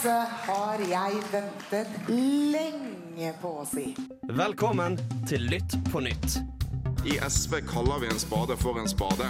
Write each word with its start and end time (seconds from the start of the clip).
Dette 0.00 0.20
har 0.46 0.80
jeg 0.88 1.18
ventet 1.28 1.88
lenge 2.08 3.32
på 3.36 3.50
å 3.60 3.64
si. 3.68 3.82
Velkommen 4.32 4.94
til 5.28 5.42
Lytt 5.44 5.74
på 5.90 6.00
nytt. 6.00 6.38
I 7.04 7.18
SV 7.20 7.58
kaller 7.68 8.00
vi 8.00 8.08
en 8.08 8.22
spade 8.22 8.56
for 8.62 8.80
en 8.80 8.88
spade. 8.88 9.26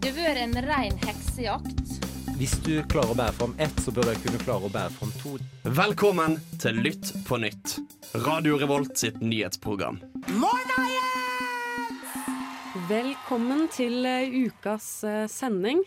Det 0.00 0.14
har 0.14 0.16
vært 0.16 0.40
en 0.46 0.56
rein 0.64 0.96
heksejakt. 1.02 1.92
Hvis 2.38 2.54
du 2.64 2.78
klarer 2.88 3.12
å 3.12 3.18
bære 3.18 3.36
fram 3.36 3.52
ett, 3.60 3.82
så 3.84 3.92
bør 3.92 4.08
du 4.08 4.22
kunne 4.22 4.40
klare 4.40 4.70
å 4.70 4.72
bære 4.72 4.94
fram 4.96 5.12
to. 5.20 5.34
Velkommen 5.76 6.38
til 6.62 6.80
Lytt 6.80 7.12
på 7.28 7.42
nytt. 7.44 7.74
Radio 8.24 8.56
Revolt 8.62 8.96
sitt 8.96 9.20
nyhetsprogram. 9.20 10.00
Morna, 10.40 10.86
Velkommen 12.88 13.68
til 13.68 14.08
eh, 14.08 14.40
ukas 14.48 15.04
eh, 15.04 15.26
sending. 15.28 15.84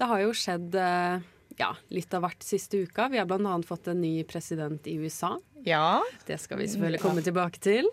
Det 0.00 0.08
har 0.08 0.24
jo 0.24 0.32
skjedd 0.32 0.80
eh, 0.80 1.20
ja, 1.62 1.70
litt 1.94 2.12
av 2.18 2.26
hvert 2.26 2.44
siste 2.46 2.82
uka. 2.84 3.08
Vi 3.12 3.20
har 3.22 3.26
bl.a. 3.30 3.56
fått 3.66 3.88
en 3.94 4.02
ny 4.02 4.16
president 4.28 4.86
i 4.90 4.98
USA. 5.02 5.36
Ja. 5.64 6.00
Det 6.26 6.40
skal 6.42 6.58
vi 6.62 6.66
selvfølgelig 6.74 7.02
komme 7.06 7.22
tilbake 7.24 7.62
til. 7.62 7.90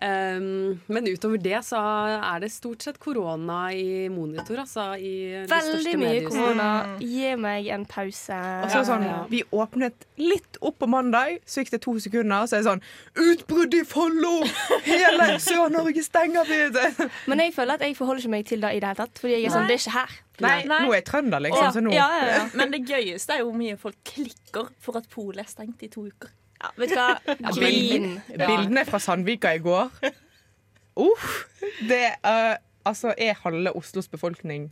Um, 0.00 0.78
men 0.88 1.04
utover 1.12 1.36
det 1.44 1.58
så 1.66 1.76
er 2.24 2.38
det 2.40 2.48
stort 2.54 2.80
sett 2.86 2.96
korona 3.02 3.66
i 3.76 4.06
monitor, 4.08 4.62
altså. 4.62 4.94
I 4.96 5.42
Veldig 5.50 5.92
mye 6.00 6.22
korona. 6.24 6.68
Gi 7.04 7.34
meg 7.36 7.68
en 7.74 7.84
pause. 7.84 8.38
Og 8.64 8.72
så 8.72 8.80
sånn, 8.88 9.04
ja. 9.04 9.18
Vi 9.28 9.42
åpnet 9.52 10.06
litt 10.16 10.56
opp 10.64 10.78
på 10.80 10.88
mandag, 10.88 11.36
så 11.44 11.60
gikk 11.60 11.74
det 11.74 11.82
to 11.84 11.98
sekunder, 12.00 12.48
så 12.48 12.56
er 12.56 12.64
det 12.64 12.70
sånn 12.70 12.82
Utbrudd 13.26 13.76
i 13.76 13.82
Follo! 13.88 14.38
Hele 14.88 15.34
Sør-Norge 15.50 16.06
stenger 16.06 16.48
vi! 16.48 16.62
Det- 16.78 17.10
Men 17.28 17.44
jeg 17.44 17.52
føler 17.58 17.76
at 17.76 17.84
jeg 17.84 17.98
forholder 18.00 18.24
ikke 18.24 18.34
meg 18.38 18.48
til 18.48 18.64
det 18.64 18.72
i 18.72 18.80
det 18.80 18.88
hele 18.94 19.02
tatt. 19.04 19.20
Fordi 19.20 19.36
jeg 19.36 19.50
er 19.50 19.56
sånn, 19.58 19.68
det 19.68 19.76
er 19.76 19.84
ikke 19.84 19.98
her. 19.98 20.16
Nei, 20.40 20.64
Nei. 20.68 20.80
nå 20.86 20.92
er 20.92 21.00
jeg 21.00 21.06
trønder, 21.10 21.42
liksom. 21.46 21.64
Ja, 21.64 21.70
Så 21.74 21.80
nå 21.84 21.92
Ja, 21.94 22.08
ja, 22.16 22.26
ja. 22.36 22.44
Men 22.58 22.72
det 22.74 22.82
gøyeste 22.88 23.34
er 23.36 23.42
jo 23.42 23.50
hvor 23.50 23.58
mye 23.60 23.76
folk 23.80 23.96
klikker 24.08 24.70
for 24.80 24.96
at 25.00 25.08
polet 25.12 25.44
er 25.44 25.50
stengt 25.50 25.82
i 25.86 25.88
to 25.92 26.06
uker. 26.08 26.32
ja 26.60 26.70
vet 26.76 26.90
du 26.92 26.96
hva? 26.98 27.36
Grin. 27.56 28.10
Bildene 28.36 28.84
fra 28.88 28.98
Sandvika 29.00 29.54
i 29.56 29.62
går 29.64 29.88
Uff! 31.00 31.46
Det 31.88 32.02
uh, 32.26 32.56
altså, 32.84 33.14
er 33.16 33.38
halve 33.44 33.72
Oslos 33.76 34.08
befolkning 34.12 34.70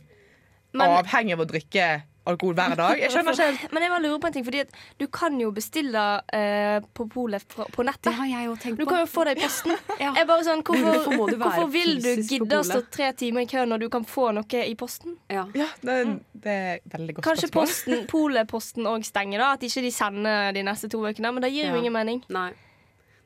Men- 0.73 0.97
avhengig 0.99 1.33
av 1.33 1.41
å 1.45 1.49
drikke 1.49 1.87
alkohol 2.29 2.55
hver 2.57 2.75
dag. 2.79 2.99
Jeg 3.01 3.11
skjønner 3.13 3.35
ikke 3.35 3.69
Men 3.73 3.85
jeg 3.85 3.91
bare 3.93 4.03
lurer 4.05 4.21
på 4.23 4.29
en 4.29 4.35
ting, 4.37 4.45
fordi 4.47 4.61
at 4.63 4.77
du 4.99 5.05
kan 5.19 5.39
jo 5.41 5.49
bestille 5.55 6.03
uh, 6.21 6.87
på 6.95 7.07
polet 7.11 7.55
på 7.57 7.85
nettet. 7.87 8.09
Det 8.09 8.13
har 8.19 8.29
jeg 8.31 8.45
jo 8.47 8.55
tenkt 8.63 8.79
Du 8.79 8.85
kan 8.89 9.01
jo 9.03 9.09
få 9.09 9.25
det 9.29 9.37
i 9.37 9.41
posten. 9.43 9.75
Ja. 9.99 10.13
Jeg 10.15 10.27
bare 10.29 10.45
sånn, 10.47 10.61
hvorfor, 10.63 10.93
Hvorfor 10.93 11.17
må 11.17 11.25
du 11.27 11.35
være 11.35 11.49
hvorfor 11.49 11.73
vil 11.73 11.97
du 11.99 12.09
gidde 12.23 12.61
å 12.61 12.63
stå 12.63 12.79
tre 12.93 13.09
timer 13.19 13.43
i 13.43 13.49
kø 13.51 13.65
når 13.67 13.83
du 13.83 13.89
kan 13.91 14.05
få 14.07 14.29
noe 14.37 14.61
i 14.63 14.75
posten? 14.79 15.17
Ja. 15.27 15.43
Ja, 15.57 15.67
det, 15.83 15.97
det 16.33 16.55
er 16.55 16.79
veldig 16.93 17.17
godt 17.17 17.25
Kanskje 17.25 17.49
spørsmål. 17.51 17.67
posten, 17.67 18.07
Polet-posten 18.13 18.87
òg 18.87 19.03
stenger, 19.07 19.43
da. 19.43 19.51
At 19.57 19.65
ikke 19.67 19.83
de 19.83 19.91
sender 19.91 20.55
de 20.55 20.63
neste 20.63 20.87
to 20.93 21.03
ukene. 21.03 21.33
Men 21.35 21.43
det 21.43 21.51
gir 21.51 21.67
Ja. 21.67 21.75
jo 21.75 21.81
ingen 21.83 21.93
mening. 21.95 22.23
Nei. 22.31 22.51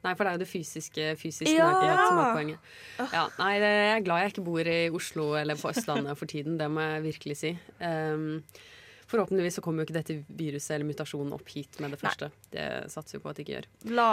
Nei, 0.03 0.11
for 0.19 0.25
det 0.27 0.31
er 0.33 0.35
jo 0.35 0.41
det 0.41 0.49
fysiske, 0.51 1.03
fysiske 1.15 1.53
Ja. 1.55 1.69
som 2.09 2.17
er 2.19 2.33
poenget. 2.35 2.71
Ja, 3.13 3.21
nei, 3.39 3.53
jeg 3.61 3.91
er 3.93 4.01
glad 4.03 4.19
jeg 4.25 4.33
ikke 4.33 4.43
bor 4.43 4.67
i 4.67 4.89
Oslo 4.91 5.29
eller 5.39 5.55
på 5.55 5.69
Østlandet 5.71 6.17
for 6.19 6.27
tiden. 6.27 6.57
Det 6.59 6.67
må 6.69 6.83
jeg 6.83 7.03
virkelig 7.05 7.37
si. 7.39 7.53
Um, 7.79 8.43
forhåpentligvis 9.13 9.59
så 9.59 9.63
kommer 9.63 9.83
jo 9.83 9.87
ikke 9.87 9.95
dette 9.99 10.17
viruset 10.33 10.73
eller 10.75 10.89
mutasjonen 10.89 11.35
opp 11.35 11.51
hit 11.53 11.77
med 11.83 11.93
det 11.93 11.99
første. 12.01 12.29
Det 12.53 12.65
satser 12.91 13.17
vi 13.17 13.23
på 13.23 13.31
at 13.31 13.37
det 13.37 13.45
ikke 13.45 13.55
gjør. 13.55 13.67
La 13.93 14.07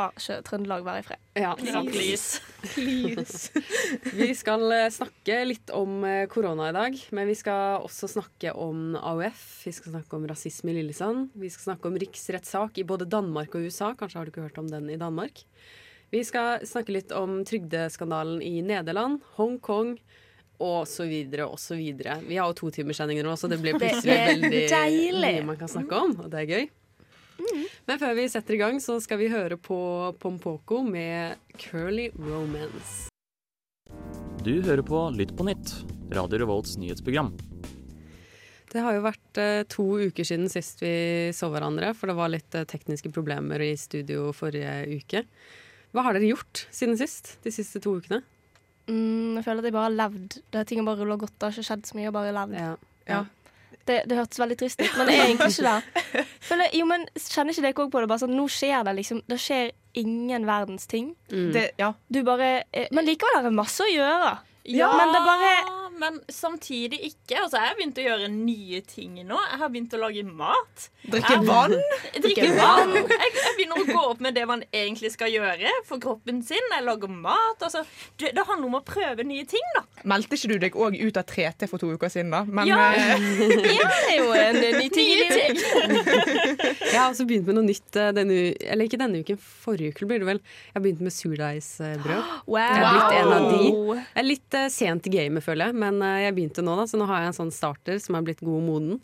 Trøndelag 0.47 0.85
være 0.87 1.03
i 1.03 1.07
fred. 1.09 1.25
Ja, 1.41 1.55
Please. 1.57 2.41
Vi 4.21 4.31
skal 4.37 4.65
eh, 4.75 4.89
snakke 4.93 5.41
litt 5.47 5.73
om 5.75 6.05
eh, 6.07 6.25
korona 6.31 6.69
i 6.71 6.77
dag, 6.77 6.97
men 7.17 7.29
vi 7.31 7.37
skal 7.39 7.85
også 7.87 8.09
snakke 8.11 8.53
om 8.59 8.95
AUF. 8.99 9.45
Vi 9.67 9.73
skal 9.75 9.95
snakke 9.97 10.19
om 10.19 10.27
rasisme 10.29 10.73
i 10.73 10.79
Lillesand. 10.81 11.31
Vi 11.39 11.51
skal 11.53 11.73
snakke 11.73 11.91
om 11.91 11.99
riksrettssak 12.01 12.81
i 12.81 12.87
både 12.87 13.09
Danmark 13.11 13.55
og 13.57 13.69
USA. 13.69 13.93
Kanskje 13.99 14.21
har 14.21 14.27
du 14.27 14.35
ikke 14.35 14.49
hørt 14.49 14.61
om 14.61 14.69
den 14.71 14.91
i 14.93 14.99
Danmark. 15.01 15.45
Vi 16.11 16.25
skal 16.27 16.67
snakke 16.67 16.95
litt 16.95 17.13
om 17.15 17.41
trygdeskandalen 17.47 18.43
i 18.43 18.59
Nederland, 18.67 19.21
Hongkong 19.39 19.95
og 20.61 20.85
så 20.89 21.07
videre 21.09 21.49
og 21.49 21.59
så 21.61 21.79
videre. 21.79 22.19
Vi 22.27 22.37
har 22.37 22.51
jo 22.51 22.59
to 22.59 22.71
timerssendinger 22.75 23.27
nå, 23.27 23.37
så 23.41 23.49
det 23.51 23.61
blir 23.63 23.79
plutselig 23.81 24.19
veldig 24.29 24.63
deilig. 24.71 25.33
mye 25.41 25.49
man 25.53 25.61
kan 25.61 25.73
snakke 25.73 26.05
om, 26.07 26.17
og 26.21 26.31
det 26.33 26.45
er 26.45 26.53
gøy. 26.55 26.69
Men 27.89 28.01
før 28.01 28.17
vi 28.19 28.27
setter 28.29 28.57
i 28.57 28.61
gang, 28.61 28.81
så 28.85 28.99
skal 29.01 29.21
vi 29.21 29.31
høre 29.33 29.57
på 29.57 29.79
Pompoko 30.21 30.83
med 30.85 31.41
'Curly 31.57 32.11
Romance'. 32.15 33.09
Du 34.45 34.61
hører 34.65 34.83
på 34.87 35.01
Lytt 35.17 35.33
på 35.37 35.45
nytt, 35.49 35.73
Radio 36.13 36.39
Revolts 36.45 36.77
nyhetsprogram. 36.81 37.33
Det 38.71 38.81
har 38.85 38.95
jo 38.95 39.03
vært 39.03 39.41
eh, 39.43 39.65
to 39.67 39.85
uker 39.99 40.27
siden 40.27 40.47
sist 40.49 40.79
vi 40.85 41.33
så 41.35 41.49
hverandre, 41.51 41.91
for 41.99 42.11
det 42.11 42.15
var 42.17 42.31
litt 42.31 42.55
eh, 42.55 42.69
tekniske 42.71 43.11
problemer 43.11 43.61
i 43.65 43.73
studio 43.77 44.31
forrige 44.37 45.01
uke. 45.01 45.25
Hva 45.91 46.07
har 46.07 46.15
dere 46.15 46.31
gjort 46.31 46.69
siden 46.71 46.95
sist? 47.01 47.35
De 47.43 47.51
siste 47.51 47.83
to 47.83 47.97
ukene? 47.99 48.23
Mm, 48.91 49.37
jeg 49.39 49.45
føler 49.47 49.63
at 49.63 49.69
jeg 49.71 49.77
bare 49.77 49.89
har 49.89 49.99
levd. 49.99 50.41
Det 50.53 50.65
Ting 50.69 50.81
har 50.81 50.89
bare 50.91 51.03
rulla 51.05 51.17
godt. 51.21 51.37
Det 51.37 51.47
har 51.47 51.55
ikke 51.55 51.69
skjedd 51.69 51.87
så 51.87 51.97
mye. 51.97 52.05
Jeg 52.05 52.11
har 52.11 52.17
bare 52.19 52.35
levd. 52.37 52.57
Ja. 52.59 52.73
Ja. 53.11 53.21
Det, 53.89 54.03
det 54.11 54.17
hørtes 54.19 54.39
veldig 54.39 54.57
trist 54.61 54.81
ut, 54.83 54.91
men 54.99 55.09
det 55.09 55.15
er 55.17 55.25
egentlig 55.25 55.51
ikke 55.55 55.71
det. 55.71 56.25
Føler, 56.49 56.75
jo, 56.77 56.85
men 56.87 57.07
Kjenner 57.17 57.55
ikke 57.55 57.65
dere 57.65 57.85
òg 57.87 57.93
på 57.95 58.03
det? 58.03 58.11
Bare 58.11 58.23
sånn, 58.23 58.35
Nå 58.37 58.45
skjer 58.53 58.85
det 58.87 58.93
liksom 58.99 59.23
Det 59.31 59.39
skjer 59.41 59.71
ingen 59.99 60.45
verdens 60.47 60.87
ting. 60.91 61.15
Mm. 61.33 61.49
det, 61.57 61.65
ja. 61.81 61.89
Du 62.13 62.21
bare 62.27 62.51
eh, 62.71 62.91
Men 62.95 63.09
likevel 63.09 63.41
er 63.41 63.49
det 63.49 63.55
masse 63.57 63.83
å 63.83 63.91
gjøre. 63.91 64.35
Ja, 64.71 64.91
men 64.95 65.15
det 65.15 65.23
bare 65.25 65.55
men 66.01 66.19
samtidig 66.33 66.99
ikke. 67.11 67.37
Altså, 67.45 67.59
jeg 67.61 67.69
har 67.71 67.77
begynt 67.79 67.99
å 68.01 68.05
gjøre 68.07 68.29
nye 68.33 68.81
ting 68.89 69.19
nå. 69.29 69.39
Jeg 69.51 69.61
har 69.61 69.71
begynt 69.75 69.95
å 69.97 70.01
lage 70.03 70.25
mat. 70.27 70.87
Drikke 71.11 71.37
vann. 71.47 71.75
Drikke 72.25 72.49
vann. 72.57 72.95
Jeg, 73.01 73.31
jeg 73.37 73.55
begynner 73.59 73.81
å 73.81 73.87
gå 73.91 74.03
opp 74.11 74.21
med 74.25 74.35
det 74.37 74.47
man 74.49 74.65
egentlig 74.73 75.13
skal 75.15 75.31
gjøre 75.33 75.71
for 75.89 76.01
kroppen 76.03 76.41
sin. 76.47 76.67
Jeg 76.75 76.87
lager 76.87 77.13
mat. 77.13 77.61
Altså, 77.67 77.85
det, 78.21 78.33
det 78.37 78.45
handler 78.49 78.71
om 78.73 78.79
å 78.81 78.83
prøve 78.87 79.25
nye 79.29 79.47
ting, 79.49 79.65
da. 79.77 79.85
Meldte 80.11 80.37
ikke 80.39 80.51
du 80.55 80.57
deg 80.63 80.77
òg 80.81 80.97
ut 81.01 81.21
av 81.21 81.27
3T 81.29 81.69
for 81.71 81.83
to 81.83 81.91
uker 81.95 82.13
siden, 82.13 82.33
da? 82.33 82.43
Men 82.49 82.71
Ja. 82.71 82.81
eh, 82.97 83.27
Ja, 83.81 83.89
det 83.91 84.15
er 84.15 84.21
jo 84.21 84.33
en 84.37 84.61
ny 84.81 84.89
ting 84.93 85.09
Nye 85.11 85.29
ting. 85.31 85.59
Jeg 86.81 86.97
har 86.97 87.11
også 87.11 87.27
begynt 87.29 87.47
med 87.49 87.57
noe 87.59 87.67
nytt 87.67 87.97
eh, 88.01 88.11
denne 88.17 88.37
Eller 88.65 88.87
ikke 88.89 88.99
denne 89.01 89.21
uken, 89.23 89.39
forrige 89.41 89.93
uke 89.95 90.09
blir 90.09 90.23
det 90.23 90.29
vel. 90.29 90.41
Jeg 90.71 90.77
har 90.79 90.85
begynt 90.87 91.05
med 91.07 91.15
surdeigsbrød. 91.17 92.29
Wow. 92.51 92.59
Jeg 92.59 92.83
har 92.83 92.95
blitt 92.95 93.13
en 93.21 93.33
av 93.35 93.45
de. 93.51 93.67
Jeg 94.01 94.21
er 94.23 94.27
litt 94.27 94.57
eh, 94.59 94.67
sent 94.73 95.07
i 95.07 95.11
gamet, 95.13 95.45
føler 95.45 95.71
jeg, 95.71 95.77
men 95.83 95.90
eh, 95.99 96.21
jeg 96.29 96.37
begynte 96.39 96.63
nå, 96.63 96.77
da, 96.79 96.87
så 96.87 97.01
nå 97.01 97.09
har 97.11 97.25
jeg 97.25 97.33
en 97.33 97.39
sånn 97.41 97.53
starter 97.55 97.99
som 98.03 98.15
er 98.19 98.23
blitt 98.29 98.41
god 98.45 98.57
og 98.61 98.65
moden. 98.69 99.01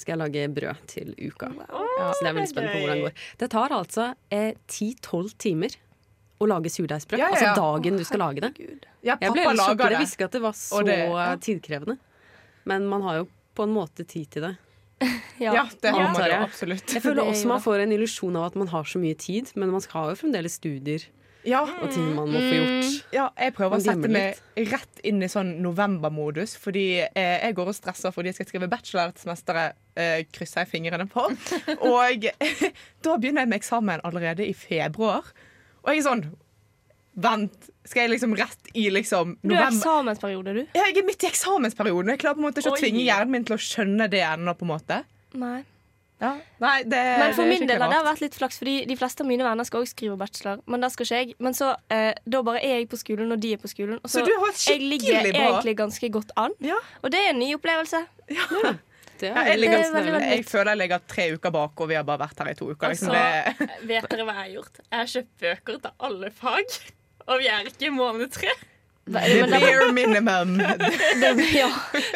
Skal 0.00 0.14
jeg 0.16 0.20
lage 0.22 0.48
brød 0.56 0.80
til 0.90 1.12
uka. 1.20 1.50
så 1.52 2.18
det 2.24 2.30
er 2.30 2.36
veldig 2.38 2.50
spennende 2.50 2.72
på 2.74 2.80
hvordan 2.82 2.96
det 2.96 3.04
går. 3.06 3.26
Det 3.44 3.48
tar 3.52 3.74
altså 3.76 4.06
eh, 4.34 4.54
10-12 4.66 5.34
timer 5.44 5.76
å 6.42 6.48
lage 6.50 6.72
surdeigsbrød. 6.74 7.20
Ja, 7.20 7.28
ja, 7.28 7.36
ja. 7.36 7.52
Altså 7.52 7.60
dagen 7.60 8.00
du 8.00 8.04
skal 8.08 8.22
lage 8.24 8.42
det. 8.42 8.50
ja, 9.06 9.14
Jeg 9.20 9.30
ble 9.36 9.44
pappa 9.44 9.52
helt 9.52 9.62
sjokkert. 9.62 9.84
Jeg 9.84 9.94
det. 9.94 10.00
visste 10.02 10.18
ikke 10.18 10.30
at 10.30 10.34
det 10.38 10.42
var 10.42 10.56
så 10.58 10.82
det- 10.88 10.98
ja. 10.98 11.22
eh, 11.28 11.36
tidkrevende. 11.44 11.98
Men 12.64 12.86
man 12.90 13.02
har 13.06 13.20
jo 13.20 13.28
på 13.54 13.62
en 13.68 13.74
måte 13.76 14.06
tid 14.08 14.30
til 14.30 14.48
det. 14.48 14.54
Ja, 15.42 15.66
det 15.82 15.90
har 15.90 16.12
man 16.12 16.14
jo 16.22 16.28
jeg. 16.30 16.42
absolutt. 16.46 16.92
Jeg 16.94 17.02
føler 17.02 17.22
er 17.26 17.30
også 17.32 17.48
man 17.50 17.62
får 17.62 17.80
en 17.84 17.92
illusjon 17.94 18.36
av 18.38 18.44
at 18.50 18.58
man 18.58 18.68
har 18.70 18.84
så 18.86 19.00
mye 19.02 19.16
tid, 19.18 19.50
men 19.58 19.70
man 19.74 19.82
har 19.94 20.10
jo 20.12 20.18
fremdeles 20.20 20.58
studier 20.60 21.06
Ja, 21.48 21.62
og 21.82 21.90
ting 21.90 22.12
man 22.14 22.30
må 22.30 22.38
få 22.38 22.54
gjort. 22.54 22.98
ja, 23.14 23.24
jeg 23.34 23.54
prøver 23.56 23.80
å 23.80 23.82
sette 23.82 24.10
meg 24.12 24.68
rett 24.70 25.00
inn 25.08 25.22
i 25.24 25.30
sånn 25.30 25.56
novembermodus, 25.64 26.54
fordi 26.60 26.84
eh, 27.02 27.38
jeg 27.42 27.56
går 27.58 27.72
og 27.72 27.76
stresser 27.76 28.14
fordi 28.14 28.30
jeg 28.30 28.38
skal 28.38 28.50
skrive 28.52 28.68
bachelor 28.70 29.10
dette 29.10 29.24
semesteret. 29.24 29.78
Eh, 29.98 30.22
krysser 30.32 30.62
jeg 30.62 30.70
fingrene 30.70 31.04
på. 31.10 31.26
Og 31.92 32.28
da 33.04 33.16
begynner 33.20 33.44
jeg 33.44 33.50
med 33.50 33.58
eksamen 33.58 34.04
allerede 34.06 34.46
i 34.46 34.54
februar. 34.56 35.26
Og 35.82 35.92
jeg 35.92 36.04
er 36.04 36.08
sånn 36.08 36.24
Vent, 37.12 37.66
skal 37.84 38.06
jeg 38.06 38.14
liksom 38.14 38.32
rett 38.38 38.70
i 38.72 38.86
liksom 38.88 39.34
Du 39.42 39.50
er 39.52 39.66
i 39.66 39.66
eksamensperiode, 39.66 40.54
du. 40.56 40.62
Ja, 40.72 40.86
jeg 40.88 41.02
er 41.02 41.04
midt 41.04 41.26
i 41.26 41.28
eksamensperioden. 41.28 42.08
Jeg 42.14 42.22
klarer 42.22 42.38
på 42.38 42.40
en 42.40 42.46
måte 42.46 42.62
ikke 42.62 42.72
å 42.72 42.78
tvinge 42.80 43.02
hjernen 43.04 43.34
min 43.34 43.44
til 43.44 43.58
å 43.58 43.60
skjønne 43.60 44.06
det 44.08 44.22
ennå. 44.24 44.54
på 44.56 44.64
en 44.64 44.70
måte 44.72 45.02
Nei. 45.36 45.58
Ja. 46.22 46.36
Nei, 46.62 46.76
det, 46.86 47.00
Men 47.18 47.32
for 47.34 47.50
min 47.50 47.64
del 47.66 47.82
har 47.82 47.90
det 47.90 48.02
vært 48.06 48.22
litt 48.22 48.36
flaks, 48.38 48.60
fordi 48.62 48.76
de 48.86 48.96
fleste 48.98 49.24
av 49.24 49.28
mine 49.30 49.42
venner 49.46 49.66
skal 49.66 49.82
også 49.82 49.96
skrive 49.96 50.18
bachelor. 50.20 50.60
Men 50.70 50.84
det 50.84 50.92
skal 50.94 51.08
ikke 51.08 51.18
jeg. 51.18 51.34
Men 51.42 51.56
så, 51.58 51.72
eh, 51.90 52.12
da 52.22 52.42
bare 52.46 52.62
er 52.62 52.76
jeg 52.78 52.88
på 52.92 53.00
skolen, 53.00 53.34
og 53.34 53.42
de 53.42 53.56
er 53.56 53.62
på 53.62 53.70
skolen. 53.72 53.98
Og 53.98 54.12
Så 54.12 54.22
har 54.22 54.54
jeg 54.54 54.80
ligger 54.86 55.18
bra 55.32 55.48
egentlig 55.48 55.76
ganske 55.80 56.12
godt 56.14 56.30
an. 56.38 56.54
Ja. 56.62 56.78
Og 57.02 57.10
det 57.10 57.24
er 57.24 57.34
en 57.34 57.42
ny 57.42 57.52
opplevelse. 57.58 58.04
Ja. 58.30 58.74
Ja, 59.22 59.44
jeg, 59.46 59.60
ligger, 59.62 59.78
veldig, 59.94 60.12
veldig 60.16 60.30
jeg 60.32 60.44
føler 60.48 60.72
jeg 60.72 60.78
ligger 60.80 61.02
tre 61.06 61.26
uker 61.36 61.52
bak, 61.54 61.78
og 61.78 61.88
vi 61.92 61.94
har 61.94 62.02
bare 62.02 62.24
vært 62.24 62.40
her 62.42 62.48
i 62.50 62.54
to 62.58 62.66
uker. 62.72 62.90
Liksom. 62.90 63.12
Altså, 63.14 63.68
vet 63.86 64.08
dere 64.10 64.24
hva 64.26 64.34
jeg 64.34 64.40
har 64.40 64.50
gjort? 64.56 64.80
Jeg 64.82 64.98
har 64.98 65.10
kjøpt 65.12 65.44
bøker 65.44 65.78
til 65.84 65.94
alle 66.08 66.30
fag. 66.34 66.78
Og 67.28 67.38
vi 67.38 67.50
er 67.52 67.68
ikke 67.70 67.86
i 67.86 67.92
måned 67.94 68.32
tre. 68.34 68.50
The 69.04 69.12
Men 69.12 69.50
det, 69.50 69.60
bare 69.60 69.92
minimum. 69.92 70.58
det, 71.20 71.30
ja. 71.56 71.68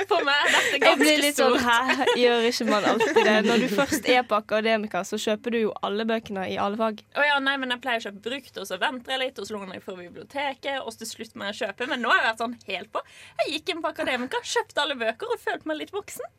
For 0.07 0.23
meg 0.23 0.45
er 0.47 0.53
dette 0.55 0.79
Jeg 0.79 0.99
blir 1.01 1.11
ganske 1.11 1.17
litt 1.25 1.41
sånn 1.41 1.57
stort. 1.59 1.91
Hæ, 1.99 2.07
gjør 2.21 2.47
ikke 2.51 2.67
man 2.69 2.87
alltid 2.93 3.19
det? 3.19 3.35
Når 3.49 3.65
du 3.65 3.67
først 3.75 4.09
er 4.13 4.23
på 4.29 4.39
akademika, 4.39 5.03
så 5.09 5.19
kjøper 5.19 5.57
du 5.57 5.59
jo 5.65 5.75
alle 5.87 6.07
bøkene 6.07 6.47
i 6.53 6.57
alle 6.63 6.79
fag. 6.79 7.03
Å 7.19 7.27
ja, 7.27 7.41
nei, 7.43 7.57
men 7.59 7.75
Jeg 7.75 7.83
pleier 7.83 8.03
å 8.03 8.07
kjøpe 8.07 8.25
brukt, 8.29 8.63
og 8.63 8.71
så 8.71 8.79
venter 8.83 9.17
jeg 9.17 9.25
litt, 9.25 9.43
og 9.43 9.51
så 9.51 9.59
låner 9.59 9.79
jeg 9.79 9.87
fra 9.89 9.99
biblioteket. 9.99 10.81
Og 10.85 10.95
til 11.03 11.11
slutt 11.11 11.35
må 11.35 11.51
jeg 11.51 11.61
kjøpe. 11.65 11.91
Men 11.91 12.05
nå 12.05 12.15
har 12.15 12.23
jeg 12.23 12.29
vært 12.31 12.45
sånn 12.47 12.59
helt 12.71 12.95
på. 12.95 13.05
Jeg 13.43 13.55
gikk 13.57 13.75
inn 13.75 13.83
på 13.83 13.95
Akademika, 13.95 14.43
kjøpte 14.55 14.85
alle 14.87 14.99
bøker 15.03 15.35
og 15.35 15.43
følte 15.43 15.73
meg 15.73 15.83
litt 15.83 15.95
voksen. 15.97 16.35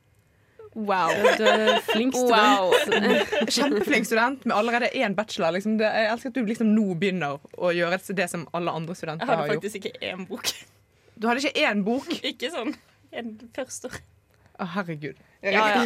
Wow. 0.78 1.10
Du 1.40 1.44
er 1.50 1.80
flink 1.88 2.14
student. 2.14 3.14
Kjempeflink 3.56 4.06
student 4.06 4.44
med 4.46 4.54
allerede 4.58 4.92
én 4.94 5.16
bachelor. 5.18 5.56
Liksom. 5.56 5.80
Det, 5.80 5.90
jeg 5.90 6.12
elsker 6.12 6.30
at 6.30 6.38
du 6.38 6.46
liksom 6.46 6.70
nå 6.76 6.92
begynner 7.02 7.40
å 7.58 7.72
gjøre 7.74 7.98
det 8.20 8.28
som 8.30 8.44
alle 8.54 8.76
andre 8.78 8.94
studenter 8.98 9.26
har 9.26 9.42
gjort. 9.42 9.48
Jeg 9.48 9.56
hadde 9.58 9.64
faktisk 9.64 9.90
ikke 9.90 10.12
én 10.14 10.28
bok. 10.30 10.52
Du 11.18 11.26
hadde 11.26 11.42
ikke 11.42 11.66
én 11.66 11.82
bok? 11.88 12.12
Ikke 12.32 12.52
sånn 12.54 12.76
en 13.18 13.34
første 13.56 13.90
år. 13.90 13.98
Å, 14.58 14.66
herregud. 14.74 15.18
Ja, 15.46 15.64
ja. 15.70 15.82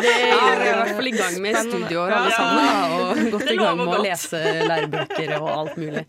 Det 0.00 0.10
er 0.12 0.30
jo 0.30 0.64
i 0.64 0.72
hvert 0.76 0.90
fall 0.96 1.08
i 1.08 1.12
gang 1.16 1.36
med 1.40 1.56
studieår 1.56 2.12
alle 2.16 2.32
sammen. 2.36 2.66
Da, 2.66 2.82
og 2.96 3.22
godt 3.34 3.52
i 3.52 3.56
gang 3.60 3.78
med 3.80 3.92
å 3.96 4.00
lese 4.04 4.40
lærebøker 4.68 5.32
og 5.38 5.48
alt 5.54 5.78
mulig. 5.80 6.02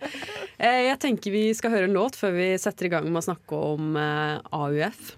Eh, 0.59 0.81
Jeg 0.89 0.97
tenker 1.03 1.35
vi 1.35 1.43
skal 1.55 1.71
høre 1.75 1.87
en 1.87 1.95
låt 1.95 2.19
før 2.19 2.35
vi 2.35 2.49
setter 2.59 2.87
i 2.87 2.91
gang 2.95 3.07
med 3.07 3.19
å 3.23 3.27
snakke 3.27 3.61
om 3.75 3.95
eh, 3.99 4.39
AUF. 4.55 5.17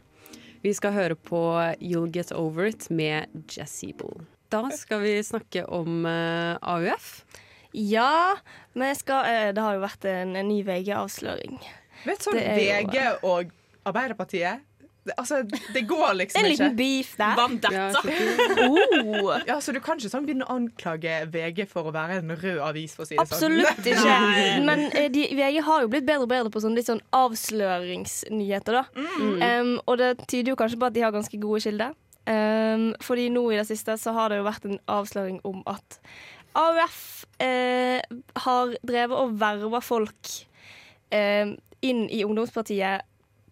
Vi 0.64 0.72
skal 0.72 0.94
høre 0.96 1.16
på 1.20 1.40
You'll 1.84 2.12
Get 2.16 2.32
Over 2.32 2.70
It 2.72 2.88
med 2.88 3.28
Jazzable. 3.52 4.24
Da 4.54 4.62
skal 4.72 5.02
vi 5.04 5.18
snakke 5.26 5.66
om 5.68 6.06
uh, 6.08 6.56
AUF. 6.62 7.26
Ja, 7.74 8.38
men 8.72 8.94
jeg 8.94 9.02
skal, 9.02 9.28
uh, 9.28 9.50
det 9.52 9.66
har 9.66 9.76
jo 9.76 9.82
vært 9.84 10.08
en, 10.08 10.38
en 10.40 10.48
ny 10.48 10.62
VG-avsløring. 10.64 11.58
Vet 12.06 12.24
du, 12.24 12.30
sånn 12.30 12.40
VG 12.40 12.96
og 13.28 13.52
Arbeiderpartiet 13.84 14.64
altså, 15.18 15.42
det 15.74 15.84
går 15.88 16.14
liksom 16.14 16.40
ikke. 16.40 16.46
En 16.46 16.52
ikke. 16.52 16.64
liten 16.64 16.76
beef 16.78 17.16
der. 17.18 17.36
Vandetta. 17.36 18.02
Oh. 18.64 19.34
Ja, 19.48 19.60
så 19.62 19.74
Du 19.74 19.80
kan 19.84 20.00
ikke 20.00 20.12
sånn 20.12 20.26
begynne 20.28 20.46
å 20.48 20.56
anklage 20.56 21.16
VG 21.32 21.66
for 21.70 21.90
å 21.90 21.94
være 21.94 22.20
en 22.22 22.32
rød 22.40 22.60
avis, 22.64 22.94
for 22.96 23.06
å 23.06 23.08
si 23.08 23.18
det 23.18 23.24
Absolutt 23.24 23.82
sånn. 23.84 23.90
ikke. 23.94 24.62
Men 24.68 24.86
eh, 24.92 25.10
de, 25.12 25.26
VG 25.36 25.60
har 25.66 25.84
jo 25.84 25.90
blitt 25.92 26.08
bedre 26.08 26.28
og 26.28 26.32
bedre 26.32 26.54
på 26.54 26.62
sånn 26.64 26.78
litt 26.78 26.88
sånn 26.90 27.02
avsløringsnyheter, 27.16 28.80
da. 28.80 28.86
Um, 28.94 29.76
og 29.84 30.00
det 30.02 30.14
tyder 30.28 30.54
jo 30.54 30.60
kanskje 30.60 30.80
på 30.80 30.90
at 30.90 30.96
de 30.96 31.04
har 31.06 31.16
ganske 31.16 31.40
gode 31.42 31.64
kilder. 31.66 31.98
Um, 32.24 32.94
fordi 33.04 33.28
nå 33.34 33.44
i 33.52 33.60
det 33.60 33.68
siste 33.68 33.98
så 34.00 34.14
har 34.16 34.32
det 34.32 34.40
jo 34.40 34.48
vært 34.48 34.68
en 34.70 34.80
avsløring 34.88 35.42
om 35.48 35.60
at 35.68 36.00
AUF 36.56 37.26
uh, 37.44 38.00
har 38.46 38.76
drevet 38.86 39.18
og 39.18 39.34
verva 39.42 39.82
folk 39.84 40.36
uh, 41.12 41.52
inn 41.84 42.06
i 42.08 42.24
ungdomspartiet 42.24 43.04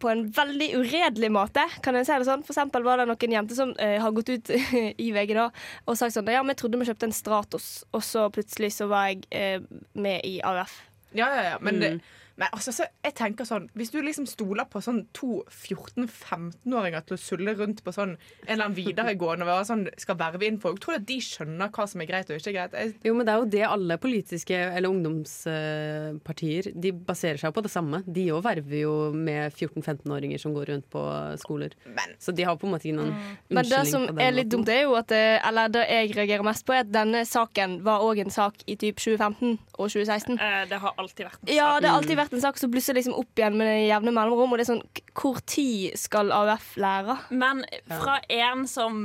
på 0.01 0.09
en 0.11 0.23
veldig 0.35 0.69
uredelig 0.81 1.31
måte, 1.33 1.65
kan 1.85 1.97
jeg 1.97 2.07
si 2.09 2.17
det 2.17 2.27
sånn. 2.29 2.45
For 2.47 2.55
eksempel 2.55 2.85
var 2.85 3.01
det 3.01 3.07
noen 3.09 3.35
jenter 3.37 3.57
som 3.57 3.73
uh, 3.77 3.97
har 4.03 4.15
gått 4.17 4.31
ut 4.33 4.53
i 5.05 5.11
VG 5.15 5.35
da 5.37 5.49
og 5.85 5.99
sagt 5.99 6.15
sånn 6.17 6.31
Ja, 6.31 6.43
vi 6.47 6.57
trodde 6.57 6.81
vi 6.81 6.89
kjøpte 6.89 7.09
en 7.09 7.15
Stratos, 7.15 7.69
og 7.93 8.05
så 8.05 8.27
plutselig 8.33 8.73
så 8.77 8.89
var 8.91 9.11
jeg 9.11 9.25
uh, 9.31 9.83
med 9.93 10.25
i 10.27 10.39
AUF. 10.45 10.79
Ja, 11.11 11.27
ja, 11.27 11.43
ja. 11.53 11.61
Men, 11.61 11.79
det, 11.83 11.91
Mm. 11.91 12.17
Men 12.37 12.47
altså, 12.53 12.71
så 12.73 12.85
jeg 13.03 13.13
tenker 13.15 13.45
sånn 13.45 13.67
Hvis 13.75 13.91
du 13.91 13.99
liksom 14.01 14.25
stoler 14.29 14.65
på 14.71 14.79
sånn 14.81 15.05
to 15.13 15.43
14-15-åringer 15.49 17.03
til 17.07 17.17
å 17.17 17.19
sulle 17.21 17.53
rundt 17.57 17.83
på 17.85 17.93
sånn 17.93 18.13
en 18.15 18.47
eller 18.47 18.65
annen 18.69 18.77
videregående 18.77 19.47
og 19.51 19.65
sånn, 19.67 19.85
skal 19.99 20.17
verve 20.19 20.47
inn 20.47 20.59
folk, 20.61 20.79
tror 20.81 20.95
du 20.97 21.01
at 21.01 21.07
de 21.09 21.17
skjønner 21.21 21.69
hva 21.75 21.87
som 21.89 22.01
er 22.01 22.09
greit 22.09 22.29
og 22.31 22.37
ikke 22.39 22.53
greit? 22.55 22.73
Jeg, 22.77 22.95
Jo, 23.05 23.13
men 23.17 23.25
det 23.27 23.33
er 23.33 23.39
jo 23.43 23.49
det 23.57 23.63
alle 23.67 23.97
politiske 24.01 24.57
eller 24.57 24.89
ungdomspartier 24.91 26.71
De 26.81 26.91
baserer 26.93 27.39
seg 27.41 27.53
på 27.55 27.63
det 27.65 27.71
samme. 27.73 28.01
De 28.05 28.27
òg 28.33 28.43
verver 28.45 28.81
jo 28.83 28.93
med 29.15 29.51
14-15-åringer 29.55 30.39
som 30.41 30.53
går 30.55 30.71
rundt 30.71 30.87
på 30.91 31.01
skoler. 31.41 31.75
Så 32.21 32.33
de 32.35 32.45
har 32.47 32.57
på 32.59 32.67
en 32.67 32.73
måte 32.75 32.87
ikke 32.89 32.99
noen 32.99 33.13
Men 33.51 33.67
det 33.69 33.83
som 33.89 34.07
er 34.17 34.31
litt 34.35 34.47
måten. 34.47 34.51
dumt, 34.65 34.69
er 34.73 34.83
jo 34.85 34.95
at 34.99 35.11
eh, 35.15 35.37
Eller 35.47 35.71
det 35.73 35.85
jeg 35.89 36.13
reagerer 36.17 36.43
mest 36.45 36.65
på, 36.67 36.73
er 36.75 36.85
at 36.85 36.91
denne 36.93 37.23
saken 37.27 37.79
var 37.85 38.03
òg 38.05 38.21
en 38.25 38.29
sak 38.33 38.61
i 38.67 38.75
typ 38.79 38.99
2015 39.01 39.57
og 39.77 39.89
2016. 39.89 40.37
Eh, 40.39 40.65
Det 40.71 40.79
har 40.83 40.93
alltid 40.97 41.25
vært 41.27 41.39
en 41.41 41.53
Ja, 41.55 41.71
sak. 41.73 41.81
det 41.81 41.89
har 41.89 41.97
alltid 42.01 42.17
vært 42.17 42.20
en 42.29 42.41
sak 42.43 42.59
som 42.61 42.71
blusser 42.71 42.93
liksom 42.97 43.15
opp 43.17 43.39
igjen 43.39 43.57
med 43.57 43.87
jevne 43.87 44.13
mellomrom. 44.13 44.53
Og 44.53 44.59
det 44.59 44.67
er 44.67 44.71
sånn, 44.73 44.83
hvor 45.17 45.39
tid 45.49 45.97
skal 45.99 46.29
AUF 46.35 46.75
lære? 46.81 47.17
Men 47.33 47.63
fra 47.89 48.19
en 48.29 48.67
som 48.69 49.03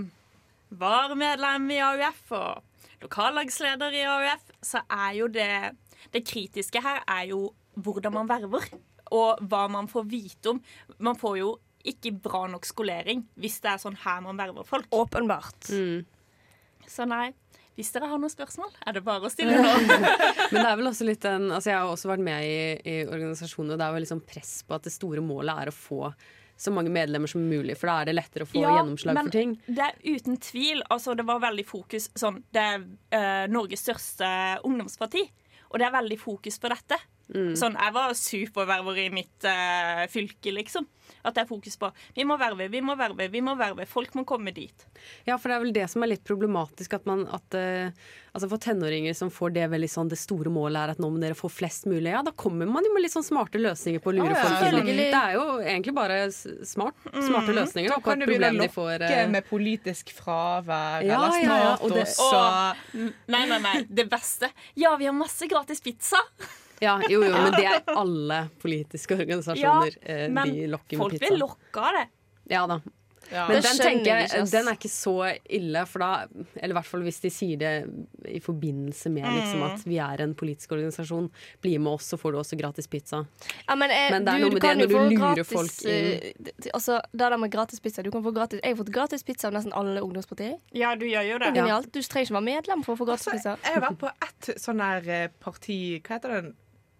var 0.68 1.14
medlem 1.16 1.70
i 1.72 1.80
AUF 1.80 2.32
og 2.36 2.62
lokallagsleder 3.06 3.96
i 3.96 4.04
AUF, 4.10 4.50
så 4.64 4.84
er 4.90 5.12
jo 5.22 5.28
det 5.32 5.50
Det 6.12 6.22
kritiske 6.22 6.78
her 6.80 7.00
er 7.10 7.24
jo 7.32 7.48
hvordan 7.74 8.12
man 8.14 8.28
verver, 8.28 8.62
og 9.10 9.40
hva 9.50 9.64
man 9.68 9.88
får 9.90 10.04
vite 10.06 10.52
om. 10.52 10.60
Man 11.02 11.16
får 11.18 11.38
jo 11.40 11.48
ikke 11.86 12.12
bra 12.22 12.44
nok 12.50 12.66
skolering 12.66 13.24
hvis 13.40 13.58
det 13.64 13.72
er 13.72 13.80
sånn 13.82 13.98
her 14.04 14.20
man 14.22 14.38
verver 14.38 14.64
folk. 14.66 14.86
Åpenbart. 14.94 15.66
Så 16.86 17.06
nei. 17.10 17.32
Hvis 17.76 17.92
dere 17.92 18.08
har 18.08 18.20
noen 18.20 18.32
spørsmål, 18.32 18.70
er 18.88 18.96
det 18.96 19.02
bare 19.04 19.28
å 19.28 19.32
stille 19.32 19.58
nå. 19.60 19.74
Men 19.84 20.56
det 20.56 20.64
er 20.64 20.78
vel 20.80 20.88
også 20.88 21.06
litt 21.08 21.26
en 21.28 21.50
altså 21.50 21.72
Jeg 21.72 21.76
har 21.76 21.92
også 21.92 22.08
vært 22.08 22.24
med 22.24 22.48
i, 22.48 22.58
i 22.88 22.96
organisasjonen, 23.04 23.74
og 23.74 23.80
det 23.80 23.86
er 23.86 23.94
jo 23.98 24.02
liksom 24.06 24.24
press 24.26 24.56
på 24.66 24.78
at 24.78 24.88
det 24.88 24.94
store 24.94 25.24
målet 25.24 25.66
er 25.66 25.72
å 25.72 25.76
få 25.76 26.10
så 26.56 26.72
mange 26.72 26.88
medlemmer 26.88 27.28
som 27.28 27.42
mulig, 27.44 27.74
for 27.76 27.90
da 27.90 27.98
er 28.00 28.08
det 28.08 28.14
lettere 28.16 28.46
å 28.46 28.48
få 28.48 28.62
gjennomslag 28.62 29.18
men 29.18 29.26
for 29.28 29.34
ting. 29.34 29.50
Det 29.66 29.90
er 29.90 29.98
uten 30.06 30.38
tvil. 30.40 30.80
Altså, 30.88 31.12
det 31.18 31.26
var 31.28 31.42
veldig 31.42 31.66
fokus 31.68 32.08
sånn 32.16 32.38
Det 32.48 32.62
er 32.62 32.86
eh, 33.12 33.42
Norges 33.52 33.84
største 33.84 34.30
ungdomsparti, 34.64 35.26
og 35.68 35.76
det 35.82 35.88
er 35.88 35.92
veldig 35.98 36.18
fokus 36.22 36.56
på 36.62 36.72
dette. 36.72 36.96
Mm. 37.34 37.54
Sånn, 37.58 37.74
Jeg 37.74 37.92
var 37.96 38.12
superverver 38.14 38.98
i 39.02 39.08
mitt 39.10 39.44
eh, 39.50 40.04
fylke, 40.12 40.52
liksom. 40.54 40.86
At 41.26 41.34
det 41.34 41.42
er 41.44 41.48
fokus 41.48 41.74
på 41.78 41.88
vi 42.14 42.24
må 42.26 42.36
verve, 42.38 42.68
vi 42.70 42.80
må 42.82 42.94
verve, 42.98 43.26
vi 43.30 43.40
må 43.42 43.56
verve. 43.58 43.86
Folk 43.86 44.12
må 44.14 44.22
komme 44.26 44.52
dit. 44.54 44.84
Ja, 45.26 45.36
for 45.38 45.50
det 45.50 45.56
er 45.56 45.62
vel 45.64 45.72
det 45.74 45.86
som 45.90 46.02
er 46.06 46.10
litt 46.12 46.22
problematisk. 46.26 46.94
At 46.98 47.06
man, 47.06 47.24
at, 47.34 47.54
eh, 47.58 47.90
altså 48.34 48.48
For 48.50 48.62
tenåringer 48.62 49.14
som 49.14 49.30
får 49.30 49.54
det 49.56 49.66
veldig 49.72 49.88
sånn 49.90 50.10
Det 50.12 50.18
store 50.18 50.50
målet 50.52 50.78
er 50.82 50.92
at 50.94 50.98
nå 51.02 51.10
må 51.10 51.20
dere 51.22 51.34
få 51.38 51.50
flest 51.50 51.86
mulig. 51.90 52.10
Ja, 52.14 52.22
da 52.26 52.30
kommer 52.30 52.66
man 52.70 52.86
jo 52.86 52.92
med 52.94 53.02
litt 53.06 53.14
sånn 53.14 53.26
smarte 53.26 53.58
løsninger 53.58 54.02
på 54.02 54.12
å 54.12 54.16
lure 54.18 54.34
ah, 54.34 54.38
ja, 54.38 54.70
folk 54.70 54.86
inn. 54.86 55.02
Det 55.02 55.22
er 55.22 55.34
jo 55.38 55.46
egentlig 55.62 55.96
bare 55.98 56.20
smart, 56.32 56.94
smarte 57.10 57.54
løsninger 57.58 57.90
da, 57.90 57.96
Da 57.98 58.06
kan 58.06 58.22
du 58.22 58.26
begynne 58.26 58.52
å 58.54 58.58
lokke 58.60 58.76
får 58.76 59.06
eh, 59.08 59.24
med 59.34 59.48
politisk 59.50 60.14
fravær 60.14 61.06
Ja, 61.06 61.22
eller 61.24 61.42
ja, 61.42 61.58
ja, 61.64 61.72
og 61.80 61.90
det- 61.94 62.06
også. 62.06 62.30
og 62.30 63.02
Og, 63.06 63.10
nei, 63.34 63.42
nei, 63.50 63.58
nei. 63.62 63.74
Det 63.88 64.06
beste. 64.10 64.50
Ja, 64.78 64.94
vi 64.96 65.06
har 65.10 65.14
masse 65.16 65.46
gratis 65.50 65.80
pizza. 65.82 66.22
Ja, 66.80 66.98
jo, 67.08 67.22
jo, 67.24 67.32
men 67.32 67.52
det 67.56 67.64
er 67.64 67.82
alle 68.02 68.42
politiske 68.62 69.16
organisasjoner. 69.16 69.96
Ja, 70.06 70.28
men 70.28 70.52
de 70.54 70.66
lokker 70.68 70.96
med 70.98 71.04
folk 71.06 71.16
pizza. 71.18 71.26
blir 71.32 71.38
lokka 71.46 71.88
av 71.90 72.00
det. 72.00 72.06
Ja 72.52 72.66
da. 72.66 72.80
Ja. 73.26 73.48
Men 73.50 73.58
den 73.58 73.74
tenker 73.82 74.20
jeg 74.20 74.44
den 74.52 74.68
er 74.70 74.76
ikke 74.76 74.86
så 74.92 75.12
ille, 75.50 75.80
for 75.90 75.98
da 75.98 76.10
Eller 76.62 76.70
i 76.70 76.76
hvert 76.76 76.86
fall 76.86 77.02
hvis 77.02 77.16
de 77.24 77.30
sier 77.34 77.58
det 77.58 77.72
i 78.30 78.38
forbindelse 78.38 79.10
med 79.10 79.24
liksom, 79.26 79.64
Mm. 79.64 79.72
at 79.74 79.82
vi 79.82 79.96
er 79.98 80.20
en 80.22 80.34
politisk 80.38 80.70
organisasjon. 80.76 81.26
Bli 81.60 81.72
med 81.82 81.90
oss, 81.96 82.06
så 82.12 82.16
får 82.22 82.32
du 82.32 82.38
også 82.38 82.54
gratis 82.60 82.86
pizza. 82.86 83.24
Ja, 83.66 83.74
men, 83.74 83.90
eh, 83.90 84.12
Men 84.14 84.24
det 84.28 84.32
er 84.32 84.38
du, 84.38 84.44
noe 84.44 84.52
med 84.54 84.62
det 84.62 84.76
når 84.78 84.86
du 84.86 84.94
lurer 84.94 85.34
gratis, 85.34 85.50
folk 85.50 85.82
inn. 85.82 86.12
eh, 86.22 86.32
d- 86.38 86.70
altså, 86.72 87.00
det 87.10 87.18
der 87.18 87.36
med 87.36 87.50
gratis 87.50 87.80
pizza. 87.82 88.02
Du 88.06 88.12
kan 88.14 88.22
få 88.22 88.30
gratis, 88.32 88.60
jeg 88.62 88.76
har 88.76 88.84
fått 88.84 88.92
gratis 88.94 89.24
pizza 89.26 89.48
av 89.48 89.54
nesten 89.58 89.72
alle 89.74 90.00
ungdomspartier. 90.06 90.60
Ja, 90.72 90.94
du 90.94 91.06
gjør 91.06 91.26
jo 91.32 91.38
Det 91.42 91.48
er 91.48 91.52
genialt. 91.58 91.90
Du 91.90 91.98
trenger 92.02 92.28
ikke 92.30 92.38
være 92.38 92.46
medlem 92.52 92.84
for 92.86 92.94
å 92.94 92.98
få 93.02 93.06
gratis 93.10 93.26
Altså, 93.26 93.56
pizza. 93.56 93.58
jeg 93.64 93.74
har 93.74 93.82
vært 93.90 93.98
på 93.98 94.12
ett 94.22 94.54
sånn 94.62 94.78
her 94.86 95.08
eh, 95.10 95.28
parti 95.40 95.80
Hva 96.00 96.20
heter 96.20 96.28
det? 96.42 96.54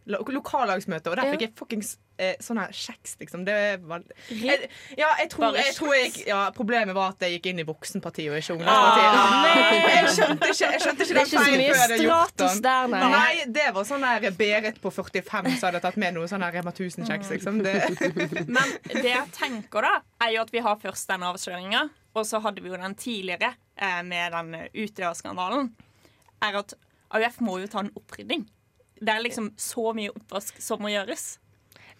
Lo 0.07 0.21
lokallagsmøte, 0.23 1.11
og 1.11 1.17
der 1.19 1.25
Ja. 1.27 1.33
fikk 1.35 1.41
jeg 1.43 1.53
fuckings 1.59 1.89
eh, 2.23 2.37
sånn 2.41 2.61
her 2.63 2.71
kjeks, 2.71 3.17
liksom. 3.19 3.45
Det 3.45 3.55
var 3.83 4.05
jeg, 4.31 4.69
Ja, 4.97 5.09
jeg 5.19 5.31
tror, 5.33 5.57
jeg 5.59 5.75
tror 5.75 5.95
jeg 5.97 6.27
ja, 6.29 6.51
Problemet 6.55 6.95
var 6.95 7.09
at 7.17 7.25
jeg 7.27 7.35
gikk 7.41 7.49
inn 7.51 7.59
i 7.59 7.65
voksenpartiet 7.67 8.31
og 8.31 8.39
ikke 8.39 8.55
ungdomspartiet. 8.55 9.17
Ah, 9.19 9.91
jeg 9.97 10.13
skjønte 10.15 10.51
ikke, 10.53 10.71
jeg 10.71 10.81
skjønte 10.85 11.03
ikke 11.09 11.17
Det 11.19 11.25
den 11.25 11.27
feilen 11.27 11.65
før 11.67 11.75
jeg 11.75 11.83
hadde 11.83 11.99
gjort 12.05 12.37
den. 12.45 12.63
der, 12.69 12.87
nei. 12.95 13.03
Nei, 13.17 13.45
det 13.59 13.67
var 13.75 13.89
sånn 13.91 14.07
der 14.07 14.31
Berit 14.39 14.81
på 14.81 14.95
45 14.95 15.51
som 15.59 15.67
hadde 15.73 15.83
tatt 15.89 15.99
med 15.99 16.15
noe 16.15 16.31
sånn 16.31 16.47
her 16.47 16.55
Rema 16.55 16.71
1000-kjeks, 16.71 17.35
liksom. 17.35 17.63
Det, 17.67 17.77
Men 18.47 18.77
det 18.95 19.11
jeg 19.11 19.27
tenker 19.35 19.83
da, 19.91 19.95
er 20.23 20.37
jo 20.37 20.43
at 20.47 20.55
vi 20.55 20.63
har 20.63 20.79
først 20.87 21.11
den 21.11 21.27
avsløringa, 21.27 21.89
og 22.15 22.25
så 22.31 22.39
hadde 22.47 22.63
vi 22.63 22.71
jo 22.71 22.79
den 22.79 22.95
tidligere 22.95 23.57
eh, 23.77 24.03
med 24.07 24.33
den 24.39 24.55
Utøya-skandalen. 24.87 25.75
Er 26.47 26.63
at 26.63 26.75
AUF 27.11 27.41
må 27.45 27.59
jo 27.61 27.67
ta 27.71 27.83
en 27.83 27.91
opprydding. 27.99 28.47
Det 29.01 29.13
er 29.13 29.23
liksom 29.23 29.51
så 29.61 29.93
mye 29.95 30.11
oppvask 30.17 30.61
som 30.63 30.81
må 30.81 30.89
gjøres. 30.95 31.39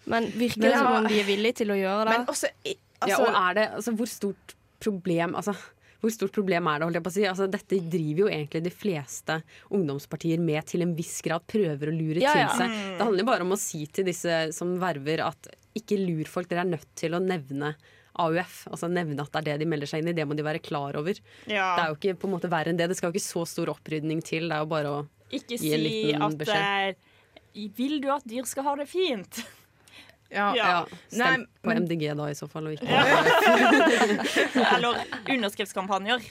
Men 0.07 0.29
virker 0.31 0.61
det 0.61 0.71
det 0.71 0.77
som 0.79 0.93
om 1.01 1.07
de 1.07 1.19
er 1.19 1.25
villige 1.27 1.55
til 1.61 1.73
å 1.73 1.77
gjøre 1.77 2.05
det? 2.07 2.17
men 2.17 2.27
også 2.31 2.47
i- 2.65 2.77
ja, 2.77 3.05
altså, 3.05 3.21
og 3.27 3.35
er 3.35 3.53
det, 3.53 3.65
altså, 3.75 3.91
hvor 3.99 4.07
stort 4.09 4.53
problem 4.79 5.35
altså, 5.35 5.53
hvor 6.01 6.11
stort 6.13 6.31
problem 6.31 6.67
er 6.67 6.79
det? 6.79 6.85
holdt 6.87 6.97
jeg 6.99 7.03
på 7.03 7.09
å 7.11 7.15
si? 7.17 7.23
Altså, 7.25 7.47
dette 7.51 7.79
driver 7.89 8.19
jo 8.23 8.27
egentlig 8.29 8.63
de 8.63 8.69
fleste 8.73 9.37
ungdomspartier 9.73 10.39
med 10.39 10.65
til 10.69 10.81
en 10.85 10.95
viss 10.95 11.21
grad. 11.25 11.41
Prøver 11.49 11.89
å 11.91 11.95
lure 11.97 12.21
Ja, 12.21 12.33
ja. 12.37 12.47
til 12.53 12.61
seg. 12.63 12.75
Det 12.97 13.05
handler 13.07 13.25
bare 13.25 13.41
om 13.45 13.51
å 13.55 13.57
si 13.59 13.85
til 13.87 14.05
disse 14.05 14.53
som 14.53 14.75
verver 14.79 15.23
at 15.25 15.47
ikke 15.75 15.97
lur 15.99 16.25
folk. 16.29 16.47
Dere 16.49 16.61
er 16.65 16.71
nødt 16.77 16.87
til 16.95 17.11
å 17.17 17.19
nevne 17.21 17.75
AUF. 18.17 18.67
Altså 18.71 18.89
nevne 18.89 19.19
at 19.25 19.31
det 19.33 19.41
er 19.41 19.47
det 19.57 19.59
de 19.65 19.69
melder 19.73 19.89
seg 19.89 20.01
inn 20.01 20.09
i. 20.09 20.13
Det 20.17 20.25
må 20.29 20.35
de 20.37 20.45
være 20.45 20.61
klar 20.63 20.95
over. 20.97 21.13
Det 21.45 21.57
er 21.57 21.89
jo 21.89 21.97
ikke 21.97 22.15
på 22.21 22.29
en 22.29 22.33
måte 22.39 22.49
verre 22.49 22.69
enn 22.73 22.77
det. 22.79 22.87
Det 22.89 22.97
skal 22.97 23.11
jo 23.11 23.17
ikke 23.17 23.27
så 23.27 23.45
stor 23.49 23.73
opprydning 23.73 24.21
til. 24.25 24.47
Det 24.49 24.55
er 24.57 24.63
jo 24.65 24.69
bare 24.71 24.93
å 24.93 25.07
Ikke 25.33 25.57
si 25.59 25.73
liten 25.75 26.21
at 26.23 26.37
beskjed. 26.39 26.95
Vil 27.77 28.01
du 28.03 28.09
at 28.13 28.25
dyr 28.29 28.45
skal 28.47 28.63
ha 28.67 28.75
det 28.79 28.87
fint? 28.89 29.39
ja. 30.37 30.51
Ja. 30.55 30.67
ja, 30.69 30.99
Stem 31.09 31.47
på 31.63 31.73
MDG 31.73 32.11
da, 32.19 32.29
i 32.29 32.37
så 32.37 32.47
fall. 32.51 32.69
Og 32.69 32.77
ikke 32.77 32.87
Eller 34.75 35.03
underskriftskampanjer. 35.33 36.21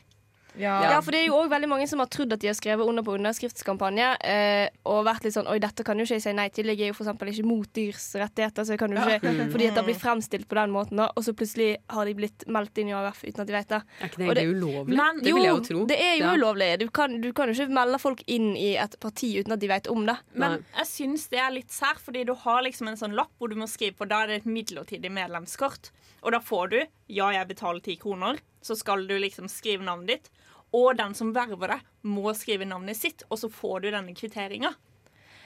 Ja. 0.59 1.01
for 1.05 1.11
det 1.13 1.21
er 1.21 1.27
jo 1.27 1.37
også 1.37 1.51
veldig 1.53 1.69
mange 1.69 1.87
som 1.89 1.99
har 2.01 2.07
trodd 2.09 2.33
at 2.33 2.41
de 2.41 2.49
har 2.49 2.55
skrevet 2.57 2.87
under 2.89 3.03
på 3.03 3.15
underskriftskampanje, 3.19 4.17
eh, 4.25 4.69
og 4.89 5.05
vært 5.07 5.25
litt 5.27 5.35
sånn 5.37 5.47
Oi, 5.51 5.59
dette 5.63 5.85
kan 5.85 5.99
jo 5.99 6.05
ikke 6.07 6.17
jeg 6.17 6.23
si 6.25 6.33
nei 6.33 6.49
til. 6.49 6.67
Jeg 6.73 6.81
er 6.81 6.93
jo 6.93 6.97
eksempel 6.97 7.29
ikke 7.33 7.45
mot 7.47 7.69
dyrs 7.77 8.07
rettigheter, 8.19 8.65
så 8.67 8.75
jeg 8.75 8.79
kan 8.81 8.91
jo 8.91 8.99
ikke 9.03 9.33
Ja. 9.37 9.47
Fordi 9.53 9.67
at 9.69 9.75
det 9.75 9.85
blir 9.85 9.99
fremstilt 10.01 10.49
på 10.49 10.55
den 10.59 10.71
måten, 10.75 10.97
da, 10.97 11.11
og 11.17 11.23
så 11.25 11.33
plutselig 11.37 11.77
har 11.91 12.05
de 12.07 12.15
blitt 12.15 12.47
meldt 12.49 12.79
inn 12.79 12.89
i 12.89 12.93
AUF 12.97 13.23
uten 13.25 13.41
at 13.41 13.47
de 13.47 13.53
vet 13.53 13.69
det. 13.69 13.83
Er 14.01 14.09
ikke 14.09 14.17
det 14.17 14.27
egentlig 14.27 14.57
ulovlig? 14.57 14.97
Men, 14.97 15.21
Det 15.23 15.35
vil 15.35 15.43
jeg 15.43 15.55
jo 15.57 15.61
tro. 15.69 15.87
Det 15.87 15.99
er 16.01 16.15
jo 16.17 16.25
Ja. 16.27 16.35
ulovlig. 16.35 16.79
Du 16.79 16.89
kan, 16.91 17.21
du 17.21 17.33
kan 17.33 17.49
jo 17.53 17.55
ikke 17.55 17.73
melde 17.73 17.99
folk 18.01 18.23
inn 18.27 18.57
i 18.57 18.77
et 18.77 18.97
parti 19.01 19.37
uten 19.39 19.53
at 19.53 19.59
de 19.61 19.69
vet 19.69 19.87
om 19.89 20.07
det. 20.07 20.17
Men 20.35 20.65
jeg 20.77 20.87
syns 20.87 21.29
det 21.29 21.39
er 21.39 21.51
litt 21.51 21.71
sær, 21.71 21.99
fordi 21.99 22.25
du 22.27 22.35
har 22.35 22.63
liksom 22.63 22.89
en 22.89 22.97
sånn 22.97 23.15
lapp 23.15 23.31
hvor 23.39 23.49
du 23.49 23.57
må 23.57 23.67
skrive 23.69 23.95
på 23.97 24.09
Da 24.09 24.23
er 24.23 24.27
det 24.29 24.37
et 24.43 24.47
midlertidig 24.47 25.11
medlemskort. 25.11 25.91
Og 26.23 26.33
da 26.33 26.39
får 26.41 26.71
du 26.71 26.81
Ja, 27.09 27.31
jeg 27.31 27.47
betaler 27.49 27.81
ti 27.83 27.97
kroner. 27.97 28.39
Så 28.63 28.77
skal 28.77 29.07
du 29.07 29.15
liksom 29.17 29.47
skrive 29.49 29.85
navnet 29.85 30.07
ditt. 30.09 30.31
Og 30.75 30.97
den 30.99 31.15
som 31.15 31.35
verver 31.37 31.77
deg, 31.77 31.87
må 32.07 32.33
skrive 32.35 32.67
navnet 32.69 32.99
sitt, 32.99 33.25
og 33.31 33.39
så 33.41 33.51
får 33.53 33.85
du 33.85 33.91
denne 33.93 34.15
kvitteringa. 34.17 34.73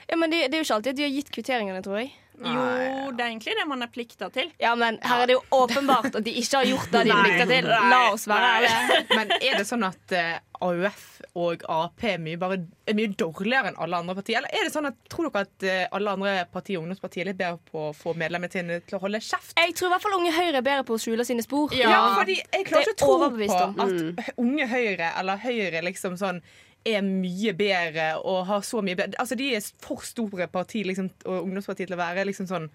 Ja, 0.09 0.17
men 0.17 0.33
det, 0.33 0.47
det 0.49 0.57
er 0.57 0.63
jo 0.63 0.67
ikke 0.67 0.77
alltid 0.79 0.95
at 0.95 0.99
de 0.99 1.05
har 1.05 1.15
gitt 1.15 1.31
kvitteringene, 1.35 1.83
tror 1.85 2.01
jeg. 2.01 2.13
Jo, 2.41 3.11
det 3.13 3.23
er 3.23 3.27
egentlig 3.27 3.55
det 3.59 3.65
man 3.69 3.83
er 3.85 3.89
plikta 3.91 4.29
til. 4.33 4.49
Ja, 4.61 4.71
men 4.79 4.97
her 5.05 5.23
er 5.23 5.29
det 5.29 5.35
jo 5.35 5.41
åpenbart 5.53 6.15
at 6.15 6.23
de 6.25 6.33
ikke 6.41 6.61
har 6.61 6.69
gjort 6.69 6.93
det 6.93 7.03
de 7.05 7.13
er 7.13 7.25
plikta 7.25 7.47
til. 7.49 7.67
La 7.91 7.99
oss 8.13 8.27
være 8.29 8.53
ærlige. 8.55 9.01
Men 9.17 9.33
er 9.37 9.59
det 9.59 9.65
sånn 9.69 9.83
at 9.85 10.15
eh, 10.17 10.39
AUF 10.61 11.03
og 11.37 11.65
Ap 11.69 12.05
er 12.05 12.17
mye, 12.21 12.39
bare, 12.41 12.57
er 12.89 12.97
mye 12.97 13.11
dårligere 13.17 13.71
enn 13.71 13.77
alle 13.81 13.99
andre 14.01 14.15
partier? 14.17 14.39
Eller 14.39 14.55
er 14.57 14.65
det 14.67 14.73
sånn 14.73 14.89
at, 14.89 14.97
tror 15.11 15.29
dere 15.29 15.45
at 15.45 15.67
eh, 15.67 15.83
alle 15.91 16.15
andre 16.15 16.33
partier 16.53 16.79
og 16.79 16.87
ungdomspartier 16.87 17.25
er 17.25 17.31
litt 17.31 17.41
bedre 17.41 17.61
på 17.71 17.85
å 17.89 17.93
få 17.97 18.15
medlemmene 18.17 18.53
sine 18.53 18.79
til 18.87 18.97
å 18.97 19.03
holde 19.03 19.21
kjeft? 19.25 19.53
Jeg 19.59 19.77
tror 19.77 19.91
i 19.91 19.93
hvert 19.95 20.07
fall 20.07 20.17
Unge 20.17 20.33
Høyre 20.37 20.57
er 20.61 20.65
bedre 20.65 20.87
på 20.87 20.97
å 20.97 21.01
skjule 21.01 21.27
sine 21.27 21.45
spor. 21.45 21.75
Ja, 21.77 22.01
fordi 22.17 22.39
jeg 22.41 22.67
klarer 22.69 22.89
ikke 22.89 22.97
å 22.97 23.01
tro 23.03 23.19
på. 23.27 23.61
Mm. 23.81 24.19
at 24.21 24.35
Unge 24.41 24.67
Høyre 24.71 25.13
eller 25.19 25.41
Høyre 25.45 25.85
liksom 25.85 26.17
sånn 26.21 26.41
er 26.87 27.03
mye 27.05 27.53
bedre 27.57 28.13
og 28.25 28.45
har 28.49 28.63
så 28.65 28.81
mye 28.81 28.97
bedre 28.97 29.19
Altså 29.21 29.35
De 29.37 29.51
er 29.55 29.65
for 29.83 30.01
store 30.05 30.47
parti 30.49 30.81
liksom, 30.87 31.11
og 31.25 31.43
ungdomsparti 31.43 31.85
til 31.85 31.97
å 31.97 32.01
være 32.01 32.25
liksom 32.29 32.49
sånn 32.49 32.71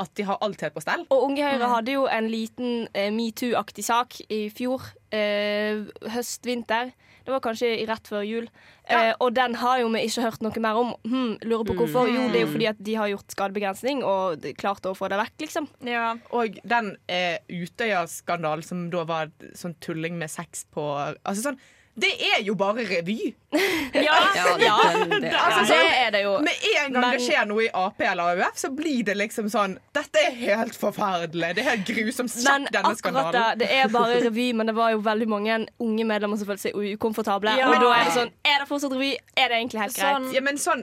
at 0.00 0.10
de 0.18 0.24
har 0.26 0.40
alt 0.42 0.62
helt 0.64 0.74
på 0.74 0.82
stell. 0.82 1.04
Og 1.14 1.28
Unge 1.28 1.46
Høyre 1.46 1.70
hadde 1.70 1.92
jo 1.94 2.06
en 2.10 2.26
liten 2.26 2.88
eh, 2.98 3.12
metoo-aktig 3.14 3.84
sak 3.86 4.16
i 4.26 4.48
fjor. 4.50 4.82
Eh, 5.14 5.84
Høst-vinter. 6.10 6.90
Det 7.24 7.32
var 7.32 7.40
kanskje 7.40 7.70
rett 7.88 8.08
før 8.10 8.24
jul. 8.26 8.48
Eh, 8.90 9.12
og 9.22 9.32
den 9.36 9.54
har 9.56 9.78
jo 9.80 9.92
vi 9.94 10.02
ikke 10.08 10.26
hørt 10.26 10.42
noe 10.44 10.60
mer 10.60 10.80
om. 10.80 10.90
Hm, 11.06 11.38
lurer 11.46 11.64
på 11.70 11.76
hvorfor. 11.78 12.10
Jo, 12.10 12.26
det 12.32 12.42
er 12.42 12.44
jo 12.44 12.50
fordi 12.52 12.68
at 12.68 12.82
de 12.84 12.96
har 12.98 13.12
gjort 13.12 13.36
skadebegrensning 13.36 14.02
og 14.04 14.44
klart 14.60 14.90
å 14.90 14.96
få 14.98 15.08
det 15.12 15.20
vekk, 15.22 15.36
liksom. 15.46 15.70
Ja. 15.88 16.10
Og 16.36 16.58
den 16.68 16.90
eh, 17.06 17.38
Utøya-skandalen 17.48 18.66
som 18.66 18.88
da 18.92 19.06
var 19.08 19.32
sånn 19.56 19.78
tulling 19.84 20.18
med 20.20 20.32
sex 20.32 20.66
på 20.74 20.84
Altså 20.90 21.46
sånn 21.46 21.62
Det 21.96 22.10
er 22.26 22.40
jo 22.42 22.54
bare 22.58 22.82
revy! 22.88 23.34
Ja, 23.94 24.16
ja, 24.34 24.44
det, 24.58 25.20
det- 25.22 25.30
altså, 25.30 25.74
ja. 25.74 25.82
det 25.86 25.98
er 26.06 26.08
det 26.10 26.20
jo. 26.24 26.32
Med 26.42 26.64
en 26.66 26.92
gang 26.92 27.00
Men- 27.04 27.12
det 27.14 27.20
skjer 27.22 27.44
noe 27.46 27.62
i 27.62 27.68
Ap 27.78 28.00
eller 28.02 28.32
AUF, 28.42 28.56
så 28.58 28.70
blir 28.74 29.04
det 29.06 29.14
liksom 29.16 29.46
sånn 29.52 29.76
Dette 29.94 30.18
er 30.26 30.32
helt 30.34 30.74
forferdelig. 30.74 31.52
Det 31.54 31.62
er 31.62 31.68
helt 31.70 31.86
grusomt. 31.86 32.32
Sjekk 32.34 32.66
denne 32.74 32.90
akkurat 32.90 32.98
Da, 32.98 32.98
skandalen. 32.98 33.58
det 33.62 33.68
er 33.70 33.88
bare 33.94 34.16
revy, 34.24 34.48
men 34.58 34.66
det 34.66 34.74
var 34.74 34.90
jo 34.96 34.98
veldig 35.06 35.28
mange 35.30 35.60
unge 35.78 36.04
medlemmer 36.10 36.36
som 36.42 36.50
følte 36.50 36.66
seg 36.66 36.74
ukomfortable. 36.96 37.54
Ja. 37.60 37.68
Og 37.70 37.78
da 37.84 37.92
er 38.00 38.04
det 38.10 38.16
sånn 38.18 38.32
Er 38.42 38.58
det 38.64 38.68
fortsatt 38.72 38.92
revy? 38.98 39.12
Er 39.38 39.48
det 39.54 39.60
egentlig 39.62 39.80
helt 39.84 39.94
greit? 40.00 40.34
Ja, 40.34 40.40
men 40.50 40.58
sånn 40.58 40.82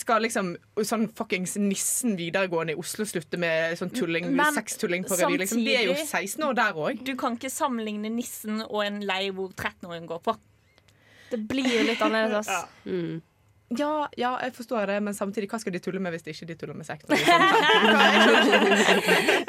skal 0.00 0.22
liksom 0.22 0.54
sånn 0.80 1.08
fuckings 1.12 1.56
Nissen 1.60 2.16
videregående 2.16 2.72
i 2.72 2.78
Oslo 2.80 3.04
slutte 3.04 3.36
med 3.38 3.76
sånn 3.78 3.90
tulling, 3.92 4.30
Men 4.36 4.54
sextulling 4.56 5.04
på 5.04 5.18
revy? 5.18 5.36
Liksom. 5.42 5.60
De 5.64 5.74
er 5.76 5.84
jo 5.90 5.96
16 5.98 6.44
år 6.48 6.54
der 6.54 6.72
òg. 6.72 7.02
Du 7.04 7.12
kan 7.16 7.36
ikke 7.36 7.50
sammenligne 7.52 8.08
nissen 8.14 8.62
og 8.68 8.80
en 8.86 9.02
leir 9.04 9.32
hvor 9.36 9.52
13-åringen 9.52 10.06
går 10.08 10.22
på. 10.24 10.36
Det 11.32 11.40
blir 11.48 11.68
jo 11.68 11.84
litt 11.90 12.00
annerledes. 12.06 12.48
Ja. 12.48 12.64
Ja, 13.78 14.08
ja, 14.18 14.32
jeg 14.42 14.52
forstår 14.56 14.86
det, 14.90 14.98
men 15.06 15.14
samtidig, 15.16 15.48
hva 15.50 15.58
skal 15.62 15.72
de 15.74 15.80
tulle 15.82 16.00
med 16.02 16.12
hvis 16.14 16.24
de 16.26 16.30
ikke 16.34 16.56
tuller 16.60 16.76
med 16.76 16.86
sex? 16.88 17.04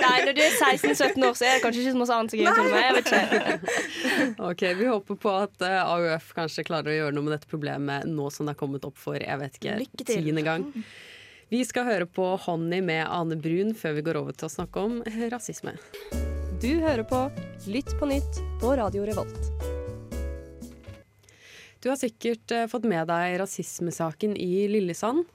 Nei, 0.04 0.18
når 0.26 0.34
du 0.38 0.42
er 0.44 0.54
16-17 0.54 1.26
år, 1.28 1.34
så 1.38 1.44
er 1.48 1.54
det 1.58 1.64
kanskje 1.64 1.80
ikke 1.84 1.94
så 1.96 2.00
mye 2.00 2.18
annet 2.18 2.32
som 2.32 2.38
er 2.38 2.44
gøy 2.44 2.50
tulle 2.58 2.72
med. 2.74 2.84
Jeg 2.84 2.94
vet 2.98 3.06
ikke. 3.12 3.24
Ok, 4.50 4.62
Vi 4.80 4.86
håper 4.92 5.16
på 5.26 5.30
at 5.44 5.56
uh, 5.66 5.94
AUF 5.96 6.26
kanskje 6.38 6.68
klarer 6.68 6.90
å 6.94 6.98
gjøre 7.00 7.16
noe 7.18 7.26
med 7.28 7.34
dette 7.38 7.50
problemet 7.52 8.08
nå 8.10 8.26
som 8.34 8.44
det 8.48 8.54
er 8.56 8.62
kommet 8.64 8.86
opp 8.88 8.98
for 9.00 9.18
jeg 9.20 9.38
vet 9.42 9.54
ikke, 9.60 9.76
tiende 10.08 10.44
gang. 10.46 10.62
Vi 11.54 11.62
skal 11.68 11.86
høre 11.86 12.08
på 12.10 12.26
Honey 12.48 12.82
med 12.82 13.06
Ane 13.06 13.38
Brun 13.38 13.76
før 13.78 14.00
vi 14.00 14.06
går 14.08 14.18
over 14.24 14.34
til 14.38 14.50
å 14.50 14.54
snakke 14.56 14.88
om 14.88 15.04
rasisme. 15.34 15.76
Du 16.64 16.72
hører 16.80 17.04
på 17.06 17.28
Lytt 17.68 17.94
på 18.00 18.10
nytt 18.10 18.42
på 18.64 18.74
Radio 18.80 19.06
Revolt. 19.06 19.73
Du 21.84 21.90
har 21.92 22.00
sikkert 22.00 22.52
eh, 22.56 22.70
fått 22.72 22.88
med 22.88 23.10
deg 23.12 23.36
rasismesaken 23.42 24.38
i 24.40 24.70
Lillesand. 24.72 25.28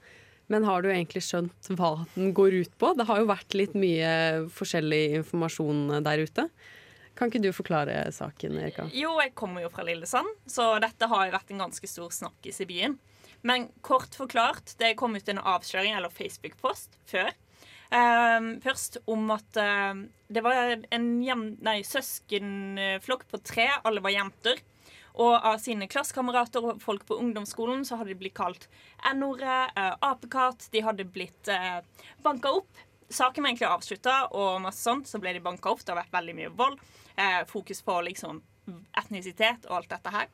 Men 0.49 0.65
har 0.65 0.81
du 0.81 0.89
egentlig 0.89 1.21
skjønt 1.21 1.67
hva 1.77 2.07
den 2.15 2.31
går 2.33 2.55
ut 2.63 2.71
på? 2.81 2.95
Det 2.97 3.05
har 3.05 3.19
jo 3.21 3.29
vært 3.29 3.53
litt 3.53 3.75
mye 3.77 4.47
forskjellig 4.49 5.03
informasjon 5.19 5.99
der 6.01 6.23
ute. 6.25 6.47
Kan 7.19 7.29
ikke 7.29 7.43
du 7.43 7.51
forklare 7.53 7.99
saken, 8.15 8.57
Erika? 8.57 8.87
Jo, 8.95 9.11
jeg 9.21 9.35
kommer 9.37 9.61
jo 9.61 9.69
fra 9.69 9.85
Lillesand, 9.85 10.31
så 10.49 10.71
dette 10.81 11.09
har 11.11 11.27
jo 11.27 11.35
vært 11.35 11.53
en 11.53 11.61
ganske 11.67 11.89
stor 11.91 12.09
snakkis 12.15 12.63
i 12.63 12.67
byen. 12.69 12.97
Men 13.45 13.67
kort 13.85 14.17
forklart, 14.17 14.73
det 14.81 14.95
kom 14.97 15.13
ut 15.19 15.29
en 15.29 15.43
avsløring, 15.43 15.93
eller 15.99 16.09
Facebook-post, 16.09 16.97
før. 17.11 17.29
Ehm, 17.93 18.49
først 18.63 18.99
om 19.09 19.29
at 19.35 19.59
eh, 19.61 20.01
det 20.33 20.43
var 20.45 20.73
en 20.95 21.07
nei, 21.21 21.79
søskenflokk 21.85 23.29
på 23.29 23.41
tre, 23.45 23.69
alle 23.83 24.01
var 24.01 24.15
jenter. 24.15 24.63
Og 25.15 25.33
av 25.33 25.57
sine 25.61 25.87
klassekamerater 25.89 26.65
og 26.65 26.83
folk 26.83 27.05
på 27.09 27.17
ungdomsskolen 27.19 27.85
så 27.87 27.97
hadde 27.99 28.13
de 28.13 28.19
blitt 28.19 28.37
kalt 28.37 28.69
N-ordet, 29.11 29.71
eh, 29.75 29.95
apekatt, 30.05 30.69
de 30.71 30.83
hadde 30.85 31.07
blitt 31.09 31.49
eh, 31.51 31.81
banka 32.23 32.53
opp. 32.59 32.85
Saken 33.09 33.43
var 33.43 33.49
egentlig 33.49 33.69
avslutta, 33.69 34.17
og 34.37 34.61
masse 34.61 34.83
sånt, 34.85 35.09
så 35.09 35.19
ble 35.21 35.33
de 35.33 35.41
banka 35.43 35.71
opp. 35.71 35.81
Det 35.81 35.95
har 35.95 36.03
vært 36.03 36.13
veldig 36.13 36.35
mye 36.37 36.51
vold. 36.53 36.77
Eh, 37.15 37.41
fokus 37.49 37.81
på 37.81 37.95
liksom 38.05 38.43
etnisitet 38.97 39.65
og 39.65 39.79
alt 39.79 39.95
dette 39.95 40.13
her. 40.13 40.29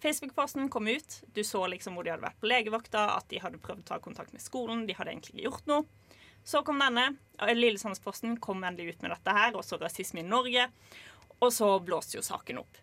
Facebook-posten 0.00 0.70
kom 0.72 0.88
ut. 0.88 1.22
Du 1.34 1.44
så 1.44 1.66
liksom 1.66 1.96
hvor 1.96 2.04
de 2.04 2.12
hadde 2.12 2.24
vært 2.24 2.40
på 2.40 2.48
legevakta, 2.48 3.04
at 3.16 3.28
de 3.28 3.40
hadde 3.42 3.60
prøvd 3.60 3.84
å 3.84 3.88
ta 3.90 4.00
kontakt 4.00 4.32
med 4.32 4.44
skolen. 4.44 4.86
De 4.88 4.96
hadde 4.96 5.12
egentlig 5.12 5.36
ikke 5.36 5.48
gjort 5.48 5.70
noe. 5.70 5.84
Så 6.46 6.62
kom 6.62 6.78
denne. 6.78 7.16
Lillesandsposten 7.42 8.36
kom 8.40 8.64
endelig 8.64 8.94
ut 8.94 9.04
med 9.04 9.10
dette 9.16 9.32
her, 9.34 9.56
også 9.58 9.80
rasisme 9.80 10.22
i 10.22 10.26
Norge. 10.26 10.68
Og 11.40 11.50
så 11.52 11.72
blåste 11.82 12.20
jo 12.20 12.24
saken 12.24 12.60
opp. 12.62 12.78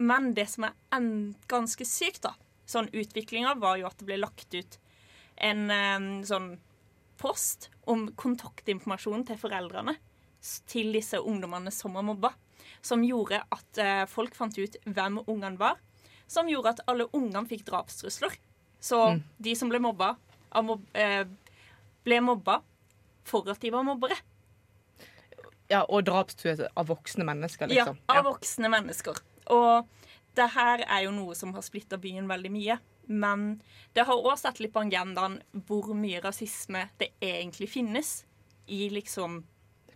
Men 0.00 0.30
det 0.36 0.46
som 0.48 0.64
er 0.70 0.76
en, 0.96 1.10
ganske 1.50 1.84
sykt, 1.84 2.22
da, 2.24 2.34
sånn 2.70 2.88
utviklinga, 2.96 3.54
var 3.60 3.76
jo 3.80 3.88
at 3.90 3.98
det 4.00 4.06
ble 4.08 4.16
lagt 4.22 4.54
ut 4.56 4.78
en 5.40 5.66
eh, 5.70 6.06
sånn 6.28 6.54
post 7.20 7.68
om 7.90 8.06
kontaktinformasjon 8.16 9.26
til 9.28 9.36
foreldrene 9.40 9.96
til 10.70 10.88
disse 10.96 11.18
ungdommene 11.20 11.68
som 11.74 11.92
var 11.98 12.06
mobba. 12.06 12.30
Som 12.80 13.02
gjorde 13.04 13.42
at 13.52 13.80
eh, 13.82 14.06
folk 14.08 14.32
fant 14.38 14.56
ut 14.56 14.78
hvem 14.88 15.18
ungene 15.26 15.58
var. 15.60 15.76
Som 16.30 16.48
gjorde 16.48 16.76
at 16.78 16.82
alle 16.88 17.10
ungene 17.12 17.44
fikk 17.50 17.66
drapstrusler. 17.68 18.38
Så 18.80 18.96
Mm. 19.10 19.22
de 19.36 19.54
som 19.54 19.68
ble 19.68 19.78
mobba, 19.84 20.14
av 20.52 20.64
mob 20.64 20.86
eh, 20.96 21.24
ble 22.04 22.20
mobba 22.24 22.62
for 23.28 23.44
at 23.52 23.60
de 23.60 23.70
var 23.70 23.84
mobbere. 23.84 24.16
Ja, 25.70 25.84
og 25.84 26.04
drapstruet 26.08 26.64
av 26.74 26.88
voksne 26.88 27.24
mennesker, 27.28 27.68
liksom. 27.68 27.98
Ja, 28.08 28.16
av 28.16 28.24
voksne 28.24 28.70
mennesker. 28.72 29.20
Og 29.50 29.86
det 30.38 30.48
her 30.54 30.84
er 30.86 31.04
jo 31.06 31.12
noe 31.14 31.36
som 31.38 31.52
har 31.56 31.66
splitta 31.66 31.98
byen 32.00 32.30
veldig 32.30 32.52
mye. 32.54 32.78
Men 33.10 33.60
det 33.96 34.06
har 34.06 34.18
òg 34.22 34.38
sett 34.38 34.60
litt 34.62 34.72
på 34.74 34.84
agendaen 34.84 35.40
hvor 35.66 35.90
mye 35.98 36.20
rasisme 36.22 36.84
det 37.00 37.10
egentlig 37.18 37.70
finnes 37.72 38.20
i 38.70 38.88
liksom 38.94 39.42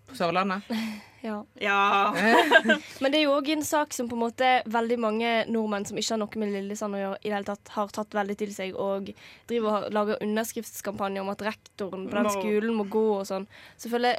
På 0.06 0.16
Sørlandet. 0.18 0.62
Ja. 1.25 1.38
Ja. 1.56 2.12
Men 3.00 3.12
det 3.12 3.16
er 3.16 3.23
jo 3.23 3.37
òg 3.38 3.46
en 3.54 3.62
sak 3.64 3.94
som 3.96 4.11
på 4.11 4.12
en 4.18 4.20
måte 4.26 4.49
veldig 4.68 4.99
mange 5.00 5.30
nordmenn 5.49 5.87
som 5.88 5.96
ikke 5.96 6.12
har 6.12 6.20
noe 6.20 6.40
med 6.42 6.50
Lillesand 6.52 6.99
å 6.99 7.00
gjøre, 7.00 7.20
i 7.23 7.30
det 7.30 7.32
hele 7.38 7.49
tatt 7.49 7.70
har 7.73 7.94
tatt 7.96 8.16
veldig 8.18 8.37
til 8.42 8.52
seg 8.52 8.76
og 8.76 9.08
driver 9.49 9.87
og 9.87 9.96
lager 9.96 10.20
underskriftskampanje 10.20 11.23
om 11.23 11.30
at 11.32 11.46
rektoren 11.46 12.04
på 12.11 12.18
den 12.18 12.28
skolen 12.34 12.76
må 12.76 12.84
gå 12.92 13.06
og 13.14 13.25
sånn. 13.30 13.49
Selvfølgelig, 13.80 14.18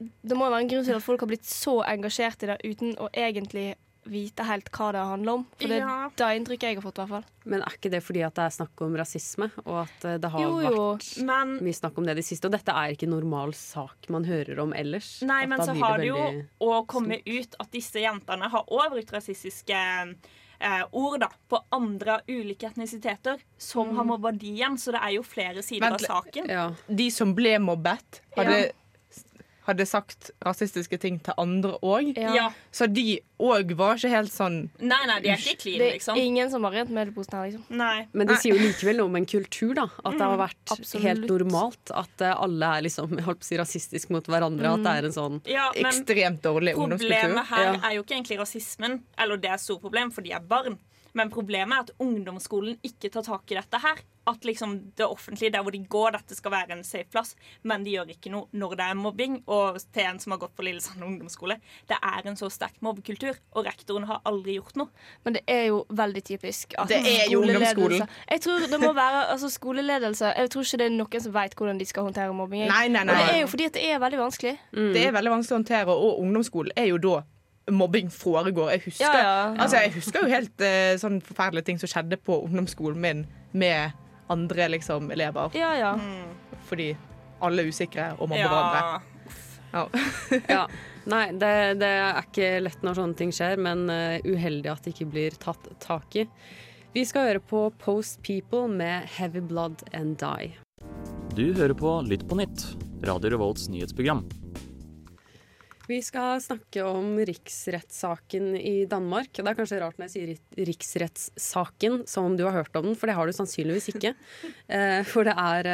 Det 0.00 0.38
må 0.38 0.48
jo 0.48 0.54
være 0.54 0.64
en 0.64 0.72
grunn 0.72 0.88
til 0.88 0.96
at 0.96 1.04
folk 1.04 1.26
har 1.26 1.28
blitt 1.34 1.44
så 1.44 1.76
engasjert 1.84 2.46
i 2.46 2.48
det 2.54 2.58
uten 2.64 2.96
å 2.96 3.10
egentlig 3.12 3.74
vite 4.08 4.42
helt 4.48 4.70
hva 4.72 4.92
det 4.92 5.02
handler 5.04 5.32
om. 5.40 5.46
For 5.58 5.68
det 5.68 5.76
er 5.76 5.86
Ja. 5.86 6.08
det 6.16 6.28
inntrykket 6.40 6.62
jeg 6.62 6.76
har 6.76 6.82
fått, 6.82 6.98
i 6.98 7.02
hvert 7.02 7.08
fall. 7.08 7.24
Men 7.44 7.62
er 7.62 7.76
ikke 7.76 7.90
det 7.90 8.02
fordi 8.02 8.22
at 8.26 8.34
det 8.34 8.44
er 8.46 8.54
snakk 8.56 8.80
om 8.86 8.96
rasisme, 8.96 9.50
og 9.66 9.76
at 9.86 10.04
eh, 10.04 10.16
det 10.18 10.30
har 10.30 10.40
Jo, 10.40 10.60
jo. 10.60 10.70
vært 10.96 11.24
Men 11.24 11.58
mye 11.60 11.74
snakk 11.76 11.98
om 11.98 12.04
det 12.06 12.16
de 12.16 12.22
siste? 12.22 12.44
Og 12.46 12.52
dette 12.52 12.68
er 12.72 12.94
ikke 12.96 13.08
normal 13.08 13.52
sak 13.54 14.08
man 14.08 14.24
hører 14.24 14.58
om 14.60 14.72
ellers. 14.72 15.22
Nei, 15.22 15.44
men 15.46 15.58
så 15.60 15.74
har 15.78 15.98
det 15.98 16.06
jo 16.06 16.44
å 16.60 16.86
komme 16.86 17.20
ut 17.26 17.54
at 17.60 17.70
disse 17.70 18.00
jentene 18.00 18.48
har 18.50 18.64
òg 18.66 18.90
brukt 18.90 19.12
rasistiske 19.12 19.72
eh, 20.62 20.82
ord 20.92 21.20
da, 21.20 21.28
på 21.48 21.58
andre 21.72 22.18
av 22.18 22.20
ulike 22.28 22.66
etnisiteter 22.68 23.38
som 23.56 23.94
har 23.96 24.04
mobba 24.04 24.32
de 24.32 24.46
igjen. 24.52 24.76
Så 24.76 24.92
det 24.92 25.00
er 25.02 25.14
jo 25.16 25.22
flere 25.22 25.62
sider 25.62 25.86
Vent 25.88 26.02
av 26.02 26.22
saken. 26.22 26.46
saken. 26.46 26.96
De 26.96 27.10
som 27.10 27.34
ble 27.34 27.58
mobbet, 27.58 28.20
hadde, 28.36 28.72
hadde 29.70 29.86
sagt 29.88 30.30
rasistiske 30.44 30.98
ting 31.00 31.18
til 31.24 31.34
andre 31.40 31.76
òg. 31.82 32.12
Ja. 32.18 32.50
Så 32.74 32.86
de 32.92 33.20
òg 33.40 33.72
var 33.78 33.96
ikke 33.96 34.10
helt 34.12 34.32
sånn 34.34 34.58
Nei, 34.78 34.98
nei, 35.08 35.16
de 35.24 35.30
er 35.32 35.40
ikke 35.40 35.56
clean, 35.62 35.78
Det 35.80 35.86
er 35.88 35.94
liksom. 35.98 36.18
ingen 36.20 36.50
som 36.52 36.62
har 36.68 36.72
rent 36.76 36.90
meldeposen 36.92 37.32
her, 37.38 37.46
liksom. 37.48 37.64
Nei. 37.80 38.06
Men 38.12 38.26
det 38.28 38.36
sier 38.42 38.54
jo 38.58 38.60
likevel 38.66 39.00
noe 39.00 39.06
om 39.08 39.16
en 39.16 39.26
kultur, 39.26 39.72
da. 39.78 39.86
At 40.04 40.18
det 40.18 40.26
har 40.26 40.36
Mm, 40.36 40.42
vært 40.44 40.74
absolutt. 40.76 41.02
helt 41.06 41.26
normalt 41.30 41.90
at 41.94 42.20
eh, 42.26 42.34
alle 42.36 42.66
er 42.78 42.82
liksom, 42.86 43.16
holdt 43.24 43.40
på 43.40 43.46
å 43.46 43.50
si 43.50 43.56
rasistiske 43.56 44.10
mot 44.12 44.24
hverandre. 44.26 44.74
At 44.74 44.82
det 44.84 44.92
er 44.98 45.08
en 45.08 45.16
sånn 45.16 45.40
Ja, 45.46 45.70
ekstremt 45.74 46.42
dårlig 46.42 46.74
ungdomskultur. 46.76 47.16
Problemet 47.16 47.46
her 47.46 47.64
Ja. 47.64 47.80
er 47.88 47.94
jo 47.96 48.02
ikke 48.04 48.16
egentlig 48.20 48.38
rasismen, 48.38 49.00
eller 49.18 49.36
det 49.36 49.50
er 49.50 49.54
et 49.54 49.60
stort 49.60 49.80
problem, 49.80 50.10
for 50.12 50.20
de 50.22 50.32
er 50.32 50.40
barn. 50.40 50.78
Men 51.18 51.30
problemet 51.32 51.76
er 51.76 51.86
at 51.88 51.92
ungdomsskolen 52.02 52.78
ikke 52.86 53.10
tar 53.14 53.26
tak 53.26 53.50
i 53.52 53.58
dette 53.58 53.80
her. 53.82 54.02
At 54.30 54.44
liksom 54.44 54.74
det 54.98 55.06
offentlige, 55.08 55.50
der 55.50 55.62
hvor 55.64 55.72
de 55.74 55.80
går, 55.90 56.12
dette 56.14 56.36
skal 56.36 56.52
være 56.52 56.74
en 56.76 56.84
safe 56.84 57.08
plass. 57.10 57.32
Men 57.66 57.82
de 57.86 57.94
gjør 57.96 58.12
ikke 58.12 58.30
noe 58.30 58.46
når 58.52 58.76
det 58.78 58.86
er 58.90 58.98
mobbing. 59.00 59.38
Og 59.50 59.78
til 59.94 60.04
en 60.06 60.20
som 60.22 60.34
har 60.34 60.42
gått 60.42 60.54
på 60.58 60.66
Lillesand 60.66 61.02
ungdomsskole, 61.02 61.56
det 61.90 61.98
er 61.98 62.28
en 62.28 62.36
så 62.38 62.50
sterk 62.52 62.76
mobbekultur, 62.84 63.40
og 63.56 63.66
rektoren 63.66 64.06
har 64.10 64.20
aldri 64.28 64.58
gjort 64.58 64.76
noe. 64.78 64.92
Men 65.24 65.38
det 65.38 65.42
er 65.50 65.64
jo 65.70 65.80
veldig 65.88 66.22
typisk. 66.30 66.76
At 66.78 66.92
Det 66.92 67.00
er 67.00 67.32
jo 67.32 67.40
ungdomsskolen. 67.42 68.06
Jeg 68.30 68.44
tror 68.46 68.68
det 68.70 68.80
må 68.84 68.92
være 68.96 69.24
altså 69.32 69.48
skoleledelse 69.50 70.34
Jeg 70.36 70.50
tror 70.52 70.68
ikke 70.68 70.78
det 70.82 70.86
er 70.86 70.94
noen 70.94 71.24
som 71.26 71.34
vet 71.34 71.56
hvordan 71.58 71.80
de 71.80 71.88
skal 71.88 72.06
håndtere 72.06 72.36
mobbing. 72.36 72.68
Nei, 72.70 72.86
nei, 72.92 73.04
nei. 73.08 73.16
Og 73.16 73.26
det 73.26 73.34
er 73.34 73.42
jo 73.42 73.50
fordi 73.56 73.68
at 73.72 73.76
det 73.80 73.88
er 73.90 73.98
veldig 74.04 74.20
vanskelig. 74.20 74.54
Det 74.94 75.04
er 75.08 75.12
veldig 75.16 75.34
vanskelig 75.38 75.56
å 75.56 75.60
håndtere, 75.62 75.96
og 76.06 76.22
ungdomsskolen 76.22 76.76
er 76.76 76.92
jo 76.92 77.02
da 77.02 77.18
mobbing 77.74 78.10
foregår. 78.12 78.70
Jeg 78.76 78.82
husker, 78.86 79.06
Ja, 79.06 79.22
ja. 79.24 79.54
Altså, 79.62 79.80
jeg 79.84 79.92
husker 79.96 80.24
jo 80.26 80.30
helt 80.32 80.64
uh, 80.64 80.94
sånn 81.00 81.20
forferdelige 81.24 81.68
ting 81.70 81.80
som 81.82 81.90
skjedde 81.92 82.18
på 82.22 82.40
ungdomsskolen 82.46 83.00
min 83.00 83.24
med 83.52 83.92
andre 84.30 84.68
liksom, 84.76 85.10
elever. 85.10 85.50
Ja, 85.58 85.72
ja. 85.78 85.94
Fordi 86.68 86.92
alle 87.42 87.64
er 87.64 87.70
usikre 87.72 88.12
og 88.18 88.28
mobber 88.30 88.44
Ja. 88.44 88.52
hverandre. 88.52 89.02
Ja. 89.72 90.40
Ja. 90.48 90.64
Nei, 91.10 91.24
det, 91.32 91.52
det 91.80 91.88
er 91.88 92.18
ikke 92.20 92.48
lett 92.60 92.82
når 92.84 92.98
sånne 92.98 93.16
ting 93.16 93.30
skjer, 93.32 93.56
men 93.58 93.86
eh, 93.90 94.20
uheldig 94.28 94.68
at 94.70 94.84
det 94.84 94.92
ikke 94.92 95.06
blir 95.14 95.36
tatt 95.40 95.64
tak 95.80 96.14
i. 96.20 96.26
Vi 96.92 97.04
skal 97.08 97.28
høre 97.30 97.40
på 97.40 97.62
Post 97.80 98.20
People 98.26 98.66
med 98.68 99.06
Heavy 99.16 99.40
Blood 99.40 99.82
and 99.96 100.18
Die. 100.20 100.52
Du 101.34 101.52
hører 101.56 101.74
på 101.78 101.94
Lytt 102.06 102.26
på 102.28 102.36
nytt, 102.38 102.66
Radio 103.06 103.30
Revolts 103.32 103.68
nyhetsprogram. 103.72 104.26
Vi 105.90 105.98
skal 106.06 106.38
snakke 106.38 106.84
om 106.86 107.16
riksrettssaken 107.26 108.52
i 108.54 108.84
Danmark. 108.86 109.32
Det 109.34 109.42
er 109.42 109.56
kanskje 109.58 109.80
rart 109.82 109.98
når 109.98 110.06
jeg 110.06 110.12
sier 110.12 110.66
riksrettssaken, 110.68 112.04
som 112.06 112.28
om 112.28 112.36
du 112.38 112.44
har 112.46 112.60
hørt 112.60 112.76
om 112.78 112.92
den, 112.92 112.98
for 112.98 113.10
det 113.10 113.16
har 113.18 113.26
du 113.26 113.34
sannsynligvis 113.34 113.90
ikke. 113.96 114.14
Eh, 114.70 115.00
for 115.02 115.26
det 115.26 115.34
er 115.34 115.66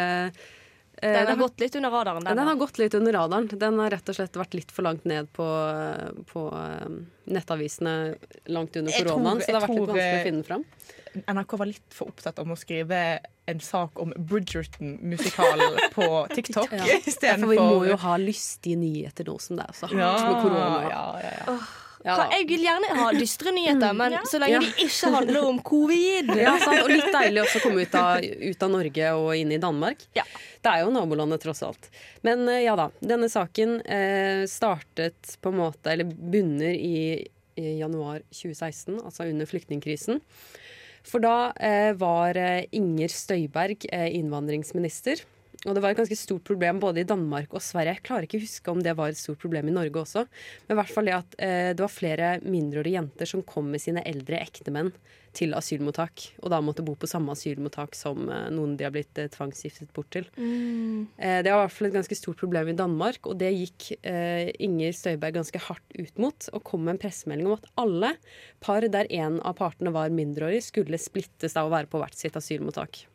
eh, 1.02 1.10
eh, 1.10 1.16
Den 1.18 1.26
har 1.32 1.36
gått 1.36 1.60
litt 1.60 1.76
under 1.76 1.90
radaren. 1.90 2.24
Den, 2.24 2.36
den 2.36 2.46
har 2.48 2.58
gått 2.60 2.78
litt 2.78 2.94
under 2.94 3.12
radaren. 3.12 3.48
Den 3.52 3.78
har 3.78 3.90
rett 3.90 4.08
og 4.08 4.16
slett 4.18 4.36
vært 4.36 4.54
litt 4.58 4.72
for 4.72 4.82
langt 4.88 5.04
ned 5.04 5.28
på, 5.36 5.46
på 6.32 6.46
eh, 6.56 6.88
nettavisene 7.36 7.96
langt 8.52 8.76
under 8.76 8.92
koronaen, 8.92 9.40
så 9.42 9.46
det 9.52 9.58
har 9.60 9.66
vært 9.66 9.76
litt 9.76 9.88
vanskelig 9.88 10.06
eh, 10.12 10.20
å 10.20 10.26
finne 10.28 10.42
den 10.42 10.48
fram. 10.50 10.64
NRK 11.26 11.52
var 11.56 11.66
litt 11.70 11.94
for 11.96 12.10
opptatt 12.12 12.38
om 12.42 12.50
å 12.52 12.56
skrive 12.60 12.98
en 13.48 13.60
sak 13.62 13.96
om 14.02 14.10
Bridgerton-musikalen 14.18 15.78
på 15.94 16.06
TikTok 16.36 16.72
Ja. 16.76 16.84
Ja, 16.86 17.36
for 17.38 17.48
vi 17.48 17.58
må 17.58 17.86
jo 17.88 17.96
ha 18.02 18.16
lystige 18.20 18.76
nyheter 18.80 19.24
nå 19.28 19.38
som 19.40 19.56
det 19.56 19.64
er 19.68 19.76
så 19.78 19.88
hardt 19.88 20.00
Ja, 20.00 20.12
med 20.26 20.42
korona. 20.42 20.80
ja, 20.90 21.04
ja, 21.22 21.32
ja. 21.38 21.44
Ja, 21.54 21.58
Hva- 22.14 22.28
Jeg 22.30 22.46
vil 22.48 22.62
gjerne 22.62 22.90
ha 23.00 23.06
dystre 23.16 23.50
nyheter, 23.56 23.92
men 23.98 24.12
så 24.30 24.38
lenge 24.38 24.52
Ja. 24.52 24.60
de 24.62 24.84
ikke 24.86 25.10
handler 25.10 25.44
om 25.48 25.58
covid. 25.66 26.30
Ja, 26.38 26.52
sant? 26.62 26.82
Og 26.84 26.90
litt 26.92 27.08
deilig 27.12 27.42
også 27.42 27.58
å 27.58 27.64
komme 27.66 27.82
ut 27.82 27.94
av, 27.98 28.22
ut 28.22 28.62
av 28.62 28.70
Norge 28.70 29.08
og 29.18 29.30
inn 29.36 29.50
i 29.52 29.58
Danmark. 29.58 30.04
Ja. 30.14 30.22
Det 30.62 30.70
er 30.72 30.84
jo 30.84 30.92
nabolandet, 30.94 31.40
tross 31.42 31.62
alt. 31.66 31.88
Men 32.22 32.46
eh, 32.48 32.62
ja 32.66 32.76
da. 32.78 32.88
Denne 33.02 33.28
saken 33.32 33.80
eh, 33.86 34.44
startet 34.46 35.36
på 35.42 35.50
en 35.50 35.58
måte, 35.58 35.90
eller 35.92 36.04
bunner 36.04 36.74
i, 36.78 37.26
i 37.58 37.78
januar 37.80 38.20
2016, 38.30 39.00
altså 39.02 39.26
under 39.28 39.46
flyktningkrisen. 39.46 40.20
For 41.06 41.22
da 41.22 41.52
eh, 41.62 41.92
var 41.98 42.36
eh, 42.36 42.64
Inger 42.74 43.08
Støyberg 43.14 43.86
eh, 43.92 44.08
innvandringsminister. 44.18 45.22
Og 45.64 45.74
det 45.74 45.82
var 45.82 45.94
et 45.94 45.98
ganske 45.98 46.18
stort 46.18 46.44
problem 46.46 46.80
både 46.82 47.02
i 47.02 47.08
Danmark 47.08 47.54
og 47.56 47.64
Sverige. 47.64 47.96
Jeg 47.96 48.06
klarer 48.06 48.28
ikke 48.28 48.38
å 48.40 48.44
huske 48.44 48.72
om 48.72 48.82
det 48.84 48.94
var 48.98 49.12
et 49.12 49.18
stort 49.18 49.40
problem 49.42 49.70
i 49.70 49.74
Norge 49.74 50.02
også. 50.02 50.26
Men 50.66 50.76
i 50.76 50.80
hvert 50.80 50.92
fall 50.92 51.08
det 51.08 51.16
at 51.16 51.38
eh, 51.42 51.70
det 51.72 51.82
var 51.82 51.92
flere 51.92 52.32
mindreårige 52.44 52.98
jenter 53.00 53.30
som 53.30 53.44
kom 53.46 53.72
med 53.72 53.82
sine 53.82 54.04
eldre 54.06 54.42
ektemenn 54.44 54.92
til 55.36 55.56
asylmottak. 55.56 56.26
Og 56.42 56.52
da 56.52 56.60
måtte 56.64 56.84
bo 56.86 56.94
på 56.98 57.08
samme 57.10 57.34
asylmottak 57.34 57.96
som 57.98 58.28
eh, 58.28 58.46
noen 58.54 58.76
de 58.78 58.86
har 58.86 58.94
blitt 58.94 59.18
eh, 59.20 59.30
tvangsgiftet 59.32 59.90
bort 59.96 60.12
til. 60.14 60.28
Mm. 60.36 61.08
Eh, 61.16 61.40
det 61.44 61.50
var 61.50 61.64
i 61.64 61.64
hvert 61.64 61.76
fall 61.78 61.90
et 61.90 61.98
ganske 61.98 62.20
stort 62.20 62.40
problem 62.40 62.70
i 62.72 62.76
Danmark, 62.78 63.26
og 63.26 63.40
det 63.40 63.52
gikk 63.56 63.90
eh, 64.02 64.52
Inger 64.62 64.94
Støyberg 64.96 65.40
ganske 65.40 65.64
hardt 65.66 65.98
ut 65.98 66.22
mot. 66.22 66.48
Og 66.52 66.64
kom 66.68 66.86
med 66.86 66.96
en 66.96 67.02
pressemelding 67.06 67.50
om 67.50 67.58
at 67.58 67.68
alle 67.80 68.14
par 68.64 68.86
der 68.86 69.10
en 69.18 69.40
av 69.42 69.58
partene 69.58 69.92
var 69.94 70.14
mindreårig, 70.14 70.62
skulle 70.68 71.00
splittes 71.00 71.56
da 71.56 71.66
og 71.66 71.74
være 71.74 71.90
på 71.90 72.00
hvert 72.02 72.16
sitt 72.16 72.38
asylmottak. 72.38 73.06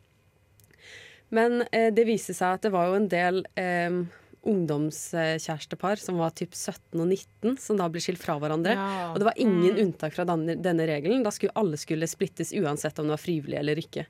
Men 1.32 1.64
eh, 1.72 1.88
det 1.94 2.06
viste 2.08 2.36
seg 2.36 2.58
at 2.58 2.66
det 2.66 2.72
var 2.74 2.90
jo 2.90 2.98
en 2.98 3.08
del 3.10 3.42
eh, 3.58 4.02
ungdomskjærestepar 4.42 6.00
som 6.02 6.18
var 6.18 6.34
typ 6.36 6.54
17 6.54 6.98
og 6.98 7.06
19, 7.06 7.58
som 7.62 7.78
da 7.78 7.86
ble 7.92 8.02
skilt 8.02 8.22
fra 8.22 8.36
hverandre. 8.42 8.74
Ja. 8.74 9.10
Og 9.12 9.20
det 9.20 9.28
var 9.28 9.38
ingen 9.40 9.78
unntak 9.84 10.16
fra 10.16 10.26
denne, 10.28 10.56
denne 10.58 10.86
regelen. 10.90 11.22
Da 11.24 11.32
skulle 11.34 11.54
alle 11.58 11.78
skulle 11.80 12.10
splittes 12.10 12.52
uansett 12.56 12.98
om 12.98 13.08
det 13.08 13.16
var 13.16 13.22
frivillig 13.22 13.60
eller 13.60 13.82
ikke. 13.82 14.06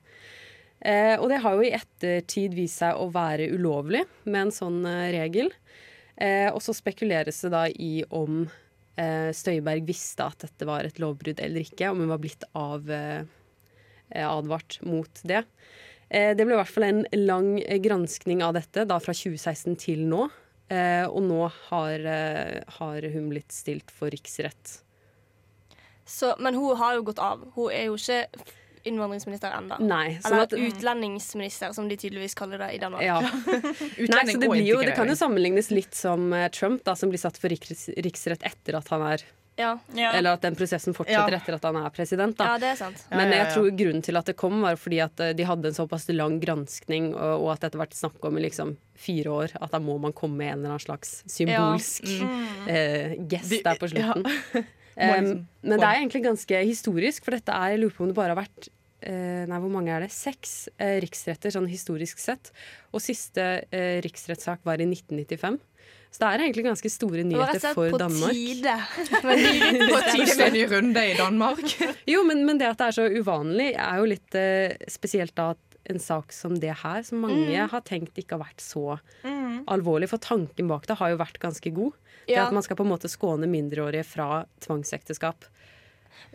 Eh, 0.83 1.15
og 1.19 1.29
det 1.31 1.39
har 1.43 1.55
jo 1.55 1.63
i 1.63 1.75
ettertid 1.77 2.57
vist 2.57 2.81
seg 2.81 2.97
å 2.99 3.07
være 3.13 3.51
ulovlig 3.53 4.03
med 4.25 4.47
en 4.47 4.55
sånn 4.55 4.81
eh, 4.89 5.11
regel. 5.15 5.53
Eh, 6.17 6.49
og 6.49 6.59
så 6.65 6.75
spekuleres 6.75 7.39
det 7.45 7.53
da 7.53 7.63
i 7.69 7.93
om 8.13 8.43
eh, 8.97 9.29
Støyberg 9.35 9.85
visste 9.87 10.25
at 10.27 10.43
dette 10.43 10.67
var 10.67 10.83
et 10.83 10.99
lovbrudd 11.01 11.39
eller 11.45 11.63
ikke, 11.63 11.93
om 11.93 12.03
hun 12.03 12.11
var 12.11 12.21
blitt 12.23 12.43
av, 12.57 12.89
advart 14.13 14.81
mot 14.85 15.23
det. 15.23 15.45
Eh, 16.13 16.31
det 16.37 16.45
ble 16.45 16.53
i 16.53 16.59
hvert 16.59 16.69
fall 16.69 16.85
en 16.85 17.03
lang 17.17 17.55
eh, 17.63 17.79
granskning 17.81 18.43
av 18.45 18.53
dette, 18.57 18.85
da 18.89 18.99
fra 19.01 19.15
2016 19.17 19.77
til 19.81 20.03
nå. 20.09 20.27
Eh, 20.69 21.05
og 21.09 21.23
nå 21.25 21.47
har, 21.69 22.05
eh, 22.09 22.59
har 22.77 23.07
hun 23.15 23.31
blitt 23.31 23.53
stilt 23.53 23.89
for 23.91 24.13
riksrett. 24.13 24.79
Så, 26.05 26.33
men 26.39 26.55
hun 26.59 26.75
har 26.77 26.99
jo 26.99 27.07
gått 27.09 27.21
av. 27.23 27.47
Hun 27.55 27.71
er 27.71 27.87
jo 27.87 27.97
ikke 27.97 28.27
innvandringsminister 28.83 29.53
ennå. 29.55 29.77
Eller 29.79 30.41
at- 30.43 30.53
utlendingsminister, 30.53 31.71
som 31.73 31.87
de 31.87 31.95
tydeligvis 31.97 32.35
kaller 32.35 32.59
det 32.59 32.73
i 32.75 32.81
Danmark. 32.81 33.05
Ja. 33.07 33.19
Nei, 33.23 34.25
så 34.27 34.37
det, 34.37 34.49
blir 34.51 34.65
jo, 34.67 34.81
det 34.83 34.97
kan 34.97 35.07
jo 35.07 35.15
sammenlignes 35.15 35.71
litt 35.71 35.95
som 35.95 36.33
Trump, 36.51 36.83
da, 36.83 36.93
som 36.99 37.09
blir 37.13 37.21
satt 37.21 37.39
for 37.39 37.49
riksrett 37.49 38.43
etter 38.43 38.77
at 38.77 38.91
han 38.91 39.05
er 39.13 39.23
Ja. 39.55 39.77
Eller 39.93 40.33
at 40.33 40.41
den 40.41 40.55
prosessen 40.57 40.95
fortsetter 40.97 41.35
Ja. 41.35 41.37
etter 41.37 41.55
at 41.59 41.63
han 41.67 41.75
er 41.77 41.89
president. 41.93 42.35
Da. 42.39 42.43
Ja, 42.53 42.57
det 42.57 42.69
er 42.71 42.75
sant. 42.79 43.03
Men 43.13 43.31
jeg 43.31 43.51
tror 43.53 43.69
grunnen 43.77 44.01
til 44.03 44.17
at 44.17 44.25
det 44.25 44.35
kom, 44.39 44.61
var 44.65 44.75
fordi 44.81 44.99
at 45.03 45.19
eh, 45.21 45.33
de 45.37 45.43
hadde 45.45 45.69
en 45.69 45.77
såpass 45.77 46.07
lang 46.09 46.39
granskning, 46.41 47.11
og, 47.13 47.43
og 47.43 47.51
at 47.53 47.61
dette 47.67 47.77
har 47.77 47.85
vært 47.85 47.93
snakk 47.99 48.25
om 48.25 48.37
i 48.37 48.41
liksom 48.47 48.75
fire 48.97 49.29
år. 49.29 49.53
At 49.61 49.71
da 49.71 49.79
må 49.79 49.99
man 50.01 50.13
komme 50.13 50.37
med 50.41 50.53
en 50.53 50.59
eller 50.63 50.73
annen 50.75 50.85
slags 50.87 51.19
symbolsk 51.29 52.07
Ja. 52.09 52.25
Mm. 52.25 52.67
eh, 52.67 53.15
gest 53.29 53.49
De- 53.53 53.61
der 53.63 53.75
på 53.77 53.89
slutten. 53.93 54.25
ja. 54.25 54.63
um, 54.97 55.25
liksom 55.25 55.45
men 55.63 55.79
det 55.79 55.87
er 55.87 55.99
egentlig 56.01 56.23
ganske 56.23 56.63
historisk, 56.69 57.23
for 57.25 57.31
dette 57.37 57.49
er 57.53 57.71
Jeg 57.73 57.79
lurer 57.81 57.95
på 57.97 58.03
om 58.05 58.09
det 58.11 58.15
bare 58.17 58.33
har 58.35 58.41
vært 58.43 58.67
eh, 59.01 59.45
Nei, 59.49 59.57
hvor 59.59 59.71
mange 59.73 59.89
er 59.93 60.01
det? 60.05 60.11
Seks 60.13 60.69
eh, 60.77 60.99
riksretter, 61.01 61.49
sånn 61.51 61.65
historisk 61.67 62.17
sett. 62.21 62.51
Og 62.93 63.01
siste 63.01 63.65
eh, 63.73 63.97
riksrettssak 64.05 64.61
var 64.65 64.79
i 64.81 64.85
1995. 64.85 65.57
Så 66.13 66.21
det 66.21 66.27
er 66.29 66.43
egentlig 66.45 66.63
ganske 66.67 66.89
store 66.93 67.23
nyheter 67.25 67.73
for 67.73 67.89
på 67.89 67.97
Danmark. 67.97 68.31
tide. 68.37 68.73
med 69.25 69.39
en 69.65 69.79
På 69.95 70.01
tide 70.13 70.35
med 70.37 70.43
en 70.45 70.53
ny 70.53 70.63
runde 70.69 71.03
i 71.09 71.15
Danmark. 71.17 71.63
Jo, 72.13 72.21
men, 72.27 72.43
men 72.45 72.59
det 72.61 72.67
at 72.69 72.77
det 72.77 72.87
er 72.91 72.97
så 72.99 73.07
uvanlig, 73.09 73.71
er 73.73 73.97
jo 73.97 74.05
litt 74.11 74.37
eh, 74.37 74.75
spesielt 74.93 75.33
da 75.39 75.49
at 75.55 75.69
en 75.89 75.99
sak 75.99 76.31
som 76.31 76.53
det 76.61 76.75
her, 76.83 77.01
som 77.03 77.19
mange 77.25 77.41
Mm. 77.49 77.69
har 77.73 77.81
tenkt 77.83 78.15
ikke 78.21 78.37
har 78.37 78.43
vært 78.45 78.61
så 78.63 78.99
Mm. 79.25 79.63
alvorlig. 79.67 80.07
For 80.13 80.17
tanken 80.21 80.69
bak 80.69 80.85
det 80.87 80.95
har 81.01 81.09
jo 81.11 81.17
vært 81.19 81.39
ganske 81.41 81.73
god. 81.73 81.91
Det 82.27 82.37
Ja. 82.37 82.45
At 82.45 82.53
man 82.53 82.63
skal 82.63 82.77
på 82.77 82.85
en 82.85 82.91
måte 82.93 83.09
skåne 83.11 83.49
mindreårige 83.49 84.05
fra 84.05 84.45
tvangsekteskap. 84.63 85.43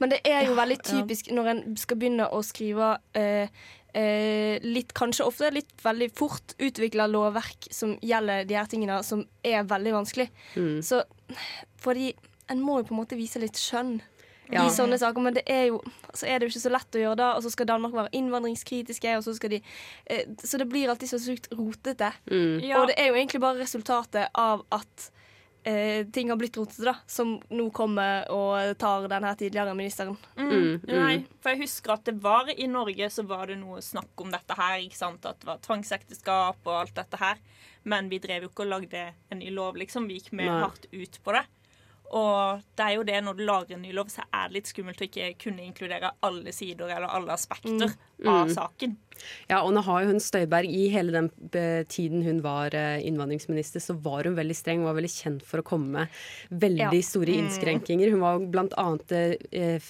Men 0.01 0.11
det 0.11 0.21
er 0.27 0.45
jo 0.47 0.55
veldig 0.59 0.83
typisk 0.85 1.31
når 1.33 1.47
en 1.55 1.77
skal 1.81 1.97
begynne 1.97 2.27
å 2.35 2.43
skrive 2.45 2.99
eh, 3.15 3.49
eh, 3.97 4.59
litt, 4.65 4.93
kanskje 4.97 5.27
ofte 5.29 5.51
litt 5.55 5.73
veldig 5.85 6.11
fort 6.17 6.55
utvikla 6.59 7.09
lovverk 7.11 7.71
som 7.75 7.97
gjelder 8.05 8.45
de 8.49 8.59
her 8.59 8.69
tingene, 8.71 9.01
som 9.07 9.25
er 9.47 9.67
veldig 9.69 9.97
vanskelig. 10.01 10.29
Mm. 10.57 10.79
Så 10.85 11.03
fordi 11.81 12.13
en 12.49 12.63
må 12.65 12.81
jo 12.81 12.89
på 12.89 12.97
en 12.97 13.03
måte 13.03 13.19
vise 13.19 13.41
litt 13.43 13.61
skjønn. 13.61 13.99
Ja. 14.49 14.63
I 14.65 14.73
sånne 14.73 14.97
saker, 14.97 15.21
Men 15.21 15.35
det 15.37 15.43
er 15.45 15.67
jo 15.69 15.83
så 16.17 16.25
er 16.25 16.39
det 16.39 16.49
jo 16.49 16.55
ikke 16.55 16.63
så 16.63 16.73
lett 16.73 16.97
å 16.97 17.03
gjøre 17.03 17.19
det. 17.21 17.29
Og 17.37 17.45
så 17.45 17.53
skal 17.53 17.69
Danmark 17.69 17.93
være 17.93 18.13
innvandringskritiske, 18.17 19.17
og 19.19 19.27
så 19.27 19.35
skal 19.37 19.53
de 19.53 19.61
eh, 20.09 20.25
Så 20.41 20.61
det 20.61 20.69
blir 20.71 20.89
alltid 20.89 21.13
så 21.13 21.21
sykt 21.21 21.51
rotete. 21.53 22.11
Mm. 22.31 22.65
Ja. 22.65 22.81
Og 22.81 22.89
det 22.89 22.97
er 22.97 23.11
jo 23.11 23.19
egentlig 23.19 23.43
bare 23.45 23.61
resultatet 23.61 24.33
av 24.33 24.65
at 24.75 25.11
eh, 25.65 26.07
ting 26.13 26.31
har 26.31 26.39
blitt 26.41 26.57
rotete, 26.57 26.85
da, 26.87 26.95
som 27.07 27.37
nå 27.51 27.69
kommer 27.75 28.29
og 28.35 28.77
tar 28.79 29.09
den 29.11 29.27
her 29.29 29.39
tidligere 29.39 29.75
ministeren. 29.79 30.17
Mm. 30.37 30.81
Nei, 30.89 31.15
for 31.43 31.55
jeg 31.55 31.65
husker 31.67 31.95
at 31.97 32.07
det 32.09 32.17
var 32.23 32.51
i 32.55 32.69
Norge 32.71 33.11
så 33.13 33.25
var 33.29 33.51
det 33.51 33.59
noe 33.61 33.83
snakk 33.85 34.25
om 34.25 34.33
dette 34.35 34.57
her. 34.59 34.79
ikke 34.85 35.01
sant? 35.01 35.27
At 35.27 35.41
det 35.43 35.51
var 35.51 35.63
tvangsekteskap 35.65 36.67
og 36.67 36.75
alt 36.81 36.97
dette 36.99 37.21
her. 37.21 37.41
Men 37.89 38.11
vi 38.13 38.21
drev 38.23 38.47
jo 38.47 38.53
ikke 38.53 38.67
og 38.67 38.73
lagde 38.75 39.05
en 39.31 39.41
ny 39.41 39.53
lov, 39.55 39.79
liksom. 39.81 40.09
Vi 40.09 40.19
gikk 40.19 40.35
mer 40.37 40.51
Nei. 40.51 40.61
hardt 40.67 40.89
ut 40.93 41.21
på 41.25 41.37
det. 41.37 41.47
Og 42.19 42.63
det 42.77 42.85
er 42.85 42.95
jo 42.97 43.05
det 43.05 43.19
når 43.25 43.37
du 43.37 43.43
lager 43.45 43.77
en 43.77 43.83
ny 43.85 43.93
lov, 43.97 44.09
så 44.13 44.25
er 44.33 44.49
det 44.49 44.57
litt 44.57 44.71
skummelt 44.71 45.03
å 45.03 45.09
ikke 45.09 45.35
kunne 45.43 45.65
inkludere 45.67 46.15
alle 46.25 46.55
sider 46.57 46.89
eller 46.89 47.13
alle 47.13 47.35
aspekter 47.37 47.93
av 48.27 48.47
Mm. 48.49 48.55
saken. 48.55 48.97
Ja, 49.51 49.63
og 49.67 49.73
nå 49.75 49.83
har 49.83 50.03
jo 50.05 50.13
hun 50.13 50.21
Støyberg 50.23 50.71
i 50.71 50.89
hele 50.95 51.11
den 51.11 51.27
eh, 51.53 51.83
tiden 51.91 52.23
hun 52.23 52.41
var 52.41 52.71
eh, 52.73 53.01
innvandringsminister, 53.03 53.81
så 53.83 53.97
var 54.01 54.23
hun 54.29 54.37
veldig 54.37 54.55
streng, 54.55 54.85
var 54.87 54.95
veldig 54.95 55.11
kjent 55.11 55.43
for 55.43 55.59
å 55.59 55.65
komme 55.67 55.89
med 55.91 56.09
veldig 56.55 56.79
Ja. 56.95 57.03
store 57.03 57.35
Mm. 57.35 57.41
innskrenkinger. 57.49 58.11
Hun 58.13 58.21
var 58.21 58.39
bl.a. 58.39 58.99
eh, 59.11 59.81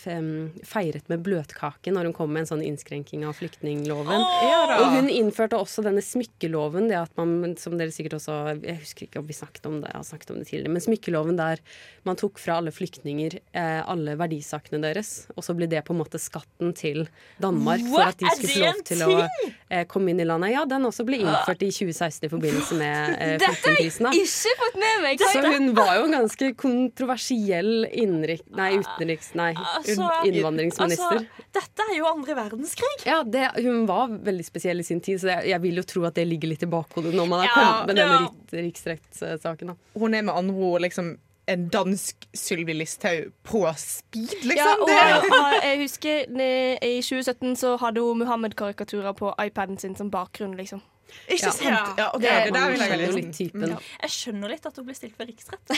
feiret 0.65 1.09
med 1.11 1.23
bløtkake 1.27 1.93
når 1.93 2.05
hun 2.09 2.13
kom 2.17 2.33
med 2.33 2.41
en 2.47 2.59
sånn 2.59 2.65
innskrenking 2.65 3.27
av 3.29 3.35
flyktningloven. 3.37 4.17
Oh! 4.17 4.81
og 4.81 4.93
hun 4.97 5.09
innførte 5.13 5.59
også 5.61 5.83
denne 5.85 6.01
smykkeloven, 6.01 6.89
det 6.89 6.97
at 6.97 7.11
man, 7.21 7.55
som 7.61 7.77
dere 7.77 7.93
sikkert 7.93 8.17
også 8.19 8.39
Jeg 8.65 8.79
husker 8.81 9.07
ikke 9.09 9.19
om 9.21 9.27
vi 9.29 9.35
snakket 9.37 9.67
om 9.67 9.81
det, 9.83 9.91
jeg 9.93 9.97
har 10.01 10.09
snakket 10.09 10.31
om 10.31 10.39
det 10.39 10.49
tidligere, 10.49 10.73
men 10.73 10.81
smykkeloven 10.85 11.37
der 11.37 11.59
man 12.05 12.17
tok 12.17 12.39
fra 12.39 12.57
alle 12.59 12.71
flyktninger 12.73 13.39
alle 13.55 14.17
verdisakene 14.17 14.81
deres, 14.81 15.27
og 15.37 15.45
så 15.45 15.55
ble 15.57 15.67
det 15.69 15.85
på 15.85 15.93
en 15.95 16.01
måte 16.01 16.19
skatten 16.21 16.75
til 16.75 17.09
Danmark 17.41 17.81
for 17.85 17.99
What? 17.99 18.18
At 18.27 18.41
de 18.41 18.49
skulle 18.49 18.55
få 18.55 18.65
lov 18.65 18.83
til 18.89 19.03
å 19.05 19.17
eh, 19.71 19.85
komme 19.87 20.11
inn 20.11 20.21
i 20.21 20.27
landet. 20.27 20.51
Ja, 20.55 20.65
den 20.69 20.87
også 20.89 21.05
ble 21.07 21.21
innført 21.23 21.63
i 21.63 21.69
2016 21.71 22.27
i 22.27 22.31
forbindelse 22.33 22.79
med 22.81 23.15
eh, 23.15 23.35
Dette 23.43 23.51
har 23.53 23.77
jeg 23.79 23.93
flyktningkrisen. 23.93 24.11
ikke 24.17 24.55
fått 24.65 24.79
med 24.83 25.05
meg! 25.05 25.23
Så 25.29 25.43
hun 25.47 25.69
var 25.77 25.93
jo 25.99 26.07
en 26.09 26.17
ganske 26.19 26.51
kontroversiell 26.59 27.87
innenrik... 27.93 28.43
Nei, 28.59 28.71
utenriks... 28.83 29.31
Nei, 29.39 29.53
Altså, 29.79 30.09
innvandringsminister. 30.27 31.21
Altså, 31.23 31.47
dette 31.55 31.87
er 31.91 31.95
jo 31.99 32.09
andre 32.11 32.35
verdenskrig. 32.39 32.95
Ja, 33.07 33.21
det, 33.23 33.45
Hun 33.63 33.85
var 33.89 34.11
veldig 34.11 34.47
spesiell 34.47 34.81
i 34.83 34.87
sin 34.87 35.01
tid, 35.05 35.21
så 35.23 35.31
jeg, 35.37 35.51
jeg 35.53 35.63
vil 35.65 35.79
jo 35.81 35.87
tro 35.89 36.05
at 36.09 36.19
det 36.19 36.27
ligger 36.29 36.53
litt 36.55 36.65
i 36.67 36.71
bakhodet 36.71 37.15
når 37.15 37.31
man 37.31 37.45
har 37.45 37.49
Ja, 37.49 37.55
kommet 37.59 37.93
med 37.95 38.03
ja. 38.03 38.19
denne 38.51 38.67
riksrettssaken. 38.69 39.75
Hun 39.99 40.15
er 40.19 40.27
med 40.27 40.35
andre 40.35 40.71
ord 40.73 40.85
liksom 40.87 41.15
en 41.49 41.69
dansk 41.73 42.29
Sylvi 42.37 42.73
Listhaug 42.77 43.33
på 43.43 43.65
speed, 43.77 44.35
liksom. 44.45 44.57
Ja, 44.57 44.75
og 44.83 44.91
jeg, 44.91 45.61
jeg 45.65 45.81
husker 45.83 46.23
I 46.85 47.01
2017 47.03 47.57
så 47.57 47.77
hadde 47.81 48.05
hun 48.05 48.19
Muhammed-karikaturer 48.23 49.13
på 49.17 49.33
iPaden 49.47 49.79
sin 49.79 49.97
som 49.97 50.11
bakgrunn, 50.11 50.57
liksom. 50.57 50.83
Ikke 51.29 51.51
sant? 51.53 51.63
Ja, 51.99 52.11
okay. 52.15 52.21
det 52.21 52.53
det, 52.53 52.53
det 52.53 52.63
jeg 52.63 52.79
skjønner 52.81 53.15
litt 53.17 53.33
typen. 53.37 53.75
Jeg 54.03 54.11
skjønner 54.15 54.53
litt 54.53 54.67
at 54.69 54.77
hun 54.81 54.87
ble 54.89 54.95
stilt 54.99 55.17
for 55.17 55.29
riksrett. 55.29 55.75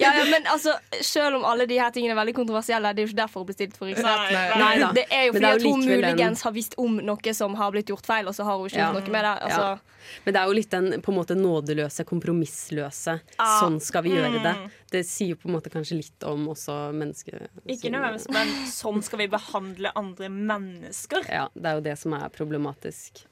Ja, 0.00 0.10
ja, 0.18 0.24
men 0.28 0.44
altså, 0.52 0.74
Selv 1.00 1.38
om 1.38 1.44
alle 1.48 1.64
de 1.66 1.78
her 1.80 1.88
tingene 1.94 2.12
er 2.12 2.18
veldig 2.18 2.34
kontroversielle, 2.36 2.90
det 2.92 3.00
er 3.00 3.06
jo 3.06 3.12
ikke 3.12 3.20
derfor 3.22 3.40
hun 3.44 3.48
ble 3.48 3.54
stilt 3.56 3.76
for 3.78 3.88
riksrett. 3.88 4.32
Nei, 4.34 4.42
nei. 4.58 4.74
Nei. 4.82 4.90
Det 4.98 5.04
er 5.08 5.22
jo 5.28 5.32
fordi 5.32 5.46
er 5.48 5.54
jo 5.54 5.56
at 5.56 5.64
hun 5.64 5.80
en- 5.80 5.88
muligens 5.94 6.42
har 6.44 6.52
visst 6.52 6.74
om 6.78 6.98
noe 7.00 7.34
som 7.34 7.54
har 7.56 7.72
blitt 7.72 7.88
gjort 7.88 8.04
feil, 8.06 8.28
og 8.28 8.34
så 8.36 8.44
har 8.44 8.58
hun 8.60 8.68
ikke 8.68 8.78
Ja. 8.82 8.92
gjort 8.92 9.08
noe 9.08 9.12
med 9.16 9.24
det. 9.24 9.34
Altså, 9.48 9.64
Ja. 9.64 9.78
Men 10.26 10.34
det 10.34 10.40
er 10.42 10.46
jo 10.46 10.52
litt 10.52 10.70
den 10.70 11.00
på 11.00 11.08
en 11.12 11.16
måte 11.16 11.34
nådeløse, 11.34 12.04
kompromissløse 12.04 13.20
Ah. 13.38 13.60
Sånn 13.62 13.80
skal 13.80 14.02
vi 14.04 14.10
gjøre 14.10 14.42
det. 14.42 14.54
Mm. 14.56 14.70
Det 14.90 15.06
sier 15.06 15.28
jo 15.32 15.36
på 15.36 15.48
en 15.48 15.54
måte 15.56 15.70
kanskje 15.72 15.96
litt 15.96 16.22
om 16.28 16.46
også 16.52 16.92
mennesket. 16.92 17.48
Ikke 17.66 17.90
nødvendigvis, 17.90 18.28
men 18.30 18.48
sånn 18.68 19.02
skal 19.02 19.18
vi 19.18 19.26
behandle 19.28 19.90
andre 19.96 20.28
mennesker. 20.28 21.24
Ja, 21.30 21.48
det 21.54 21.64
er 21.64 21.74
jo 21.80 21.80
det 21.80 21.98
som 21.98 22.12
er 22.12 22.28
problematisk. 22.28 23.24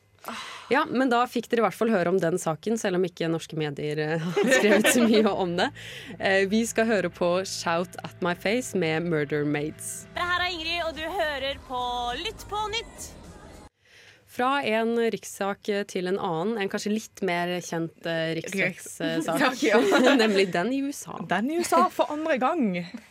Ja, 0.70 0.84
men 0.88 1.10
da 1.10 1.24
fikk 1.26 1.48
dere 1.50 1.62
i 1.62 1.66
hvert 1.66 1.76
fall 1.76 1.90
høre 1.92 2.12
om 2.12 2.18
den 2.22 2.38
saken, 2.40 2.78
selv 2.80 2.96
om 3.00 3.06
ikke 3.08 3.28
norske 3.32 3.58
medier 3.58 3.98
eh, 3.98 4.22
har 4.22 4.52
skrevet 4.56 4.90
så 4.94 5.06
mye 5.08 5.32
om 5.32 5.56
det. 5.58 5.70
Eh, 6.18 6.44
Vi 6.52 6.62
skal 6.68 6.86
høre 6.88 7.10
på 7.12 7.32
Shout 7.48 7.98
at 8.06 8.22
my 8.24 8.34
face 8.38 8.78
med 8.78 9.08
Murder 9.10 9.44
Maids. 9.44 10.06
Det 10.14 10.22
her 10.22 10.46
er 10.46 10.54
Ingrid, 10.54 10.78
og 10.86 10.94
du 10.96 11.02
hører 11.08 11.58
på 11.66 11.82
Lytt 12.22 12.46
på 12.50 12.62
nytt. 12.76 13.10
Fra 14.32 14.62
en 14.64 14.94
rikssak 15.12 15.68
til 15.90 16.06
en 16.08 16.16
annen, 16.16 16.54
en 16.62 16.70
kanskje 16.72 16.94
litt 16.94 17.20
mer 17.26 17.50
kjent 17.60 18.06
eh, 18.08 18.30
riksrettssak, 18.38 19.26
Sak, 19.26 19.58
ja. 19.68 19.76
nemlig 20.22 20.46
den 20.54 20.70
i 20.72 20.78
USA. 20.86 21.18
Den 21.28 21.50
i 21.52 21.58
USA 21.60 21.82
for 21.92 22.08
andre 22.14 22.38
gang. 22.40 22.62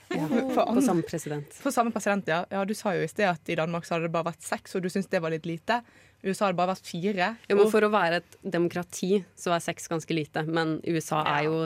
For 0.09 0.63
På 0.73 0.81
samme 0.81 1.05
president. 1.05 1.53
For 1.61 1.69
samme 1.75 1.93
president, 1.93 2.25
ja. 2.31 2.39
ja. 2.49 2.63
Du 2.65 2.73
sa 2.73 2.95
jo 2.97 3.05
i 3.05 3.11
sted 3.11 3.29
at 3.29 3.51
i 3.53 3.59
Danmark 3.59 3.85
så 3.85 3.99
hadde 3.99 4.09
det 4.09 4.15
bare 4.15 4.31
vært 4.31 4.41
seks, 4.47 4.73
og 4.79 4.81
du 4.81 4.89
syns 4.89 5.11
det 5.13 5.21
var 5.21 5.35
litt 5.35 5.45
lite. 5.45 5.83
USA 6.23 6.45
har 6.45 6.53
det 6.53 6.59
bare 6.59 6.73
vært 6.75 6.89
fire. 6.89 7.31
Ja, 7.49 7.55
men 7.57 7.71
for 7.71 7.85
å 7.85 7.91
være 7.93 8.21
et 8.21 8.37
demokrati 8.57 9.23
så 9.39 9.55
er 9.55 9.63
seks 9.63 9.89
ganske 9.91 10.15
lite, 10.15 10.45
men 10.45 10.77
USA 10.85 11.23
er 11.37 11.47
jo 11.49 11.57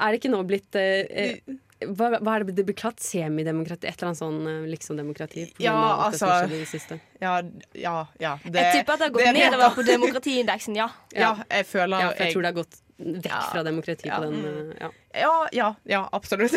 Er 0.00 0.12
det 0.14 0.20
ikke 0.20 0.32
nå 0.32 0.40
blitt 0.48 0.76
eh, 0.78 1.04
eh, 1.10 1.56
hva, 1.86 2.10
hva 2.20 2.34
er 2.36 2.44
det 2.44 2.56
det 2.58 2.66
blir 2.68 2.76
kalt? 2.76 3.00
Semidemokrati? 3.00 3.88
Et 3.88 3.94
eller 3.96 4.10
annet 4.10 4.20
sånn 4.20 4.40
eh, 4.50 4.68
liksom-demokrati? 4.74 5.46
Ja, 5.62 5.74
altså- 6.06 6.46
det. 6.50 7.00
Ja, 7.20 7.40
ja. 7.74 7.96
ja 8.18 8.36
det, 8.44 8.60
jeg 8.60 8.80
tipper 8.80 8.92
at 8.94 8.98
det 9.00 9.08
har 9.08 9.14
gått 9.16 9.24
det- 9.24 9.34
nedover 9.38 9.74
på 9.78 9.86
demokratiindeksen, 9.88 10.76
ja. 10.76 10.90
Ja, 11.16 11.34
jeg 11.50 11.66
føler 11.66 12.00
Ja, 12.00 12.10
for 12.12 12.24
jeg 12.24 12.34
tror 12.34 12.42
det 12.42 12.52
har 12.54 12.62
gått 12.62 12.80
vekk 13.00 13.44
fra 13.52 13.62
demokrati 13.64 14.08
Ja. 14.10 14.18
på 14.20 14.26
den 14.28 14.44
eh, 14.44 14.76
ja. 14.80 14.90
Ja, 15.20 15.48
ja, 15.52 15.68
ja, 15.88 16.00
absolutt. 16.12 16.52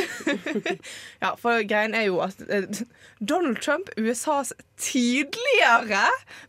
ja, 1.24 1.32
for 1.40 1.64
greien 1.66 1.96
er 1.96 2.04
jo 2.10 2.20
at 2.22 2.36
eh, 2.50 2.68
Donald 3.24 3.62
Trump, 3.64 3.90
USAs 3.98 4.52
tidligere 4.78 6.04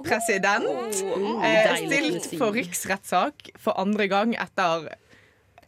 president, 0.04 0.66
Oh, 1.14 1.40
er 1.46 1.70
deilig 1.70 2.20
stilt 2.24 2.38
for 2.40 2.52
riksrettssak 2.56 3.52
for 3.60 3.78
andre 3.80 4.08
gang 4.10 4.34
etter 4.36 4.90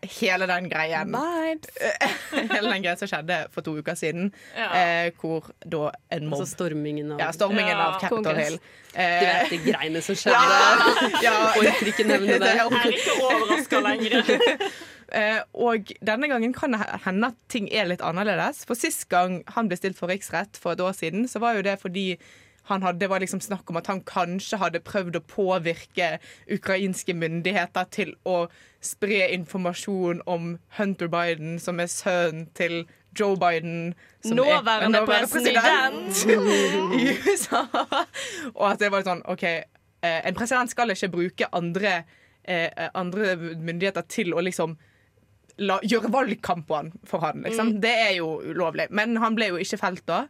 hele 0.03 0.47
den 0.51 0.69
greien. 0.71 1.15
hele 2.33 2.71
den 2.73 2.83
greien 2.85 2.99
som 3.01 3.09
skjedde 3.11 3.39
for 3.55 3.65
to 3.67 3.77
uker 3.81 3.95
siden, 3.99 4.33
Ja. 4.57 4.69
eh, 4.77 5.11
hvor 5.21 5.51
da 5.65 5.91
en 6.13 6.27
mobb 6.31 6.41
Altså 6.41 6.55
stormingen 6.57 7.13
av 7.13 7.21
Ja, 7.21 7.31
stormingen 7.33 7.73
Ja. 7.77 7.87
av 7.89 8.01
Capitol 8.01 8.25
Kongress. 8.25 8.49
Hill. 8.49 8.59
Du 8.97 9.27
vet 9.27 9.51
de 9.51 9.59
greiene 9.73 10.03
som 10.03 10.15
skjedde. 10.15 10.41
Ja, 11.23 11.23
ja. 11.29 11.37
Orker 11.61 11.87
ikke 11.93 12.07
nevne 12.09 12.39
det. 12.41 12.53
Jeg 12.57 12.67
er 12.67 12.91
ikke 12.93 13.17
overraska 13.23 13.81
lenger. 13.81 14.71
Uh, 15.07 15.39
og 15.55 15.93
denne 16.03 16.27
gangen 16.29 16.53
kan 16.53 16.73
det 16.75 16.81
hende 17.05 17.29
at 17.31 17.37
ting 17.53 17.69
er 17.71 17.87
litt 17.87 18.03
annerledes. 18.03 18.65
For 18.67 18.75
sist 18.75 19.07
gang 19.13 19.43
han 19.55 19.69
ble 19.71 19.77
stilt 19.79 19.97
for 19.99 20.11
riksrett 20.11 20.59
for 20.59 20.75
et 20.75 20.81
år 20.83 20.97
siden, 20.99 21.29
så 21.31 21.39
var 21.39 21.55
jo 21.55 21.63
det 21.63 21.77
fordi 21.81 22.17
han 22.67 22.83
hadde, 22.83 22.99
det 23.01 23.09
var 23.11 23.23
liksom 23.23 23.41
snakk 23.41 23.71
om 23.71 23.77
at 23.79 23.87
han 23.87 24.01
kanskje 24.07 24.59
hadde 24.59 24.81
prøvd 24.83 25.19
å 25.21 25.25
påvirke 25.31 26.17
ukrainske 26.51 27.15
myndigheter 27.15 27.87
til 27.95 28.15
å 28.27 28.47
spre 28.83 29.29
informasjon 29.35 30.23
om 30.27 30.57
Hunter 30.79 31.11
Biden, 31.11 31.59
som 31.63 31.81
er 31.83 31.91
sønnen 31.91 32.49
til 32.59 32.85
Joe 33.19 33.37
Biden. 33.37 33.95
som 34.23 34.39
er- 34.39 34.61
Nåværende 34.61 35.07
president. 35.07 36.27
i 37.01 37.15
USA. 37.27 37.63
Og 38.55 38.67
at 38.73 38.83
det 38.83 38.91
var 38.93 39.07
sånn 39.07 39.23
OK, 39.31 39.45
eh, 39.45 40.21
en 40.27 40.35
president 40.35 40.71
skal 40.71 40.91
ikke 40.91 41.09
bruke 41.15 41.49
andre, 41.53 42.05
eh, 42.45 42.89
andre 42.95 43.37
myndigheter 43.37 44.03
til 44.09 44.35
å 44.35 44.43
liksom 44.43 44.77
la, 45.59 45.79
gjøre 45.83 46.11
valgkamp 46.13 46.67
på 46.69 46.75
han, 46.77 46.93
for 47.05 47.21
han. 47.25 47.43
Liksom. 47.47 47.77
Mm. 47.77 47.81
Det 47.81 47.95
er 47.95 48.13
jo 48.19 48.41
ulovlig. 48.43 48.91
Men 48.91 49.17
han 49.23 49.35
ble 49.39 49.53
jo 49.55 49.63
ikke 49.63 49.79
felt 49.81 50.05
da. 50.07 50.27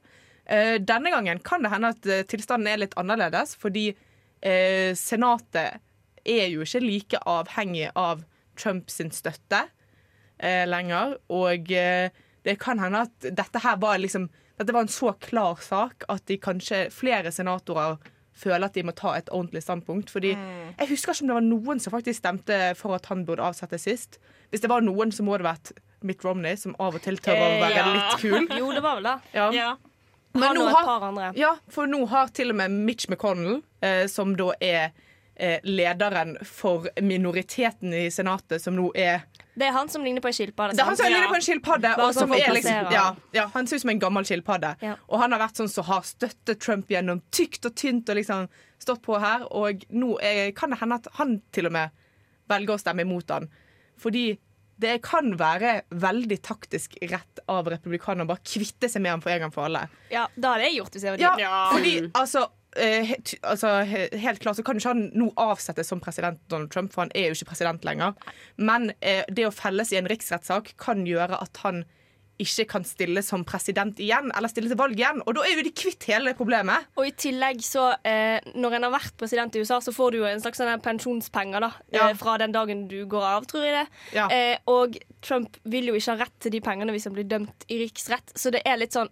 Eh, 0.46 0.76
denne 0.80 1.10
gangen 1.10 1.38
kan 1.42 1.62
det 1.62 1.72
hende 1.72 1.90
at 1.94 2.06
eh, 2.06 2.22
tilstanden 2.28 2.70
er 2.70 2.82
litt 2.84 2.94
annerledes, 3.00 3.56
fordi 3.58 3.88
eh, 3.90 4.92
Senatet 4.94 5.82
er 6.26 6.50
jo 6.52 6.62
ikke 6.62 6.82
like 6.84 7.22
avhengig 7.26 7.88
av 7.94 8.22
Trumps 8.58 9.00
støtte 9.14 9.66
lenger. 10.36 11.14
Og 11.32 11.70
det 11.70 12.54
kan 12.60 12.80
hende 12.82 13.06
at 13.06 13.24
dette 13.24 13.60
her 13.62 13.78
var 13.80 13.96
liksom 14.02 14.26
Dette 14.58 14.72
var 14.72 14.84
en 14.84 14.90
så 14.90 15.12
klar 15.20 15.60
sak 15.60 16.04
at 16.12 16.24
de 16.28 16.38
kanskje 16.40 16.86
flere 16.92 17.30
senatorer 17.32 17.98
føler 18.36 18.66
at 18.66 18.76
de 18.76 18.84
må 18.84 18.94
ta 18.96 19.14
et 19.16 19.28
ordentlig 19.28 19.62
standpunkt. 19.64 20.10
Fordi 20.12 20.32
Jeg 20.32 20.88
husker 20.88 21.12
ikke 21.12 21.24
om 21.24 21.30
det 21.30 21.36
var 21.36 21.46
noen 21.46 21.80
som 21.80 21.92
faktisk 21.92 22.20
stemte 22.22 22.58
for 22.76 22.96
at 22.96 23.06
han 23.12 23.26
burde 23.28 23.44
avsettes 23.44 23.84
sist. 23.84 24.18
Hvis 24.50 24.64
det 24.64 24.72
var 24.72 24.84
noen, 24.84 25.12
så 25.12 25.24
må 25.24 25.36
det 25.36 25.46
vært 25.46 25.72
Mitt 26.04 26.24
Romney, 26.24 26.56
som 26.56 26.76
av 26.80 26.96
og 26.96 27.04
til 27.04 27.20
tør 27.20 27.36
å 27.36 27.50
være 27.60 27.76
ja. 27.76 27.92
litt 27.92 28.16
kul. 28.22 28.48
Jo, 28.60 28.72
det 28.72 28.82
var 28.84 28.98
vel 28.98 29.10
det. 29.10 29.18
Ja. 29.36 29.50
Ja. 29.52 29.70
Men 30.40 30.56
nå 30.58 30.68
har-. 30.72 31.32
Ja, 31.38 31.56
for 31.72 31.86
nå 31.90 32.04
har 32.10 32.30
til 32.36 32.52
og 32.52 32.60
med 32.60 32.70
Mitch 32.70 33.08
McConnell, 33.10 33.62
eh, 33.80 34.06
som 34.12 34.36
da 34.36 34.52
er 34.60 34.92
eh, 35.36 35.58
lederen 35.64 36.36
for 36.44 36.88
minoriteten 37.02 37.94
i 37.94 38.06
Senatet, 38.10 38.62
som 38.62 38.76
nå 38.76 38.90
er 38.94 39.26
Det 39.56 39.66
er 39.66 39.72
han 39.72 39.88
som 39.88 40.04
ligner 40.04 40.20
på 40.20 40.28
en 40.28 40.36
skilpadde. 40.36 40.76
det 40.76 40.82
er 40.82 40.90
han 40.90 40.96
som 40.96 41.08
ligner 41.08 41.28
på 41.28 41.38
en 41.38 41.44
skilpadde. 41.46 41.92
Og 42.04 42.14
som 42.14 42.32
er 42.36 42.52
liksom, 42.52 42.90
ja, 42.92 43.06
ja, 43.32 43.46
han 43.54 43.66
ser 43.66 43.76
ut 43.76 43.84
som 43.86 43.90
en 43.90 44.00
gammel 44.02 44.24
skilpadde. 44.28 44.74
Ja. 44.84 44.96
Og 45.08 45.20
han 45.22 45.32
har 45.32 45.40
vært 45.40 45.56
sånn 45.56 45.70
som 45.72 45.84
har 45.88 46.02
støttet 46.04 46.60
Trump 46.60 46.90
gjennom 46.92 47.22
tykt 47.32 47.64
og 47.64 47.74
tynt 47.74 48.08
og 48.12 48.18
liksom 48.20 48.50
stått 48.78 49.00
på 49.02 49.16
her. 49.22 49.46
Og 49.56 49.86
nå 49.88 50.18
er, 50.20 50.50
kan 50.52 50.70
det 50.74 50.80
hende 50.82 51.00
at 51.00 51.08
han 51.16 51.38
til 51.56 51.70
og 51.70 51.72
med 51.78 51.90
velger 52.52 52.76
å 52.76 52.82
stemme 52.84 53.06
imot 53.06 53.32
han. 53.32 53.48
Fordi 53.96 54.36
det 54.78 54.98
kan 55.02 55.32
være 55.40 55.82
veldig 55.90 56.36
taktisk 56.44 56.96
rett 57.10 57.40
av 57.48 57.66
republikanerne 57.72 58.26
å 58.26 58.30
bare 58.34 58.44
kvitte 58.44 58.90
seg 58.92 59.00
med 59.02 59.10
ham 59.14 59.22
for 59.24 59.30
en 59.32 59.40
gang 59.46 59.52
for 59.54 59.64
alle. 59.68 59.86
Ja, 60.12 60.26
det 60.36 60.44
hadde 60.50 60.66
jeg 60.68 60.76
gjort 60.80 60.92
hvis 60.98 61.06
jeg 61.06 61.16
var 61.16 61.22
Ja, 61.24 61.32
din. 61.36 61.72
fordi 61.72 62.10
altså 62.20 62.42
eh, 62.76 63.06
he- 63.08 63.38
altså, 63.42 63.70
he- 63.88 64.18
helt 64.20 64.40
klart 64.44 64.56
så 64.58 64.62
kan 64.66 64.76
ikke 64.76 64.92
han 64.92 65.10
nå 65.16 65.30
avsettes 65.40 65.88
som 65.88 66.00
president 66.00 66.38
Donald 66.52 66.70
Trump, 66.70 66.92
for 66.92 67.06
han 67.06 67.12
er 67.14 67.30
jo 67.30 67.38
ikke 67.38 67.48
president 67.54 67.84
lenger. 67.88 68.12
Men 68.58 68.90
eh, 69.00 69.24
det 69.32 69.46
å 69.48 69.54
felles 69.54 69.92
i 69.92 69.96
en 69.96 70.06
riksrettssak 70.12 70.74
kan 70.76 71.06
gjøre 71.08 71.40
at 71.40 71.56
han 71.64 71.84
ikke 72.38 72.66
kan 72.68 72.84
stille 72.84 73.22
som 73.24 73.44
president 73.48 73.96
igjen, 74.02 74.30
eller 74.36 74.48
stille 74.52 74.68
til 74.68 74.76
valg 74.76 74.96
igjen. 74.98 75.22
Og 75.26 75.34
da 75.38 75.44
er 75.46 75.56
jo 75.56 75.64
de 75.66 75.72
kvitt 75.72 76.04
hele 76.10 76.34
problemet. 76.36 76.84
Og 76.96 77.06
i 77.08 77.12
tillegg 77.16 77.62
så, 77.64 77.94
eh, 78.04 78.40
når 78.54 78.76
en 78.76 78.82
har 78.88 78.92
vært 78.98 79.16
president 79.16 79.54
i 79.56 79.60
USA, 79.64 79.78
så 79.80 79.94
får 79.96 80.12
du 80.12 80.18
jo 80.18 80.24
en 80.28 80.40
slags 80.40 80.60
pensjonspenger 80.82 81.60
da, 81.60 81.72
Ja. 81.92 82.08
eh, 82.10 82.14
fra 82.14 82.36
den 82.38 82.52
dagen 82.52 82.86
du 82.88 83.06
går 83.06 83.22
av, 83.24 83.46
tror 83.46 83.64
jeg 83.64 83.74
det. 83.86 83.88
Ja. 84.14 84.28
Eh, 84.28 84.58
og 84.66 84.96
Trump 85.22 85.56
vil 85.64 85.86
jo 85.86 85.94
ikke 85.94 86.16
ha 86.16 86.24
rett 86.24 86.38
til 86.40 86.50
de 86.52 86.60
pengene 86.60 86.92
hvis 86.92 87.04
han 87.04 87.14
blir 87.14 87.24
dømt 87.28 87.64
i 87.68 87.78
riksrett, 87.84 88.32
så 88.36 88.50
det 88.52 88.62
er 88.66 88.76
litt 88.76 88.92
sånn 88.92 89.08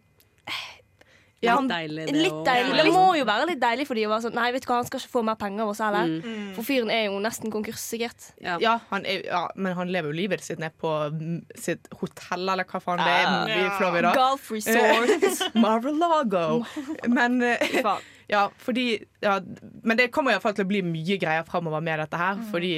Ja, 1.45 1.57
litt 1.61 1.71
deilig 1.71 2.07
det 2.09 2.15
Litt 2.17 2.39
deilig. 2.47 2.73
Ja. 2.75 2.85
Det 2.87 2.93
må 2.95 3.05
jo 3.19 3.27
være 3.29 3.49
litt 3.51 3.61
deilig 3.63 3.87
for 3.89 3.99
de 3.99 4.07
å 4.09 4.13
være 4.13 4.27
sånn 4.27 4.37
Nei, 4.39 4.47
vet 4.55 4.65
du 4.65 4.71
hva, 4.71 4.79
han 4.81 4.89
skal 4.89 5.03
ikke 5.03 5.13
få 5.15 5.23
mer 5.29 5.39
penger 5.41 5.65
av 5.67 5.73
oss 5.75 5.83
heller. 5.85 6.15
Mm. 6.25 6.49
For 6.57 6.67
fyren 6.67 6.91
er 6.95 7.05
jo 7.07 7.21
nesten 7.25 7.53
konkurssikkert. 7.55 8.31
Ja, 8.43 8.79
han 8.91 9.07
er, 9.09 9.23
ja, 9.29 9.45
men 9.57 9.77
han 9.79 9.93
lever 9.95 10.11
jo 10.13 10.19
livet 10.23 10.45
sitt 10.47 10.63
ned 10.63 10.75
på 10.81 10.91
mm, 11.15 11.39
sitt 11.67 11.89
hotell, 12.01 12.49
eller 12.49 12.67
hva 12.69 12.81
faen 12.83 13.05
det 13.05 13.13
er 13.13 13.31
i 13.53 13.61
Ja. 13.65 13.71
Florida. 13.79 14.15
Golf 14.17 14.51
resort. 14.55 15.55
Mar-a-Lago. 15.65 16.65
Men 17.17 17.41
eh. 17.43 17.79
Ja, 18.31 18.49
fordi 18.59 19.05
ja, 19.21 19.39
Men 19.83 19.99
det 20.01 20.11
kommer 20.15 20.33
iallfall 20.33 20.55
til 20.57 20.65
å 20.65 20.71
bli 20.71 20.81
mye 20.87 21.19
greier 21.21 21.45
framover 21.49 21.83
med 21.85 22.01
dette 22.05 22.21
her. 22.21 22.41
Fordi 22.51 22.77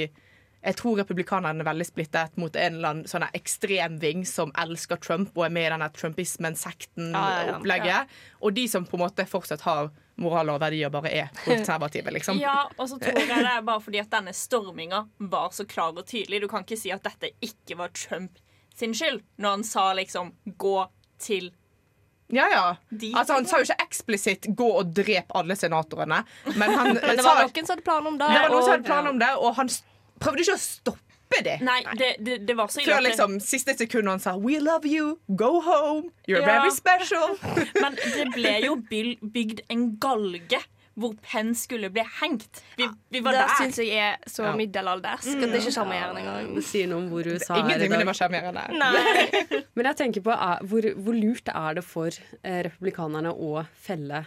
jeg 0.63 0.75
tror 0.79 0.97
republikanerne 0.97 1.61
er 1.61 1.69
veldig 1.69 1.85
splittet 1.87 2.37
mot 2.41 2.55
en 2.55 2.79
eller 2.79 2.89
annen 2.89 3.09
sånn 3.09 3.27
ekstrem 3.33 3.77
ekstremving 3.77 4.25
som 4.25 4.51
elsker 4.57 4.97
Trump 4.97 5.37
og 5.37 5.45
er 5.45 5.49
med 5.49 5.67
i 5.67 5.69
denne 5.69 5.85
Ja, 5.85 5.87
ja, 5.87 5.93
ja. 5.93 5.99
Trumpismen-sekten-opplegget. 6.01 7.87
Ja. 7.87 8.05
Og 8.41 8.53
de 8.53 8.67
som 8.67 8.85
på 8.85 8.97
en 8.97 9.03
måte 9.03 9.25
fortsatt 9.25 9.61
har 9.61 9.91
moral 10.17 10.49
og 10.49 10.61
verdier, 10.61 10.89
bare 10.89 11.11
er 11.13 11.29
konservative, 11.45 12.11
liksom. 12.11 12.39
Ja, 12.39 12.69
og 12.77 12.89
så 12.89 12.97
tror 12.99 13.19
jeg 13.19 13.27
det 13.27 13.51
er 13.51 13.61
bare 13.61 13.81
fordi 13.81 13.99
at 14.01 14.09
denne 14.11 14.33
storminga 14.33 15.07
var 15.17 15.51
så 15.53 15.65
klar 15.65 15.93
og 15.93 16.05
tydelig. 16.07 16.41
Du 16.41 16.47
kan 16.47 16.65
ikke 16.65 16.77
si 16.77 16.91
at 16.91 17.03
dette 17.03 17.31
ikke 17.41 17.77
var 17.77 17.89
Trump 17.93 18.39
sin 18.75 18.93
skyld, 18.93 19.21
når 19.37 19.49
han 19.49 19.63
sa 19.63 19.93
liksom 19.93 20.33
'gå 20.45 20.87
til 21.19 21.53
Ja, 22.29 22.45
ja. 22.51 22.75
Altså, 23.15 23.33
han 23.33 23.45
sa 23.45 23.57
jo 23.57 23.63
ikke 23.63 23.83
eksplisitt 23.87 24.45
'gå 24.55 24.71
og 24.79 24.93
drep 24.93 25.31
alle 25.35 25.55
senatorene', 25.55 26.25
men 26.55 26.69
han 26.69 26.87
Men 26.93 27.17
det 27.17 27.23
var 27.23 27.41
noen 27.41 27.65
som 27.65 27.73
hadde 27.75 27.83
planer 27.83 28.07
om 28.07 28.17
det. 28.17 28.27
Det 28.27 28.41
var 28.41 28.49
noen 28.49 28.63
som 28.63 28.71
hadde 28.71 28.83
planer 28.83 29.09
om 29.09 29.19
det, 29.19 29.35
og 29.37 29.55
han 29.55 29.69
prøvde 30.19 30.43
ikke 30.45 30.55
å 30.57 30.61
stoppe 30.61 31.41
det. 31.43 31.57
Nei, 31.61 31.81
det, 31.99 32.13
det, 32.23 32.37
det 32.47 32.55
var 32.57 32.67
så 32.71 32.79
ille 32.81 32.93
Før 32.95 33.03
liksom 33.03 33.39
siste 33.43 33.73
sekund 33.77 34.07
han 34.07 34.19
sa 34.23 34.37
'We 34.37 34.59
love 34.63 34.85
you, 34.87 35.17
go 35.27 35.59
home, 35.61 36.09
you're 36.27 36.39
Ja. 36.41 36.45
very 36.45 36.71
special'. 36.71 37.35
Men 37.83 37.95
det 37.95 38.29
ble 38.33 38.55
jo 38.65 38.75
bygd 38.79 39.61
en 39.69 39.97
galge 39.99 40.61
hvor 40.97 41.13
Penn 41.21 41.51
skulle 41.53 41.91
bli 41.93 42.01
hengt. 42.21 42.63
Vi, 42.77 42.87
vi 43.13 43.19
var 43.21 43.31
Det 43.35 43.41
der. 43.43 43.51
syns 43.59 43.77
jeg 43.77 43.93
er 44.01 44.15
så 44.25 44.43
Ja. 44.47 44.55
middelaldersk 44.57 45.27
at 45.27 45.41
det 45.43 45.51
er 45.53 45.59
ikke 45.61 45.73
sjarmerende 45.75 46.19
engang. 46.23 46.55
Det 46.55 46.63
sier 46.65 46.87
noe 46.89 47.03
om 47.03 47.09
hvor 47.11 47.21
USA 47.27 47.53
er 47.53 47.57
i 47.57 47.59
Ingenting, 47.61 47.89
men 47.91 47.99
det 47.99 48.07
dag. 48.07 48.07
var 48.07 48.17
sjarmerende. 48.17 48.63
Men 49.77 49.85
jeg 49.85 49.95
tenker 49.99 50.21
på 50.25 50.33
hvor, 50.71 50.87
hvor 51.03 51.13
lurt 51.13 51.47
er 51.53 51.73
det 51.77 51.83
for 51.85 52.07
eh, 52.43 52.63
republikanerne 52.65 53.29
å 53.29 53.61
felle 53.77 54.23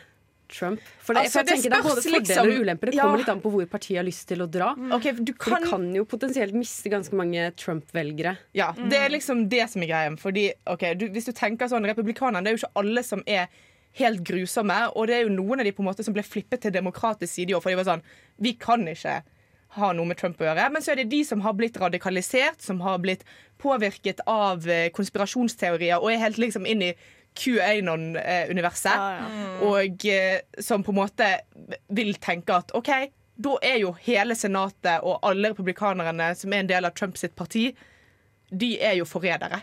Trump? 0.50 0.82
For 1.00 1.16
det, 1.16 1.24
Altså, 1.24 1.32
for 1.32 1.40
jeg 1.40 1.46
det 1.46 1.54
tenker 1.54 1.70
det 1.70 1.78
er 1.78 1.86
både 1.86 2.02
spørs 2.02 2.04
fordeler 2.04 2.28
liksom- 2.28 2.52
og 2.52 2.64
ulemper. 2.64 2.90
Det 2.90 2.94
ja. 2.98 3.02
kommer 3.06 3.22
litt 3.22 3.32
an 3.32 3.40
på 3.40 3.52
hvor 3.54 3.66
partiet 3.70 3.96
har 4.00 4.06
lyst 4.06 4.26
til 4.28 4.44
å 4.44 4.48
dra. 4.50 4.70
Ok, 4.96 5.08
du 5.24 5.32
kan 5.32 5.62
du, 5.62 5.70
kan 5.70 5.88
jo 5.94 6.04
potensielt 6.04 6.54
miste 6.54 6.92
ganske 6.92 7.16
mange 7.16 7.50
Trump-velgere. 7.56 8.36
Ja, 8.54 8.72
Det 8.72 8.98
er 8.98 9.08
liksom 9.10 9.48
det 9.48 9.70
som 9.70 9.82
er 9.82 9.86
greia. 9.86 10.16
Fordi, 10.16 10.52
ok, 10.66 10.94
du, 10.98 11.08
hvis 11.08 11.26
du 11.26 11.32
tenker 11.32 11.68
sånn, 11.70 11.86
Republikanerne 11.86 12.44
det 12.44 12.52
er 12.52 12.56
jo 12.58 12.66
ikke 12.66 12.80
alle 12.84 13.02
som 13.06 13.22
er 13.26 13.48
helt 13.98 14.22
grusomme. 14.22 14.78
Og 14.96 15.06
det 15.06 15.16
er 15.16 15.22
jo 15.26 15.34
noen 15.34 15.60
av 15.60 15.64
de 15.64 15.72
på 15.72 15.82
en 15.82 15.90
måte 15.90 16.04
som 16.06 16.14
ble 16.14 16.22
flippet 16.22 16.62
til 16.62 16.74
demokratisk 16.74 17.32
side 17.32 17.50
i 17.50 17.54
år. 17.54 17.62
For 17.62 17.70
de 17.70 17.80
var 17.80 17.88
sånn 17.88 18.02
Vi 18.40 18.54
kan 18.54 18.86
ikke 18.88 19.22
ha 19.78 19.92
noe 19.94 20.08
med 20.08 20.18
Trump 20.18 20.40
å 20.40 20.48
gjøre. 20.48 20.66
Men 20.74 20.82
så 20.82 20.92
er 20.92 21.02
det 21.02 21.10
de 21.12 21.22
som 21.26 21.42
har 21.44 21.54
blitt 21.58 21.78
radikalisert, 21.78 22.62
som 22.62 22.80
har 22.82 22.98
blitt 23.02 23.22
påvirket 23.62 24.22
av 24.26 24.66
eh, 24.68 24.88
konspirasjonsteorier 24.96 26.00
og 26.00 26.10
er 26.10 26.22
helt 26.24 26.40
liksom 26.42 26.66
inn 26.66 26.82
i 26.88 26.94
QAnon-universet. 27.38 28.98
Og 29.66 30.06
eh, 30.08 30.40
som 30.58 30.84
på 30.86 30.94
en 30.94 31.00
måte 31.02 31.30
vil 31.88 32.14
tenke 32.22 32.56
at 32.58 32.74
OK, 32.76 32.90
da 33.40 33.56
er 33.64 33.80
jo 33.80 33.94
hele 34.04 34.36
Senatet 34.36 35.00
og 35.06 35.22
alle 35.26 35.52
republikanerne 35.52 36.32
som 36.36 36.52
er 36.52 36.64
en 36.64 36.70
del 36.70 36.88
av 36.88 36.96
Trumps 36.96 37.24
parti, 37.36 37.70
de 38.50 38.74
er 38.82 38.98
jo 38.98 39.06
forrædere. 39.08 39.62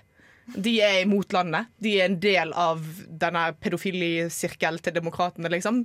De 0.56 0.78
er 0.82 1.02
imot 1.04 1.34
landet. 1.36 1.68
De 1.84 1.98
er 2.00 2.08
en 2.08 2.20
del 2.24 2.54
av 2.56 2.84
denne 3.10 3.50
pedofilisirkelen 3.60 4.80
til 4.80 4.96
demokratene, 4.96 5.52
liksom. 5.52 5.84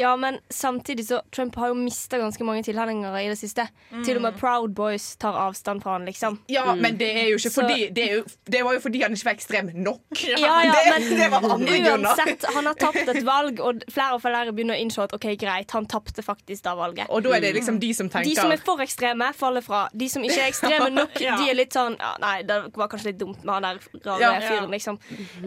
Ja, 0.00 0.14
men 0.16 0.38
samtidig 0.48 1.04
så 1.10 1.20
Trump 1.34 1.54
har 1.60 1.68
jo 1.70 1.74
mista 1.76 2.18
ganske 2.20 2.44
mange 2.48 2.62
tilhengere 2.64 3.20
i 3.24 3.28
det 3.28 3.36
siste. 3.38 3.66
Til 4.04 4.16
og 4.16 4.22
med 4.24 4.38
Proud 4.40 4.72
Boys 4.74 5.10
tar 5.20 5.36
avstand 5.36 5.82
fra 5.84 5.98
han, 5.98 6.06
liksom. 6.08 6.38
Ja, 6.48 6.74
men 6.74 6.96
det 7.00 7.10
er 7.20 7.28
jo 7.30 7.36
ikke 7.36 7.50
Så- 7.52 7.60
fordi 7.62 7.88
det, 7.94 8.04
er 8.10 8.14
jo, 8.16 8.24
det 8.50 8.62
var 8.64 8.72
jo 8.78 8.80
fordi 8.80 9.02
han 9.02 9.12
ikke 9.16 9.28
var 9.28 9.36
ekstrem 9.36 9.70
nok. 9.74 10.00
Ja, 10.30 10.36
ja, 10.40 10.72
det, 10.72 10.84
men 10.94 11.18
det 11.20 11.30
var 11.30 11.44
andre 11.52 11.78
grunner. 11.84 12.08
uansett, 12.14 12.44
han 12.54 12.66
har 12.70 12.74
tapt 12.80 13.08
et 13.14 13.22
valg, 13.26 13.60
og 13.60 13.82
flere 13.92 14.14
og 14.16 14.22
flere 14.24 14.52
begynner 14.56 14.78
å 14.78 14.80
innse 14.86 15.02
at 15.04 15.12
OK, 15.14 15.26
greit, 15.38 15.70
han 15.76 15.86
tapte 15.86 16.22
faktisk 16.24 16.62
da 16.64 16.74
valget. 16.78 17.06
Og 17.10 17.22
da 17.26 17.36
er 17.36 17.40
det 17.44 17.54
liksom 17.58 17.78
de 17.82 17.92
som 17.94 18.08
tenker 18.08 18.30
De 18.30 18.36
som 18.40 18.50
er 18.52 18.56
for 18.64 18.80
ekstreme, 18.80 19.32
faller 19.36 19.60
fra. 19.66 19.88
De 19.94 20.08
som 20.08 20.22
ikke 20.24 20.40
er 20.40 20.48
ekstreme 20.52 20.90
nok, 21.00 21.20
Ja. 21.20 21.36
de 21.36 21.50
er 21.50 21.54
litt 21.60 21.72
sånn 21.76 21.98
ja, 22.00 22.14
Nei, 22.20 22.42
det 22.48 22.62
var 22.76 22.88
kanskje 22.88 23.12
litt 23.12 23.18
dumt 23.20 23.44
med 23.44 23.54
han 23.54 23.62
der 23.68 23.78
rare 24.06 24.20
Ja. 24.20 24.40
fyren, 24.48 24.70
liksom. 24.70 24.98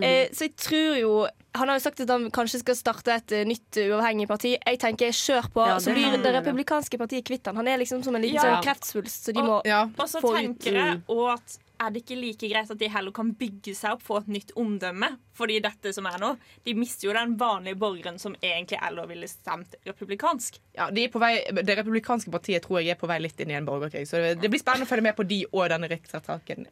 Eh, 0.02 0.28
så 0.34 0.46
jeg 0.48 0.56
tror 0.58 1.00
jo 1.00 1.13
Han 1.56 1.70
har 1.70 1.78
jo 1.78 1.84
sagt 1.84 2.00
at 2.02 2.10
han 2.10 2.30
kanskje 2.34 2.60
skal 2.63 2.76
starte 2.76 3.13
et 3.13 3.32
eh, 3.32 3.44
nytt 3.46 3.78
uh, 3.78 3.92
uavhengig 3.94 4.28
parti. 4.28 4.56
Jeg 4.58 4.80
tenker 4.82 5.12
kjør 5.13 5.50
på, 5.54 5.66
Ja, 5.70 5.76
så 5.80 5.94
blir 5.94 6.18
det 6.18 6.32
republikanske 6.34 6.98
partiet 6.98 7.26
kvitt 7.28 7.46
han. 7.46 7.56
Han 7.62 7.68
er 7.68 7.78
liksom 7.78 8.04
som 8.04 8.16
en 8.16 8.22
liten 8.26 8.39
Ja. 8.42 8.56
sånn 8.56 8.63
kreftsvulst, 8.66 9.28
så 9.28 9.34
de 9.38 9.44
må 9.46 9.62
ja. 9.66 9.84
Og 9.98 10.08
så 10.10 10.22
få 10.24 10.34
ut- 10.34 10.39
tenker 10.42 10.74
jeg 10.80 11.02
og 11.08 11.30
at 11.36 11.60
er 11.84 11.93
det 11.93 12.04
ikke 12.04 12.17
like 12.19 12.50
greit 12.50 12.72
at 12.72 12.80
de 12.80 12.89
heller 12.91 13.13
kan 13.15 13.32
bygge 13.38 13.74
seg 13.78 13.98
opp, 13.98 14.04
få 14.06 14.19
et 14.22 14.30
nytt 14.32 14.54
omdømme? 14.60 15.10
Fordi 15.38 15.58
dette 15.63 15.93
som 15.96 16.08
er 16.10 16.19
nå, 16.22 16.34
de 16.65 16.76
mister 16.78 17.08
jo 17.08 17.15
den 17.15 17.36
vanlige 17.39 17.80
borgeren 17.82 18.19
som 18.22 18.36
egentlig 18.39 18.80
eller 18.86 19.10
ville 19.10 19.30
stemt 19.30 19.76
republikansk. 19.88 20.60
Ja, 20.78 20.89
de 20.93 21.08
er 21.08 21.13
på 21.13 21.22
vei, 21.22 21.34
Det 21.63 21.78
republikanske 21.80 22.32
partiet 22.34 22.65
tror 22.65 22.82
jeg 22.82 22.93
er 22.93 23.00
på 23.00 23.10
vei 23.10 23.19
litt 23.24 23.39
inn 23.41 23.54
i 23.54 23.58
en 23.58 23.67
borgerkrig. 23.67 24.06
Så 24.10 24.22
det, 24.22 24.36
det 24.43 24.52
blir 24.54 24.62
spennende 24.62 24.88
å 24.88 24.91
følge 24.91 25.08
med 25.10 25.17
på 25.17 25.28
de 25.28 25.41
og 25.52 25.67
denne 25.74 25.89
riksrettssaken. 25.91 26.69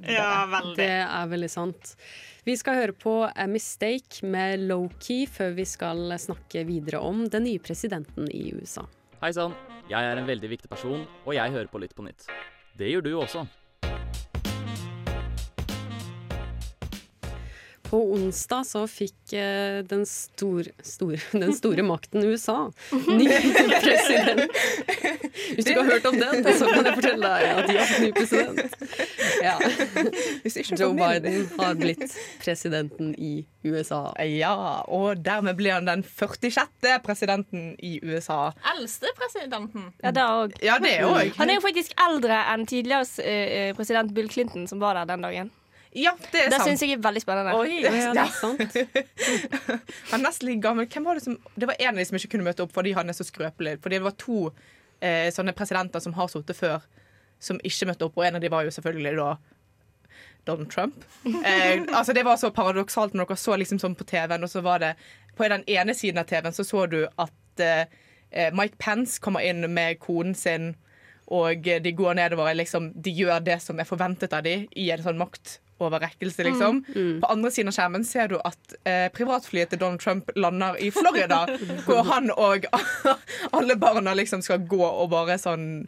veldig. 0.53 0.75
Det 0.79 0.91
er 1.03 1.31
veldig 1.33 1.51
sant. 1.51 1.95
Vi 2.47 2.55
skal 2.57 2.79
høre 2.79 2.97
på 2.97 3.15
A 3.29 3.47
Mistake 3.49 4.25
med 4.25 4.65
Low-Key 4.69 5.27
før 5.29 5.55
vi 5.57 5.67
skal 5.69 6.15
snakke 6.21 6.65
videre 6.69 7.01
om 7.05 7.27
den 7.29 7.45
nye 7.49 7.61
presidenten 7.61 8.29
i 8.33 8.47
USA. 8.57 8.87
Hei 9.21 9.29
sann, 9.37 9.53
jeg 9.89 10.01
er 10.01 10.17
en 10.17 10.25
veldig 10.25 10.49
viktig 10.49 10.69
person, 10.71 11.03
og 11.25 11.35
jeg 11.37 11.53
hører 11.53 11.69
på 11.69 11.81
Lytt 11.83 11.93
på 11.97 12.05
nytt. 12.07 12.25
Det 12.77 12.87
gjør 12.89 13.05
du 13.05 13.11
også. 13.19 13.45
På 17.91 17.99
onsdag 18.15 18.63
så 18.69 18.85
fikk 18.87 19.33
eh, 19.35 19.81
den, 19.83 20.05
stor, 20.07 20.67
stor, 20.79 21.17
den 21.43 21.51
store 21.57 21.83
makten 21.83 22.23
USA 22.23 22.69
ny 22.91 23.27
president. 23.27 24.47
Hvis 25.51 25.65
du 25.65 25.71
ikke 25.73 25.83
har 25.83 25.89
hørt 25.89 26.07
om 26.07 26.15
den, 26.19 26.47
så 26.55 26.69
kan 26.71 26.87
jeg 26.87 26.95
fortelle 27.01 27.31
deg 27.33 27.49
at 27.51 27.67
de 27.67 27.75
har 27.75 27.89
fått 27.89 28.05
ny 28.05 28.11
president. 28.15 28.77
Ja. 29.41 29.57
Joe. 30.79 30.93
Biden 30.95 31.47
har 31.57 31.75
blitt 31.79 32.15
presidenten 32.39 33.11
i 33.19 33.45
USA. 33.67 34.01
Ja, 34.23 34.55
og 34.87 35.23
dermed 35.25 35.57
blir 35.59 35.75
han 35.75 35.89
den 35.89 36.03
46. 36.07 36.69
presidenten 37.03 37.73
i 37.79 37.97
USA. 38.03 38.51
Eldste 38.75 39.11
presidenten. 39.19 39.91
Ja, 40.03 40.15
det 40.15 40.27
òg. 40.27 40.55
Ja. 40.63 40.79
Han 40.79 41.49
er 41.49 41.57
jo 41.57 41.63
faktisk 41.65 41.95
eldre 41.99 42.43
enn 42.53 42.67
tidligere 42.69 43.25
eh, 43.25 43.73
president 43.75 44.15
Bill 44.15 44.31
Clinton, 44.31 44.67
som 44.71 44.79
var 44.79 44.99
der 44.99 45.11
den 45.11 45.27
dagen. 45.27 45.51
Ja, 45.93 46.13
det 46.31 46.45
er 46.45 46.49
Det 46.49 46.57
sant. 46.61 46.69
syns 46.69 46.81
jeg 46.85 46.93
er 46.95 47.01
veldig 47.03 47.21
spennende. 47.23 47.53
Oi. 47.59 47.81
Ja, 47.83 47.91
det 48.15 48.21
er 48.23 48.31
sant. 48.31 48.75
Han 50.11 50.21
nesten 50.23 50.47
like 50.47 50.61
gammel. 50.63 50.87
Hvem 50.87 51.03
var 51.07 51.17
det 51.19 51.23
som 51.25 51.37
Det 51.55 51.67
var 51.67 51.75
en 51.79 51.95
av 51.95 51.99
de 51.99 52.05
som 52.07 52.17
ikke 52.19 52.29
kunne 52.35 52.47
møte 52.47 52.63
opp 52.63 52.71
fordi 52.75 52.93
han 52.95 53.09
er 53.11 53.17
så 53.17 53.25
skrøpelig. 53.27 53.77
Fordi 53.83 53.97
det 53.99 54.05
var 54.05 54.15
to 54.19 54.37
eh, 55.01 55.27
sånne 55.35 55.53
presidenter 55.57 55.99
som 56.03 56.13
har 56.15 56.29
sittet 56.31 56.55
før, 56.55 56.85
som 57.43 57.59
ikke 57.67 57.89
møtte 57.89 58.05
opp. 58.07 58.15
Og 58.17 58.25
en 58.27 58.37
av 58.39 58.43
de 58.43 58.51
var 58.53 58.63
jo 58.63 58.71
selvfølgelig 58.71 59.17
da 59.19 59.31
Donald 60.47 60.71
Trump. 60.71 61.03
Eh, 61.45 61.81
altså 61.91 62.13
Det 62.13 62.23
var 62.25 62.37
så 62.39 62.51
paradoksalt 62.55 63.13
når 63.13 63.27
dere 63.33 63.37
så 63.43 63.57
liksom 63.59 63.79
sånn 63.81 63.95
på 63.99 64.07
TV-en, 64.09 64.43
og 64.47 64.49
så 64.49 64.61
var 64.65 64.79
det 64.79 64.93
På 65.37 65.47
den 65.51 65.63
ene 65.67 65.93
siden 65.97 66.21
av 66.21 66.29
TV-en 66.29 66.53
så 66.55 66.63
så 66.67 66.85
du 66.89 67.03
at 67.19 67.59
eh, 67.65 68.51
Mike 68.55 68.77
Pence 68.79 69.19
kommer 69.19 69.43
inn 69.43 69.65
med 69.73 69.99
konen 69.99 70.33
sin, 70.35 70.71
og 71.27 71.63
de 71.83 71.91
går 71.95 72.15
nedover. 72.15 72.53
Liksom, 72.55 72.93
de 72.95 73.11
gjør 73.11 73.39
det 73.43 73.57
som 73.63 73.79
er 73.79 73.87
forventet 73.87 74.31
av 74.33 74.43
dem 74.43 74.65
i 74.71 74.85
en 74.91 75.03
sånn 75.03 75.19
maktoverrekkelse, 75.81 76.43
liksom. 76.43 76.83
På 77.21 77.27
andre 77.27 77.51
siden 77.51 77.67
av 77.67 77.73
skjermen 77.75 78.05
ser 78.05 78.27
du 78.27 78.37
at 78.43 78.75
eh, 78.85 79.09
privatflyet 79.13 79.69
til 79.69 79.79
Donald 79.81 79.99
Trump 79.99 80.29
lander 80.35 80.77
i 80.79 80.91
Florida, 80.91 81.45
hvor 81.85 82.03
han 82.03 82.31
og 82.31 82.65
alle 83.57 83.75
barna 83.75 84.13
liksom 84.13 84.41
skal 84.41 84.65
gå 84.67 84.83
og 84.85 85.09
bare 85.11 85.37
sånn 85.41 85.87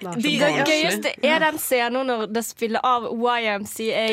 Det 0.00 0.64
gøyeste 0.66 1.12
er 1.24 1.38
den 1.42 1.58
scenen 1.60 2.06
når 2.08 2.26
det 2.32 2.42
spiller 2.46 2.80
av 2.86 3.00
YMCA 3.12 4.06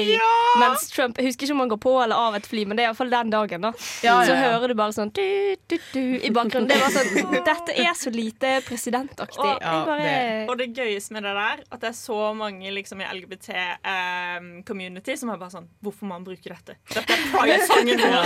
mens 0.61 0.81
Trump 0.93 1.17
Jeg 1.19 1.25
husker 1.31 1.43
ikke 1.47 1.55
om 1.55 1.59
han 1.63 1.71
går 1.73 1.81
på 1.83 1.93
eller 2.03 2.15
av 2.27 2.33
et 2.37 2.47
fly, 2.47 2.61
men 2.67 2.73
det 2.77 2.83
er 2.85 2.89
iallfall 2.91 3.11
den 3.11 3.29
dagen. 3.33 3.61
da 3.67 3.71
Ja, 4.03 4.13
ja, 4.21 4.25
Så 4.27 4.33
hører 4.37 4.67
du 4.71 4.75
bare 4.79 4.93
sånn 4.95 5.11
du, 5.13 5.23
du, 5.67 5.77
du, 5.93 6.01
i 6.19 6.29
bakgrunnen. 6.33 6.69
Det 6.69 6.77
var 6.81 6.91
sånn 6.93 7.09
Dette 7.43 7.71
er 7.83 7.93
så 7.97 8.09
lite 8.13 8.47
presidentaktig. 8.67 9.39
Og, 9.43 9.57
Jeg 9.61 9.85
bare 9.89 10.11
og 10.49 10.55
det 10.59 10.67
gøyeste 10.77 11.13
med 11.15 11.21
det 11.27 11.33
der, 11.37 11.57
at 11.69 11.79
det 11.81 11.89
er 11.91 11.97
så 11.97 12.19
mange 12.37 12.71
liksom, 12.75 12.97
i 13.03 13.05
LGBT-community 13.09 15.13
som 15.19 15.29
er 15.33 15.37
bare 15.41 15.53
sånn 15.53 15.67
Hvorfor 15.83 16.05
man 16.09 16.23
bruker 16.25 16.49
dette? 16.55 16.73
Dette 16.93 17.11
er 17.15 17.19
pride-sangen 17.33 17.97
vår! 18.03 18.23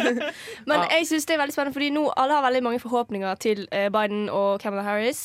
Men 0.70 0.78
jeg 0.90 1.06
synes 1.10 1.24
det 1.28 1.34
er 1.36 1.40
veldig 1.42 1.54
spennende, 1.54 1.76
fordi 1.76 1.88
nå 1.94 2.02
alle 2.20 2.32
har 2.38 2.44
veldig 2.46 2.62
mange 2.66 2.80
forhåpninger 2.82 3.32
til 3.42 3.58
eh, 3.74 3.88
Biden 3.92 4.22
og 4.32 4.50
Kamala 4.62 4.84
Harris. 4.86 5.20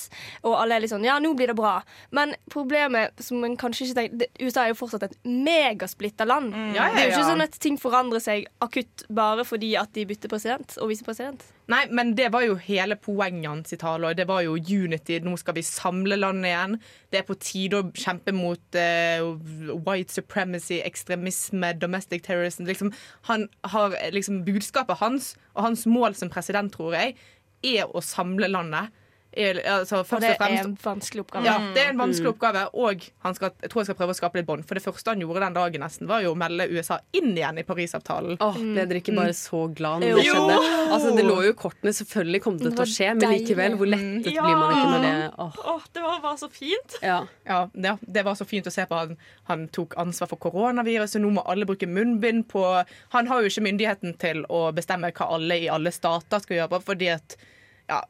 Og 0.45 0.53
alle 0.59 0.71
er 0.77 0.81
litt 0.85 0.93
sånn 0.93 1.05
Ja, 1.05 1.15
nå 1.21 1.29
blir 1.37 1.47
det 1.51 1.54
bra. 1.57 1.73
Men 2.15 2.35
problemet 2.51 3.23
som 3.23 3.41
man 3.43 3.57
kanskje 3.59 3.89
ikke 3.89 3.97
tenker 3.99 4.21
det, 4.23 4.29
USA 4.41 4.65
er 4.65 4.73
jo 4.73 4.79
fortsatt 4.79 5.07
et 5.07 5.17
megasplitta 5.25 6.27
land. 6.27 6.53
Mm. 6.53 6.71
Ja, 6.75 6.87
ja, 6.87 6.93
Det 6.93 7.01
er 7.01 7.09
jo 7.09 7.15
ikke 7.15 7.31
sånn 7.31 7.45
at 7.45 7.59
ting 7.63 7.79
forandrer 7.81 8.23
seg 8.23 8.47
akutt 8.63 9.05
bare 9.09 9.45
fordi 9.47 9.73
at 9.79 9.93
de 9.95 10.05
bytter 10.09 10.31
president 10.31 10.77
og 10.81 10.91
visepresident. 10.93 11.45
Nei, 11.71 11.81
men 11.89 12.11
det 12.17 12.27
var 12.33 12.43
jo 12.45 12.59
hele 12.61 12.93
poenget 13.01 13.49
hans 13.49 13.73
i 13.73 13.79
talen. 13.81 14.13
Det 14.17 14.27
var 14.29 14.43
jo 14.45 14.53
unity. 14.53 15.17
Nå 15.25 15.33
skal 15.41 15.57
vi 15.57 15.63
samle 15.65 16.17
landet 16.19 16.51
igjen. 16.51 16.75
Det 17.09 17.21
er 17.21 17.25
på 17.25 17.37
tide 17.41 17.79
å 17.79 17.87
kjempe 17.97 18.35
mot 18.37 18.77
uh, 18.77 19.25
white 19.87 20.13
supremacy, 20.13 20.77
ekstremisme, 20.85 21.71
domestic 21.81 22.25
terrorism. 22.27 22.67
Liksom, 22.69 22.93
han 23.31 23.47
har 23.73 23.97
liksom 24.13 24.43
Budskapet 24.45 25.01
hans 25.01 25.33
og 25.55 25.65
hans 25.65 25.87
mål 25.89 26.13
som 26.19 26.29
president, 26.29 26.73
tror 26.75 26.93
jeg, 26.99 27.15
er 27.65 27.89
å 27.89 28.03
samle 28.03 28.51
landet. 28.51 28.93
Er, 29.35 29.59
altså, 29.67 29.97
Og 29.99 30.21
det 30.21 30.29
og 30.31 30.37
fremst, 30.39 30.41
er 30.41 30.63
en 30.63 30.75
vanskelig 30.79 31.21
oppgave. 31.25 31.43
Ja, 31.45 31.57
det 31.75 31.81
er 31.83 31.89
en 31.91 31.97
vanskelig 31.99 32.29
Mm. 32.29 32.33
oppgave, 32.33 32.61
og 32.73 33.01
han 33.25 33.35
skal, 33.35 33.51
jeg 33.61 33.69
tror 33.69 33.79
han 33.81 33.85
skal 33.85 33.95
prøve 33.99 34.13
å 34.13 34.15
skape 34.15 34.35
litt 34.39 34.45
bånd. 34.47 34.63
For 34.65 34.75
det 34.75 34.83
første 34.85 35.07
han 35.11 35.19
gjorde 35.19 35.41
den 35.43 35.53
dagen, 35.53 35.81
nesten, 35.81 36.07
var 36.07 36.21
jo 36.23 36.31
å 36.33 36.37
melde 36.39 36.69
USA 36.71 36.99
inn 37.13 37.35
igjen 37.35 37.59
i 37.59 37.63
Parisavtalen. 37.63 38.37
Åh, 38.39 38.53
ble 38.55 38.85
dere 38.85 39.01
ikke 39.01 39.11
Mm. 39.11 39.19
bare 39.19 39.33
så 39.35 39.59
glad 39.75 40.01
når 40.01 40.15
det 40.15 40.25
skjedde? 40.25 40.55
Altså, 40.95 41.15
det 41.17 41.25
lå 41.25 41.35
jo 41.43 41.49
i 41.51 41.53
kortene, 41.53 41.91
selvfølgelig 41.91 42.41
kom 42.41 42.57
det 42.57 42.63
Det 42.69 42.75
til 42.77 42.85
å 42.85 42.93
skje, 42.95 43.09
men 43.19 43.29
likevel, 43.35 43.75
hvor 43.77 43.87
lettet 43.91 44.33
Ja. 44.33 44.43
blir 44.43 44.55
man 44.55 44.71
ikke 44.71 44.91
når 44.93 45.01
det 45.03 45.33
åh. 45.37 45.53
Åh, 45.65 45.81
det 45.93 46.01
var 46.03 46.19
bare 46.21 46.37
så 46.37 46.49
fint. 46.49 46.95
Ja. 47.03 47.27
Ja, 47.45 47.67
ja, 47.75 47.97
det 48.09 48.23
var 48.25 48.33
så 48.35 48.45
fint 48.47 48.65
å 48.65 48.71
se 48.71 48.85
på 48.85 48.95
han. 48.97 49.17
Han 49.49 49.67
tok 49.67 49.93
ansvar 49.97 50.27
for 50.29 50.37
koronaviruset. 50.37 51.19
Nå 51.21 51.29
må 51.33 51.43
alle 51.45 51.65
bruke 51.65 51.87
munnbind 51.87 52.47
på 52.47 52.85
Han 53.11 53.27
har 53.27 53.41
jo 53.41 53.47
ikke 53.49 53.63
myndigheten 53.67 54.17
til 54.17 54.45
å 54.49 54.71
bestemme 54.73 55.11
hva 55.11 55.29
alle 55.33 55.59
i 55.59 55.67
alle 55.67 55.91
stater 55.91 56.39
skal 56.39 56.57
gjøre, 56.57 56.81
fordi 56.81 57.13
at 57.13 57.35
ja, 57.89 58.01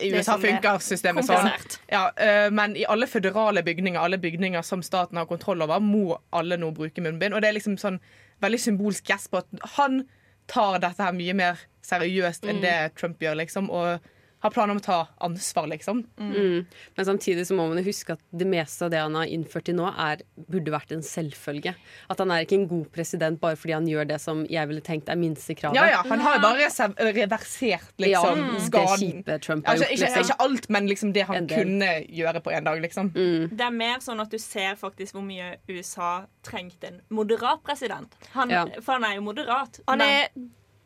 USA 0.00 0.34
sånn 0.36 0.44
er. 0.44 0.48
funker 0.52 0.78
systemet 0.84 1.24
sånn. 1.26 1.50
Ja, 1.90 2.10
eh, 2.16 2.50
men 2.50 2.76
i 2.76 2.84
alle 2.84 3.06
føderale 3.06 3.62
bygninger, 3.64 3.98
alle 4.00 4.18
bygninger 4.18 4.62
som 4.62 4.82
staten 4.82 5.16
har 5.16 5.26
kontroll 5.26 5.62
over, 5.62 5.80
må 5.80 6.18
alle 6.32 6.56
nå 6.56 6.72
bruke 6.76 7.00
munnbind. 7.02 7.34
Og 7.34 7.40
det 7.42 7.48
er 7.48 7.56
liksom 7.58 7.78
sånn 7.80 7.98
veldig 8.42 8.60
symbolsk 8.60 9.04
gest 9.04 9.30
på 9.30 9.38
at 9.38 9.46
han 9.76 10.04
tar 10.48 10.78
dette 10.82 11.02
her 11.02 11.12
mye 11.12 11.34
mer 11.34 11.58
seriøst 11.82 12.44
enn 12.48 12.58
Mm. 12.58 12.62
det 12.62 12.94
Trump 12.96 13.18
gjør, 13.20 13.36
liksom. 13.36 13.70
Og 13.70 14.00
har 14.42 14.50
planer 14.50 14.74
om 14.74 14.80
å 14.80 14.84
ta 14.84 14.98
ansvar, 15.22 15.68
liksom. 15.70 16.02
Mm. 16.18 16.66
Men 16.96 17.06
samtidig 17.06 17.46
så 17.46 17.54
må 17.54 17.68
man 17.70 17.78
jo 17.78 17.84
huske 17.86 18.16
at 18.16 18.22
det 18.34 18.46
meste 18.50 18.84
av 18.86 18.90
det 18.90 18.98
han 19.02 19.14
har 19.14 19.30
innført 19.30 19.68
til 19.68 19.76
nå, 19.78 19.86
er, 20.02 20.24
burde 20.50 20.72
vært 20.74 20.92
en 20.96 21.04
selvfølge. 21.06 21.74
At 22.10 22.18
han 22.22 22.32
er 22.34 22.42
ikke 22.44 22.58
en 22.58 22.66
god 22.70 22.88
president 22.94 23.38
bare 23.42 23.56
fordi 23.60 23.76
han 23.76 23.86
gjør 23.86 24.08
det 24.10 24.18
som 24.22 24.42
jeg 24.50 24.68
ville 24.70 24.82
tenkt 24.84 25.08
er 25.12 25.18
minstekravet. 25.20 25.78
Ja, 25.78 25.86
ja, 25.94 26.02
han 26.08 26.20
har 26.24 26.38
jo 26.38 26.42
bare 26.42 27.12
reversert 27.14 27.92
liksom, 28.02 28.38
Ja, 28.42 28.52
det 28.56 28.62
skaden. 28.66 28.98
kjipe 28.98 29.38
Trump 29.42 29.66
har 29.66 29.76
altså, 29.76 29.88
gjort, 29.90 30.00
liksom. 30.00 30.24
ikke 30.26 30.38
alt, 30.46 30.68
men 30.68 30.88
liksom 30.90 31.12
det 31.14 31.26
han. 31.28 31.42
Mm. 31.42 31.48
kunne 31.52 31.90
gjøre 32.08 32.40
på 32.42 32.52
en 32.54 32.64
dag. 32.64 32.80
Liksom. 32.82 33.12
Det 33.14 33.64
er 33.66 33.70
mer 33.74 33.98
sånn 34.04 34.20
at 34.22 34.30
du 34.30 34.38
ser 34.42 34.74
faktisk 34.80 35.14
hvor 35.16 35.24
mye 35.26 35.56
USA 35.70 36.24
trengte 36.46 36.90
en 36.90 37.00
moderat 37.10 37.62
president. 37.66 38.12
Han, 38.32 38.50
Ja. 38.50 38.66
For 38.82 38.92
han 38.98 39.04
er 39.04 39.14
jo 39.16 39.22
moderat. 39.22 39.80
Han 39.88 39.98
men- 39.98 40.08
er 40.08 40.28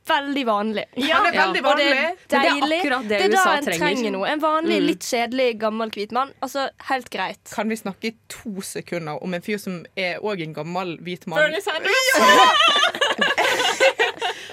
veldig 0.08 0.44
vanlig. 0.46 0.84
Ja, 0.96 1.20
det 1.24 1.34
er 1.34 1.38
veldig 1.42 1.48
Og 1.48 1.54
det 1.54 1.62
vanlig. 1.64 1.86
er 1.86 1.94
Men 1.94 2.16
det 2.28 2.36
er 2.36 2.42
deilig. 2.46 2.82
det 3.08 3.20
er 3.20 3.28
da 3.28 3.44
en 3.56 3.64
trenger. 3.64 3.78
trenger 3.78 4.10
noe. 4.12 4.26
En 4.28 4.40
vanlig, 4.40 4.80
Mm. 4.80 4.86
litt 4.86 5.00
kjedelig, 5.00 5.58
gammel 5.58 5.90
hvit 5.90 6.12
mann. 6.12 6.32
Altså, 6.42 6.68
helt 6.88 7.10
greit. 7.10 7.38
Kan 7.54 7.68
vi 7.68 7.76
snakke 7.76 8.04
i 8.04 8.14
to 8.28 8.60
sekunder 8.62 9.22
om 9.22 9.34
en 9.34 9.42
fyr 9.42 9.58
som 9.58 9.84
er 9.96 10.18
òg 10.22 10.42
en 10.42 10.54
gammel 10.54 10.96
hvit 11.02 11.26
mann? 11.26 11.38
Bernie 11.40 11.60
Sanders! 11.60 12.10
Ja! 12.18 12.50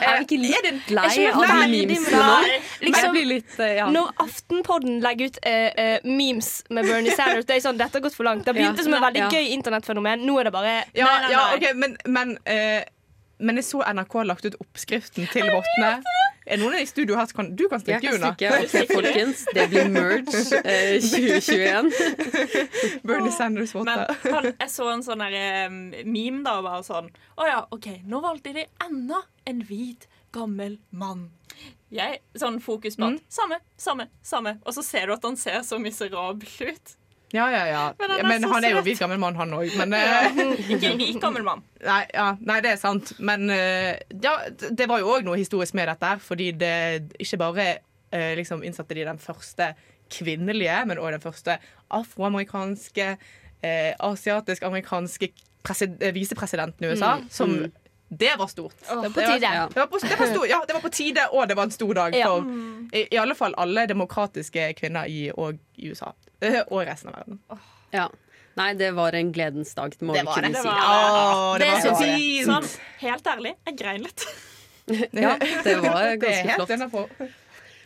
Er 0.03 0.17
vi 0.19 0.23
ikke 0.25 0.37
litt 0.41 0.89
lei 0.91 1.03
Er 1.23 1.31
av 1.37 1.45
de 1.47 1.67
memesene 1.71 2.19
nå? 2.19 2.57
Liksom, 2.83 3.15
litt, 3.29 3.53
eh, 3.63 3.75
ja. 3.77 3.85
Når 3.93 4.09
Aftenpodden 4.19 4.97
legger 5.03 5.29
ut 5.31 5.37
uh, 5.47 5.69
uh, 5.79 5.97
memes 6.03 6.49
med 6.75 6.89
Bernie 6.89 7.13
Sanders, 7.15 7.45
det 7.47 7.55
er 7.55 7.63
sånn, 7.63 7.77
dette 7.79 7.95
har 7.99 8.03
gått 8.03 8.17
for 8.17 8.27
langt. 8.27 8.43
Det 8.43 8.53
begynte 8.57 8.83
Ja. 8.83 8.83
som 8.83 8.93
et 8.97 9.01
veldig 9.05 9.21
Ja. 9.23 9.29
gøy 9.29 9.53
internettfenomen. 9.55 10.25
Nå 10.27 10.39
er 10.39 10.43
det 10.49 10.51
bare 10.53 10.73
Ja, 10.93 11.05
Nei, 11.05 11.19
nei, 11.21 11.31
ja 11.31 11.37
nei. 11.37 11.55
ok, 11.55 11.75
men, 11.75 11.97
men, 12.05 12.37
eh, 12.45 12.83
men 13.43 13.59
jeg 13.59 13.67
så 13.67 13.81
NRK 13.93 14.13
har 14.21 14.27
lagt 14.29 14.45
ut 14.47 14.55
oppskriften 14.63 15.27
til 15.33 15.49
vottene. 15.51 15.97
Er 16.43 16.59
noen 16.59 16.75
i 16.75 16.85
studio 16.89 17.15
her 17.15 17.27
som 17.29 17.37
kan 17.37 17.49
Du 17.55 17.61
kan 17.71 17.79
Jeg 17.79 18.01
strikke, 18.01 18.09
kan 18.09 18.19
Una. 18.19 18.31
strikke. 18.67 18.95
Folkens. 18.97 19.43
Det 19.55 19.63
blir 19.71 19.91
merge 19.93 20.41
eh, 20.63 20.97
2021. 20.99 21.91
Bernie 23.07 23.31
Sanders 23.31 23.71
Men 23.77 23.85
votter. 23.85 24.49
jeg 24.59 24.71
så 24.73 24.89
en 24.91 25.05
sånn 25.05 25.23
der, 25.23 25.37
um, 25.71 25.77
meme 26.03 26.43
da, 26.43 26.57
og 26.59 26.67
bare 26.67 26.81
sånn 26.87 27.07
Å 27.39 27.47
ja, 27.47 27.61
OK, 27.71 27.87
nå 28.11 28.19
valgte 28.25 28.51
de 28.57 28.65
enda 28.83 29.21
en 29.47 29.61
hvit, 29.67 30.07
gammel 30.35 30.79
mann. 30.91 31.27
Jeg, 31.93 32.19
sånn 32.39 32.57
fokus 32.63 32.95
på 32.97 33.05
at 33.11 33.21
samme, 33.31 33.59
samme, 33.77 34.07
samme. 34.25 34.55
Og 34.65 34.73
så 34.75 34.81
ser 34.83 35.07
du 35.07 35.13
at 35.15 35.23
han 35.27 35.35
ser 35.37 35.61
så 35.67 35.77
miserabel 35.79 36.71
ut. 36.73 36.95
Ja, 37.33 37.47
ja, 37.49 37.63
ja. 37.67 37.83
Men 37.99 38.27
Men 38.27 38.43
han 38.43 38.51
han 38.53 38.63
er 38.63 38.67
er, 38.69 38.75
jo 38.77 38.81
hvit 38.85 38.99
gammel 39.01 39.17
mann, 39.19 39.35
han 39.35 39.53
òg. 39.57 39.65
Eh, 39.65 40.41
Ikke 40.75 40.91
en 40.93 41.19
gammel 41.23 41.43
mann. 41.47 41.63
Nei, 41.83 42.03
ja, 42.13 42.27
nei, 42.39 42.59
det 42.61 42.75
er 42.75 42.77
sant. 42.81 43.13
Men 43.19 43.49
eh, 43.49 43.97
ja, 44.21 44.35
det 44.69 44.85
var 44.91 45.01
jo 45.01 45.09
òg 45.15 45.25
noe 45.25 45.39
historisk 45.41 45.73
med 45.73 45.89
dette. 45.89 46.11
Fordi 46.21 46.51
det 46.61 46.75
ikke 47.17 47.39
bare 47.41 47.65
eh, 48.13 48.35
liksom 48.37 48.61
innsatte 48.63 48.93
de 48.93 49.07
den 49.09 49.17
første 49.19 49.71
kvinnelige, 50.13 50.77
men 50.85 51.01
òg 51.01 51.15
den 51.15 51.23
første 51.25 51.57
afroamerikanske, 51.89 53.17
eh, 53.63 53.93
asiatisk-amerikanske 53.99 55.31
presi- 55.65 56.11
visepresidenten 56.13 56.85
i 56.85 56.91
USA. 56.93 57.15
Mm. 57.17 57.29
Som 57.29 57.49
Mm. 57.49 57.71
Det 58.19 58.35
var 58.37 58.47
stort. 58.47 58.75
Det, 58.79 58.95
var- 58.95 59.01
Det 59.01 59.09
var, 59.09 59.87
på, 59.87 59.97
det 59.97 60.19
var 60.37 60.45
ja, 60.47 60.59
det 60.67 60.73
var 60.73 60.81
på 60.81 60.89
tide, 60.89 61.21
og 61.31 61.47
det 61.49 61.55
var 61.57 61.63
en 61.63 61.71
stor 61.71 61.93
dag 61.93 62.13
Ja. 62.15 62.27
for 62.27 62.45
i, 62.93 63.07
i 63.11 63.17
alle 63.17 63.33
fall 63.35 63.55
alle 63.57 63.87
demokratiske 63.87 64.73
kvinner 64.77 65.05
i, 65.09 65.31
og, 65.33 65.57
i 65.77 65.89
USA. 65.89 66.11
Eh, 66.41 66.61
Og 66.69 66.85
resten 66.87 67.09
av 67.09 67.15
verden. 67.21 67.39
Ja. 67.91 68.09
Nei, 68.55 68.73
det 68.77 68.91
var 68.93 69.11
en 69.17 69.31
gledens 69.33 69.73
dag, 69.73 69.91
det 69.97 70.01
må 70.05 70.13
Det 70.13 70.21
vi 70.21 70.25
var 70.27 70.35
kunne 70.35 70.49
det. 70.53 70.61
si. 70.61 70.63
Det 70.63 70.69
var- 70.69 71.59
det 71.59 71.69
var 71.89 72.01
fint. 72.01 72.47
Sånn, 72.47 72.67
helt 72.99 73.23
ærlig, 73.27 73.55
jeg 73.65 73.77
grein 73.77 74.03
litt. 74.03 74.25
Ja, 75.13 75.37
det 75.63 75.77
var 75.81 76.15
ganske 76.21 76.55
flott. 76.67 77.31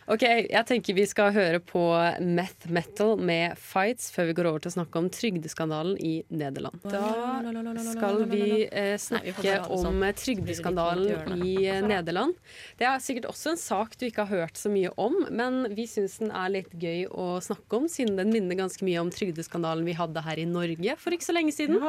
Ok, 0.08 0.22
Jeg 0.24 0.64
tenker 0.64 0.96
vi 0.96 1.04
skal 1.04 1.34
høre 1.34 1.58
på 1.60 1.82
Meth 2.24 2.70
Metal 2.72 3.10
med 3.20 3.58
Fights 3.60 4.06
før 4.14 4.30
vi 4.30 4.34
går 4.38 4.46
over 4.48 4.62
til 4.64 4.70
å 4.70 4.76
snakke 4.78 5.00
om 5.02 5.10
trygdeskandalen 5.12 5.98
i 6.00 6.12
Nederland. 6.32 6.80
Da 6.88 7.82
skal 7.90 8.22
vi 8.30 8.64
eh, 8.64 8.94
snakke 8.96 9.58
om 9.68 10.00
trygdeskandalen 10.16 11.42
i 11.44 11.52
eh, 11.68 11.82
Nederland. 11.84 12.38
Det 12.80 12.88
er 12.88 13.04
sikkert 13.04 13.28
også 13.28 13.52
en 13.52 13.60
sak 13.60 13.98
du 14.00 14.06
ikke 14.08 14.24
har 14.24 14.46
hørt 14.46 14.56
så 14.56 14.72
mye 14.72 14.94
om, 14.96 15.18
men 15.28 15.66
vi 15.76 15.84
syns 15.90 16.16
den 16.22 16.32
er 16.32 16.54
litt 16.56 16.72
gøy 16.72 17.04
å 17.12 17.28
snakke 17.44 17.82
om, 17.82 17.90
siden 17.92 18.16
den 18.16 18.32
minner 18.32 18.56
ganske 18.62 18.88
mye 18.88 19.04
om 19.04 19.12
trygdeskandalen 19.12 19.84
vi 19.84 19.98
hadde 19.98 20.24
her 20.24 20.40
i 20.40 20.48
Norge 20.48 20.96
for 21.02 21.12
ikke 21.12 21.28
så 21.28 21.36
lenge 21.36 21.52
siden. 21.52 21.84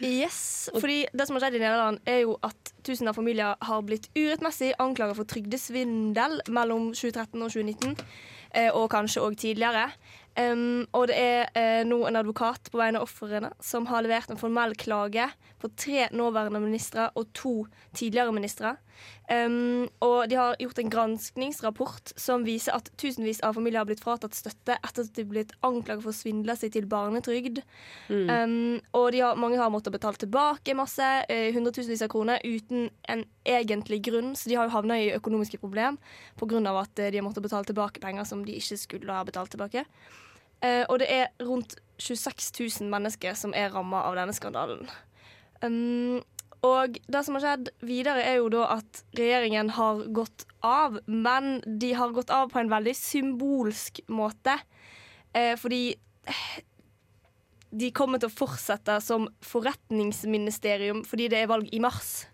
Yes, 0.00 0.70
fordi 0.72 1.02
det 1.12 1.28
som 1.28 1.36
har 1.36 1.44
skjedd 1.44 1.60
i 1.60 1.64
Nederland 1.66 2.00
er 2.08 2.22
jo 2.24 2.40
at 2.48 2.72
tusen 2.88 3.12
av 3.12 3.20
familier 3.20 3.60
har 3.60 3.84
blitt 3.84 4.08
urettmessig 4.16 4.72
anklaget 4.80 5.20
for 5.20 5.28
trygdesvindel 5.28 6.40
mellom 6.48 6.94
2013 6.96 7.36
og 7.44 7.57
2019, 7.58 7.98
eh, 8.54 8.70
og 8.72 8.90
kanskje 8.94 9.24
òg 9.24 9.36
tidligere. 9.38 9.88
Um, 10.38 10.84
og 10.94 11.08
det 11.10 11.16
er 11.18 11.48
eh, 11.58 11.84
nå 11.88 11.96
en 12.06 12.16
advokat 12.20 12.68
på 12.70 12.78
vegne 12.78 13.00
av 13.00 13.08
ofrene 13.08 13.48
som 13.64 13.88
har 13.90 14.04
levert 14.04 14.30
en 14.30 14.38
formell 14.38 14.76
klage 14.78 15.24
på 15.58 15.70
tre 15.74 16.04
nåværende 16.14 16.60
ministre 16.62 17.08
og 17.18 17.32
to 17.34 17.54
tidligere 17.90 18.34
ministre. 18.36 18.76
Um, 19.28 19.88
og 20.00 20.30
de 20.30 20.38
har 20.38 20.56
gjort 20.56 20.78
en 20.80 20.90
granskningsrapport 20.92 22.14
som 22.16 22.46
viser 22.46 22.72
at 22.72 22.86
tusenvis 23.00 23.42
av 23.44 23.58
familier 23.58 23.82
har 23.82 23.88
blitt 23.90 24.00
fratatt 24.00 24.36
støtte 24.36 24.78
etter 24.78 25.04
at 25.04 25.10
de 25.12 25.24
har 25.24 25.28
blitt 25.28 25.52
anklaget 25.66 26.00
for 26.04 26.14
å 26.14 26.16
svindle 26.16 26.56
seg 26.56 26.72
til 26.72 26.86
barnetrygd. 26.88 27.60
Mm. 28.08 28.30
Um, 28.30 28.54
og 28.96 29.10
de 29.12 29.20
har, 29.24 29.36
mange 29.40 29.60
har 29.60 29.72
måttet 29.72 29.92
betale 29.92 30.20
tilbake 30.20 30.76
masse, 30.78 31.08
eh, 31.28 31.50
hundretusenvis 31.56 32.06
av 32.06 32.12
kroner, 32.12 32.40
uten 32.44 32.88
en 33.08 33.26
egentlig 33.44 34.00
grunn. 34.08 34.32
Så 34.38 34.48
de 34.48 34.56
har 34.56 34.68
jo 34.68 34.76
havna 34.76 34.96
i 35.00 35.12
økonomiske 35.16 35.60
problem 35.60 36.00
pga. 36.40 36.62
at 36.80 36.98
eh, 36.98 37.10
de 37.10 37.20
har 37.20 37.26
måttet 37.26 37.44
betale 37.44 37.68
tilbake 37.68 38.00
penger 38.00 38.24
som 38.24 38.44
de 38.44 38.56
ikke 38.56 38.80
skulle 38.80 39.12
ha 39.12 39.24
betalt 39.24 39.50
tilbake. 39.50 39.84
Uh, 40.64 40.84
og 40.88 40.98
det 40.98 41.06
er 41.12 41.28
rundt 41.44 41.76
26 41.98 42.80
000 42.80 42.90
mennesker 42.90 43.34
som 43.34 43.52
er 43.54 43.70
ramma 43.70 44.02
av 44.08 44.16
denne 44.18 44.34
skandalen. 44.34 44.88
Um, 45.62 46.22
og 46.66 46.96
det 47.06 47.20
som 47.24 47.36
har 47.36 47.44
skjedd 47.44 47.68
videre, 47.86 48.24
er 48.26 48.40
jo 48.40 48.48
da 48.52 48.64
at 48.78 49.02
regjeringen 49.18 49.70
har 49.76 50.02
gått 50.14 50.46
av, 50.64 50.98
men 51.06 51.60
de 51.66 51.92
har 51.94 52.14
gått 52.16 52.32
av 52.34 52.50
på 52.50 52.58
en 52.62 52.72
veldig 52.72 52.94
symbolsk 52.98 54.00
måte. 54.10 54.56
Eh, 55.36 55.54
fordi 55.60 55.92
de 57.70 57.92
kommer 57.94 58.20
til 58.20 58.30
å 58.30 58.34
fortsette 58.34 58.96
som 59.04 59.28
forretningsministerium 59.44 61.02
fordi 61.06 61.28
det 61.30 61.42
er 61.42 61.50
valg 61.50 61.68
i 61.72 61.82
mars. 61.84 62.26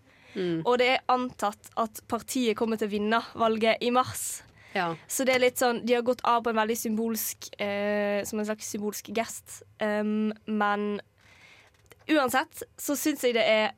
Og 0.67 0.73
det 0.81 0.87
er 0.91 1.05
antatt 1.11 1.69
at 1.79 2.01
partiet 2.11 2.57
kommer 2.59 2.79
til 2.79 2.89
å 2.89 2.91
vinne 2.91 3.21
valget 3.39 3.83
i 3.83 3.91
mars. 3.95 4.43
Ja. 4.75 4.89
Så 5.07 5.23
det 5.23 5.37
er 5.37 5.43
litt 5.45 5.61
sånn, 5.61 5.79
de 5.87 5.95
har 5.95 6.03
gått 6.03 6.23
av 6.27 6.41
på 6.43 6.51
en 6.51 6.57
veldig 6.59 6.75
symbolsk 6.75 7.47
eh, 7.63 8.19
Som 8.27 8.41
en 8.41 8.47
slags 8.49 8.67
symbolsk 8.73 9.07
gest. 9.15 9.61
Um, 9.79 10.33
men 10.43 10.97
uansett 12.11 12.65
så 12.75 12.97
syns 12.99 13.23
jeg 13.23 13.37
det 13.37 13.45
er 13.47 13.71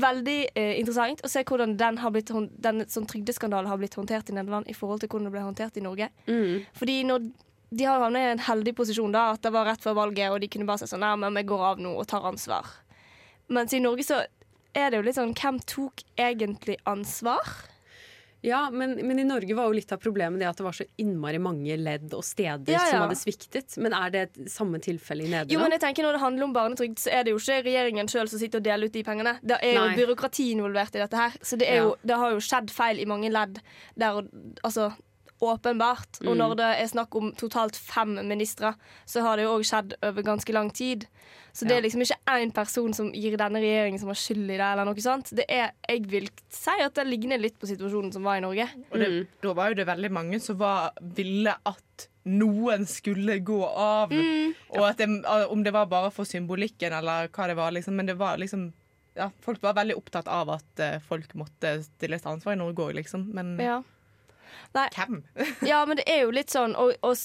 veldig 0.00 0.38
eh, 0.54 0.74
interessant 0.80 1.22
å 1.24 1.30
se 1.30 1.44
hvordan 1.46 1.76
den, 1.80 1.98
har 2.02 2.12
blitt, 2.14 2.30
den 2.64 2.84
sånn 2.90 3.08
trygdeskandalen 3.10 3.70
har 3.70 3.80
blitt 3.80 3.96
håndtert 3.98 4.30
i 4.30 4.36
Nederland 4.36 4.68
i 4.70 4.76
forhold 4.76 5.02
til 5.02 5.10
hvordan 5.12 5.28
det 5.28 5.34
ble 5.34 5.44
håndtert 5.46 5.80
i 5.80 5.84
Norge. 5.84 6.10
Mm. 6.26 6.64
Fordi 6.76 7.00
når 7.08 7.28
de 7.74 7.88
har 7.88 8.02
havnet 8.02 8.22
i 8.22 8.32
en 8.34 8.44
heldig 8.46 8.74
posisjon 8.78 9.14
da, 9.14 9.32
at 9.34 9.42
det 9.42 9.52
var 9.54 9.66
rett 9.68 9.82
før 9.82 9.98
valget, 9.98 10.30
og 10.30 10.40
de 10.42 10.50
kunne 10.50 10.68
bare 10.68 10.84
si 10.84 10.90
sånn 10.90 11.02
Nei, 11.02 11.14
men 11.20 11.38
vi 11.40 11.46
går 11.48 11.68
av 11.72 11.82
nå 11.82 11.94
og 11.98 12.06
tar 12.10 12.26
ansvar. 12.28 12.68
Mens 13.54 13.74
i 13.74 13.82
Norge 13.82 14.06
så 14.06 14.22
er 14.74 14.90
det 14.90 14.98
jo 14.98 15.06
litt 15.06 15.18
sånn 15.18 15.34
Hvem 15.36 15.60
tok 15.68 16.04
egentlig 16.20 16.78
ansvar? 16.90 17.42
Ja, 18.44 18.66
men, 18.70 18.92
men 19.08 19.18
i 19.18 19.24
Norge 19.24 19.54
var 19.56 19.70
jo 19.70 19.76
litt 19.78 19.92
av 19.94 20.00
problemet 20.02 20.42
det 20.42 20.48
at 20.50 20.58
det 20.60 20.66
var 20.66 20.76
så 20.76 20.84
innmari 21.00 21.38
mange 21.40 21.78
ledd 21.80 22.12
og 22.12 22.20
steder 22.28 22.68
Ja, 22.74 22.82
ja. 22.82 22.90
som 22.90 23.04
hadde 23.06 23.16
sviktet. 23.16 23.78
Men 23.80 23.96
er 23.96 24.12
det 24.12 24.50
samme 24.52 24.80
tilfelle 24.84 25.24
i 25.24 25.30
Nederland? 25.30 25.54
Jo, 25.54 25.62
men 25.64 25.72
jeg 25.72 25.80
tenker 25.86 26.04
Når 26.04 26.18
det 26.18 26.20
handler 26.26 26.44
om 26.50 26.52
barnetrygd, 26.56 26.98
så 27.00 27.14
er 27.16 27.24
det 27.24 27.32
jo 27.32 27.40
ikke 27.40 27.62
regjeringen 27.70 28.10
sjøl 28.12 28.28
som 28.28 28.42
sitter 28.42 28.60
og 28.60 28.66
deler 28.68 28.90
ut 28.92 28.92
de 28.98 29.04
pengene. 29.06 29.38
Det 29.40 29.56
er 29.64 29.78
jo 29.78 29.86
Nei. 29.88 29.96
byråkrati 29.96 30.50
involvert 30.58 30.92
i 30.98 31.00
dette 31.00 31.16
her. 31.22 31.38
Så 31.40 31.56
det, 31.56 31.70
er 31.72 31.82
jo, 31.86 31.96
det 32.04 32.20
har 32.20 32.36
jo 32.36 32.44
skjedd 32.44 32.68
feil 32.74 33.00
i 33.00 33.08
mange 33.08 33.32
ledd 33.32 33.62
der 33.96 34.20
og- 34.20 34.28
Altså 34.62 34.90
åpenbart. 35.42 36.20
Og 36.22 36.34
Mm. 36.34 36.38
når 36.38 36.54
det 36.56 36.68
er 36.80 36.86
snakk 36.86 37.14
om 37.16 37.32
totalt 37.32 37.76
fem 37.76 38.14
ministre, 38.26 38.74
så 39.06 39.20
har 39.22 39.36
det 39.36 39.44
jo 39.44 39.58
òg 39.58 39.64
skjedd 39.64 39.94
over 40.02 40.22
ganske 40.22 40.52
lang 40.52 40.70
tid. 40.70 41.06
Så 41.52 41.66
det 41.66 41.70
Ja. 41.70 41.76
er 41.78 41.82
liksom 41.82 42.00
ikke 42.02 42.18
én 42.26 42.52
person 42.52 42.92
som 42.94 43.12
gir 43.12 43.36
denne 43.36 43.60
regjeringen 43.60 43.98
som 44.00 44.08
har 44.08 44.14
skyld 44.14 44.50
i 44.50 44.56
det, 44.56 44.60
eller 44.60 44.84
noe 44.84 44.94
sånt. 44.94 45.30
Det 45.34 45.44
er, 45.48 45.70
jeg 45.88 46.06
vil 46.10 46.28
si 46.50 46.70
at 46.80 46.94
det 46.94 47.06
ligner 47.06 47.38
litt 47.38 47.58
på 47.58 47.66
situasjonen 47.66 48.12
som 48.12 48.22
var 48.24 48.36
i 48.36 48.40
Norge. 48.40 48.68
Og 48.92 48.98
det, 48.98 49.28
da 49.42 49.52
var 49.52 49.68
jo 49.68 49.74
det 49.74 49.86
veldig 49.86 50.10
mange 50.10 50.40
som 50.40 50.56
var, 50.58 50.92
ville 51.00 51.54
at 51.64 52.08
noen 52.26 52.86
skulle 52.86 53.38
gå 53.44 53.62
av. 53.76 54.10
Og 54.70 54.82
at 54.88 54.96
det, 54.96 55.24
om 55.50 55.62
det 55.62 55.72
var 55.72 55.86
bare 55.86 56.10
for 56.10 56.24
symbolikken 56.24 56.92
eller 56.92 57.28
hva 57.28 57.46
det 57.46 57.56
var. 57.56 57.70
Liksom, 57.70 57.94
men 57.94 58.06
det 58.06 58.16
var 58.18 58.36
liksom 58.38 58.72
ja, 59.16 59.30
Folk 59.42 59.62
var 59.62 59.74
veldig 59.74 59.94
opptatt 59.94 60.26
av 60.26 60.48
at 60.50 60.80
eh, 60.80 60.98
folk 60.98 61.28
måtte 61.34 61.84
stilles 61.84 62.20
til 62.22 62.32
ansvar 62.32 62.52
i 62.54 62.56
Norge 62.56 62.74
òg, 62.82 62.94
liksom. 62.96 63.32
Men 63.32 63.56
Ja. 63.60 63.82
Nei. 64.74 64.88
hvem? 64.96 65.22
Ja, 65.70 65.84
men 65.86 65.96
det 66.00 66.08
er 66.10 66.24
jo 66.24 66.30
litt 66.34 66.50
sånn 66.50 66.74
og, 66.76 66.94
og 67.02 67.16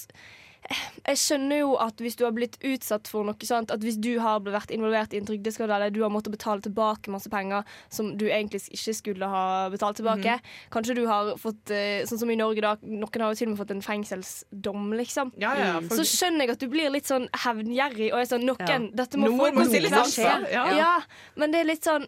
Jeg 1.07 1.17
skjønner 1.17 1.61
jo 1.61 1.69
at 1.79 2.01
hvis 2.03 2.17
du 2.19 2.25
har 2.25 2.33
blitt 2.35 2.57
utsatt 2.67 3.07
for 3.07 3.23
noe 3.25 3.47
sånt, 3.47 3.71
at 3.71 3.79
hvis 3.81 3.95
du 3.97 4.09
har 4.19 4.41
vært 4.43 4.73
involvert 4.75 5.13
i 5.15 5.17
en 5.21 5.25
trygdeskandale, 5.25 5.87
du 5.95 6.01
har 6.03 6.11
måttet 6.11 6.33
betale 6.35 6.61
tilbake 6.61 7.09
masse 7.09 7.31
penger 7.31 7.63
som 7.89 8.09
du 8.19 8.25
egentlig 8.27 8.59
ikke 8.75 8.93
skulle 8.97 9.29
ha 9.31 9.69
betalt 9.71 9.97
tilbake 10.01 10.35
Kanskje 10.75 10.97
du 10.99 11.05
har 11.07 11.31
fått 11.39 11.71
eh, 11.73 12.03
Sånn 12.09 12.19
som 12.21 12.29
i 12.29 12.37
Norge, 12.37 12.61
da. 12.61 12.75
Noen 12.83 13.23
har 13.23 13.31
jo 13.33 13.39
til 13.39 13.47
og 13.47 13.53
med 13.55 13.61
fått 13.63 13.71
en 13.77 13.81
fengselsdom, 13.87 14.91
liksom. 14.99 15.31
Ja, 15.41 15.55
ja, 15.57 15.71
for... 15.87 15.95
Så 16.03 16.05
skjønner 16.11 16.45
jeg 16.45 16.57
at 16.57 16.61
du 16.61 16.69
blir 16.75 16.91
litt 16.93 17.07
sånn 17.09 17.29
hevngjerrig 17.45 18.11
og 18.11 18.19
er 18.19 18.29
sånn 18.35 18.45
Noen, 18.51 18.67
Ja. 18.67 18.79
dette 19.05 19.17
må 19.17 19.31
Noen 19.31 19.55
få 19.55 19.63
konsekvenser. 19.63 20.49
ja. 20.53 20.67
Ja, 20.75 20.93
men 21.39 21.55
det 21.55 21.63
er 21.63 21.71
litt 21.71 21.87
sånn 21.87 22.05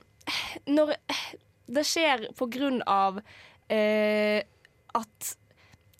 Når 0.67 0.97
det 1.71 1.87
skjer 1.87 2.27
på 2.35 2.51
grunn 2.51 2.83
av 2.83 3.23
eh, 3.71 4.43
at 4.93 5.35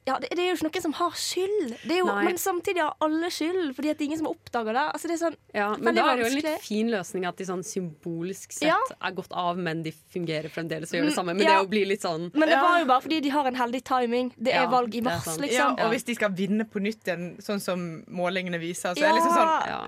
ja, 0.06 0.16
det, 0.20 0.30
det 0.34 0.39
er 0.41 0.47
jo 0.49 0.56
ikke 0.58 0.66
noen 0.70 0.82
som 0.82 0.93
har 0.97 1.12
skyld, 1.14 1.76
det 1.86 1.91
er 1.93 1.99
jo, 2.02 2.06
men 2.26 2.38
samtidig 2.41 2.82
har 2.82 2.95
alle 3.06 3.30
skyld, 3.30 3.76
fordi 3.78 3.91
at 3.91 3.97
det 3.99 4.06
er 4.06 4.08
ingen 4.10 4.18
som 4.22 4.28
har 4.32 4.34
oppdaga 4.34 4.74
det. 4.74 4.86
Altså, 4.95 5.08
det 5.12 5.14
er 5.14 5.20
sånn, 5.22 5.36
Ja, 5.54 5.68
men 5.78 5.95
da 5.95 6.06
er 6.10 6.16
det 6.18 6.24
jo 6.24 6.30
en 6.32 6.38
litt 6.39 6.64
fin 6.66 6.89
løsning 6.89 7.28
at 7.30 7.38
de 7.38 7.45
sånn 7.45 7.62
symbolsk 7.64 8.52
sett 8.56 8.68
Ja. 8.68 8.78
er 9.02 9.12
gått 9.14 9.32
av, 9.32 9.58
men 9.62 9.84
de 9.86 9.91
fungerer 10.14 10.49
fremdeles 10.49 10.89
og 10.91 10.97
gjør 10.97 11.06
det 11.06 11.12
Mm, 11.14 11.16
samme. 11.20 11.36
Men 11.38 11.45
ja. 11.45 11.54
det 11.60 11.68
å 11.68 11.70
bli 11.70 11.84
litt 11.86 12.02
sånn 12.02 12.32
Men 12.34 12.49
det 12.49 12.58
var 12.62 12.80
jo 12.80 12.86
bare 12.89 13.02
fordi 13.06 13.20
de 13.22 13.30
har 13.30 13.45
en 13.52 13.56
heldig 13.56 13.84
timing. 13.84 14.34
Det 14.38 14.54
er 14.54 14.64
Ja, 14.64 14.70
valg 14.70 14.95
i 14.95 15.02
mars, 15.02 15.24
sånn. 15.26 15.41
liksom. 15.45 15.78
Og 15.80 15.91
hvis 15.93 16.04
de 16.10 16.16
skal 16.16 16.32
vinne 16.32 16.66
på 16.66 16.82
nytt 16.82 17.04
igjen, 17.06 17.38
sånn 17.41 17.62
som 17.62 18.04
målingene 18.10 18.60
viser, 18.60 18.95
så 18.95 19.04
er 19.06 19.12
det 19.14 19.22
liksom 19.22 19.36
sånn 19.38 19.68
ja. 19.68 19.82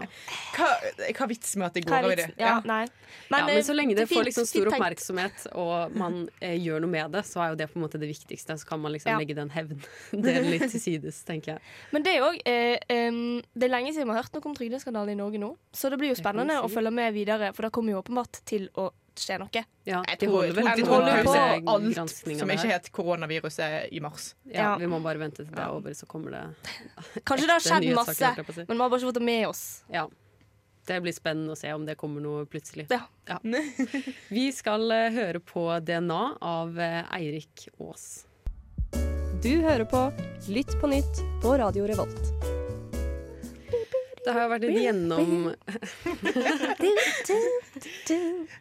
Hva, 0.54 0.70
hva 1.18 1.28
vits 1.28 1.56
med 1.56 1.66
at 1.68 1.74
det 1.74 1.86
går 1.86 1.98
er 1.98 2.04
over 2.06 2.16
det? 2.16 2.30
Ja, 2.38 2.62
nei. 2.66 2.86
Men, 3.30 3.40
ja, 3.40 3.48
eh, 3.50 3.54
men 3.56 3.64
så 3.64 3.74
lenge 3.74 3.96
det, 3.96 4.08
får 4.10 4.26
liksom 4.30 4.46
stor 4.46 4.68
oppmerksomhet, 4.74 5.48
og 5.56 5.96
man 5.96 6.30
eh, 6.42 6.58
gjør 6.60 6.82
noe 6.82 6.90
med 6.90 7.12
det, 7.12 7.24
så 7.26 7.42
er 7.42 7.50
jo 7.54 7.56
det 7.56 7.68
på 7.74 7.80
en 7.80 7.86
måte 7.88 8.00
det 8.00 8.10
viktigste. 8.10 8.58
Så 8.60 8.66
kan 8.68 8.80
man 8.82 8.92
liksom 8.94 9.12
Ja. 9.14 9.18
legge 9.18 9.36
den 9.36 9.50
hevndelen 10.12 10.50
litt 10.54 10.66
til 10.74 10.82
sides, 10.82 11.22
tenker 11.28 11.56
jeg. 11.56 11.62
Men 11.96 12.06
det 12.06 12.16
er 12.16 12.20
jo 12.22 12.32
eh, 12.50 13.08
um, 13.10 13.22
Det 13.54 13.68
er 13.68 13.72
lenge 13.74 13.94
siden 13.94 14.10
vi 14.10 14.16
har 14.16 14.24
hørt 14.24 14.36
noe 14.36 14.50
om 14.52 14.58
trygdeskandalen 14.58 15.14
i 15.16 15.20
Norge 15.20 15.42
nå. 15.42 15.54
Så 15.74 15.92
det 15.94 16.00
blir 16.02 16.14
jo 16.14 16.20
spennende 16.20 16.60
si. 16.60 16.66
å 16.66 16.72
følge 16.72 16.92
med 16.94 17.16
videre, 17.16 17.54
for 17.56 17.68
det 17.68 17.74
kommer 17.76 17.96
jo 17.96 18.02
åpenbart 18.04 18.42
til 18.50 18.68
å 18.80 18.90
skje 19.20 19.38
noe. 19.44 19.64
Ja, 19.86 20.02
Jeg 20.10 20.20
de 20.20 20.26
tror, 20.26 20.40
holder 20.40 20.56
vel 20.58 20.70
de 20.80 20.86
holder 20.88 21.20
på 21.28 21.36
er 21.38 21.68
alt 21.70 22.40
som 22.40 22.54
ikke 22.56 22.72
het 22.72 22.90
koronaviruset 22.96 23.94
i 23.94 24.02
mars. 24.02 24.34
Ja, 24.48 24.74
Ja. 24.74 24.74
vi 24.82 24.90
må 24.90 25.00
bare 25.04 25.22
vente 25.22 25.44
til 25.44 25.54
det 25.54 25.62
er 25.62 25.70
over, 25.76 25.94
så 25.94 26.08
kommer 26.10 26.34
det 26.34 26.44
Kanskje 27.28 27.46
det 27.46 27.54
har 27.54 27.64
skjedd 27.68 27.88
masse, 27.94 28.34
å 28.34 28.54
si. 28.54 28.66
men 28.68 28.78
vi 28.78 28.82
har 28.82 28.90
bare 28.90 29.00
ikke 29.02 29.12
fått 29.12 29.20
det 29.22 29.28
med 29.30 29.48
oss. 29.48 29.64
Ja. 29.94 30.08
Det 30.84 30.98
blir 31.00 31.14
spennende 31.16 31.54
å 31.54 31.56
se 31.56 31.72
om 31.72 31.86
det 31.88 31.96
kommer 31.96 32.24
noe 32.24 32.44
plutselig. 32.50 32.90
Ja. 32.92 33.06
Vi 34.36 34.50
skal 34.52 34.92
eh, 34.92 35.14
høre 35.16 35.40
på 35.40 35.64
DNA 35.80 36.22
av 36.44 36.80
eh, 36.80 37.06
Eirik 37.16 37.70
Aas. 37.80 38.26
Du 39.44 39.58
hører 39.60 39.84
på 39.84 40.00
Lytt 40.56 40.70
på 40.80 40.88
nytt 40.88 41.18
på 41.44 41.50
Radio 41.60 41.84
Revolt. 41.84 42.30
Det 44.24 44.32
har 44.32 44.46
jo 44.46 44.52
vært 44.54 44.64
litt 44.64 44.86
gjennom 44.86 45.50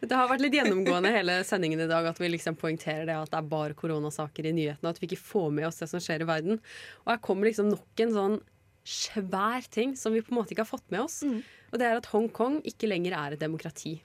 Det 0.03 0.11
har 0.11 0.27
vært 0.27 0.43
litt 0.43 0.57
gjennomgående 0.59 1.13
hele 1.15 1.37
sendingen 1.47 1.85
i 1.85 1.87
dag 1.87 2.03
at 2.11 2.19
vi 2.19 2.27
liksom 2.33 2.59
poengterer 2.59 3.07
det 3.07 3.15
at 3.15 3.31
det 3.31 3.39
er 3.39 3.47
bare 3.55 3.79
koronasaker 3.79 4.43
i 4.49 4.55
nyhetene, 4.59 4.83
og 4.83 4.91
at 4.91 4.99
vi 4.99 5.07
ikke 5.07 5.23
får 5.23 5.55
med 5.55 5.69
oss 5.69 5.79
det 5.79 5.87
som 5.93 6.03
skjer 6.03 6.25
i 6.25 6.27
verden. 6.27 6.59
Og 7.05 7.13
her 7.13 7.23
kommer 7.23 7.47
liksom 7.47 7.71
nok 7.71 7.95
en 8.03 8.15
sånn 8.19 8.35
svær 8.83 9.63
ting 9.71 9.95
som 9.95 10.11
vi 10.11 10.19
på 10.19 10.35
en 10.35 10.41
måte 10.41 10.51
ikke 10.51 10.67
har 10.67 10.73
fått 10.73 10.89
med 10.91 11.05
oss. 11.05 11.21
Og 11.71 11.79
det 11.79 11.87
er 11.87 12.03
at 12.03 12.11
Hongkong 12.11 12.59
ikke 12.67 12.91
lenger 12.91 13.15
er 13.21 13.37
et 13.37 13.47
demokrati. 13.47 14.01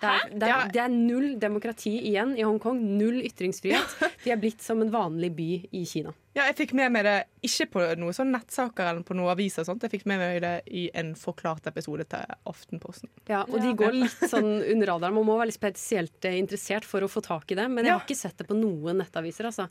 Det 0.00 0.08
er, 0.08 0.30
det, 0.32 0.48
er, 0.48 0.70
det 0.72 0.80
er 0.80 0.92
null 0.94 1.34
demokrati 1.40 1.92
igjen 2.08 2.32
i 2.38 2.44
Hongkong. 2.46 2.80
Null 2.96 3.20
ytringsfrihet. 3.26 3.98
De 4.24 4.32
er 4.32 4.40
blitt 4.40 4.64
som 4.64 4.80
en 4.80 4.92
vanlig 4.92 5.32
by 5.36 5.50
i 5.76 5.84
Kina. 5.88 6.14
Ja, 6.30 6.44
jeg 6.46 6.60
fikk 6.60 6.72
med 6.78 6.92
meg 6.94 7.02
det 7.08 7.14
ikke 7.42 7.66
på 7.72 7.82
noen 7.98 8.14
sånn 8.14 8.30
nettsaker 8.30 8.86
eller 8.86 9.02
på 9.06 9.16
noen 9.18 9.32
aviser. 9.32 9.64
Sånt. 9.66 9.82
Jeg 9.82 9.90
fikk 9.96 10.06
med 10.06 10.20
meg 10.22 10.38
det 10.44 10.52
i 10.70 10.84
en 10.96 11.10
forklart 11.18 11.66
episode 11.66 12.06
til 12.12 12.36
Aftenposten. 12.48 13.10
Ja, 13.28 13.42
og 13.48 13.58
de 13.58 13.72
går 13.76 13.96
litt 13.96 14.24
sånn 14.30 14.48
under 14.60 14.92
radaren. 14.92 15.16
Man 15.18 15.26
må 15.26 15.36
være 15.40 15.50
litt 15.50 15.58
spesielt 15.58 16.28
eh, 16.30 16.38
interessert 16.38 16.86
for 16.86 17.02
å 17.02 17.10
få 17.10 17.24
tak 17.26 17.50
i 17.50 17.58
det. 17.58 17.66
Men 17.68 17.84
jeg 17.84 17.96
har 17.96 18.06
ikke 18.06 18.18
sett 18.22 18.38
det 18.38 18.46
på 18.46 18.56
noen 18.56 19.02
nettaviser. 19.02 19.50
Altså. 19.50 19.66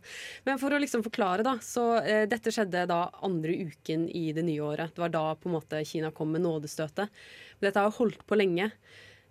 Men 0.45 0.59
for 0.59 0.75
å 0.75 0.81
liksom 0.83 1.05
forklare, 1.07 1.47
da. 1.47 1.55
Så 1.63 1.87
eh, 2.03 2.25
dette 2.29 2.51
skjedde 2.53 2.85
da 2.91 3.05
andre 3.25 3.55
uken 3.71 4.09
i 4.11 4.27
det 4.35 4.43
nye 4.45 4.65
året. 4.73 4.91
Det 4.93 5.05
var 5.07 5.15
da 5.15 5.25
på 5.39 5.47
en 5.47 5.57
måte 5.61 5.85
Kina 5.87 6.11
kom 6.11 6.35
med 6.35 6.43
nådestøtet. 6.43 7.21
Dette 7.63 7.87
har 7.87 7.95
holdt 8.01 8.27
på 8.27 8.37
lenge. 8.37 8.67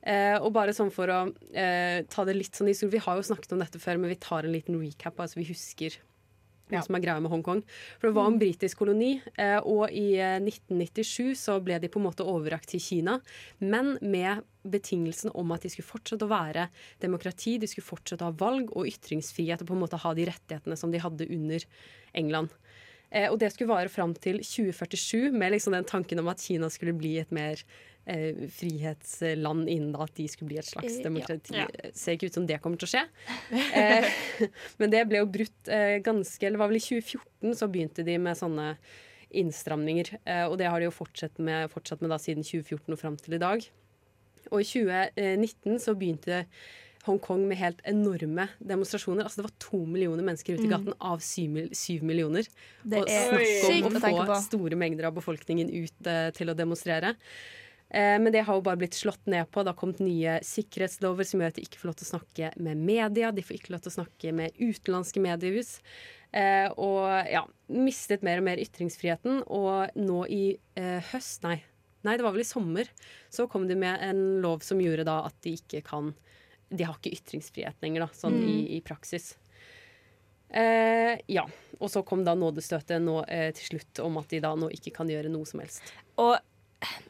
Eh, 0.03 0.36
og 0.38 0.53
bare 0.55 0.74
sånn 0.76 0.92
for 0.94 1.11
å 1.11 1.20
eh, 1.53 2.05
ta 2.11 2.24
det 2.24 2.36
litt 2.36 2.55
sånn 2.55 2.70
historie 2.70 2.94
Vi 2.94 3.03
har 3.03 3.18
jo 3.18 3.24
snakket 3.26 3.57
om 3.57 3.64
dette 3.64 3.80
før, 3.82 3.99
men 3.99 4.12
vi 4.12 4.20
tar 4.22 4.46
en 4.46 4.55
liten 4.55 4.78
recap. 4.78 5.18
Altså 5.18 5.40
vi 5.40 5.49
husker 5.51 5.99
hva 6.68 6.82
som 6.84 6.96
er 6.96 7.03
greia 7.05 7.20
med 7.22 7.32
Hongkong. 7.32 7.62
For 7.99 8.09
det 8.09 8.16
var 8.16 8.28
en 8.30 8.38
britisk 8.40 8.82
koloni, 8.82 9.18
eh, 9.40 9.59
og 9.59 9.88
i 9.94 10.18
eh, 10.20 10.36
1997 10.40 11.32
så 11.40 11.59
ble 11.64 11.78
de 11.82 11.90
på 11.92 12.01
en 12.01 12.07
måte 12.09 12.26
overrakt 12.28 12.70
til 12.72 12.82
Kina, 12.82 13.18
men 13.59 13.96
med 14.03 14.44
betingelsen 14.68 15.32
om 15.38 15.55
at 15.55 15.64
de 15.64 15.72
skulle 15.72 15.88
fortsette 15.88 16.26
å 16.26 16.32
være 16.32 16.68
demokrati, 17.01 17.57
de 17.61 17.70
skulle 17.70 17.88
fortsette 17.88 18.24
å 18.24 18.30
ha 18.30 18.38
valg 18.40 18.74
og 18.76 18.88
ytringsfrihet 18.90 19.64
og 19.64 19.70
på 19.70 19.78
en 19.78 19.84
måte 19.86 20.03
ha 20.03 20.12
de 20.16 20.28
rettighetene 20.28 20.76
som 20.76 20.92
de 20.92 21.01
hadde 21.03 21.30
under 21.32 21.64
England. 22.18 22.53
Eh, 23.09 23.30
og 23.30 23.38
det 23.40 23.55
skulle 23.55 23.72
vare 23.72 23.92
fram 23.92 24.12
til 24.20 24.42
2047, 24.44 25.32
med 25.32 25.55
liksom 25.55 25.76
den 25.76 25.88
tanken 25.88 26.20
om 26.20 26.28
at 26.28 26.44
Kina 26.44 26.68
skulle 26.72 26.96
bli 26.96 27.16
et 27.22 27.32
mer 27.32 27.62
eh, 28.09 28.38
frihetsland 28.54 29.68
innen 29.68 29.92
da, 29.94 30.06
at 30.06 30.14
de 30.16 30.26
skulle 30.30 30.52
bli 30.52 30.61
et 30.61 30.68
slags 30.68 30.98
demokrati. 31.04 31.54
ja. 31.56 31.66
Ja. 31.68 31.90
Ser 31.94 32.16
ikke 32.16 32.30
ut 32.30 32.38
som 32.38 32.46
det 32.48 32.61
kommer 32.64 32.80
til 32.80 32.88
å 32.88 32.92
skje. 32.94 33.04
Eh, 33.52 34.09
men 34.80 34.94
det 34.94 35.04
ble 35.11 35.22
jo 35.22 35.28
brutt 35.38 35.70
eh, 35.72 35.98
ganske 36.04 36.48
Eller 36.48 36.61
var 36.61 36.70
vel 36.72 36.80
i 36.80 36.84
2014 36.84 37.54
så 37.59 37.68
begynte 37.70 38.06
de 38.06 38.16
med 38.22 38.38
sånne 38.38 38.72
innstramninger. 39.28 40.14
Eh, 40.24 40.44
og 40.48 40.56
det 40.61 40.68
har 40.70 40.80
de 40.80 40.88
jo 40.88 40.96
fortsatt 40.98 41.38
med, 41.38 41.68
fortsatt 41.72 42.00
med 42.04 42.12
da 42.14 42.18
siden 42.22 42.46
2014 42.46 42.96
og 42.96 43.00
fram 43.00 43.16
til 43.20 43.36
i 43.36 43.42
dag. 43.42 43.64
Og 44.48 44.62
i 44.62 44.68
2019 44.68 45.80
så 45.84 45.96
begynte 45.98 46.44
Hongkong 47.09 47.44
med 47.48 47.56
helt 47.61 47.78
enorme 47.88 48.48
demonstrasjoner. 48.59 49.24
Altså 49.24 49.40
Det 49.40 49.46
var 49.46 49.54
to 49.62 49.78
millioner 49.86 50.24
mennesker 50.26 50.56
ute 50.56 50.66
i 50.66 50.68
Mm. 50.68 50.74
gaten 50.74 50.94
av 51.00 51.20
syv, 51.24 51.70
syv 51.72 52.02
millioner. 52.02 52.44
Det 52.84 52.98
og 52.98 53.09
snakk 53.09 53.86
om 53.86 53.96
å 53.96 54.26
få 54.26 54.40
store 54.44 54.76
mengder 54.76 55.06
av 55.09 55.14
befolkningen 55.14 55.70
ut 55.70 56.06
uh, 56.06 56.30
til 56.36 56.50
å 56.50 56.56
demonstrere. 56.59 57.14
Eh, 57.91 58.18
men 58.20 58.32
det 58.34 58.43
har 58.45 58.59
jo 58.59 58.64
bare 58.66 58.80
blitt 58.80 58.97
slått 58.99 59.24
ned 59.30 59.49
på. 59.51 59.62
Det 59.64 59.72
har 59.72 59.78
kommet 59.80 60.03
nye 60.05 60.39
sikkerhetslover 60.45 61.24
som 61.24 61.41
gjør 61.41 61.55
at 61.55 61.59
de 61.61 61.64
ikke 61.64 61.80
får 61.80 61.89
lov 61.91 61.97
til 62.01 62.09
å 62.09 62.12
snakke 62.12 62.53
med 62.61 62.76
media. 62.84 63.32
De 63.32 63.45
får 63.45 63.57
ikke 63.59 63.72
lov 63.74 63.82
til 63.86 63.93
å 63.95 63.97
snakke 64.03 64.34
med 64.36 64.61
utenlandske 64.61 65.22
mediehus. 65.24 65.78
Eh, 66.36 66.68
og 66.76 67.09
ja, 67.32 67.47
mistet 67.72 68.22
mer 68.26 68.43
og 68.43 68.49
mer 68.51 68.61
ytringsfriheten. 68.61 69.43
Og 69.49 69.97
nå 69.97 70.22
i 70.28 70.45
eh, 70.76 71.01
høst, 71.14 71.43
nei, 71.49 71.61
Nei, 72.07 72.12
det 72.14 72.22
var 72.22 72.30
vel 72.30 72.45
i 72.45 72.47
sommer. 72.47 72.86
Så 73.28 73.49
kom 73.51 73.64
de 73.66 73.74
med 73.74 73.99
en 74.07 74.20
lov 74.41 74.62
som 74.62 74.78
gjorde 74.80 75.03
da 75.09 75.16
at 75.26 75.34
de 75.43 75.57
ikke 75.59 75.80
kan 75.82 76.12
De 76.70 76.84
har 76.86 76.95
ikke 76.95 77.11
ytringsfrihet 77.16 77.82
lenger, 77.82 78.05
da, 78.05 78.09
sånn 78.14 78.36
Mm. 78.39 78.45
i, 78.53 78.76
i 78.76 78.80
praksis. 78.86 79.32
Eh, 80.51 81.18
ja. 81.26 81.43
Og 81.80 81.91
så 81.91 82.03
kom 82.07 82.22
da 82.24 82.34
nådestøtet 82.39 83.03
nå 83.03 83.22
eh, 83.26 83.51
til 83.57 83.72
slutt 83.72 84.01
om 84.05 84.18
at 84.20 84.30
de 84.30 84.41
da 84.45 84.55
nå 84.57 84.70
ikke 84.76 84.93
kan 84.97 85.11
gjøre 85.11 85.32
noe 85.32 85.49
som 85.49 85.61
helst. 85.62 85.82
Og 86.20 86.36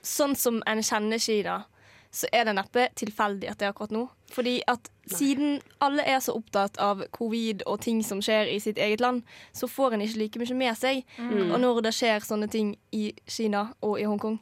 sånn 0.03 0.37
som 0.37 0.63
en 0.67 0.83
kjenner 0.85 1.21
Kina, 1.23 1.63
så 2.11 2.29
er 2.33 2.47
det 2.49 2.55
neppe 2.57 2.87
tilfeldig 2.97 3.51
at 3.51 3.59
det 3.61 3.67
er 3.67 3.75
akkurat 3.75 3.93
nå. 3.93 4.07
Fordi 4.33 4.59
at 4.69 4.89
siden 5.13 5.59
alle 5.85 6.05
er 6.09 6.21
så 6.25 6.35
opptatt 6.37 6.79
av 6.81 7.03
covid 7.17 7.65
og 7.69 7.81
ting 7.85 8.01
som 8.05 8.21
skjer 8.25 8.49
i 8.49 8.59
sitt 8.61 8.81
eget 8.81 9.03
land, 9.05 9.23
så 9.53 9.69
får 9.69 9.97
en 9.97 10.05
ikke 10.05 10.23
like 10.23 10.41
mye 10.41 10.57
med 10.57 10.79
seg. 10.81 11.03
Mm. 11.19 11.53
Og 11.53 11.59
når 11.61 11.83
det 11.89 11.95
skjer 11.97 12.25
sånne 12.25 12.49
ting 12.53 12.75
i 12.97 13.11
Kina 13.29 13.69
og 13.85 14.01
i 14.01 14.09
Hongkong. 14.09 14.41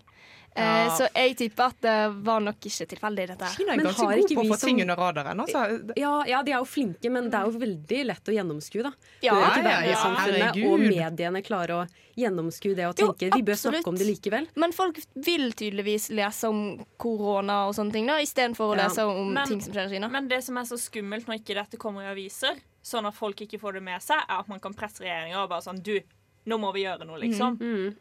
Eh, 0.57 0.63
Ja. 0.87 0.89
så 0.97 1.07
jeg 1.15 1.37
tipper 1.37 1.65
at 1.67 1.81
det 1.83 2.25
var 2.25 2.41
nok 2.41 2.57
ikke 2.65 2.87
tilfeldig, 2.89 3.27
dette. 3.29 3.49
Kina 3.57 3.73
er 3.73 3.77
Men 3.77 3.87
ganske 3.87 4.07
gode 4.09 4.35
på 4.37 4.41
å 4.43 4.49
få 4.49 4.57
som- 4.59 4.69
ting 4.69 4.81
under 4.81 4.97
radaren. 4.97 5.41
Altså. 5.45 5.93
Ja, 5.97 6.25
ja, 6.27 6.43
de 6.43 6.53
er 6.53 6.59
jo 6.59 6.65
flinke, 6.65 7.11
men 7.13 7.29
det 7.29 7.35
er 7.35 7.45
jo 7.45 7.59
veldig 7.59 8.07
lett 8.07 8.25
å 8.25 8.33
gjennomskue, 8.33 8.83
da. 8.83 8.93
Ja, 9.23 9.35
Bør 9.35 9.43
ikke 9.51 9.63
ja, 9.63 9.69
ja, 9.69 9.81
verdenssamfunnet 9.81 10.55
herregud. 10.55 10.73
og 10.73 10.81
mediene 10.81 11.43
klare 11.45 11.69
å 11.77 11.89
gjennomskue 12.17 12.75
det 12.75 12.87
og 12.87 12.99
Jo, 12.99 13.13
vi 13.37 13.43
bør 13.43 13.59
snakke 13.61 13.87
om 13.87 13.97
det 13.97 14.07
likevel? 14.07 14.49
Men 14.57 14.73
folk 14.73 14.97
vil 15.15 15.53
tydeligvis 15.53 16.09
lese 16.11 16.45
om 16.49 16.85
korona 16.99 17.69
og 17.69 17.75
sånne 17.75 17.93
ting, 17.93 18.07
da, 18.07 18.15
istedenfor 18.19 18.73
å 18.73 18.77
Ja. 18.77 18.89
lese 18.89 18.99
om 19.07 19.33
Men- 19.35 19.47
ting 19.47 19.61
som 19.61 19.73
skjer 19.75 19.87
i 19.87 19.91
Kina. 19.91 20.09
Men 20.09 20.27
det 20.29 20.43
som 20.43 20.57
er 20.57 20.63
så 20.63 20.79
skummelt 20.79 21.27
når 21.27 21.41
ikke 21.45 21.55
dette 21.55 21.77
kommer 21.79 22.01
i 22.03 22.15
aviser, 22.15 22.57
sånn 22.83 23.07
at 23.07 23.15
folk 23.15 23.37
ikke 23.37 23.61
får 23.61 23.75
det 23.75 23.83
med 23.83 24.01
seg, 24.01 24.17
er 24.29 24.39
at 24.41 24.49
man 24.49 24.59
kan 24.61 24.73
presse 24.73 25.01
regjeringa 25.01 25.37
og 25.43 25.51
bare 25.51 25.61
sånn 25.61 25.83
Du, 25.83 26.01
nå 26.47 26.59
må 26.63 26.71
vi 26.77 26.85
gjøre 26.85 27.07
noe, 27.09 27.19
liksom. 27.23 27.59
Mm. 27.59 27.97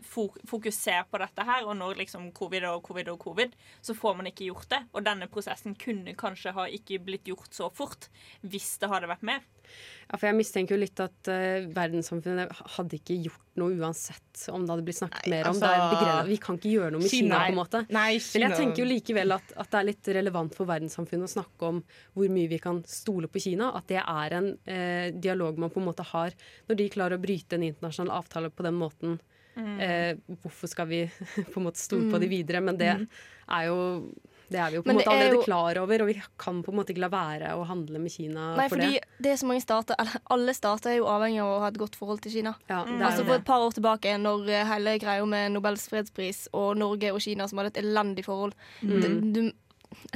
Fokuser 0.50 1.08
på 1.10 1.22
dette 1.22 1.46
her. 1.48 1.66
Og 1.66 1.78
når 1.80 2.02
liksom 2.04 2.30
covid 2.38 2.68
og 2.70 2.84
covid 2.86 3.10
og 3.16 3.20
covid, 3.24 3.56
så 3.82 3.98
får 3.98 4.20
man 4.20 4.30
ikke 4.30 4.50
gjort 4.50 4.70
det. 4.74 4.82
Og 4.93 5.06
denne 5.06 5.30
prosessen 5.32 5.78
kunne 5.82 6.14
kanskje 6.20 6.54
ha 6.56 6.68
ikke 6.78 7.02
blitt 7.06 7.30
gjort 7.30 7.54
så 7.56 7.72
fort 7.74 8.10
hvis 8.46 8.76
det 8.82 8.91
hadde 8.91 9.10
vært 9.10 9.26
mer. 9.26 9.46
Ja, 10.05 10.20
for 10.22 10.28
jeg 10.30 10.36
mistenker 10.38 10.76
jo 10.76 10.82
litt 10.84 10.99
at 11.01 11.30
uh, 11.34 11.66
verdenssamfunnet 11.74 12.51
hadde 12.76 12.97
ikke 12.99 13.16
gjort 13.26 13.41
noe 13.57 13.74
uansett 13.80 14.43
om 14.53 14.61
det 14.68 14.70
hadde 14.76 14.84
blitt 14.86 14.99
snakket 14.99 15.28
mer 15.32 15.47
om. 15.49 15.55
altså, 15.55 15.72
det. 16.05 16.28
Vi 16.30 16.38
kan 16.43 16.59
ikke 16.59 16.74
gjøre 16.76 16.91
noe 16.93 17.01
med 17.01 17.09
Kina, 17.09 17.39
på 17.41 17.49
en 17.53 17.57
måte. 17.57 17.82
Nei, 17.89 18.11
Men 18.36 18.45
jeg 18.45 18.57
tenker 18.59 18.84
jo 18.84 18.88
likevel 18.91 19.34
at, 19.34 19.53
at 19.57 19.72
det 19.74 19.80
er 19.80 19.88
litt 19.89 20.09
relevant 20.20 20.53
for 20.59 20.70
verdenssamfunnet 20.70 21.26
å 21.26 21.34
snakke 21.34 21.72
om 21.72 21.80
hvor 22.13 22.30
mye 22.38 22.51
vi 22.51 22.59
kan 22.61 22.84
stole 22.86 23.28
på 23.34 23.41
Kina. 23.47 23.72
At 23.80 23.88
det 23.89 23.97
er 24.03 24.38
en 24.38 24.51
uh, 24.53 25.07
dialog 25.18 25.57
man 25.57 25.74
på 25.74 25.82
en 25.82 25.89
måte 25.89 26.05
har 26.11 26.38
når 26.70 26.82
de 26.84 26.89
klarer 26.93 27.18
å 27.18 27.24
bryte 27.26 27.57
en 27.57 27.66
internasjonal 27.72 28.13
avtale 28.20 28.53
på 28.53 28.68
den 28.68 28.78
måten. 28.78 29.18
Mm. 29.57 29.76
Uh, 29.82 30.36
hvorfor 30.43 30.68
skal 30.70 30.86
vi 30.91 31.01
på 31.51 31.57
en 31.61 31.66
måte 31.72 31.82
stole 31.82 32.11
på 32.11 32.20
Mm. 32.20 32.22
de 32.28 32.34
videre? 32.38 32.61
Men 32.61 32.78
det 32.78 32.93
Mm. 32.99 33.07
er 33.57 33.66
jo 33.72 33.80
det 34.50 34.60
er 34.62 34.70
vi 34.70 34.78
jo 34.78 34.84
på 34.86 34.89
en 34.91 34.98
måte 35.00 35.08
er 35.10 35.16
allerede 35.16 35.38
jo- 35.39 35.43
klar 35.43 35.78
over, 35.82 36.02
og 36.02 36.08
vi 36.08 36.14
kan 36.38 36.62
på 36.64 36.70
en 36.72 36.78
måte 36.80 36.93
ikke 36.93 37.02
la 37.02 37.10
være 37.10 37.54
å 37.58 37.66
handle 37.66 38.00
med 38.00 38.12
Kina 38.14 38.56
Nei, 38.56 38.68
for 38.70 38.78
fordi 38.78 38.91
det. 38.93 39.04
det 39.22 39.32
er 39.32 39.36
så 39.41 39.48
mange 39.50 39.62
stater 39.64 39.96
Eller 40.00 40.22
alle 40.30 40.54
stater 40.54 40.89
er 40.91 40.98
jo 41.00 41.06
avhengig 41.10 41.41
av 41.41 41.50
å 41.56 41.60
ha 41.64 41.68
et 41.74 41.78
godt 41.82 41.96
forhold 41.96 42.22
til 42.22 42.32
Kina. 42.32 42.56
Ja, 42.70 42.84
det 42.86 42.93
er 43.02 43.06
altså 43.10 43.26
For 43.26 43.36
et 43.36 43.46
par 43.46 43.60
år 43.66 43.74
tilbake, 43.74 44.16
når 44.22 44.50
eh, 44.50 44.66
hele 44.66 44.98
greia 45.00 45.26
med 45.26 45.52
Nobels 45.54 45.88
fredspris 45.89 46.48
og 46.54 46.78
Norge 46.78 47.12
og 47.14 47.20
Kina 47.22 47.48
som 47.48 47.58
hadde 47.58 47.74
et 47.76 47.84
elendig 47.84 48.26
forhold 48.26 48.54
Mm. 48.84 49.02
det, 49.02 49.34
du, 49.34 49.52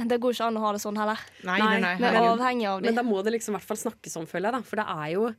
det 0.06 0.20
går 0.20 0.32
ikke 0.34 0.46
an 0.46 0.56
å 0.56 0.60
ha 0.60 0.72
det 0.72 0.80
sånn 0.82 0.96
heller. 1.00 1.18
Nei, 1.42 1.58
nei, 1.58 1.80
nei, 1.80 1.92
er 1.94 1.96
herregud. 1.98 2.38
avhengig 2.38 2.66
av 2.68 2.82
Men 2.82 2.94
da 2.94 3.02
må 3.02 3.22
det 3.24 3.32
liksom 3.32 3.54
i 3.54 3.58
hvert 3.58 3.66
fall 3.66 3.76
snakkes 3.80 4.16
om, 4.20 4.26
føler 4.26 4.50
jeg. 4.50 4.52
da 4.52 4.62
For 4.62 4.76
det 4.76 4.86
er 4.86 5.10
jo 5.14 5.34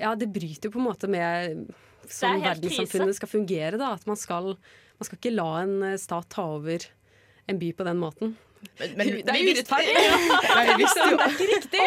Ja, 0.00 0.14
det 0.14 0.32
bryter 0.32 0.68
jo 0.68 0.70
på 0.70 0.80
en 0.80 0.86
måte 0.92 1.08
med 1.08 1.72
sånn 2.06 2.42
verdenssamfunnet 2.42 2.60
verdenssamfunnet 2.60 3.14
skal 3.16 3.28
fungere. 3.28 3.78
da 3.78 3.92
At 3.94 4.06
man 4.06 4.16
skal, 4.16 4.44
man 5.00 5.04
skal 5.08 5.18
ikke 5.18 5.34
la 5.34 5.48
en 5.62 5.82
eh, 5.82 5.96
stat 5.96 6.28
ta 6.28 6.42
over 6.58 6.84
en 7.48 7.58
by 7.60 7.72
på 7.76 7.84
den 7.84 7.98
måten. 8.00 8.36
Men, 8.80 8.94
men, 8.96 9.06
det 9.26 9.28
er 9.28 9.40
vi 9.44 9.52
urettferdig! 9.52 9.94
Vi 10.70 10.74
visste 10.82 11.08
jo 11.10 11.16
Det 11.20 11.24
er 11.24 11.32
ikke 11.36 11.48
riktig! 11.54 11.86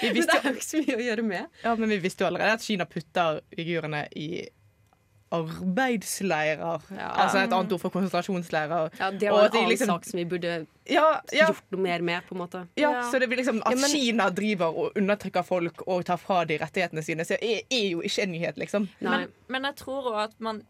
Vi 0.00 0.08
Men 0.08 0.14
visste 0.18 0.32
det 0.32 0.40
er 0.40 0.50
jo 0.50 0.56
ikke 0.56 0.68
så 0.70 0.82
mye 0.82 0.96
å 0.98 1.06
gjøre 1.10 1.24
med. 1.30 1.48
Ja, 1.64 1.74
men 1.76 1.88
vi 1.92 1.98
visste 2.06 2.24
jo 2.24 2.30
allerede 2.32 2.58
at 2.58 2.64
Kina 2.64 2.86
putter 2.88 3.40
uigurene 3.58 4.06
i 4.16 4.28
arbeidsleirer. 5.34 6.82
Altså 6.94 7.40
et 7.40 7.52
annet 7.52 7.72
ord 7.74 7.80
for 7.82 7.90
konsentrasjonsleirer. 7.90 8.90
Ja, 9.00 9.08
Det 9.10 9.30
var 9.32 9.48
en 9.48 9.56
annen 9.56 9.70
liksom- 9.72 9.86
sak 9.90 10.04
som 10.04 10.18
vi 10.18 10.24
burde 10.24 10.66
Ja, 10.86 11.20
ja. 11.32 11.46
gjort 11.48 11.64
noe 11.72 11.80
mer 11.80 12.00
med, 12.02 12.22
på 12.28 12.34
en 12.34 12.38
måte. 12.40 12.66
Ja, 12.76 12.90
Ja. 12.92 13.02
så 13.10 13.18
det 13.18 13.28
blir 13.28 13.36
liksom 13.38 13.60
At 13.64 13.72
Ja, 13.72 13.76
men- 13.80 13.90
Kina 13.90 14.30
driver 14.30 14.66
og 14.78 14.92
undertrykker 14.96 15.42
folk 15.44 15.82
og 15.88 16.04
tar 16.04 16.16
fra 16.18 16.44
de 16.44 16.58
rettighetene 16.58 17.02
sine, 17.02 17.24
så 17.24 17.34
er, 17.42 17.62
er 17.70 17.88
jo 17.90 18.00
ikke 18.02 18.22
en 18.22 18.30
nyhet, 18.32 18.56
liksom. 18.56 18.88
Nei. 19.00 19.10
Men, 19.18 19.28
men 19.48 19.62
jeg 19.64 19.76
tror 19.76 20.02
òg 20.12 20.24
at 20.24 20.40
man 20.40 20.62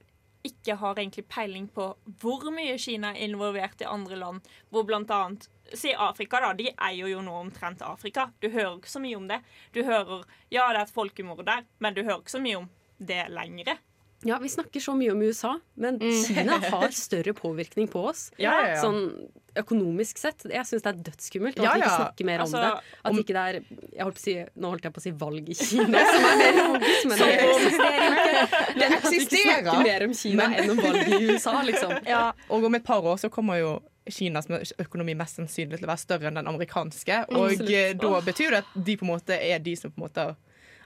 ikke 0.45 0.77
har 0.81 0.99
egentlig 0.99 1.25
peiling 1.33 1.67
på 1.73 1.89
hvor 2.21 2.45
mye 2.53 2.77
Kina 2.81 3.15
er 3.15 3.25
involvert 3.29 3.81
i 3.81 3.89
andre 3.89 4.19
land. 4.21 4.49
Hvor 4.71 4.91
annet 4.95 5.49
Si 5.75 5.95
Afrika, 5.97 6.39
da. 6.45 6.53
De 6.53 6.69
eier 6.71 7.09
jo 7.09 7.23
nå 7.25 7.33
omtrent 7.41 7.81
Afrika. 7.83 8.29
Du 8.41 8.51
hører 8.53 8.77
ikke 8.77 8.93
så 8.93 9.01
mye 9.01 9.17
om 9.17 9.29
det. 9.31 9.41
Du 9.73 9.81
hører 9.83 10.27
ja, 10.53 10.69
det 10.69 10.77
er 10.77 10.83
et 10.85 10.93
folkemord 10.93 11.45
der, 11.47 11.65
men 11.81 11.97
du 11.97 12.03
hører 12.03 12.21
ikke 12.21 12.35
så 12.37 12.43
mye 12.45 12.59
om 12.61 12.69
det 13.01 13.25
lengre. 13.33 13.79
Ja, 14.25 14.39
Vi 14.39 14.49
snakker 14.49 14.81
så 14.81 14.95
mye 14.97 15.13
om 15.13 15.23
USA, 15.25 15.55
men 15.75 15.99
Kina 16.01 16.61
har 16.73 16.93
større 16.97 17.35
påvirkning 17.37 17.89
på 17.89 18.05
oss. 18.13 18.29
Ja, 18.37 18.53
ja, 18.61 18.69
ja. 18.75 18.79
Sånn 18.85 19.09
økonomisk 19.57 20.19
sett. 20.19 20.45
Jeg 20.51 20.65
syns 20.67 20.83
det 20.83 20.91
er 20.91 20.99
dødsskummelt 21.09 21.59
at 21.59 21.65
Ja, 21.65 21.73
vi 21.75 21.81
ikke 21.81 21.91
ja. 21.91 21.97
snakker 22.01 22.25
mer 22.29 22.39
Altså, 22.45 22.57
om 22.57 22.63
det. 22.65 22.99
At 23.05 23.11
om- 23.13 23.19
ikke 23.19 23.35
det 23.37 23.43
er 23.45 23.53
jeg 23.95 24.05
holdt 24.05 24.19
si, 24.19 24.35
Nå 24.57 24.69
holdt 24.75 24.83
jeg 24.85 24.93
på 24.93 25.01
å 25.01 25.05
si 25.05 25.11
valg 25.25 25.49
i 25.49 25.55
Kina, 25.55 25.99
som 26.11 26.25
er 26.31 26.37
mer 26.43 26.53
logisk, 26.61 27.07
men 27.09 27.19
det 27.19 27.31
eksisterer 27.47 28.17
ikke. 28.19 28.45
Det 28.79 28.87
eksisterer. 28.91 28.95
at 28.95 29.11
vi 29.11 29.19
ikke 29.25 29.43
snakker 29.43 29.83
mer 29.85 30.05
om 30.09 30.15
Kina 30.15 30.49
Men- 30.49 30.59
enn 30.65 30.71
om 30.71 30.83
valg 30.85 31.09
i 31.09 31.21
USA, 31.31 31.57
liksom. 31.63 31.93
Ja, 32.15 32.33
og 32.51 32.65
om 32.65 32.75
et 32.75 32.85
par 32.85 33.01
år 33.03 33.17
så 33.23 33.31
kommer 33.31 33.59
jo 33.61 33.75
Kinas 34.11 34.45
økonomi 34.79 35.15
mest 35.17 35.37
sannsynlig 35.39 35.79
til 35.79 35.87
å 35.87 35.93
være 35.95 36.03
større 36.03 36.27
enn 36.29 36.35
den 36.37 36.47
amerikanske. 36.51 37.23
Og 37.33 37.53
Absolutt. 37.53 37.71
eh, 37.71 37.95
da 37.97 38.21
betyr 38.21 38.51
det 38.51 38.59
at 38.61 38.75
de 38.85 38.97
på 39.01 39.07
en 39.07 39.13
måte 39.15 39.39
er 39.41 39.59
de 39.65 39.77
som 39.81 39.91
på 39.91 39.97
en 40.03 40.09
måte 40.11 40.27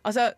Altså, 0.06 0.28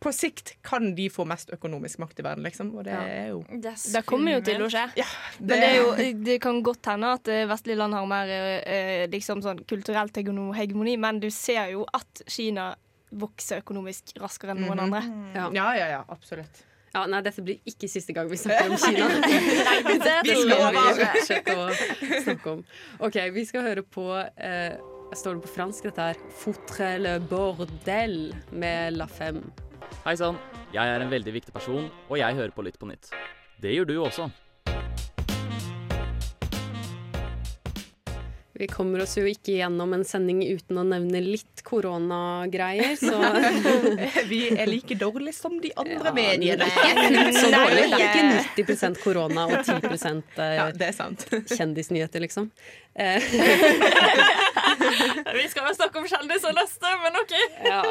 på 0.00 0.12
sikt 0.12 0.54
kan 0.62 0.94
de 0.94 1.08
få 1.10 1.24
mest 1.26 1.50
økonomisk 1.54 1.98
makt 2.02 2.20
i 2.20 2.22
verden, 2.26 2.44
liksom. 2.44 2.74
Og 2.76 2.84
det 2.84 2.92
er 2.92 3.28
jo 3.32 3.38
Det, 3.48 3.72
er 3.72 3.92
Det 3.96 4.02
kommer 4.06 4.36
jo 4.36 4.40
til 4.44 4.62
å 4.62 4.68
skje. 4.70 4.84
Ja, 5.00 5.06
Men 5.40 5.48
det, 5.48 5.62
er 5.64 5.76
jo, 5.80 6.14
det 6.24 6.40
kan 6.44 6.62
godt 6.62 6.84
hende 6.92 7.12
at 7.16 7.28
eh, 7.32 7.46
vestlige 7.48 7.76
land 7.80 7.94
har 7.96 8.06
mer 8.06 8.28
eh, 8.28 9.06
liksom 9.08 9.40
sånn 9.42 9.64
kulturelt 9.66 10.12
hegemoni- 10.12 10.54
hegemoni, 10.58 10.96
men 11.00 11.20
du 11.20 11.30
ser 11.30 11.70
jo 11.72 11.86
at 11.96 12.22
Kina 12.28 12.74
vokser 13.16 13.62
økonomisk 13.62 14.16
raskere 14.20 14.50
enn 14.52 14.64
noen 14.66 14.76
Mhm. 14.76 14.84
andre. 14.84 15.02
Ja. 15.34 15.50
Ja, 15.54 15.68
ja, 15.78 15.86
ja, 15.96 16.04
absolutt. 16.08 16.62
Ja, 16.94 17.04
nei, 17.06 17.20
dette 17.20 17.42
blir 17.44 17.58
ikke 17.68 17.88
siste 17.92 18.12
gang 18.16 18.28
vi 18.28 18.36
snakker 18.40 18.70
om 18.70 18.76
Kina. 18.84 19.08
det 19.08 19.98
det 20.00 20.20
tror 20.24 20.44
skal 20.44 20.72
vi 20.72 21.56
å 21.56 22.22
snakke 22.24 22.52
om. 22.52 22.64
OK, 23.00 23.18
vi 23.34 23.44
skal 23.44 23.62
høre 23.62 23.82
på 23.82 24.06
eh, 24.36 24.76
Står 25.14 25.36
det 25.36 25.42
på 25.44 25.52
fransk? 25.54 25.84
Dette 25.86 26.02
her? 26.02 26.16
'Foutre 26.34 26.98
le 26.98 27.12
bordel' 27.20 28.34
med 28.50 28.96
La 28.96 29.06
Femme. 29.06 29.52
Hei 30.06 30.12
sann, 30.14 30.36
jeg 30.70 30.86
er 30.86 31.02
en 31.02 31.08
veldig 31.10 31.32
viktig 31.34 31.50
person, 31.50 31.90
og 32.06 32.14
jeg 32.14 32.30
hører 32.38 32.52
på 32.54 32.62
Lytt 32.62 32.78
på 32.78 32.86
nytt. 32.86 33.10
Det 33.58 33.74
gjør 33.74 33.88
du 33.88 33.96
også. 34.04 34.28
Vi 38.54 38.68
kommer 38.70 39.02
oss 39.02 39.16
jo 39.18 39.26
ikke 39.26 39.56
gjennom 39.56 39.90
en 39.96 40.04
sending 40.06 40.44
uten 40.46 40.78
å 40.78 40.84
nevne 40.86 41.18
litt 41.24 41.58
koronagreier, 41.66 42.94
så 43.00 43.18
Vi 44.30 44.54
er 44.54 44.70
like 44.70 44.94
dårlige 45.00 45.34
som 45.34 45.58
de 45.58 45.72
andre 45.74 45.98
Ja, 45.98 46.14
mediene. 46.14 46.70
Så 47.34 47.50
dårlig. 47.50 47.90
Det 47.90 47.98
er 47.98 48.06
ikke 48.06 48.30
90 48.78 49.02
korona 49.02 49.50
og 49.50 49.66
10 49.66 49.90
eh, 49.90 50.54
Ja, 50.60 50.70
det 50.70 50.86
er 50.92 50.94
sant. 50.94 51.26
kjendisnyheter, 51.50 52.22
liksom. 52.22 52.46
Eh, 52.94 53.18
Vi 55.40 55.50
skal 55.50 55.66
jo 55.66 55.74
snakke 55.82 55.98
om 55.98 56.06
kjendiser 56.14 56.54
neste, 56.62 56.94
men 57.02 57.10
OK. 57.24 57.34
ja. 57.66 57.82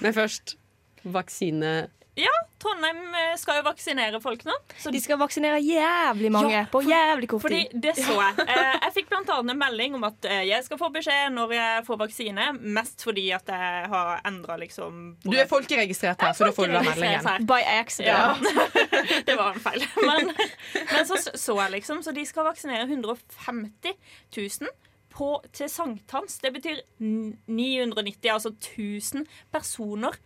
Men 0.00 0.16
først 0.16 0.56
vaksine. 1.04 1.88
Ja, 2.18 2.32
Trondheim 2.60 3.14
eh, 3.14 3.36
skal 3.38 3.60
jo 3.60 3.62
vaksinere 3.64 4.18
folk 4.20 4.42
nå. 4.44 4.52
Så 4.82 4.90
De 4.92 4.98
skal 5.00 5.16
vaksinere 5.16 5.60
jævlig 5.62 6.28
mange 6.34 6.50
Ja, 6.52 6.64
på 6.68 6.82
jævlig 6.84 7.28
kort 7.30 7.44
Fordi 7.46 7.60
tid. 7.70 7.78
det 7.80 7.94
så 7.96 8.16
jeg. 8.18 8.34
Eh, 8.50 8.74
Jeg 8.82 8.92
fikk 8.96 9.12
annet 9.14 9.30
en 9.54 9.58
melding 9.60 9.94
om 9.96 10.04
at 10.04 10.26
eh, 10.28 10.42
jeg 10.48 10.66
skal 10.66 10.80
få 10.82 10.90
beskjed 10.92 11.30
når 11.32 11.54
jeg 11.54 11.84
får 11.86 12.00
vaksine. 12.02 12.48
Mest 12.76 13.04
fordi 13.06 13.28
at 13.32 13.48
jeg 13.48 13.88
har 13.94 14.20
endra 14.28 14.58
liksom 14.60 14.98
Du 15.22 15.30
er 15.38 15.46
folkeregistrert 15.48 16.20
her, 16.26 16.34
så 16.36 16.50
da 16.50 16.52
får 16.58 16.66
du 16.66 16.74
den 16.76 16.90
meldingen. 16.90 17.46
By 17.48 17.60
accident. 17.78 18.50
Ja. 18.50 18.66
det 19.30 19.38
var 19.38 19.54
en 19.54 19.62
feil. 19.64 19.86
Men, 20.04 20.32
men 20.34 21.08
så 21.08 21.16
så 21.30 21.56
jeg 21.62 21.76
liksom, 21.78 22.02
så 22.04 22.12
de 22.12 22.26
skal 22.28 22.44
vaksinere 22.50 22.84
150 22.90 23.94
000 24.36 24.74
på, 25.14 25.30
til 25.56 25.70
sankthans. 25.72 26.36
Det 26.42 26.52
betyr 26.58 26.82
n- 27.00 27.38
990, 27.46 28.34
altså 28.34 28.52
1000 28.58 29.24
personer 29.54 30.18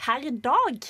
per 0.00 0.28
dag. 0.44 0.86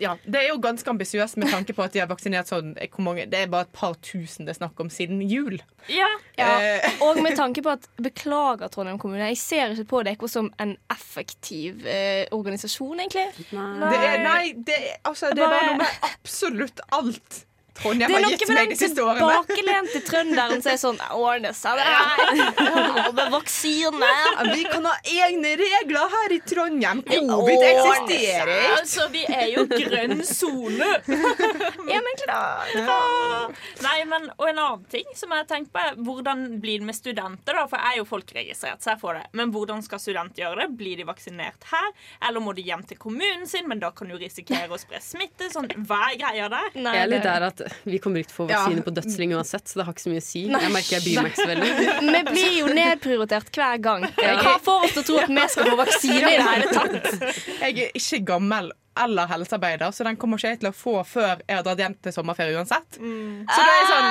Ja, 0.00 0.14
Det 0.24 0.40
er 0.40 0.48
jo 0.48 0.56
ganske 0.58 0.88
ambisiøst 0.88 1.36
med 1.38 1.50
tanke 1.52 1.74
på 1.76 1.82
at 1.84 1.92
de 1.94 2.00
har 2.00 2.08
vaksinert 2.10 2.48
sånn 2.48 2.72
hvor 2.80 3.04
mange, 3.04 3.26
Det 3.30 3.38
er 3.42 3.50
bare 3.52 3.66
et 3.68 3.72
par 3.76 3.92
tusen 4.02 4.46
det 4.48 4.54
er 4.54 4.58
snakk 4.58 4.80
om 4.80 4.88
siden 4.90 5.20
jul. 5.28 5.58
Ja. 5.92 6.08
Ja. 6.38 6.48
Eh, 6.58 7.02
Og 7.04 7.20
med 7.22 7.36
tanke 7.36 7.62
på 7.62 7.74
at 7.76 7.86
Beklager, 8.02 8.72
Trondheim 8.72 8.98
kommune. 8.98 9.28
Jeg 9.30 9.38
ser 9.38 9.74
ikke 9.76 9.84
på 9.92 10.02
dere 10.08 10.28
som 10.32 10.48
en 10.58 10.76
effektiv 10.90 11.86
eh, 11.86 12.24
organisasjon, 12.32 13.04
egentlig. 13.04 13.28
Det 13.52 14.00
er, 14.08 14.18
nei, 14.24 14.52
det 14.56 14.80
altså, 15.04 15.30
det 15.36 15.44
er 15.44 15.52
bare 15.54 15.70
noe 15.70 15.82
med 15.84 16.10
absolutt 16.10 16.80
alt 16.90 17.44
Trondheim 17.78 18.10
Det 18.10 18.16
er 18.16 18.18
har 18.18 18.24
noe 18.26 18.36
gitt 18.36 18.48
med 18.48 18.56
meg 18.58 18.68
den 18.68 18.76
de 18.76 18.78
siste 18.82 19.02
årene. 19.04 19.28
tilbakelente 19.32 20.00
trønderen 20.06 20.62
som 20.64 20.72
er 20.72 20.80
sånn 20.82 20.98
Ordne 21.16 21.52
seg, 21.56 21.78
det 21.78 21.86
her. 21.88 23.06
Og 23.08 23.14
med 23.18 23.30
vaksine. 23.32 24.10
Vi 24.52 24.64
kan 24.68 24.84
ha 24.88 24.94
egne 25.08 25.54
regler 25.60 26.12
her 26.16 26.34
i 26.36 26.40
Trondheim. 26.46 27.00
Covid 27.08 27.64
eksisterer 27.68 28.52
ikke. 28.52 28.76
Altså, 28.78 29.06
vi 29.14 29.22
er 29.28 29.46
jo 29.54 29.64
grønn 29.72 30.20
sone. 30.28 30.90
Ja, 31.92 31.98
men 32.00 32.14
klart. 32.22 33.56
Nei, 33.82 33.96
men, 34.08 34.28
og 34.38 34.46
en 34.48 34.60
annen 34.62 34.84
ting 34.92 35.08
som 35.18 35.32
jeg 35.34 35.42
har 35.42 35.48
tenkt 35.50 35.72
på 35.74 35.80
er 35.82 35.96
hvordan 35.98 36.44
blir 36.62 36.80
det 36.80 36.86
med 36.88 36.96
studenter? 36.96 37.56
da? 37.58 37.64
For 37.68 37.76
jeg 37.80 37.96
er 37.96 38.00
jo 38.00 38.06
folkeregistrert, 38.08 38.80
så 38.84 38.92
jeg 38.94 39.00
får 39.02 39.18
det. 39.18 39.24
Men 39.40 39.52
hvordan 39.52 39.82
skal 39.84 40.00
studenter 40.00 40.44
gjøre 40.44 40.62
det? 40.62 40.68
Blir 40.78 41.00
de 41.02 41.06
vaksinert 41.08 41.66
her? 41.72 41.88
Eller 42.28 42.44
må 42.44 42.54
de 42.56 42.64
hjem 42.66 42.84
til 42.88 43.00
kommunen 43.02 43.44
sin? 43.50 43.66
Men 43.68 43.82
da 43.82 43.90
kan 43.96 44.08
du 44.12 44.16
risikere 44.20 44.70
å 44.72 44.80
spre 44.80 45.02
smitte. 45.04 45.50
Sånn, 45.52 45.68
hva 45.88 46.00
er 46.12 46.18
greia 46.22 46.48
der? 46.52 46.70
Jeg 46.78 47.02
er 47.02 47.10
litt 47.12 47.26
der 47.26 47.48
at 47.50 47.61
vi 47.84 47.98
kommer 48.02 48.22
ikke 48.22 48.30
til 48.32 48.36
å 48.36 48.40
få 48.42 48.46
vaksine 48.50 48.80
Ja. 48.82 48.84
på 48.86 48.94
dødsling 48.96 49.34
uansett, 49.36 49.66
så 49.68 49.80
det 49.80 49.86
har 49.86 49.94
ikke 49.96 50.04
så 50.06 50.12
mye 50.12 50.22
å 50.22 50.26
si. 50.26 50.42
Nei. 50.50 50.60
Jeg 50.64 50.72
merker 50.76 50.96
jeg 50.98 51.04
bryr 51.06 51.22
meg 51.22 51.32
ikke 51.32 51.42
så 51.42 51.48
veldig. 51.52 51.72
Vi 52.12 52.22
blir 52.32 52.54
jo 52.58 52.66
nedprioritert 52.76 53.50
hver 53.56 53.82
gang. 53.84 54.06
Hva 54.18 54.54
får 54.64 54.86
oss 54.88 54.94
til 54.96 55.02
å 55.02 55.06
tro 55.10 55.18
at 55.22 55.32
vi 55.32 55.48
skal 55.54 55.70
få 55.72 55.76
vaksine 55.82 56.20
i 56.20 56.36
det 56.36 56.46
hele 56.46 56.70
tatt? 56.72 57.36
Jeg 57.62 57.78
er 57.86 57.98
ikke 57.98 58.22
gammel 58.32 58.72
eller 59.02 59.30
helsearbeider, 59.30 59.90
så 59.96 60.04
den 60.04 60.18
kommer 60.20 60.36
ikke 60.36 60.50
jeg 60.52 60.58
til 60.60 60.68
å 60.68 60.74
få 60.76 60.98
før 61.08 61.40
jeg 61.48 61.56
har 61.56 61.62
dratt 61.64 61.80
hjem 61.80 61.94
til 62.04 62.12
sommerferie 62.12 62.58
uansett. 62.60 62.98
Så 63.00 63.60
det 63.68 63.76
er 63.78 63.86
sånn 63.88 64.10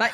Nei. 0.00 0.08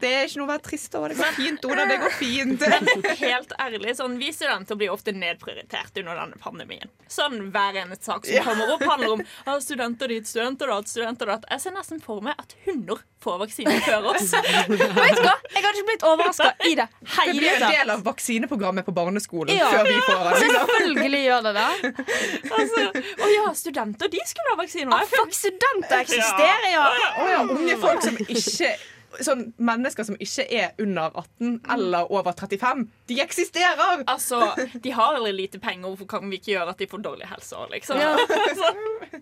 Det 0.00 0.10
er 0.12 0.26
ikke 0.28 0.40
noe 0.40 0.46
å 0.46 0.50
være 0.50 0.64
trist 0.66 0.94
over. 0.98 1.14
Det 1.14 1.18
går 1.20 1.36
fint, 1.38 1.64
Oda. 1.64 1.86
Det 1.88 1.96
går 2.02 2.14
fint. 2.18 2.64
Men 2.72 3.06
helt 3.20 3.54
ærlig, 3.60 3.94
sånn, 3.96 4.18
vi 4.20 4.28
studenter 4.34 4.78
blir 4.80 4.92
ofte 4.92 5.14
nedprioritert 5.16 5.96
under 6.02 6.20
denne 6.20 6.40
pandemien. 6.40 6.92
Sånn 7.08 7.38
Hver 7.54 7.80
eneste 7.84 8.10
sak 8.10 8.28
som 8.28 8.44
kommer 8.44 8.74
opp, 8.74 8.84
handler 8.84 9.16
om 9.16 9.24
ah, 9.46 9.56
studenter 9.64 10.12
dit, 10.12 10.28
studenter 10.28 10.68
datt, 10.68 10.90
studenter 10.90 11.32
datt. 11.32 11.48
Jeg 11.50 11.64
ser 11.64 11.76
nesten 11.76 12.02
for 12.04 12.24
meg 12.24 12.36
at 12.40 12.56
hunder 12.66 13.00
får 13.24 13.40
vaksine 13.40 13.74
før 13.86 14.10
oss. 14.12 14.32
Vet 14.68 15.18
du 15.18 15.24
hva? 15.24 15.34
Jeg 15.54 15.64
hadde 15.64 15.74
ikke 15.80 15.88
blitt 15.88 16.06
overraska 16.10 16.50
i 16.68 16.74
det 16.76 16.88
hele 17.16 17.32
Det 17.32 17.40
blir 17.40 17.56
en 17.56 17.76
del 17.78 17.92
av 17.94 18.04
vaksineprogrammet 18.04 18.84
på 18.88 18.94
barneskolen 18.96 19.54
Ja. 19.56 19.70
før 19.72 19.88
vi 19.88 19.98
får 20.04 20.24
liksom. 20.28 20.56
Selvfølgelig 20.58 21.22
gjør 21.24 21.46
det 21.48 21.54
det. 21.56 21.92
altså, 22.58 22.88
Å 23.24 23.30
ja, 23.32 23.46
studenter 23.56 24.12
de 24.12 24.24
skulle 24.28 24.52
ha 24.52 24.60
vaksine. 24.60 24.92
Ah, 24.92 25.06
fuck, 25.08 25.32
studenter 25.36 26.04
eksisterer, 26.04 26.68
ja. 26.74 26.88
Å 27.24 27.30
ja, 27.32 27.44
unge 27.48 27.78
folk 27.80 28.04
som 28.04 28.20
ikke 28.26 28.74
Sånn 29.22 29.44
mennesker 29.62 30.06
som 30.08 30.16
ikke 30.18 30.46
er 30.50 30.72
under 30.82 31.12
18 31.20 31.60
eller 31.74 32.10
over 32.10 32.32
35. 32.34 32.86
De 33.10 33.18
eksisterer! 33.22 34.02
Altså, 34.10 34.40
De 34.82 34.90
har 34.96 35.14
veldig 35.18 35.34
lite 35.36 35.60
penger, 35.62 35.86
hvorfor 35.90 36.08
kan 36.16 36.30
vi 36.30 36.40
ikke 36.40 36.54
gjøre 36.54 36.74
at 36.74 36.82
de 36.82 36.88
får 36.90 37.04
dårlig 37.04 37.28
helse 37.30 37.58
òg, 37.58 37.70
liksom? 37.76 38.00
Ja. 38.00 38.14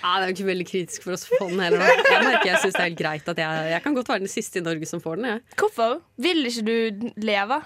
Ja, 0.00 0.16
det 0.18 0.24
er 0.24 0.28
jo 0.30 0.34
ikke 0.34 0.46
veldig 0.48 0.66
kritisk 0.66 1.04
for 1.04 1.14
oss 1.14 1.26
den 1.30 1.60
heller. 1.62 1.82
Jeg 1.84 2.22
merker 2.24 2.48
jeg 2.48 2.60
synes 2.62 2.74
det 2.74 2.80
er 2.80 2.88
helt 2.88 2.98
greit 2.98 3.28
at 3.30 3.40
jeg, 3.42 3.66
jeg 3.74 3.82
kan 3.84 3.96
godt 3.96 4.08
være 4.10 4.22
den 4.24 4.32
siste 4.32 4.58
i 4.60 4.64
Norge 4.64 4.88
som 4.88 5.02
får 5.02 5.20
den. 5.20 5.28
Jeg. 5.30 5.42
Hvorfor? 5.60 6.00
Vil 6.20 6.46
ikke 6.48 6.64
du 6.66 7.10
leve 7.22 7.60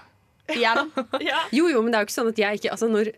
igjen? 0.53 0.91
Jo, 1.57 1.69
jo, 1.71 1.81
men 1.81 1.89
det 1.93 1.97
er 1.97 2.03
jo 2.03 2.09
ikke 2.09 2.17
sånn 2.19 2.29
at 2.33 2.41
jeg 2.41 2.59
ikke 2.59 2.73
Altså, 2.75 2.89
når 2.91 3.09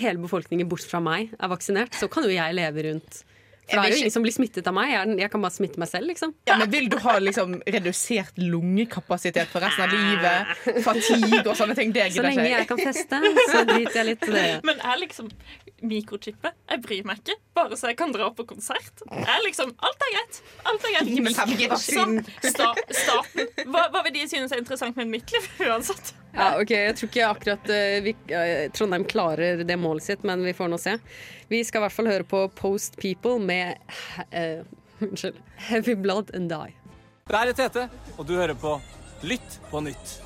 hele 0.00 0.22
befolkningen 0.24 0.70
bort 0.70 0.86
fra 0.88 1.02
meg 1.04 1.34
er 1.36 1.52
vaksinert, 1.52 1.94
så 1.98 2.08
kan 2.10 2.24
jo 2.26 2.32
jeg 2.32 2.56
leve 2.56 2.86
rundt. 2.88 3.22
For 3.70 3.78
det 3.78 3.92
er 3.92 3.94
jo 3.94 4.00
ingen 4.02 4.12
som 4.12 4.24
blir 4.24 4.34
smittet 4.34 4.66
av 4.66 4.74
meg. 4.74 4.90
Jeg, 4.90 5.16
jeg 5.22 5.30
kan 5.32 5.44
bare 5.44 5.54
smitte 5.54 5.80
meg 5.80 5.88
selv, 5.88 6.08
liksom. 6.10 6.32
Ja, 6.50 6.56
men 6.60 6.70
Vil 6.72 6.88
du 6.90 6.96
ha 7.04 7.14
liksom 7.22 7.54
redusert 7.62 8.38
lungekapasitet 8.42 9.52
for 9.52 9.64
resten 9.64 9.86
av 9.86 9.92
livet? 9.94 10.82
Fatigue 10.84 11.44
og 11.46 11.54
sånne 11.58 11.76
ting? 11.78 11.94
Det 11.94 12.08
Så 12.08 12.16
gidder 12.16 12.28
lenge 12.28 12.46
ikke 12.48 12.58
jeg 12.58 12.70
kan 12.72 12.82
feste, 12.82 13.20
så 13.52 13.62
driter 13.70 14.00
jeg 14.00 14.08
litt 14.10 14.26
i 14.26 14.32
det. 14.34 14.46
Men 14.66 14.82
jeg 14.82 15.02
liksom 15.04 15.30
mikrochippet. 15.82 16.58
Jeg 16.70 16.82
bryr 16.84 17.06
meg 17.08 17.22
ikke, 17.22 17.38
bare 17.58 17.78
så 17.78 17.92
jeg 17.92 17.98
kan 18.02 18.14
dra 18.14 18.30
på 18.34 18.46
konsert. 18.50 19.04
Jeg 19.10 19.46
liksom, 19.46 19.74
Alt 19.82 20.06
er 20.08 20.16
greit. 20.16 20.42
Alt 20.70 20.88
er 20.88 20.96
greit. 20.96 21.12
Gi 21.12 21.24
meg 21.26 21.38
5G-vaksinen. 21.38 22.24
Så, 22.42 22.52
sta, 22.54 22.72
staten 23.02 23.70
hva, 23.70 23.86
hva 23.94 24.04
vil 24.06 24.18
de 24.18 24.26
synes 24.30 24.54
er 24.54 24.62
interessant 24.62 24.98
med 24.98 25.10
mitt 25.10 25.34
liv? 25.34 25.48
Uansett. 25.68 26.14
Ja, 26.32 26.46
ok, 26.60 26.70
Jeg 26.70 26.94
tror 26.96 27.10
ikke 27.10 27.28
akkurat 27.28 27.66
uh, 27.68 27.96
vi, 28.04 28.14
uh, 28.32 28.70
Trondheim 28.72 29.04
klarer 29.08 29.62
det 29.68 29.76
målet 29.80 30.06
sitt, 30.06 30.22
men 30.24 30.44
vi 30.46 30.54
får 30.56 30.70
nå 30.72 30.78
se. 30.80 30.96
Vi 31.52 31.60
skal 31.68 31.82
i 31.82 31.84
hvert 31.86 31.96
fall 31.96 32.08
høre 32.08 32.24
på 32.28 32.46
Post 32.56 32.96
People 33.02 33.36
med 33.42 33.76
uh, 34.32 34.62
Unnskyld. 35.04 35.36
Heavy 35.68 35.94
Blood 35.98 36.32
and 36.34 36.48
Die. 36.52 36.72
Det 37.28 37.38
er 37.38 37.52
Tete, 37.56 37.86
og 38.16 38.26
du 38.28 38.34
hører 38.38 38.56
på 38.58 38.78
Lytt 39.22 39.60
på 39.70 39.82
nytt. 39.84 40.16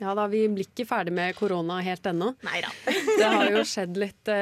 Ja 0.00 0.16
da, 0.18 0.24
vi 0.26 0.40
blir 0.50 0.66
ikke 0.66 0.88
ferdig 0.88 1.12
med 1.14 1.36
korona 1.38 1.76
helt 1.84 2.06
ennå. 2.10 2.32
Det 3.20 3.28
har 3.28 3.52
jo 3.52 3.62
skjedd 3.68 4.00
litt 4.00 4.32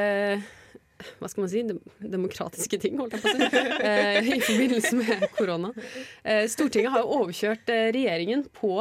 hva 1.20 1.28
skal 1.30 1.44
man 1.44 1.50
si, 1.52 1.62
dem- 1.64 1.82
demokratiske 2.12 2.78
ting, 2.80 2.98
holdt 3.00 3.16
jeg 3.16 3.22
på 3.24 3.30
å 3.30 3.36
si, 3.36 3.60
eh, 3.88 4.30
i 4.36 4.40
forbindelse 4.44 4.96
med 4.98 5.26
korona. 5.36 5.70
Eh, 6.24 6.44
Stortinget 6.50 6.92
har 6.94 7.04
jo 7.04 7.20
overkjørt 7.22 7.72
eh, 7.72 7.86
regjeringen 7.96 8.46
på 8.56 8.74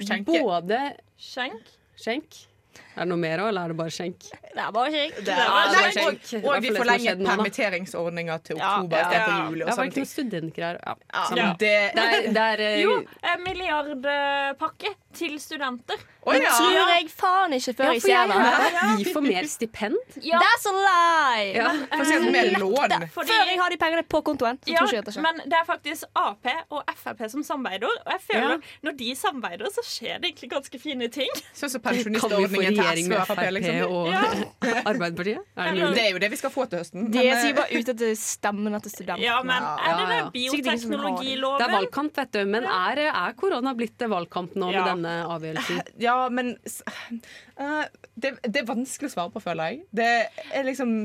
Skjenke. 0.00 0.40
både 0.42 0.80
Skjenk. 1.18 1.70
skjenk 1.96 2.48
Er 2.94 3.00
det 3.02 3.08
noe 3.10 3.18
mer 3.18 3.38
òg, 3.42 3.48
eller 3.50 3.64
er 3.64 3.68
det 3.68 3.76
bare 3.76 3.90
skjenk? 3.90 4.20
Det 4.54 4.62
er 4.62 4.70
bare 4.74 4.90
skjenk. 4.94 5.16
Det 5.26 5.34
er 5.34 5.90
skjenk. 5.94 6.44
og, 6.44 6.50
og 6.54 6.62
vi 6.62 6.70
da. 6.70 7.30
permitteringsordninga 7.34 8.36
til 8.46 8.56
oktober 8.60 8.96
ja, 8.96 9.04
istedenfor 9.04 9.34
Ja, 9.34 9.44
jul. 9.50 9.58
det 9.58 9.64
og 9.64 9.68
var 9.68 9.74
sånne 9.74 9.90
ikke 9.90 9.98
noen 9.98 10.06
ting. 10.06 10.12
studentgreier. 10.14 10.78
Ja. 10.84 10.94
Ja, 11.14 11.46
det, 11.58 11.72
Det 11.94 12.04
er, 12.04 12.28
det 12.38 12.44
er 12.44 12.64
eh, 12.68 12.80
Jo, 12.84 12.94
en 13.32 13.42
milliardpakke 13.44 14.94
til 15.14 15.36
studenter. 15.42 15.98
Å, 16.24 16.32
Det 16.32 16.40
tror 16.48 16.72
jeg 16.88 17.08
faen 17.12 17.52
ikke 17.52 17.74
før 17.76 17.84
ja, 17.84 17.92
jeg 17.92 18.02
ser 18.02 18.30
det. 18.30 18.84
vi 18.98 19.04
får 19.12 19.24
mer 19.26 19.48
stipend. 19.50 19.98
Ja. 20.24 20.38
That's 20.40 20.64
a 20.70 20.72
lie! 20.78 21.50
Ja. 21.58 21.68
For 21.92 22.00
eksempel 22.06 22.30
med 22.32 22.54
lån. 22.62 22.94
Fordi- 23.12 23.28
Før 23.34 23.50
jeg 23.50 23.58
har 23.60 23.70
de 23.70 23.76
pengene 23.82 24.02
på 24.08 24.22
kontoen, 24.24 24.58
så 24.64 24.72
Ja, 24.72 24.78
tror 24.80 24.92
jeg 24.94 25.04
dette 25.04 25.20
men 25.20 25.36
det 25.44 25.52
er 25.60 25.64
faktisk 25.68 26.04
Ap 26.16 26.46
og 26.70 26.82
Frp 26.96 27.28
som 27.30 27.42
samarbeider. 27.44 27.86
Og 28.06 28.12
jeg 28.16 28.20
føler 28.30 28.50
Ja. 28.50 28.58
når 28.82 28.96
de 28.96 29.14
samarbeider, 29.14 29.66
så 29.74 29.82
skjer 29.84 30.20
det 30.20 30.32
egentlig 30.32 30.50
ganske 30.50 30.80
fine 30.80 31.08
ting. 31.08 31.28
Sånn 31.54 31.68
som 31.70 31.80
pensjonistordningen 31.80 32.74
til 32.74 32.83
regjering 32.84 33.08
med 33.10 33.24
Frp. 33.28 33.42
Liksom. 33.56 33.80
og 33.88 34.08
Arbeiderpartiet? 34.90 35.42
Er 35.56 35.74
det? 35.74 35.90
Det 35.96 36.04
er 36.04 36.10
jo 36.12 36.22
det 36.22 36.30
vi 36.34 36.38
skal 36.40 36.52
få 36.54 36.66
til 36.70 36.82
høsten. 36.82 37.08
De 37.10 37.24
men, 37.24 37.56
bare 37.58 37.80
ut 37.80 37.92
at 37.92 38.00
bare 38.04 38.14
stemmer 38.14 38.14
etter 38.14 38.16
stemmene 38.20 38.80
til 38.84 38.94
studentene. 38.94 39.26
Ja, 39.26 39.40
men 39.46 39.68
er 39.68 39.84
det 39.84 39.88
ja, 39.88 39.98
ja. 39.98 40.06
den 40.06 40.14
det. 40.14 40.32
bioteknologiloven? 40.36 41.60
Det 41.60 41.68
er 41.68 41.74
valgkamp, 41.74 42.16
vet 42.20 42.32
du. 42.36 42.40
Men 42.54 42.68
er, 42.70 43.02
er 43.10 43.36
korona 43.40 43.74
blitt 43.78 44.08
valgkamp 44.14 44.56
nå 44.60 44.72
Ja. 44.74 44.82
med 44.82 44.90
denne 44.94 45.14
avgjørelsen? 45.36 45.82
Ja, 46.04 46.16
men 46.28 46.56
eh, 46.56 47.84
det, 48.14 48.34
det 48.42 48.62
er 48.62 48.68
vanskelig 48.68 49.12
å 49.12 49.14
svare 49.14 49.34
på, 49.34 49.42
føler 49.44 49.72
jeg. 49.72 49.84
Det 49.94 50.10
er 50.52 50.66
liksom 50.66 50.96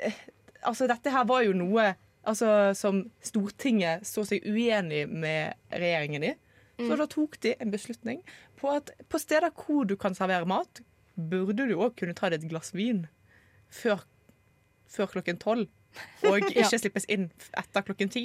eh, 0.00 0.22
Altså, 0.62 0.86
dette 0.86 1.10
her 1.10 1.24
var 1.26 1.42
jo 1.42 1.56
noe 1.58 1.88
altså, 2.22 2.70
som 2.78 3.00
Stortinget 3.24 4.06
så 4.06 4.22
seg 4.26 4.44
uenig 4.46 5.08
med 5.10 5.56
regjeringen 5.74 6.28
i. 6.28 6.32
Så 6.82 6.96
da 6.98 7.06
tok 7.10 7.36
de 7.42 7.54
en 7.60 7.70
beslutning 7.72 8.22
på 8.58 8.70
at 8.72 8.92
på 9.10 9.18
steder 9.20 9.52
hvor 9.58 9.86
du 9.88 9.96
kan 10.00 10.14
servere 10.14 10.48
mat, 10.48 10.80
burde 11.16 11.66
du 11.68 11.74
òg 11.76 11.94
kunne 11.98 12.14
ta 12.14 12.30
deg 12.32 12.42
et 12.44 12.50
glass 12.50 12.72
vin 12.74 13.06
før, 13.72 14.02
før 14.92 15.06
klokken 15.16 15.38
tolv. 15.42 15.68
Og 16.24 16.38
ikke 16.56 16.78
slippes 16.80 17.04
inn 17.12 17.26
etter 17.60 17.84
klokken 17.84 18.08
ti. 18.12 18.22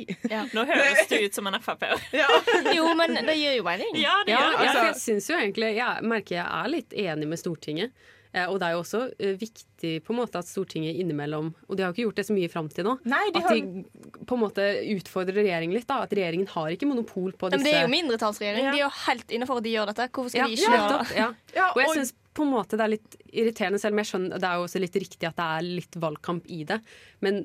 Nå 0.55 0.63
høres 0.69 1.07
du 1.11 1.17
ut 1.19 1.35
som 1.35 1.47
en 1.51 1.57
Frp-er. 1.59 1.99
Jo, 2.77 2.85
men 2.95 3.17
det 3.27 3.35
gjør 3.41 3.57
jo 3.59 3.65
mening. 3.67 3.97
Ja, 3.99 4.13
det 4.23 4.31
Ja, 4.31 4.43
gjør 4.43 4.53
det. 4.53 4.61
ja, 4.63 4.69
altså- 4.71 4.85
jeg 4.85 5.01
synes 5.03 5.27
jo 5.31 5.35
egentlig 5.41 5.73
Jeg 5.75 6.03
merker 6.07 6.35
jeg 6.39 6.45
er 6.47 6.69
litt 6.71 6.93
enig 6.95 7.27
med 7.27 7.41
Stortinget. 7.41 7.91
Eh, 8.35 8.43
og 8.51 8.57
det 8.59 8.67
er 8.67 8.73
jo 8.75 8.79
også 8.83 8.99
eh, 9.23 9.35
viktig 9.39 9.91
på 10.03 10.11
en 10.13 10.17
måte 10.19 10.35
at 10.39 10.47
Stortinget 10.47 10.97
innimellom 10.99 11.53
Og 11.69 11.77
de 11.79 11.83
har 11.85 11.91
jo 11.91 11.95
ikke 11.95 12.03
gjort 12.09 12.17
det 12.19 12.25
så 12.27 12.35
mye 12.35 12.49
fram 12.51 12.67
til 12.71 12.83
nå. 12.87 12.97
Nei, 13.07 13.21
de 13.31 13.39
at 13.39 13.47
har 13.47 13.55
de 13.55 14.23
på 14.27 14.35
en 14.35 14.41
måte 14.45 14.65
utfordrer 14.95 15.39
regjeringen 15.39 15.75
litt. 15.77 15.87
da 15.87 16.01
At 16.03 16.11
regjeringen 16.15 16.47
har 16.51 16.71
ikke 16.75 16.87
monopol 16.91 17.31
på 17.39 17.51
Men 17.51 17.63
det 17.63 17.71
er 17.75 17.83
jo 17.87 17.91
mindretallsregjering. 17.95 18.67
Ja. 18.67 18.71
De 18.75 18.79
er 18.79 18.85
jo 18.85 18.93
helt 19.07 19.31
innafor 19.35 19.59
at 19.59 19.67
de 19.67 19.75
gjør 19.75 19.91
dette. 19.91 20.07
Hvorfor 20.11 20.31
skal 20.35 20.43
ja, 20.43 20.47
de 20.47 20.55
ikke 20.59 20.71
gjøre 20.75 20.99
det? 21.03 21.17
ja. 21.19 21.29
Ja, 21.55 21.67
Og 21.73 21.81
jeg 21.83 21.87
og- 21.91 21.99
syns 21.99 22.13
på 22.37 22.45
en 22.45 22.53
måte 22.53 22.77
det 22.77 22.85
er 22.85 22.93
litt 22.93 23.17
irriterende, 23.33 23.79
selv 23.81 23.97
om 23.97 24.01
jeg 24.03 24.11
skjønner 24.11 24.39
det 24.43 24.47
er 24.51 24.59
jo 24.61 24.65
også 24.67 24.81
litt 24.83 24.97
riktig 25.01 25.27
at 25.29 25.37
det 25.39 25.47
er 25.57 25.67
litt 25.81 25.97
valgkamp 26.03 26.45
i 26.53 26.61
det. 26.69 26.77
Men 27.25 27.41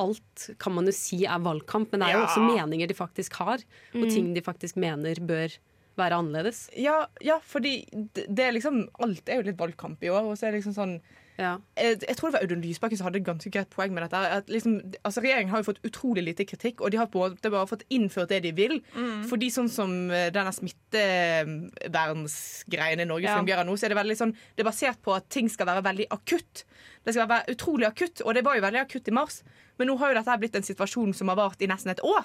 alt 0.00 0.50
kan 0.62 0.74
man 0.76 0.86
jo 0.88 0.94
si 0.94 1.24
er 1.26 1.42
valgkamp, 1.42 1.90
men 1.92 2.00
det 2.04 2.08
er 2.10 2.16
jo 2.18 2.22
Ja. 2.22 2.26
også 2.28 2.44
meninger 2.46 2.88
de 2.88 2.94
faktisk 2.94 3.34
har, 3.42 3.62
og 3.94 4.06
ting 4.12 4.32
de 4.34 4.40
faktisk 4.46 4.76
mener 4.78 5.18
bør 5.20 5.56
være 5.96 6.18
annerledes. 6.20 6.68
Ja, 6.76 7.06
ja, 7.24 7.38
fordi 7.40 7.86
det, 7.90 8.26
det 8.28 8.44
er 8.44 8.52
liksom 8.52 8.82
Alt 9.00 9.28
er 9.32 9.40
jo 9.40 9.46
litt 9.48 9.56
valgkamp 9.56 10.02
i 10.04 10.10
år. 10.12 10.26
Og 10.28 10.36
så 10.36 10.46
er 10.46 10.52
det 10.52 10.60
liksom 10.62 10.74
sånn 10.76 11.00
Ja. 11.38 11.58
jeg, 11.76 11.98
jeg 12.08 12.16
tror 12.16 12.30
det 12.30 12.34
var 12.38 12.42
Audun 12.46 12.62
Lysbakken 12.64 12.96
som 12.96 13.04
hadde 13.08 13.18
et 13.20 13.26
ganske 13.26 13.50
greit 13.52 13.68
poeng 13.70 13.92
med 13.92 14.02
dette. 14.06 14.16
At 14.38 14.46
liksom, 14.48 14.78
altså 15.04 15.20
Regjeringen 15.20 15.50
har 15.52 15.58
jo 15.60 15.68
fått 15.72 15.82
utrolig 15.84 16.22
lite 16.24 16.44
kritikk, 16.48 16.80
og 16.80 16.90
de 16.90 16.96
har 17.00 17.06
på 17.12 17.24
en 17.26 17.30
måte 17.36 17.50
bare 17.52 17.66
fått 17.68 17.84
innført 17.92 18.28
det 18.32 18.40
de 18.46 18.52
vil. 18.56 18.78
Fordi 19.28 19.50
sånn 19.52 19.68
som 19.68 19.92
eh, 20.10 20.30
denne 20.32 20.52
smittevernsgreien 20.56 23.00
i 23.00 23.04
Norge 23.08 23.26
Ja. 23.28 23.36
fungerer 23.38 23.64
nå, 23.66 23.76
så 23.76 23.86
er 23.86 23.90
det 23.94 23.98
veldig 24.00 24.16
sånn 24.16 24.32
Det 24.56 24.62
er 24.64 24.70
basert 24.70 25.02
på 25.02 25.14
at 25.16 25.28
ting 25.30 25.48
skal 25.48 25.66
være 25.66 25.82
veldig 25.84 26.06
akutt. 26.10 26.64
Det 27.04 27.14
skal 27.14 27.28
være 27.28 27.50
utrolig 27.54 27.86
akutt, 27.86 28.20
og 28.24 28.34
det 28.34 28.44
var 28.44 28.54
jo 28.56 28.62
veldig 28.62 28.80
akutt 28.80 29.08
i 29.08 29.12
mars. 29.12 29.42
Men 29.78 29.88
nå 29.88 29.96
har 29.98 30.08
jo 30.14 30.18
dette 30.22 30.38
blitt 30.40 30.56
en 30.56 30.62
situasjon 30.64 31.12
som 31.14 31.28
har 31.28 31.36
vart 31.36 31.60
i 31.62 31.66
nesten 31.68 31.90
et 31.92 32.00
år. 32.02 32.24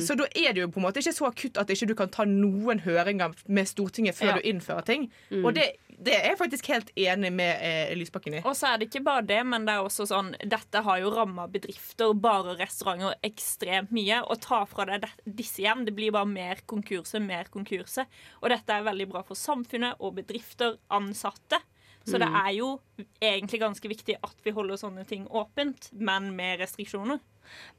Så 0.00 0.14
da 0.16 0.24
er 0.34 0.52
det 0.54 0.60
jo 0.62 0.68
på 0.70 0.78
en 0.78 0.82
måte 0.86 1.00
ikke 1.02 1.12
så 1.16 1.26
akutt 1.26 1.58
at 1.58 1.68
ikke 1.68 1.86
du 1.90 1.94
kan 1.98 2.08
ta 2.08 2.24
noen 2.24 2.78
høringer 2.84 3.34
med 3.48 3.66
Stortinget 3.66 4.14
før 4.14 4.26
Ja. 4.28 4.32
du 4.38 4.42
innfører 4.48 4.84
ting. 4.84 5.10
Og 5.44 5.54
det 5.54 5.72
Det 5.98 6.12
er 6.14 6.28
jeg 6.30 6.38
faktisk 6.38 6.68
helt 6.70 6.90
enig 6.94 7.30
med 7.34 7.62
eh, 7.64 7.92
Lysbakken 7.98 8.36
i. 8.38 8.42
Og 8.46 8.54
så 8.54 8.70
er 8.70 8.78
det 8.78 8.86
ikke 8.88 9.02
bare 9.08 9.24
det, 9.26 9.40
men 9.50 9.64
det 9.66 9.74
er 9.74 9.86
også 9.86 10.06
sånn 10.06 10.30
Dette 10.46 10.82
har 10.86 11.00
jo 11.02 11.10
ramma 11.10 11.48
bedrifter, 11.50 12.12
bare 12.14 12.54
restauranter, 12.60 13.16
ekstremt 13.26 13.90
mye. 13.94 14.20
Å 14.22 14.38
ta 14.38 14.62
fra 14.70 14.86
deg 14.92 15.08
disse 15.24 15.64
hjem, 15.64 15.82
det 15.88 15.96
blir 15.98 16.14
bare 16.14 16.30
mer 16.30 16.62
konkurser, 16.70 17.24
mer 17.24 17.50
konkurser. 17.50 18.06
Og 18.42 18.52
dette 18.54 18.74
er 18.76 18.86
veldig 18.86 19.08
bra 19.10 19.24
for 19.26 19.38
samfunnet 19.38 19.98
og 19.98 20.14
bedrifter, 20.20 20.78
ansatte. 20.94 21.58
Så 22.08 22.18
det 22.18 22.28
Mm. 22.28 22.36
er 22.46 22.52
jo 22.56 22.80
egentlig 23.22 23.60
ganske 23.60 23.88
viktig 23.88 24.16
at 24.24 24.34
vi 24.44 24.50
holder 24.50 24.76
sånne 24.80 25.06
ting 25.06 25.26
åpent, 25.28 25.90
men 25.92 26.34
med 26.36 26.60
restriksjoner. 26.60 27.20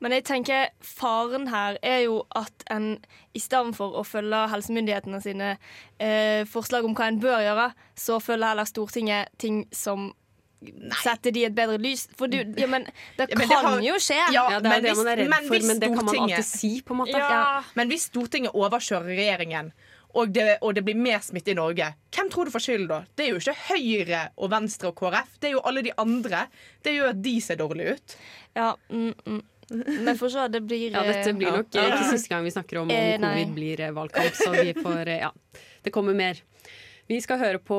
Men 0.02 0.12
jeg 0.12 0.24
tenker 0.26 0.70
faren 0.82 1.48
her 1.50 1.78
er 1.84 2.04
jo 2.06 2.24
at 2.36 2.64
en 2.72 2.98
i 3.36 3.40
stedet 3.40 3.76
for 3.76 3.92
å 4.00 4.04
følge 4.06 4.50
helsemyndighetene 4.50 5.22
sine 5.22 5.58
eh, 6.00 6.44
forslag 6.46 6.86
om 6.86 6.96
hva 6.96 7.08
en 7.08 7.20
bør 7.22 7.40
gjøre, 7.44 7.74
så 7.96 8.20
følger 8.22 8.48
heller 8.54 8.66
Stortinget 8.66 9.28
ting 9.38 9.68
som 9.72 10.14
setter 11.04 11.32
de 11.32 11.46
et 11.46 11.56
bedre 11.56 11.78
lys. 11.80 12.08
For 12.18 12.28
du, 12.28 12.38
ja, 12.58 12.68
men 12.68 12.84
det 13.18 13.30
Ja, 13.30 13.36
kan 13.36 13.48
det 13.48 13.56
har- 13.56 13.82
jo 13.82 13.94
skje. 13.96 14.18
Ja, 14.34 14.50
Ja, 14.52 14.60
det 14.60 14.66
er 14.66 14.70
men 14.70 14.84
det 14.84 14.90
hvis- 14.92 14.98
man 14.98 15.08
er 15.08 15.16
redd 15.16 15.48
for, 15.48 15.68
men 15.68 15.80
det 15.80 15.96
kan 15.96 16.06
man 16.06 16.16
alltid 16.16 16.44
si, 16.46 16.82
på 16.82 16.92
en 16.92 16.98
måte. 16.98 17.18
Ja. 17.18 17.64
Men 17.76 17.90
hvis 17.90 18.10
Stortinget 18.12 18.52
overkjører 18.54 19.16
regjeringen, 19.16 19.72
og 20.18 20.32
det, 20.34 20.58
og 20.66 20.74
det 20.74 20.84
blir 20.88 20.98
mer 20.98 21.22
smitte 21.22 21.54
i 21.54 21.58
Norge, 21.58 21.92
hvem 22.16 22.32
tror 22.34 22.50
du 22.50 22.54
får 22.54 22.66
skyld 22.66 22.88
da? 22.90 23.04
Det 23.16 23.28
er 23.28 23.32
jo 23.34 23.42
ikke 23.42 23.58
Høyre 23.68 24.24
og 24.38 24.52
Venstre 24.54 24.90
og 24.90 24.98
KrF, 24.98 25.38
det 25.40 25.52
er 25.52 25.56
jo 25.56 25.64
alle 25.70 25.84
de 25.86 25.94
andre. 26.02 26.48
Det 26.86 26.96
gjør 26.96 27.14
at 27.14 27.24
de 27.24 27.36
ser 27.46 27.60
dårlig 27.62 27.94
ut. 27.94 28.18
Ja, 28.58 28.74
mm, 28.90 29.14
mm. 29.26 29.42
Men 29.70 30.18
for 30.18 30.34
så, 30.34 30.48
det 30.50 30.64
blir 30.66 30.90
Ja, 30.90 31.04
dette 31.06 31.34
blir 31.38 31.54
nok 31.54 31.76
ja. 31.78 31.84
eh, 31.84 31.92
ikke 31.94 32.16
siste 32.16 32.32
gang 32.32 32.42
vi 32.42 32.54
snakker 32.54 32.82
om 32.82 32.90
om 32.90 32.96
Eh, 32.96 33.20
covid 33.22 33.54
blir 33.54 33.82
eh, 33.86 33.94
valgkamp, 33.94 34.34
så 34.34 34.52
vi 34.58 34.74
får 34.74 35.08
eh, 35.08 35.20
Ja. 35.28 35.34
Det 35.84 35.94
kommer 35.96 36.18
mer. 36.18 36.42
Vi 37.08 37.22
skal 37.22 37.40
høre 37.42 37.62
på 37.62 37.78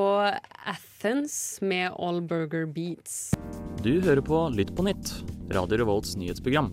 Athens 0.67 1.59
med 1.63 1.93
All 1.99 2.23
Burger 2.23 2.67
Beats. 2.67 3.35
Du 3.83 4.01
hører 4.01 4.23
på 4.23 4.47
Lytt 4.55 4.73
på 4.77 4.87
nytt, 4.87 5.13
Radio 5.51 5.83
Revolts 5.83 6.17
nyhetsprogram. 6.17 6.73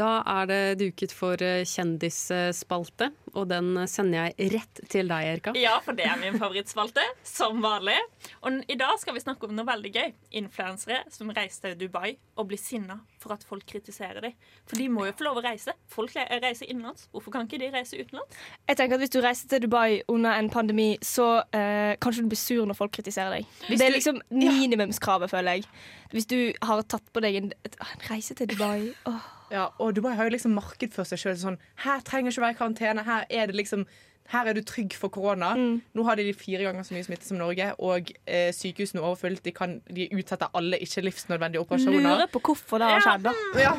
Da 0.00 0.22
er 0.24 0.46
det 0.48 0.60
duket 0.80 1.12
for 1.12 1.40
eh, 1.44 1.60
kjendisspalte, 1.68 3.10
og 3.34 3.50
den 3.50 3.74
sender 3.90 4.30
jeg 4.30 4.52
rett 4.54 4.80
til 4.88 5.10
deg, 5.10 5.26
Erika. 5.34 5.52
Ja, 5.58 5.74
for 5.84 5.96
det 5.96 6.06
er 6.08 6.16
min 6.20 6.38
favorittspalte, 6.40 7.04
som 7.26 7.60
vanlig. 7.60 7.98
Og 8.40 8.62
i 8.64 8.78
dag 8.80 8.96
skal 9.02 9.16
vi 9.16 9.20
snakke 9.20 9.44
om 9.48 9.52
noe 9.58 9.68
veldig 9.68 9.90
gøy. 9.92 10.14
Influensere 10.40 11.02
som 11.12 11.32
reiser 11.36 11.66
til 11.66 11.82
Dubai 11.82 12.14
og 12.40 12.48
blir 12.48 12.60
sinna 12.60 12.96
for 13.20 13.34
at 13.34 13.44
folk 13.44 13.66
kritiserer 13.68 14.24
dem. 14.24 14.36
For 14.64 14.80
de 14.80 14.86
må 14.88 15.04
jo 15.04 15.16
få 15.18 15.26
lov 15.26 15.42
å 15.42 15.44
reise. 15.44 15.74
Folk 15.92 16.14
reiser 16.16 16.70
innenlands. 16.70 17.10
Hvorfor 17.12 17.34
kan 17.34 17.44
ikke 17.44 17.60
de 17.60 17.68
reise 17.74 17.98
utenlands? 18.00 18.38
Jeg 18.70 18.80
tenker 18.80 18.96
at 18.96 19.04
Hvis 19.04 19.12
du 19.12 19.20
reiser 19.20 19.50
til 19.52 19.66
Dubai 19.66 20.00
under 20.08 20.38
en 20.40 20.48
pandemi, 20.50 20.94
så 21.04 21.42
eh, 21.56 21.98
kanskje 22.00 22.24
du 22.24 22.30
blir 22.32 22.40
sur 22.40 22.64
når 22.64 22.78
folk 22.78 22.94
kritiserer 22.96 23.36
deg. 23.36 23.52
Hvis 23.68 23.82
det 23.82 23.90
er 23.90 23.94
liksom 23.98 24.22
minimumskravet, 24.32 25.30
føler 25.30 25.60
jeg. 25.60 25.68
Hvis 26.14 26.26
du 26.30 26.38
har 26.64 26.80
tatt 26.88 27.12
på 27.12 27.20
deg 27.20 27.36
en, 27.42 27.52
en 27.52 28.08
reise 28.08 28.34
til 28.38 28.48
Dubai 28.48 28.94
åh. 29.06 29.36
Ja, 29.50 29.68
og 29.82 29.96
Dubai 29.96 30.14
har 30.14 30.28
jo 30.28 30.36
liksom 30.36 30.54
markedsført 30.54 31.10
seg 31.10 31.18
sjøl 31.18 31.36
sånn 31.40 31.58
Her 31.82 32.04
trenger 32.06 32.30
ikke 32.30 32.44
være 32.44 32.54
i 32.54 32.60
karantene. 32.60 33.04
Her 33.06 33.26
er 33.30 33.50
det 33.50 33.58
liksom 33.58 33.86
her 34.30 34.46
er 34.46 34.54
du 34.54 34.60
trygg 34.62 34.94
for 34.94 35.10
korona. 35.10 35.52
Nå 35.58 36.04
har 36.06 36.18
de 36.20 36.32
fire 36.38 36.62
ganger 36.62 36.86
så 36.86 36.94
mye 36.94 37.06
smitte 37.06 37.26
som 37.26 37.40
Norge, 37.40 37.72
og 37.82 38.12
eh, 38.30 38.50
sykehusene 38.54 39.00
er 39.00 39.08
overfylt. 39.08 39.42
De, 39.42 39.52
kan, 39.54 39.80
de 39.90 40.06
utsetter 40.14 40.52
alle 40.54 40.78
ikke 40.84 41.02
livsnødvendige 41.02 41.64
operasjoner. 41.64 42.04
Lurer 42.04 42.30
på 42.30 42.42
hvorfor 42.50 42.82
det 42.82 42.92
har 42.92 43.02
skjedd, 43.02 43.26
da. 43.26 43.32
Ja. 43.58 43.72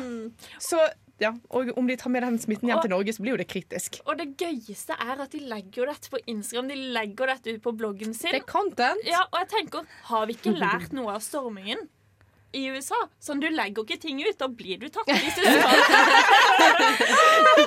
Så, 0.60 0.82
ja, 1.22 1.32
og 1.56 1.72
om 1.80 1.88
de 1.88 1.96
tar 1.96 2.12
med 2.12 2.26
den 2.26 2.36
smitten 2.42 2.68
hjem 2.68 2.82
til 2.84 2.92
Norge, 2.92 3.16
så 3.16 3.24
blir 3.24 3.36
jo 3.36 3.40
det 3.40 3.48
kritisk. 3.48 4.02
Og 4.04 4.20
det 4.20 4.28
gøyeste 4.42 4.98
er 5.00 5.24
at 5.24 5.32
de 5.32 5.40
legger 5.54 5.88
dette 5.88 6.12
på 6.12 6.20
Instagram. 6.34 6.68
De 6.68 6.78
legger 6.98 7.32
dette 7.32 7.56
ut 7.56 7.64
på 7.64 7.74
bloggen 7.78 8.12
sin. 8.12 8.34
Det 8.34 8.42
er 8.42 8.48
content. 8.52 9.08
Ja, 9.08 9.24
og 9.30 9.40
jeg 9.44 9.52
tenker, 9.56 9.88
har 10.10 10.28
vi 10.28 10.36
ikke 10.36 10.52
lært 10.58 10.92
noe 10.96 11.16
av 11.16 11.24
stormingen? 11.24 11.88
I 12.52 12.66
USA. 12.68 12.98
Sånn, 13.22 13.40
Du 13.40 13.48
legger 13.48 13.82
ikke 13.86 13.96
ting 14.00 14.20
ut, 14.20 14.36
da 14.38 14.48
blir 14.48 14.76
du 14.80 14.88
tatt. 14.92 15.08
Hvis 15.08 15.36
du 15.36 15.42
skal. 15.42 15.72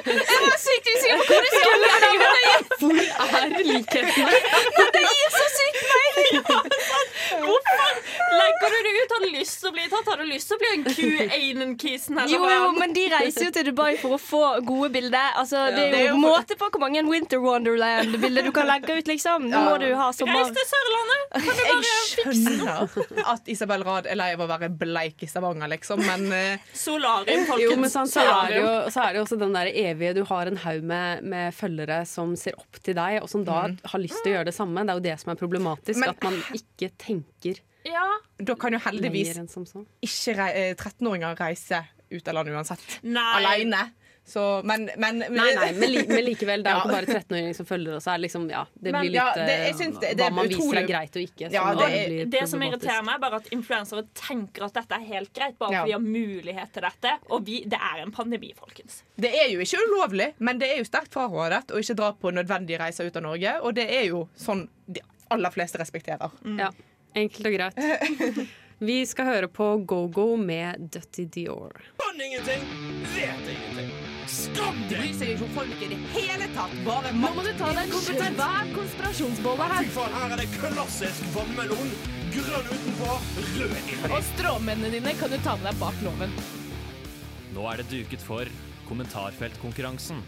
Jeg 0.05 0.39
var 0.45 0.59
sykt 0.61 0.87
usikker 0.91 1.17
på 1.17 1.25
hvor 1.25 1.41
du 1.41 1.49
skulle 1.55 1.87
Hvor 2.79 2.93
er 3.41 3.47
likhetene? 3.65 4.33
Det 4.95 5.03
gir 5.05 5.29
så 5.33 5.45
sykt 5.55 5.81
mening! 5.89 6.33
Hvorfor 7.45 7.99
legger 8.39 8.73
du 8.75 8.77
det 8.85 8.93
ut? 9.01 9.13
Har 9.15 9.23
du 9.25 9.29
lyst 9.35 9.59
til 9.61 9.69
å 9.69 9.73
bli 9.75 9.85
tatt? 9.91 10.09
Har 10.11 10.21
du 10.21 10.25
lyst 10.29 10.49
til 10.51 10.57
å 10.57 10.61
bli 10.61 10.71
en 10.75 10.83
Q-Ainen-kisen? 10.95 12.19
Jo, 12.31 12.41
jo, 12.49 12.71
men 12.79 12.93
de 12.95 13.05
reiser 13.11 13.47
jo 13.47 13.51
til 13.55 13.67
Dubai 13.69 13.95
for 14.01 14.15
å 14.17 14.19
få 14.21 14.41
gode 14.67 14.89
bilder. 14.95 15.33
Altså, 15.41 15.65
det 15.73 15.85
det 15.93 15.99
er 15.99 16.05
er 16.05 16.09
jo 16.11 16.19
måte 16.21 16.57
på 16.59 16.69
hvor 16.73 16.81
mange 16.83 17.03
Winter 17.07 17.41
Wonderland-bilder 17.43 18.47
du 18.49 18.51
kan 18.55 18.67
legge 18.69 18.97
ut, 18.99 19.07
liksom. 19.09 19.47
Nå 19.51 19.61
må 19.67 19.75
du 19.81 19.87
ha 19.97 20.09
sommer... 20.15 20.41
Reis 20.43 20.53
til 20.55 20.67
Sørlandet! 20.71 21.23
Kan 21.35 21.45
du 21.45 21.63
Jeg 21.65 21.75
bare 21.75 21.83
fikse 22.15 22.55
noe? 22.59 22.87
skjønner 22.95 23.31
at 23.35 23.49
Isabel 23.55 23.85
Rad 23.87 24.09
er 24.11 24.19
lei 24.19 24.29
av 24.35 24.43
å 24.45 24.49
være 24.49 24.69
bleik 24.79 25.25
i 25.25 25.29
Stavanger, 25.29 25.69
liksom, 25.75 26.01
men 26.05 26.25
eh, 26.35 26.65
Solarium, 26.75 27.45
folkens. 27.49 27.65
Jo, 27.65 27.75
men 27.81 27.91
sånn, 27.93 28.09
så, 28.11 28.23
er 28.25 28.53
det 28.53 28.61
jo, 28.61 28.71
så 28.93 29.03
er 29.05 29.13
det 29.15 29.19
jo 29.21 29.25
også 29.27 29.39
den 29.41 29.55
der 29.55 29.69
evige 29.71 30.13
Du 30.17 30.23
har 30.29 30.49
en 30.51 30.59
haug 30.65 30.83
med, 30.87 31.23
med 31.35 31.55
følgere 31.57 32.01
som 32.09 32.35
ser 32.39 32.57
opp 32.59 32.79
til 32.85 32.95
deg, 32.97 33.19
og 33.23 33.29
som 33.31 33.43
da 33.47 33.65
har 33.91 34.01
lyst 34.03 34.21
til 34.23 34.33
å 34.33 34.37
gjøre 34.37 34.49
det 34.51 34.55
samme. 34.57 34.83
Det 34.85 34.93
er 34.95 34.99
jo 35.01 35.05
det 35.09 35.17
som 35.21 35.33
er 35.33 35.39
problematisk. 35.39 35.99
Men- 36.01 36.09
at 36.15 36.23
man 36.23 36.37
ikke 36.55 36.89
tenker 37.01 37.14
Ja. 37.85 38.05
da 38.41 38.55
kan 38.55 38.73
jo 38.73 38.79
heldigvis 38.81 39.35
ikke 40.01 40.33
rei- 40.39 40.55
eh, 40.55 40.73
13-åringer 40.75 41.35
reise 41.37 41.83
ut 42.11 42.27
av 42.27 42.33
landet 42.33 42.55
uansett. 42.55 42.99
Nei. 43.03 43.43
Alene. 43.43 43.91
Så, 44.25 44.63
men, 44.65 44.87
men, 44.97 45.19
Nei, 45.19 45.51
nei, 45.53 45.67
men, 45.77 45.91
li, 45.93 46.01
men 46.09 46.23
likevel, 46.31 46.63
det 46.65 46.71
er 46.71 46.79
jo 46.79 46.87
Ja. 46.89 46.93
bare 46.95 47.05
13-åringer 47.05 47.53
som 47.53 47.65
følger 47.69 47.93
oss. 47.99 48.07
Liksom, 48.17 48.47
ja, 48.49 48.63
det 48.73 48.89
blir 48.95 49.11
litt 49.11 49.19
ja, 49.19 49.27
det- 49.37 49.43
eh, 49.53 49.65
jeg 49.67 49.75
synes 49.75 49.99
det- 50.01 50.15
det 50.17 50.25
hva 50.25 50.33
man 50.33 50.47
viser 50.49 50.79
er 50.81 50.87
greit 50.89 51.13
og 51.19 51.21
ikke. 51.27 51.51
Ja, 51.53 51.61
som 51.67 51.77
det 51.77 52.07
blir 52.09 52.31
Det 52.33 52.47
som 52.49 52.59
irriterer 52.65 53.03
meg, 53.05 53.15
er 53.15 53.19
bare 53.19 53.35
at 53.35 53.49
influensere 53.53 54.07
tenker 54.17 54.65
at 54.65 54.73
dette 54.73 54.97
er 54.97 55.05
helt 55.11 55.31
greit, 55.33 55.59
bare 55.59 55.71
Ja. 55.71 55.83
fordi 55.83 55.91
de 55.91 55.93
har 55.93 56.01
mulighet 56.01 56.73
til 56.73 56.81
dette. 56.81 57.11
Og 57.29 57.45
vi, 57.45 57.59
det 57.69 57.77
er 57.79 58.01
en 58.01 58.11
pandemi, 58.11 58.51
folkens. 58.57 59.03
Det 59.15 59.29
er 59.31 59.47
jo 59.53 59.59
ikke 59.59 59.77
ulovlig, 59.85 60.33
men 60.39 60.57
det 60.57 60.71
er 60.71 60.77
jo 60.81 60.85
sterkt 60.89 61.13
frarådet 61.13 61.67
å 61.69 61.77
ikke 61.77 61.95
dra 61.95 62.11
på 62.13 62.33
nødvendige 62.33 62.79
reiser 62.81 63.05
ut 63.05 63.15
av 63.17 63.21
Norge. 63.29 63.61
Og 63.61 63.75
det 63.75 63.87
er 63.91 64.05
jo 64.09 64.27
sånn 64.35 64.67
de 64.89 65.01
aller 65.29 65.51
fleste 65.51 65.77
respekterer. 65.77 66.31
Ja, 66.57 66.71
enkelt 67.15 67.49
og 67.49 67.57
greit. 67.57 68.45
Vi 68.85 68.97
skal 69.07 69.29
høre 69.29 69.47
på 69.47 69.65
Go-Go 69.87 70.35
med 70.35 70.89
Dutty 70.91 71.23
Dior. 71.31 71.71
Kan 72.01 72.19
ingenting, 72.19 72.65
vet 73.13 73.45
ingenting. 73.53 73.93
Skam 74.27 74.81
deg! 74.89 74.97
Bryr 74.99 75.13
seg 75.15 75.31
ikke 75.31 75.45
om 75.47 75.53
folk 75.55 75.83
i 75.85 75.87
det 75.93 75.99
hele 76.11 76.49
tatt. 76.57 76.73
Bare 76.83 77.13
Nå 77.15 77.29
må 77.37 77.45
du 77.45 77.53
ta 77.55 77.69
deg 77.71 77.85
en 77.85 77.93
kompetent- 77.93 78.41
Hver 78.41 78.71
konspirasjonsbolle 78.75 79.67
Fy 79.77 79.91
faen, 79.95 80.17
her 80.19 80.35
er 80.35 80.41
det 80.43 80.47
klassisk 80.57 81.29
vannmelon. 81.37 81.93
Grønn 82.35 82.67
utenpå, 82.73 83.15
rød 83.61 83.75
inni. 83.79 83.99
Og 84.11 84.19
stråmennene 84.33 84.91
dine 84.97 85.13
kan 85.21 85.31
du 85.31 85.37
ta 85.45 85.55
med 85.61 85.69
deg 85.69 85.79
bak 85.79 86.01
loven. 86.03 86.35
Nå 87.55 87.69
er 87.71 87.79
det 87.79 87.87
duket 87.93 88.25
for 88.27 88.51
kommentarfeltkonkurransen. 88.89 90.19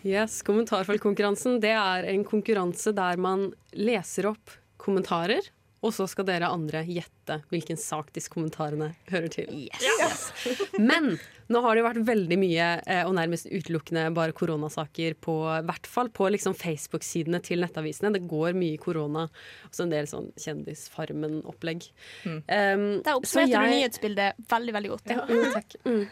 Yes, 0.00 0.40
Kommentarfeltkonkurransen 0.48 1.60
det 1.60 1.74
er 1.76 2.06
en 2.08 2.24
konkurranse 2.24 2.94
der 2.96 3.20
man 3.20 3.50
leser 3.76 4.30
opp 4.32 4.56
kommentarer, 4.80 5.50
og 5.80 5.94
så 5.96 6.04
skal 6.10 6.26
dere 6.28 6.50
andre 6.52 6.82
gjette 6.84 7.38
hvilken 7.48 7.78
sak 7.80 8.10
disse 8.12 8.28
kommentarene 8.32 8.90
hører 9.08 9.30
til. 9.32 9.62
Men 10.76 11.14
nå 11.50 11.62
har 11.64 11.74
det 11.74 11.80
jo 11.80 11.86
vært 11.86 12.02
veldig 12.10 12.36
mye, 12.38 12.66
eh, 12.84 13.00
og 13.08 13.14
nærmest 13.16 13.48
utelukkende 13.48 14.04
bare 14.14 14.34
koronasaker 14.36 15.16
på 15.24 15.38
hvert 15.66 15.88
fall 15.88 16.12
på 16.12 16.28
liksom 16.34 16.54
Facebook-sidene 16.58 17.40
til 17.46 17.64
nettavisene. 17.64 18.12
Det 18.12 18.22
går 18.28 18.58
mye 18.60 18.76
korona, 18.82 19.24
og 19.66 19.74
så 19.74 19.86
en 19.86 19.94
del 19.94 20.10
sånn 20.10 20.28
Kjendisfarmen-opplegg. 20.36 21.88
Um, 22.28 22.44
Der 23.00 23.16
oppsummerte 23.16 23.56
jeg... 23.56 23.56
du 23.56 23.74
nyhetsbildet 23.78 24.46
veldig, 24.52 24.76
veldig 24.76 24.92
godt. 24.92 25.16
ja, 25.16 25.24
mm, 25.26 25.48
takk. 25.56 25.80
Mm. 25.88 26.04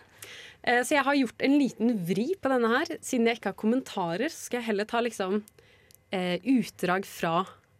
Uh, 0.64 0.80
Så 0.80 0.96
jeg 0.96 1.06
har 1.12 1.20
gjort 1.20 1.46
en 1.50 1.60
liten 1.60 1.94
vri 2.08 2.28
på 2.40 2.56
denne 2.56 2.72
her. 2.72 2.96
Siden 3.04 3.28
jeg 3.28 3.42
ikke 3.42 3.52
har 3.52 3.60
kommentarer, 3.66 4.32
så 4.32 4.48
skal 4.48 4.62
jeg 4.62 4.70
heller 4.72 4.88
ta 4.88 5.04
liksom 5.04 5.42
uh, 5.44 6.36
utdrag 6.56 7.04
fra 7.06 7.36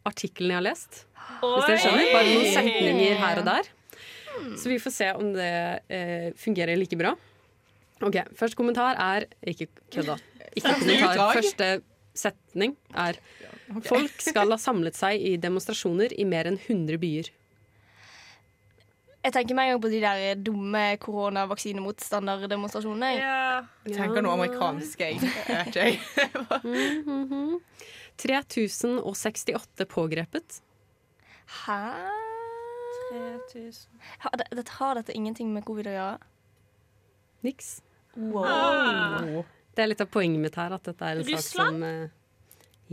artikkelen 0.09 0.51
jeg 0.55 0.59
har 0.61 0.65
lest. 0.67 0.93
Hvis 1.43 1.67
dere 1.69 1.81
skjønner. 1.83 2.05
Bare 2.15 2.31
noen 2.33 2.51
setninger 2.55 3.15
her 3.23 3.37
og 3.43 3.47
der. 3.49 3.65
Så 4.59 4.67
vi 4.71 4.79
får 4.83 4.93
se 4.95 5.09
om 5.19 5.27
det 5.35 5.51
eh, 5.91 6.29
fungerer 6.39 6.77
like 6.79 6.97
bra. 6.99 7.13
Ok, 8.05 8.17
Første 8.39 8.57
kommentar 8.59 8.95
er 9.03 9.21
Ikke 9.43 9.67
kødda. 9.91 10.17
Ikke 10.55 10.75
kommentar. 10.79 11.33
Første 11.35 11.81
setning 12.19 12.77
er 12.95 13.15
Folk 13.85 14.23
skal 14.25 14.51
ha 14.55 14.59
samlet 14.61 14.97
seg 14.97 15.21
i 15.21 15.37
demonstrasjoner 15.41 16.13
i 16.17 16.25
mer 16.25 16.47
enn 16.49 16.59
100 16.63 16.99
byer. 17.03 17.29
Jeg 19.19 19.33
tenker 19.35 19.55
meg 19.59 19.65
en 19.69 19.73
gang 19.75 19.83
på 19.83 19.91
de 19.93 19.99
der 20.01 20.35
dumme 20.41 20.85
koronavaksinemotstanderdemonstrasjonene. 21.03 23.11
Jeg 23.19 23.95
tenker 23.99 24.23
noe 24.25 24.33
amerikansk, 24.39 25.01
jeg. 25.05 25.15
mm. 26.65 27.05
Mhm. 27.05 27.61
3068 28.19 29.87
pågrepet. 29.89 30.61
Hæ? 31.65 31.81
3000 33.09 34.01
Har, 34.19 34.31
det, 34.37 34.47
det, 34.51 34.69
har 34.69 34.95
dette 34.95 35.15
ingenting 35.17 35.53
med 35.55 35.65
covid 35.65 35.89
å 35.89 35.95
gjøre? 35.95 36.19
Niks. 37.47 37.79
Wow. 38.19 38.45
Ah. 38.45 39.45
Det 39.75 39.85
er 39.85 39.93
litt 39.93 40.03
av 40.03 40.11
poenget 40.11 40.43
mitt 40.43 40.57
her, 40.59 40.75
at 40.75 40.89
dette 40.91 41.07
er 41.07 41.21
en 41.21 41.25
sak 41.25 41.37
Russland? 41.37 41.77
som 41.77 41.83
eh, 41.87 42.17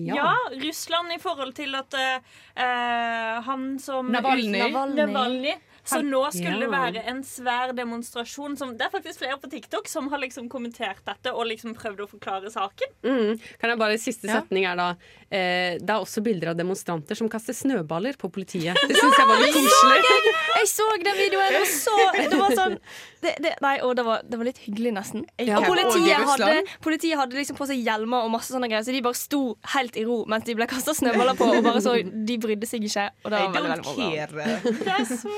Ja. 0.05 0.35
Russland 0.61 1.15
i 1.15 1.19
forhold 1.23 1.55
til 1.57 1.75
at 1.75 1.95
eh, 1.97 2.35
eh, 2.61 3.41
han 3.47 3.79
som 3.81 4.11
Navalny. 4.13 4.59
Navalny. 4.59 5.01
Navalny. 5.01 5.55
Så 5.85 6.01
nå 6.05 6.21
skulle 6.33 6.65
det 6.65 6.69
være 6.71 7.03
en 7.11 7.21
svær 7.25 7.73
demonstrasjon. 7.77 8.57
Som, 8.57 8.73
det 8.77 8.87
er 8.87 8.93
faktisk 8.93 9.21
flere 9.21 9.37
på 9.41 9.49
TikTok 9.51 9.89
som 9.89 10.09
har 10.11 10.21
liksom 10.23 10.49
kommentert 10.51 11.03
dette 11.05 11.33
og 11.33 11.47
liksom 11.51 11.75
prøvd 11.77 12.05
å 12.05 12.09
forklare 12.09 12.51
saken. 12.53 12.95
Mm. 13.05 13.41
Kan 13.61 13.73
jeg 13.73 13.81
bare, 13.81 13.99
Siste 14.05 14.29
setning 14.29 14.65
er 14.67 14.75
da 14.77 14.87
eh, 15.29 15.77
Det 15.79 15.89
er 15.89 16.01
også 16.01 16.21
bilder 16.25 16.51
av 16.51 16.57
demonstranter 16.59 17.17
som 17.17 17.29
kaster 17.31 17.55
snøballer 17.55 18.17
på 18.19 18.29
politiet. 18.33 18.77
Det 18.81 18.97
syns 18.97 19.17
jeg 19.17 19.29
var 19.29 19.41
litt 19.41 19.55
koselig. 19.55 20.33
Jeg 20.55 20.71
så 20.71 20.87
den 21.05 21.19
videoen, 21.19 21.59
og 21.61 21.69
så 21.69 21.95
Det 22.15 22.39
var 22.39 22.57
sånn 22.57 22.79
det, 23.25 23.33
det, 23.41 23.53
Nei, 23.63 23.75
og 23.85 23.95
det 23.97 24.05
var, 24.05 24.21
det 24.27 24.37
var 24.39 24.47
litt 24.47 24.59
hyggelig, 24.65 24.91
nesten. 24.95 25.23
Ja. 25.41 25.59
Og 25.59 25.67
politiet 25.69 26.25
hadde, 26.29 26.51
politiet 26.85 27.19
hadde 27.19 27.37
liksom 27.39 27.57
på 27.57 27.67
seg 27.69 27.81
hjelmer 27.81 28.25
og 28.25 28.33
masse 28.35 28.53
sånne 28.53 28.69
greier, 28.69 28.85
så 28.85 28.93
de 28.93 29.01
bare 29.05 29.17
sto 29.17 29.41
helt 29.73 29.97
i 29.97 30.05
ro 30.05 30.19
mens 30.29 30.45
de 30.47 30.55
ble 30.57 30.67
kasta 30.69 30.93
snøballer 30.97 31.37
på, 31.39 31.47
og 31.57 31.65
bare 31.65 31.81
så 31.83 31.95
De 32.05 32.37
brydde 32.41 32.69
seg 32.69 32.85
ikke. 32.85 33.07
Og 33.23 33.33
det 33.33 33.41
var 33.41 33.55
veldig, 33.55 33.71
veldig 33.73 34.75
bra. 34.83 34.97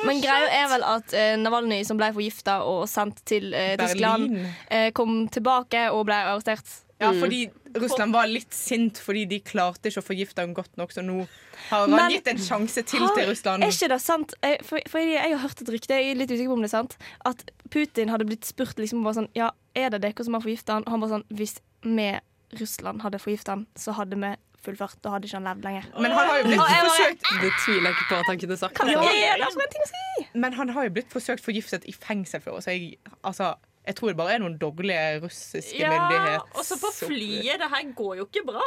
Men 0.09 0.21
greia 0.45 0.63
er 0.63 0.67
vel 0.69 0.83
at 0.83 1.13
eh, 1.13 1.35
Navalny, 1.37 1.83
som 1.85 1.97
ble 1.97 2.11
forgifta 2.13 2.59
og 2.65 2.87
sendt 2.89 3.23
til 3.25 3.53
eh, 3.53 3.75
Tyskland, 3.77 4.37
eh, 4.69 4.91
kom 4.91 5.27
tilbake 5.29 5.87
og 5.91 6.05
ble 6.09 6.15
arrestert. 6.15 6.83
Ja, 6.99 7.11
Mm. 7.11 7.19
fordi 7.21 7.51
Russland 7.77 8.11
var 8.11 8.25
litt 8.25 8.51
sint 8.53 8.97
fordi 8.97 9.27
de 9.29 9.37
klarte 9.45 9.85
ikke 9.85 10.01
å 10.01 10.05
forgifte 10.07 10.41
ham 10.41 10.53
godt 10.57 10.77
nok, 10.77 10.89
så 10.91 11.03
nå 11.05 11.27
har 11.69 11.81
han 11.85 11.91
Men- 11.91 12.09
gitt 12.11 12.27
en 12.27 12.37
sjanse 12.37 12.83
til 12.83 12.99
Har- 12.99 13.13
til 13.15 13.27
Russland. 13.29 13.63
Er 13.63 13.67
ikke 13.69 13.87
det 13.89 14.01
sant? 14.01 14.33
Eh, 14.41 14.57
For, 14.63 14.79
for 14.89 14.97
jeg, 14.97 15.13
jeg 15.13 15.31
har 15.37 15.47
hørt 15.47 15.61
et 15.61 15.69
rykte, 15.69 15.89
jeg 15.93 16.09
er 16.11 16.15
litt 16.15 16.31
usikker 16.31 16.47
på 16.49 16.53
om 16.53 16.61
det 16.61 16.73
er 16.73 16.77
sant, 16.79 16.97
at 17.23 17.51
Putin 17.69 18.09
hadde 18.09 18.25
blitt 18.25 18.45
spurt 18.45 18.75
liksom 18.77 19.03
bare 19.03 19.13
sånn 19.13 19.29
Ja, 19.35 19.51
er 19.75 19.89
det 19.91 20.01
dere 20.01 20.23
som 20.25 20.33
har 20.33 20.41
forgifta 20.41 20.73
han? 20.73 20.83
Og 20.87 20.89
han 20.89 20.99
bare 21.01 21.09
sånn 21.19 21.25
Hvis 21.37 21.59
vi, 21.83 22.19
Russland, 22.59 23.01
hadde 23.03 23.19
forgifta 23.19 23.49
han, 23.49 23.67
så 23.77 23.93
hadde 23.93 24.15
vi 24.17 24.35
fullført. 24.67 24.97
Da 25.03 25.13
hadde 25.15 25.29
ikke 25.29 25.39
han 25.39 25.47
levd 25.49 25.67
lenger. 25.67 25.87
Men 25.97 26.15
han 26.17 26.29
har 26.31 26.41
jo 26.41 26.47
blitt 26.49 26.61
Og 26.63 26.73
forsøkt 26.87 27.29
Det 27.43 27.51
tviler 27.63 27.87
jeg 27.89 27.95
ikke 27.97 28.09
på 28.11 28.19
at 28.21 28.31
han 28.31 28.41
kunne 28.43 28.57
sagt. 28.63 28.83
Ja. 28.87 29.05
er 29.07 29.41
det 29.43 29.51
som 29.53 29.63
er 29.63 29.69
en 29.69 29.73
ting 29.77 29.85
å 29.87 29.89
si? 29.93 30.27
Men 30.45 30.59
han 30.59 30.73
har 30.75 30.87
jo 30.89 30.95
blitt 30.99 31.13
forsøkt 31.13 31.43
forgiftet 31.45 31.87
i 31.89 31.95
fengsel 31.95 32.43
før, 32.43 32.59
så 32.63 32.73
jeg, 32.75 32.97
altså, 33.23 33.53
jeg 33.87 33.95
tror 33.97 34.11
det 34.11 34.17
bare 34.19 34.35
er 34.35 34.43
noen 34.43 34.57
dårlige 34.61 35.21
russiske 35.23 35.79
Ja, 35.79 35.91
myndigheter. 35.93 36.43
også 36.59 36.77
på 36.81 36.91
flyet. 37.05 37.57
Det 37.63 37.69
her 37.73 37.93
går 37.95 38.19
jo 38.21 38.27
ikke 38.27 38.45
bra. 38.51 38.65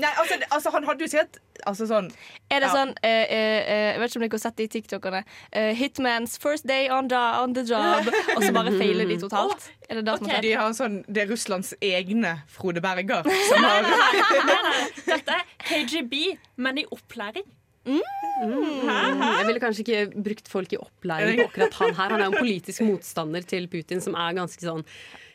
Nei, 0.00 0.10
altså, 0.20 0.38
altså, 0.48 0.72
han 0.74 0.86
hadde 0.88 1.04
jo 1.04 1.10
sett 1.12 1.38
altså, 1.68 1.86
sånn 1.90 2.08
Er 2.50 2.62
det 2.62 2.70
Ja. 2.70 2.72
sånn 2.72 2.92
uh, 2.94 3.04
uh, 3.04 3.34
eh, 3.36 3.90
Jeg 3.92 4.00
vet 4.00 4.10
ikke 4.12 4.20
om 4.20 4.24
dere 4.24 4.36
har 4.36 4.42
sett 4.44 4.56
de 4.56 4.66
i 4.66 4.72
TikTokene. 4.74 5.20
Uh, 5.52 5.70
Hitman's 5.76 6.38
first 6.40 6.66
day 6.68 6.88
on, 6.92 7.08
da, 7.10 7.42
on 7.42 7.54
the 7.54 7.64
job. 7.66 8.08
Og 8.36 8.42
så 8.44 8.52
bare 8.56 8.72
feiler 8.78 9.08
de 9.10 9.20
totalt. 9.20 9.70
Er 9.88 10.00
det 10.00 10.06
det 10.08 10.16
som 10.18 10.32
har 10.32 10.44
De 10.46 10.52
har 10.62 10.74
sånn, 10.76 10.98
Det 11.06 11.24
er 11.24 11.32
Russlands 11.32 11.72
egne 11.84 12.36
Frode 12.50 12.82
Berger 12.84 13.28
som 13.50 13.64
har 13.66 13.86
nei, 13.86 13.94
nei, 14.18 14.42
nei, 14.50 14.60
nei. 14.68 14.84
Dette 15.06 15.40
er 15.40 15.48
KGB, 15.70 16.20
men 16.64 16.82
i 16.82 16.86
opplæring. 16.90 17.46
Mm. 17.88 18.00
Jeg 18.40 19.46
ville 19.48 19.62
kanskje 19.62 19.84
ikke 19.84 20.22
brukt 20.28 20.50
folk 20.52 20.72
i 20.74 20.78
opplæring 20.80 21.40
på 21.40 21.48
akkurat 21.48 21.78
han 21.80 21.94
her. 21.96 22.14
Han 22.14 22.20
er 22.20 22.28
jo 22.28 22.34
en 22.34 22.44
politisk 22.44 22.84
motstander 22.86 23.46
til 23.48 23.68
Putin 23.72 24.02
som 24.04 24.16
er 24.18 24.36
ganske 24.36 24.64
sånn 24.64 24.84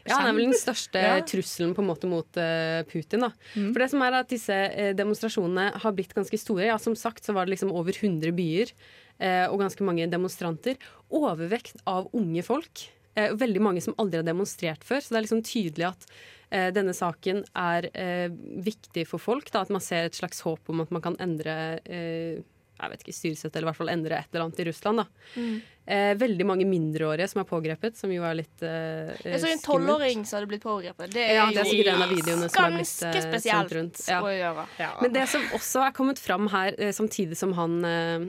ja, 0.07 0.17
Han 0.19 0.27
er 0.29 0.33
vel 0.37 0.51
den 0.51 0.57
største 0.59 1.01
Ja. 1.01 1.19
trusselen 1.25 1.73
på 1.75 1.81
en 1.81 1.89
måte 1.89 2.07
mot 2.09 2.37
eh, 2.37 2.83
Putin. 2.89 3.21
da. 3.25 3.31
Mm. 3.55 3.71
For 3.73 3.79
det 3.81 3.89
som 3.91 4.01
er 4.05 4.13
at 4.19 4.29
Disse 4.29 4.53
eh, 4.53 4.93
demonstrasjonene 4.93 5.71
har 5.81 5.91
blitt 5.97 6.13
ganske 6.13 6.37
store. 6.37 6.65
Ja, 6.67 6.77
Som 6.77 6.95
sagt 6.95 7.23
så 7.25 7.33
var 7.33 7.45
det 7.45 7.55
liksom 7.57 7.71
over 7.73 7.91
100 7.91 8.31
byer 8.37 8.71
eh, 9.19 9.45
og 9.49 9.59
ganske 9.59 9.81
mange 9.83 10.07
demonstranter. 10.11 10.77
Overvekt 11.09 11.81
av 11.87 12.09
unge 12.13 12.43
folk. 12.45 12.85
Eh, 13.15 13.31
veldig 13.33 13.61
mange 13.63 13.81
som 13.81 13.95
aldri 13.97 14.17
har 14.21 14.27
demonstrert 14.27 14.83
før. 14.83 14.99
Så 15.01 15.09
det 15.13 15.17
er 15.21 15.25
liksom 15.27 15.43
tydelig 15.47 15.87
at 15.89 16.05
eh, 16.51 16.69
denne 16.75 16.93
saken 16.93 17.43
er 17.55 17.89
eh, 17.93 18.27
viktig 18.65 19.07
for 19.07 19.17
folk. 19.23 19.49
Da, 19.51 19.61
at 19.65 19.71
man 19.73 19.81
ser 19.81 20.05
et 20.09 20.17
slags 20.17 20.41
håp 20.45 20.69
om 20.69 20.81
at 20.83 20.91
man 20.91 21.01
kan 21.01 21.15
endre 21.23 21.79
eh, 21.85 22.43
jeg 22.75 22.91
vet 22.91 23.03
ikke, 23.05 23.15
styresett, 23.15 23.55
eller 23.55 23.65
i 23.65 23.69
hvert 23.71 23.79
fall 23.79 23.91
endre 23.93 24.19
et 24.19 24.29
eller 24.33 24.45
annet 24.45 24.59
i 24.59 24.67
Russland. 24.67 25.01
da. 25.01 25.05
Mm. 25.35 25.55
Eh, 25.85 26.13
veldig 26.17 26.45
mange 26.49 26.65
mindreårige 26.67 27.27
som 27.29 27.41
er 27.43 27.47
pågrepet, 27.49 27.97
som 27.97 28.11
jo 28.11 28.23
er 28.25 28.39
litt 28.39 28.63
eh, 28.65 29.11
Jeg 29.21 29.41
så 29.43 29.51
en 29.51 29.61
tolvåring 29.63 30.23
som 30.25 30.39
hadde 30.39 30.49
blitt 30.49 30.63
pågrepet. 30.65 31.13
Det 31.13 31.23
er, 31.23 31.35
Ja, 31.37 31.45
det 31.53 31.61
er 31.61 31.69
sikkert 31.69 31.91
en 31.93 32.05
av 32.07 32.15
videoene 32.15 32.49
som 32.49 32.65
er 32.67 32.79
blitt 32.79 32.95
eh, 33.05 33.19
spesielt 33.27 33.75
rundt. 33.77 34.01
Ja. 34.09 34.23
å 34.25 34.33
gjøre. 34.33 34.65
Men 35.03 35.13
det 35.15 35.27
som 35.31 35.45
også 35.55 35.85
er 35.85 35.93
kommet 35.95 36.19
fram 36.19 36.49
her, 36.51 36.73
eh, 36.79 36.91
samtidig 36.95 37.37
som 37.39 37.53
han 37.59 37.77
eh, 37.85 38.25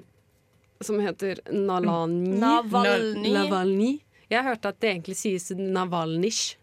som 0.84 1.01
heter 1.01 1.40
Nalani 1.53 2.36
Navalny. 2.40 3.32
Navalny. 3.32 3.90
Jeg 4.28 4.44
hørte 4.44 4.72
at 4.74 4.80
det 4.82 4.90
egentlig 4.92 5.16
sies 5.18 5.51
Navalnysj 5.57 6.57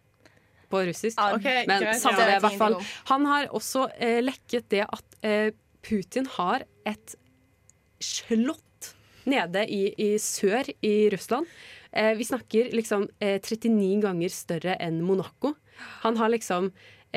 på 0.74 0.82
russisk. 0.90 1.20
Okay, 1.38 1.66
Men 1.70 1.82
greit. 1.84 2.02
samme 2.02 2.26
det, 2.26 2.38
i 2.38 2.44
hvert 2.44 2.60
fall. 2.60 2.78
Han 3.12 3.28
har 3.30 3.50
også 3.56 3.88
eh, 3.98 4.20
lekket 4.24 4.70
det 4.74 4.86
at 4.88 5.20
eh, 5.26 5.52
Putin 5.84 6.28
har 6.38 6.66
et 6.90 7.16
slott 8.04 8.94
nede 9.30 9.64
i, 9.72 9.88
i 9.98 10.10
sør 10.20 10.68
i 10.84 11.10
Russland. 11.14 11.48
Eh, 11.92 12.14
vi 12.18 12.28
snakker 12.28 12.74
liksom 12.76 13.08
eh, 13.20 13.40
39 13.40 14.02
ganger 14.04 14.34
større 14.34 14.76
enn 14.82 15.02
Monaco. 15.06 15.54
Han 16.04 16.18
har 16.20 16.34
liksom 16.34 16.72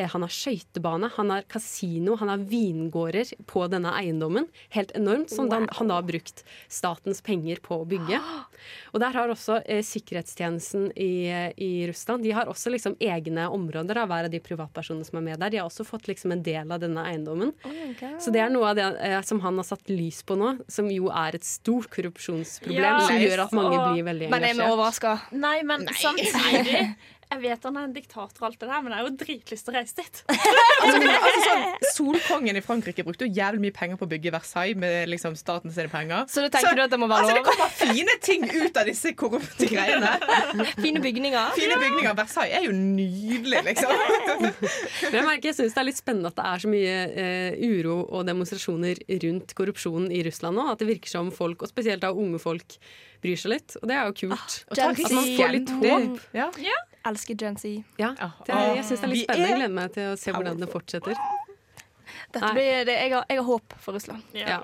han 0.04 0.20
har 0.26 0.28
skøytebane, 0.28 1.08
han 1.16 1.30
har 1.32 1.42
kasino, 1.48 2.16
han 2.20 2.28
har 2.28 2.38
vingårder 2.38 3.30
på 3.48 3.64
denne 3.72 3.92
eiendommen. 3.96 4.46
Helt 4.76 4.92
enormt, 4.98 5.30
som 5.32 5.48
han, 5.50 5.68
han 5.72 5.88
da 5.88 5.94
har 5.94 6.02
brukt 6.02 6.44
statens 6.68 7.22
penger 7.24 7.56
på 7.64 7.80
å 7.80 7.86
bygge. 7.88 8.20
Og 8.92 9.00
der 9.00 9.16
har 9.16 9.32
også 9.32 9.62
eh, 9.64 9.80
sikkerhetstjenesten 9.86 10.90
i, 10.96 11.10
eh, 11.32 11.52
i 11.56 11.86
Russland 11.88 12.22
De 12.24 12.32
har 12.36 12.48
også 12.50 12.70
liksom 12.74 12.96
egne 13.00 13.46
områder 13.52 13.96
av 14.02 14.08
hver 14.10 14.28
av 14.28 14.30
de 14.32 14.40
privatpersonene 14.40 15.06
som 15.06 15.18
er 15.20 15.26
med 15.30 15.40
der. 15.40 15.50
De 15.54 15.60
har 15.62 15.68
også 15.70 15.86
fått 15.86 16.08
liksom 16.10 16.32
en 16.36 16.42
del 16.44 16.72
av 16.72 16.80
denne 16.82 17.04
eiendommen. 17.08 17.52
Så 18.20 18.32
det 18.34 18.40
er 18.44 18.52
noe 18.52 18.70
av 18.72 18.76
det 18.78 18.86
eh, 19.00 19.18
som 19.26 19.40
han 19.44 19.56
har 19.60 19.64
satt 19.68 19.88
lys 19.92 20.22
på 20.26 20.36
nå, 20.38 20.56
som 20.68 20.90
jo 20.92 21.08
er 21.12 21.36
et 21.38 21.44
stort 21.46 21.88
korrupsjonsproblem, 21.94 22.82
Ja. 22.82 23.00
som 23.06 23.16
gjør 23.20 23.44
at 23.46 23.52
mange 23.56 23.76
Og- 23.78 23.94
blir 23.94 24.04
veldig 24.04 24.28
engasjert. 24.28 24.40
Men 24.40 24.50
er 24.50 24.54
vi 24.54 24.72
overraska? 24.72 25.14
Nei, 25.32 25.62
men 25.62 25.86
samtidig 25.88 26.96
Jeg 27.26 27.40
vet 27.42 27.64
han 27.66 27.76
er 27.76 27.86
en 27.88 27.94
diktator, 27.94 28.38
og 28.38 28.44
alt 28.46 28.60
det 28.60 28.68
der, 28.70 28.82
men 28.84 28.92
jeg 28.92 29.00
har 29.00 29.06
jo 29.08 29.14
dritlyst 29.18 29.66
til 29.66 29.72
å 29.72 29.76
reise 29.76 29.96
dit. 29.98 30.20
altså, 30.30 30.98
men, 31.02 31.08
altså, 31.10 31.40
sånn, 31.42 31.88
Solkongen 31.96 32.58
i 32.60 32.62
Frankrike 32.62 33.02
brukte 33.06 33.26
jo 33.26 33.34
jævlig 33.34 33.64
mye 33.64 33.74
penger 33.74 33.98
på 33.98 34.06
å 34.06 34.10
bygge 34.12 34.32
Versailles 34.34 34.78
med 34.78 35.10
liksom, 35.10 35.34
staten 35.38 35.74
sine 35.74 35.90
penger. 35.90 36.28
Så 36.30 36.44
du 36.44 36.48
tenker 36.54 36.78
du 36.78 36.84
at 36.84 36.94
det 36.94 37.00
må 37.02 37.08
være 37.10 37.26
altså, 37.26 37.34
lov? 37.34 37.42
Det 37.42 37.50
kommer 37.50 37.74
fine 37.80 38.16
ting 38.22 38.46
ut 38.46 38.78
av 38.78 38.86
disse 38.86 39.12
korrupte 39.18 39.70
greiene. 39.72 40.12
Fine 40.84 41.02
bygninger. 41.02 41.50
Fine 41.58 41.80
bygninger. 41.82 42.14
Versailles 42.20 42.60
er 42.60 42.68
jo 42.68 42.76
nydelig, 42.76 43.64
liksom. 43.72 43.94
Men 44.46 45.18
jeg 45.18 45.26
merker, 45.26 45.50
jeg 45.50 45.58
synes 45.58 45.74
det 45.74 45.82
er 45.82 45.88
litt 45.90 45.98
spennende 45.98 46.30
at 46.30 46.38
det 46.38 46.46
er 46.46 46.62
så 46.62 46.70
mye 46.70 46.96
eh, 47.24 47.66
uro 47.66 47.98
og 48.06 48.26
demonstrasjoner 48.28 49.02
rundt 49.26 49.56
korrupsjonen 49.58 50.12
i 50.14 50.22
Russland 50.28 50.60
nå. 50.60 50.70
At 50.70 50.82
det 50.82 50.92
virker 50.94 51.10
som 51.10 51.34
folk, 51.34 51.66
og 51.66 51.74
spesielt 51.74 52.06
da 52.06 52.14
unge 52.14 52.38
folk, 52.42 52.78
bryr 53.24 53.40
seg 53.40 53.56
litt. 53.56 53.78
Og 53.80 53.88
det 53.90 53.96
er 53.96 54.10
jo 54.10 54.18
kult. 54.22 54.60
Ah, 54.70 54.76
at 54.76 55.10
man 55.10 55.32
får 55.36 55.56
litt 55.56 55.72
håp. 55.80 56.20
Ja. 56.36 56.50
Ja. 56.62 56.84
Elsker 57.06 57.34
Gen 57.38 57.56
Z. 57.56 57.82
Ja, 58.00 58.14
det 58.46 58.54
er, 58.54 58.72
jeg 58.80 58.86
syns 58.88 59.02
det 59.02 59.06
er 59.06 59.12
litt 59.12 59.26
spennende. 59.26 59.48
Jeg 59.48 59.58
gleder 59.58 59.74
meg 59.76 59.92
til 59.94 60.08
å 60.10 60.14
se 60.18 60.32
hvordan 60.34 60.62
det 60.62 60.68
fortsetter. 60.72 61.20
Dette 62.34 62.48
blir, 62.56 62.80
det, 62.88 62.96
jeg, 62.96 63.12
har, 63.12 63.26
jeg 63.30 63.38
har 63.38 63.46
håp 63.46 63.76
for 63.82 63.96
Russland. 63.96 64.34
Ja. 64.34 64.62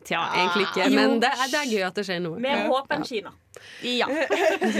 Tja, 0.00 0.20
egentlig 0.32 0.66
ikke, 0.70 0.86
men 0.96 1.18
det 1.20 1.28
er, 1.28 1.42
det 1.52 1.58
er 1.60 1.72
gøy 1.72 1.82
at 1.84 1.96
det 2.00 2.04
skjer 2.08 2.20
noe. 2.24 2.40
Mer 2.40 2.66
håp 2.70 2.92
enn 2.96 3.04
Kina. 3.04 3.32
Ja. 3.84 4.08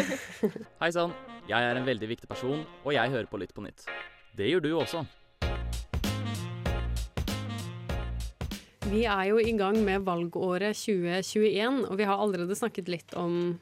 Hei 0.82 0.90
sann, 0.96 1.12
jeg 1.48 1.60
er 1.60 1.80
en 1.80 1.88
veldig 1.88 2.08
viktig 2.08 2.28
person, 2.28 2.62
og 2.84 2.92
jeg 2.96 3.12
hører 3.12 3.28
på 3.28 3.40
Lytt 3.40 3.52
på 3.56 3.64
nytt. 3.64 3.84
Det 4.36 4.48
gjør 4.48 4.64
du 4.64 4.70
også. 4.80 5.04
Vi 8.90 9.04
er 9.06 9.24
jo 9.28 9.38
i 9.38 9.52
gang 9.54 9.76
med 9.86 10.06
valgåret 10.08 10.76
2021, 10.76 11.84
og 11.88 12.00
vi 12.00 12.08
har 12.08 12.20
allerede 12.20 12.56
snakket 12.58 12.88
litt 12.90 13.12
om 13.18 13.60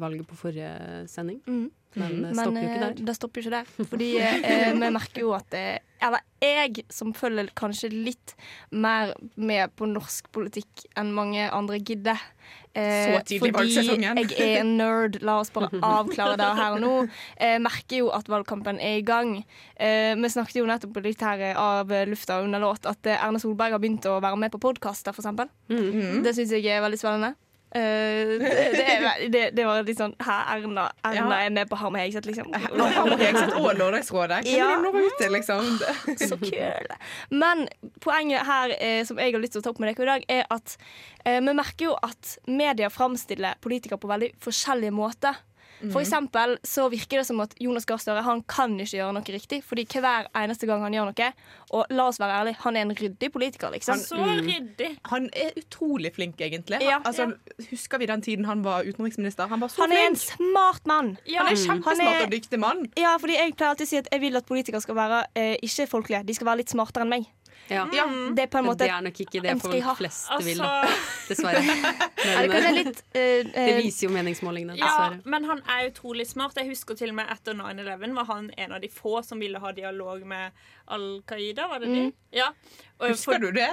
valget 0.00 0.26
på 0.28 0.36
forrige 0.38 1.06
sending. 1.10 1.40
Mm. 1.46 1.70
Men 1.94 2.22
det 2.22 2.32
Men 2.32 2.34
stopper 2.34 2.62
jo 2.62 2.68
ikke 2.68 2.76
eh, 2.76 2.82
der. 2.82 3.06
det 3.06 3.14
stopper 3.16 3.40
jo 3.42 3.44
ikke 3.44 3.56
der. 3.58 3.88
Fordi 3.90 4.10
eh, 4.18 4.70
vi 4.72 4.90
merker 4.94 5.20
jo 5.20 5.32
at 5.36 5.56
eh, 5.56 5.78
Eller 6.02 6.22
jeg, 6.42 6.84
som 6.90 7.12
følger 7.14 7.50
kanskje 7.58 7.90
litt 7.92 8.32
mer 8.72 9.12
med 9.36 9.74
på 9.76 9.86
norsk 9.86 10.30
politikk 10.34 10.86
enn 10.98 11.12
mange 11.14 11.44
andre 11.52 11.78
gidder. 11.78 12.18
Eh, 12.74 13.12
Så 13.12 13.20
tidlig 13.28 13.52
valgsesongen. 13.54 14.16
Fordi 14.16 14.40
jeg 14.40 14.56
er 14.56 14.64
en 14.64 14.72
nerd, 14.80 15.20
la 15.22 15.36
oss 15.42 15.52
bare 15.54 15.68
avklare 15.92 16.40
det 16.40 16.48
her 16.58 16.78
og 16.78 16.82
nå. 16.82 16.94
Eh, 17.36 17.58
merker 17.62 18.02
jo 18.02 18.10
at 18.16 18.32
valgkampen 18.32 18.80
er 18.80 18.98
i 18.98 19.06
gang. 19.06 19.36
Eh, 19.76 20.16
vi 20.16 20.32
snakket 20.32 20.62
jo 20.62 20.66
nettopp 20.66 20.98
litt 21.04 21.22
her 21.22 21.44
av 21.52 21.92
lufta 22.08 22.40
under 22.42 22.62
låt 22.64 22.88
at 22.88 23.06
eh, 23.06 23.20
Erna 23.20 23.38
Solberg 23.42 23.76
har 23.76 23.84
begynt 23.84 24.08
å 24.10 24.18
være 24.24 24.40
med 24.40 24.56
på 24.56 24.62
podkaster, 24.64 25.12
for 25.12 25.22
eksempel. 25.22 25.52
-hmm. 25.68 26.22
Det 26.24 26.34
syns 26.34 26.50
jeg 26.50 26.66
er 26.66 26.80
veldig 26.80 26.98
spennende. 26.98 27.34
Eh, 27.74 28.32
det, 28.38 29.28
det, 29.32 29.42
det, 29.56 29.64
var 29.64 29.80
litt 29.86 29.96
sånn 29.96 30.12
Hæ, 30.20 30.34
Erna, 30.58 30.90
Erna 31.08 31.38
Ja. 31.38 31.46
er 31.46 31.54
med 31.56 31.70
på 31.70 31.78
Harm 31.80 31.94
Hegseth, 31.96 32.26
liksom. 32.28 32.50
Og 32.76 32.82
Harm 32.92 33.14
Hegseth 33.16 33.56
og 33.56 33.70
Lørdagsrådet. 33.78 34.42
Hvem 34.44 34.58
Ja. 34.58 34.66
er 34.74 34.82
det 34.84 34.92
når 34.92 35.32
liksom? 35.38 35.70
Så 36.28 36.36
kul. 36.42 36.92
Men 37.30 37.64
poenget 38.04 38.44
her 38.46 38.74
eh, 38.78 39.04
som 39.08 39.18
jeg 39.22 39.32
har 39.32 39.40
lyst 39.40 39.56
til 39.56 39.62
å 39.62 39.64
ta 39.64 39.72
opp 39.72 39.80
med 39.80 39.92
dere 39.94 40.04
i 40.04 40.10
dag, 40.12 40.26
er 40.28 40.44
at 40.52 40.76
eh, 41.24 41.40
vi 41.40 41.56
merker 41.56 41.88
jo 41.88 41.96
at 42.02 42.36
media 42.46 42.90
framstiller 42.92 43.56
politikere 43.64 43.98
på 44.02 44.10
veldig 44.10 44.32
forskjellige 44.42 44.92
måter. 44.92 45.40
For 45.90 46.02
eksempel 46.02 46.56
så 46.66 46.86
virker 46.92 47.22
det 47.22 47.26
som 47.26 47.40
at 47.42 47.54
Jonas 47.60 47.86
Gahr 47.88 48.00
Støre 48.02 48.22
han 48.22 48.42
kan 48.50 48.74
ikke 48.78 48.98
gjøre 49.00 49.16
noe 49.16 49.34
riktig. 49.34 49.62
Fordi 49.66 49.84
hver 49.90 50.28
eneste 50.38 50.68
gang 50.70 50.84
han 50.84 50.94
gjør 50.94 51.10
noe 51.10 51.28
Og 51.72 51.90
la 51.90 52.06
oss 52.10 52.20
være 52.20 52.38
ærlig, 52.42 52.54
han 52.62 52.76
er 52.76 52.86
en 52.86 52.94
ryddig 52.98 53.32
politiker, 53.32 53.72
liksom. 53.74 53.98
Så 53.98 54.18
ryddig. 54.20 54.90
Han 55.10 55.28
er 55.32 55.56
utrolig 55.58 56.12
flink, 56.14 56.40
egentlig. 56.40 56.82
Ja. 56.84 57.00
Altså, 57.04 57.32
Husker 57.70 57.98
vi 57.98 58.06
den 58.06 58.22
tiden 58.22 58.44
han 58.44 58.62
var 58.64 58.84
utenriksminister? 58.84 59.48
Han 59.48 59.60
var 59.60 59.68
så 59.68 59.82
Han 59.82 59.92
er 59.92 60.06
en 60.06 60.16
smart 60.16 60.86
mann. 60.86 61.16
Han 61.26 61.46
er 61.52 61.56
kjempesmart 61.56 62.20
er- 62.20 62.26
og 62.26 62.32
dyktig 62.32 62.60
mann. 62.60 62.86
Ja, 62.98 63.16
fordi 63.18 63.38
jeg 63.38 63.56
pleier 63.56 63.70
alltid 63.74 63.86
å 63.86 63.90
si 63.90 63.96
at 64.02 64.08
jeg 64.12 64.20
vil 64.20 64.36
at 64.36 64.46
politikere 64.46 64.80
skal 64.80 64.98
være 64.98 65.24
eh, 65.34 65.56
ikke 65.62 65.88
folkelige. 65.88 66.26
De 66.26 66.34
skal 66.34 66.46
være 66.46 66.62
litt 66.62 66.70
smartere 66.74 67.06
enn 67.06 67.14
meg. 67.16 67.30
Ja. 67.70 67.84
Det 68.34 68.42
er 68.42 68.50
på 68.50 68.58
en 68.58 68.66
måte 68.66 68.84
det 68.84 68.90
er 68.92 69.04
nok 69.06 69.20
ikke 69.24 69.40
det 69.44 69.54
folk 69.62 69.84
ha. 69.86 69.94
flest 69.96 70.26
Altså- 70.30 70.48
vil, 70.48 70.58
da. 70.58 70.88
Dessverre. 71.28 71.62
Men, 72.26 72.42
det 72.42 72.50
kanskje 72.50 72.72
litt 72.78 73.00
uh... 73.00 73.14
det 73.14 73.62
eh, 73.62 73.78
viser 73.78 74.06
jo 74.06 74.12
meningsmålingene, 74.14 74.76
Ja, 74.80 75.14
men 75.24 75.46
han 75.48 75.62
er 75.70 75.88
utrolig 75.90 76.26
smart. 76.28 76.58
Jeg 76.58 76.70
husker 76.70 76.98
til 76.98 77.14
og 77.14 77.18
med 77.20 77.30
etter 77.32 77.56
9-11 77.58 78.14
var 78.18 78.28
han 78.30 78.50
en 78.58 78.76
av 78.76 78.82
de 78.82 78.90
få 78.92 79.22
som 79.26 79.40
ville 79.42 79.58
ha 79.62 79.72
dialog 79.76 80.26
med 80.26 80.52
Al 80.92 81.08
Qaida, 81.26 81.68
var 81.70 81.82
det 81.82 81.90
de? 81.90 82.04
Mm. 82.08 82.12
Ja. 82.34 82.52
Og 83.00 83.14
Husker 83.14 83.42
du 83.42 83.50
det? 83.56 83.70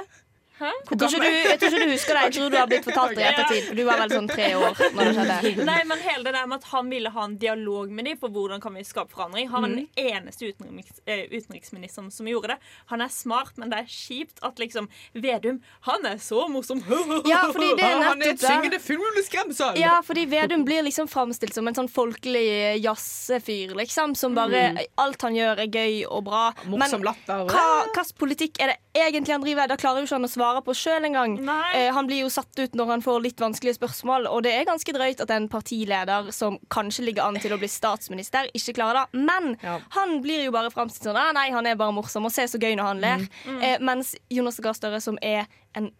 Hæ? 0.60 0.70
Jeg 0.90 0.98
tror, 1.00 1.08
ikke 1.08 1.20
du, 1.24 1.38
jeg 1.50 1.60
tror 1.60 1.70
ikke 1.76 1.86
du 1.86 1.92
husker 1.94 2.18
det. 2.18 2.24
Jeg 2.28 2.34
tror 2.36 2.50
du 2.54 2.58
har 2.60 2.68
blitt 2.68 2.88
fortalt 2.90 3.16
det 3.16 3.24
i 3.24 3.28
ettertid. 3.30 3.70
Du 3.78 3.84
var 3.88 4.02
vel 4.02 4.12
sånn 4.12 4.28
tre 4.28 4.48
år 4.60 4.82
når 4.96 5.10
det 5.10 5.14
skjedde. 5.16 5.66
Nei, 5.70 5.78
men 5.88 6.02
hele 6.04 6.24
det 6.28 6.34
der 6.36 6.50
med 6.52 6.58
at 6.60 6.68
han 6.74 6.90
ville 6.92 7.12
ha 7.16 7.24
en 7.30 7.38
dialog 7.40 7.94
med 7.96 8.10
dem 8.10 8.20
på 8.20 8.30
hvordan 8.34 8.64
kan 8.64 8.76
vi 8.76 8.84
skape 8.88 9.14
forandring. 9.16 9.48
Han 9.54 9.64
var 9.64 9.74
den 9.78 9.88
eneste 9.96 10.50
utenriks, 10.52 11.00
eh, 11.06 11.24
utenriksministeren 11.32 12.10
som 12.12 12.28
gjorde 12.28 12.54
det. 12.54 12.58
Han 12.92 13.02
er 13.06 13.14
smart, 13.14 13.54
men 13.62 13.72
det 13.72 13.84
er 13.86 13.88
kjipt 13.94 14.44
at 14.46 14.60
liksom 14.60 14.90
Vedum 15.14 15.62
Han 15.88 16.06
er 16.10 16.18
så 16.22 16.44
morsom! 16.52 16.82
Ja, 17.30 17.46
fordi 17.54 17.72
det 17.78 17.86
er 17.86 17.96
nettopp 17.96 18.10
Han 18.10 18.24
er 18.26 18.34
et 18.34 18.44
syngende 18.44 18.80
fugleskremsel! 18.84 19.80
Ja, 19.80 19.96
fordi 20.06 20.26
Vedum 20.32 20.66
blir 20.68 20.84
liksom 20.86 21.08
framstilt 21.12 21.56
som 21.56 21.68
en 21.70 21.78
sånn 21.78 21.90
folkelig 21.92 22.46
jazzefyr, 22.84 23.74
liksom. 23.80 24.16
Som 24.20 24.36
bare 24.38 24.86
Alt 25.00 25.24
han 25.26 25.38
gjør, 25.38 25.64
er 25.64 25.72
gøy 25.72 26.04
og 26.10 26.26
bra. 26.28 26.44
Morsom 26.70 27.04
latter. 27.06 27.46
hva 27.50 27.66
slags 27.94 28.12
politikk 28.20 28.60
er 28.64 28.74
det 28.74 28.78
egentlig 29.06 29.34
han 29.36 29.44
driver? 29.44 29.70
Da 29.70 29.78
klarer 29.80 30.02
jo 30.04 30.08
ikke 30.10 30.18
han 30.18 30.28
å 30.28 30.32
svare 30.32 30.49
på 30.66 30.76
sjøl 30.78 31.08
engang. 31.08 31.38
Eh, 31.78 31.90
han 31.94 32.10
blir 32.10 32.24
jo 32.24 32.32
satt 32.34 32.60
ut 32.60 32.76
når 32.78 32.92
han 32.94 33.04
får 33.06 33.22
litt 33.24 33.44
vanskelige 33.44 33.78
spørsmål, 33.78 34.28
og 34.30 34.44
det 34.46 34.56
er 34.58 34.68
ganske 34.70 34.94
drøyt 34.96 35.24
at 35.24 35.34
en 35.36 35.48
partileder 35.52 36.32
som 36.36 36.58
kanskje 36.74 37.06
ligger 37.08 37.28
an 37.28 37.40
til 37.42 37.54
å 37.56 37.60
bli 37.62 37.70
statsminister, 37.72 38.50
ikke 38.58 38.76
klarer 38.82 39.04
det. 39.06 39.24
Men 39.30 39.56
han 39.96 40.20
blir 40.26 40.46
jo 40.48 40.56
bare 40.56 40.74
framstilt 40.74 41.10
sånn 41.10 41.20
ah, 41.20 41.32
Nei, 41.36 41.50
han 41.54 41.70
er 41.70 41.80
bare 41.80 41.96
morsom, 41.96 42.28
og 42.28 42.34
se 42.34 42.48
så 42.50 42.60
gøy 42.60 42.76
når 42.80 42.92
han 42.92 43.04
ler. 43.06 43.26
Eh, 43.60 43.78
mens 43.80 44.16
Jonas 44.34 44.60
Gahr 44.64 44.78
Støre, 44.78 45.02
som 45.04 45.20
er 45.22 45.46
en 45.78 45.92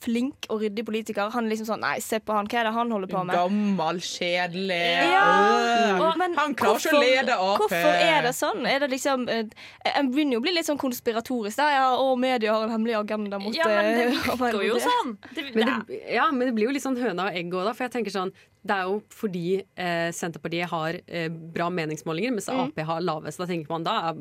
flink 0.00 0.46
og 0.48 0.60
ryddig 0.62 0.84
politiker, 0.86 1.28
han 1.34 1.46
er 1.46 1.50
liksom 1.50 1.66
sånn 1.72 1.80
Nei, 1.82 1.96
se 1.98 2.20
på 2.22 2.30
han, 2.32 2.46
hva 2.46 2.60
er 2.60 2.64
det 2.68 2.72
han 2.76 2.90
holder 2.94 3.08
på 3.10 3.22
med? 3.26 3.34
Gammel, 3.34 3.96
kjedelig 3.98 4.78
Ja, 5.10 5.24
Øh. 5.24 6.00
og- 6.00 6.18
men 6.18 6.34
Han 6.38 6.54
klarer 6.54 6.78
ikke 6.78 6.94
å 6.94 7.00
lede 7.02 7.32
Ap. 7.34 7.58
Hvorfor 7.58 7.94
er 7.98 8.22
det 8.22 8.32
sånn? 8.38 8.66
Er 8.68 8.78
det 8.80 8.90
liksom 8.90 9.28
En 9.28 10.10
begynner 10.12 10.32
jo 10.34 10.40
å 10.40 10.42
bli 10.42 10.52
litt 10.54 10.66
sånn 10.66 10.78
konspiratorisk. 10.78 11.56
Da. 11.56 11.68
Ja, 11.70 11.96
og 11.96 12.18
media 12.18 12.52
har 12.52 12.62
en 12.64 12.70
hemmelig 12.70 12.94
agenda 13.00 13.38
mot 13.40 13.54
Ja, 13.56 13.64
men 13.66 13.98
det 13.98 14.06
eh, 14.06 14.36
virker 14.36 14.62
jo 14.64 14.78
sånn. 14.78 15.16
Det, 15.34 15.54
Men 15.54 15.84
det, 15.88 16.12
ja, 16.14 16.30
men 16.30 16.46
det 16.46 16.54
blir 16.54 16.68
jo 16.68 16.72
litt 16.72 16.82
sånn 16.82 16.96
høna 16.96 17.26
og 17.30 17.34
egg 17.34 17.50
òg, 17.52 17.64
da. 17.64 17.72
For 17.72 17.88
jeg 17.88 17.92
tenker 18.04 18.10
sånn 18.14 18.32
Det 18.64 18.74
er 18.74 18.82
jo 18.84 19.02
fordi 19.10 19.64
eh, 19.76 20.10
Senterpartiet 20.12 20.68
har 20.68 20.94
eh, 21.08 21.28
bra 21.28 21.70
meningsmålinger, 21.70 22.30
mens 22.32 22.48
Mm. 22.48 22.68
Ap 22.68 22.86
har 22.86 23.00
lavest. 23.00 23.38
Da 23.38 23.46
tenker 23.46 23.68
man 23.70 23.82
da 23.82 24.12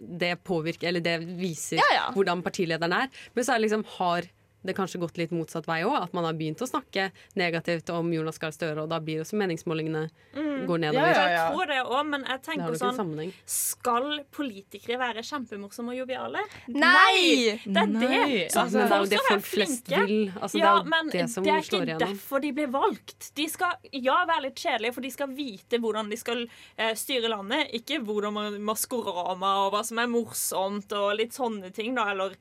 Det 0.00 0.36
påvirker 0.44 0.88
Eller 0.88 1.00
det 1.00 1.20
viser 1.38 1.76
Ja, 1.78 1.88
ja. 1.94 2.10
hvordan 2.12 2.42
partilederen 2.42 2.92
er. 2.92 3.08
Men 3.34 3.44
så 3.44 3.54
er 3.54 3.58
det 3.60 3.70
liksom 3.70 3.84
har 3.98 4.22
det 4.64 4.74
kanskje 4.76 5.00
gått 5.02 5.18
litt 5.20 5.30
motsatt 5.36 5.66
vei 5.68 5.82
òg. 5.84 5.96
At 6.02 6.12
man 6.16 6.24
har 6.24 6.32
begynt 6.34 6.62
å 6.64 6.68
snakke 6.68 7.10
negativt 7.36 7.90
om 7.94 8.10
Jonas 8.12 8.38
Gahr 8.42 8.50
Støre, 8.56 8.82
og 8.84 8.88
da 8.92 8.98
blir 9.00 9.20
også 9.24 9.36
meningsmålingene 9.40 10.08
Mm. 10.34 10.66
går 10.66 10.80
Ja, 10.80 10.90
nedover. 10.90 11.14
Jeg 11.14 11.52
tror 11.52 11.66
det 11.66 11.78
òg, 11.84 12.06
men 12.08 12.24
jeg 12.24 12.42
tenker 12.42 12.74
sånn. 12.74 13.32
Skal 13.46 14.24
politikere 14.34 14.98
være 14.98 15.22
kjempemorsomme 15.22 15.92
og 15.94 15.98
joviale? 16.02 16.42
Nei! 16.68 17.58
Det 17.64 17.76
er 17.76 17.92
det. 17.92 18.50
Så 18.52 18.64
Altså, 18.64 18.78
men 18.78 18.88
det 18.88 18.96
er 18.96 19.02
jo 19.04 19.10
det 19.12 19.20
folk 19.28 19.44
flest 19.46 19.88
vil. 19.92 20.32
Altså, 20.40 20.52
det 20.58 20.62
er 20.62 20.66
ja, 20.66 20.82
men 20.82 21.10
det 21.12 21.24
som 21.30 21.44
det 21.44 21.52
er 21.52 21.58
ikke 21.62 21.80
igjennom. 21.82 21.98
derfor 22.00 22.40
de 22.40 22.52
blir 22.52 22.70
valgt. 22.72 23.30
De 23.36 23.46
skal 23.48 23.76
ja, 23.92 24.16
være 24.26 24.42
litt 24.48 24.56
kjedelige, 24.64 24.94
for 24.94 25.00
de 25.06 25.10
skal 25.10 25.28
vite 25.36 25.78
hvordan 25.82 26.10
de 26.10 26.16
skal 26.16 26.44
eh, 26.78 26.94
styre 26.98 27.28
landet. 27.28 27.70
Ikke 27.74 28.00
hvordan 28.04 28.32
man 28.32 28.58
Maskorama 28.64 29.66
og 29.66 29.72
hva 29.74 29.84
som 29.84 29.98
er 30.02 30.10
morsomt 30.10 30.92
og 30.96 31.16
litt 31.18 31.36
sånne 31.36 31.72
ting, 31.74 31.94
da. 31.94 32.08
Eller 32.14 32.34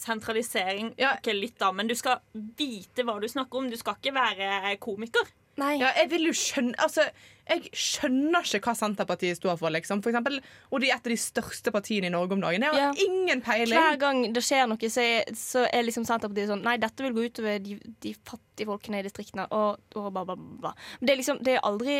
sentralisering. 0.00 0.94
Ikke 0.98 1.34
litt, 1.36 1.58
da, 1.60 1.72
men 1.76 1.90
du 1.90 1.94
skal 1.98 2.20
vite 2.34 3.04
hva 3.06 3.18
du 3.22 3.28
snakker 3.30 3.60
om. 3.60 3.68
Du 3.72 3.76
skal 3.80 3.98
ikke 4.00 4.14
være 4.16 4.76
komiker. 4.82 5.28
Ja, 5.60 5.90
jeg 5.98 6.06
vil 6.08 6.22
jo 6.30 6.32
skjønne 6.32 6.72
Altså, 6.80 7.02
jeg 7.50 7.68
skjønner 7.76 8.46
ikke 8.46 8.70
hva 8.70 8.72
Senterpartiet 8.78 9.36
står 9.36 9.58
for, 9.60 9.68
liksom. 9.74 10.00
For 10.00 10.08
eksempel, 10.12 10.38
og 10.70 10.80
de 10.80 10.88
er 10.88 10.94
et 10.96 11.04
av 11.04 11.12
de 11.12 11.18
største 11.20 11.72
partiene 11.74 12.08
i 12.08 12.12
Norge 12.14 12.32
om 12.32 12.40
dagen. 12.40 12.62
Jeg 12.64 12.72
har 12.72 12.78
Ja. 12.80 12.92
ingen 13.04 13.42
peiling. 13.44 13.74
Hver 13.76 13.98
gang 14.00 14.22
det 14.32 14.42
skjer 14.46 14.66
noe, 14.70 14.88
så 14.88 15.02
er, 15.04 15.24
så 15.36 15.66
er 15.68 15.82
liksom 15.84 16.06
Senterpartiet 16.08 16.48
sånn 16.48 16.62
Nei, 16.64 16.78
dette 16.80 17.04
vil 17.04 17.12
gå 17.12 17.26
utover 17.28 17.58
de, 17.60 17.76
de 18.00 18.14
fattige 18.24 18.70
folkene 18.70 19.02
i 19.02 19.06
distriktene. 19.10 19.48
Og, 19.52 19.82
og 19.96 20.12
bla, 20.14 20.24
bla, 20.24 20.36
bla. 20.38 20.72
Men 21.00 21.06
det 21.10 21.12
er 21.12 21.20
liksom 21.20 21.42
Det 21.44 21.58
er 21.58 21.66
aldri 21.66 21.98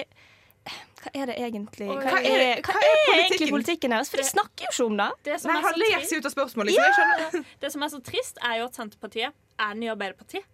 Hva 1.00 1.10
er 1.16 1.26
det 1.30 1.36
egentlig 1.40 1.86
Hva, 1.88 1.96
hva 2.02 2.18
er- 2.20 2.40
er, 2.40 2.60
hva 2.60 2.72
hva 2.74 2.80
er 2.80 2.90
er 2.90 3.04
politikken? 3.06 3.24
egentlig 3.24 3.50
politikken 3.50 3.90
deres? 3.90 4.10
For 4.10 4.16
de 4.20 4.24
snakker 4.28 4.66
jo 4.66 4.70
ikke 4.70 4.86
om 4.90 4.96
det. 5.00 5.10
Det 5.24 5.40
som 5.40 5.52
Nei, 5.52 5.60
han 5.62 5.74
leser 5.80 6.00
trist- 6.00 6.16
ut 6.18 6.26
av 6.26 6.32
spørsmålet, 6.34 6.74
liksom. 6.76 7.12
Jeg. 7.32 7.44
Det 7.60 7.72
som 7.72 7.82
er 7.82 7.88
så 7.88 8.00
trist, 8.04 8.38
er 8.44 8.58
jo 8.58 8.64
at 8.66 8.74
Senterpartiet 8.74 9.32
er 9.58 9.74
nye 9.80 9.90
Arbeiderpartiet. 9.94 10.44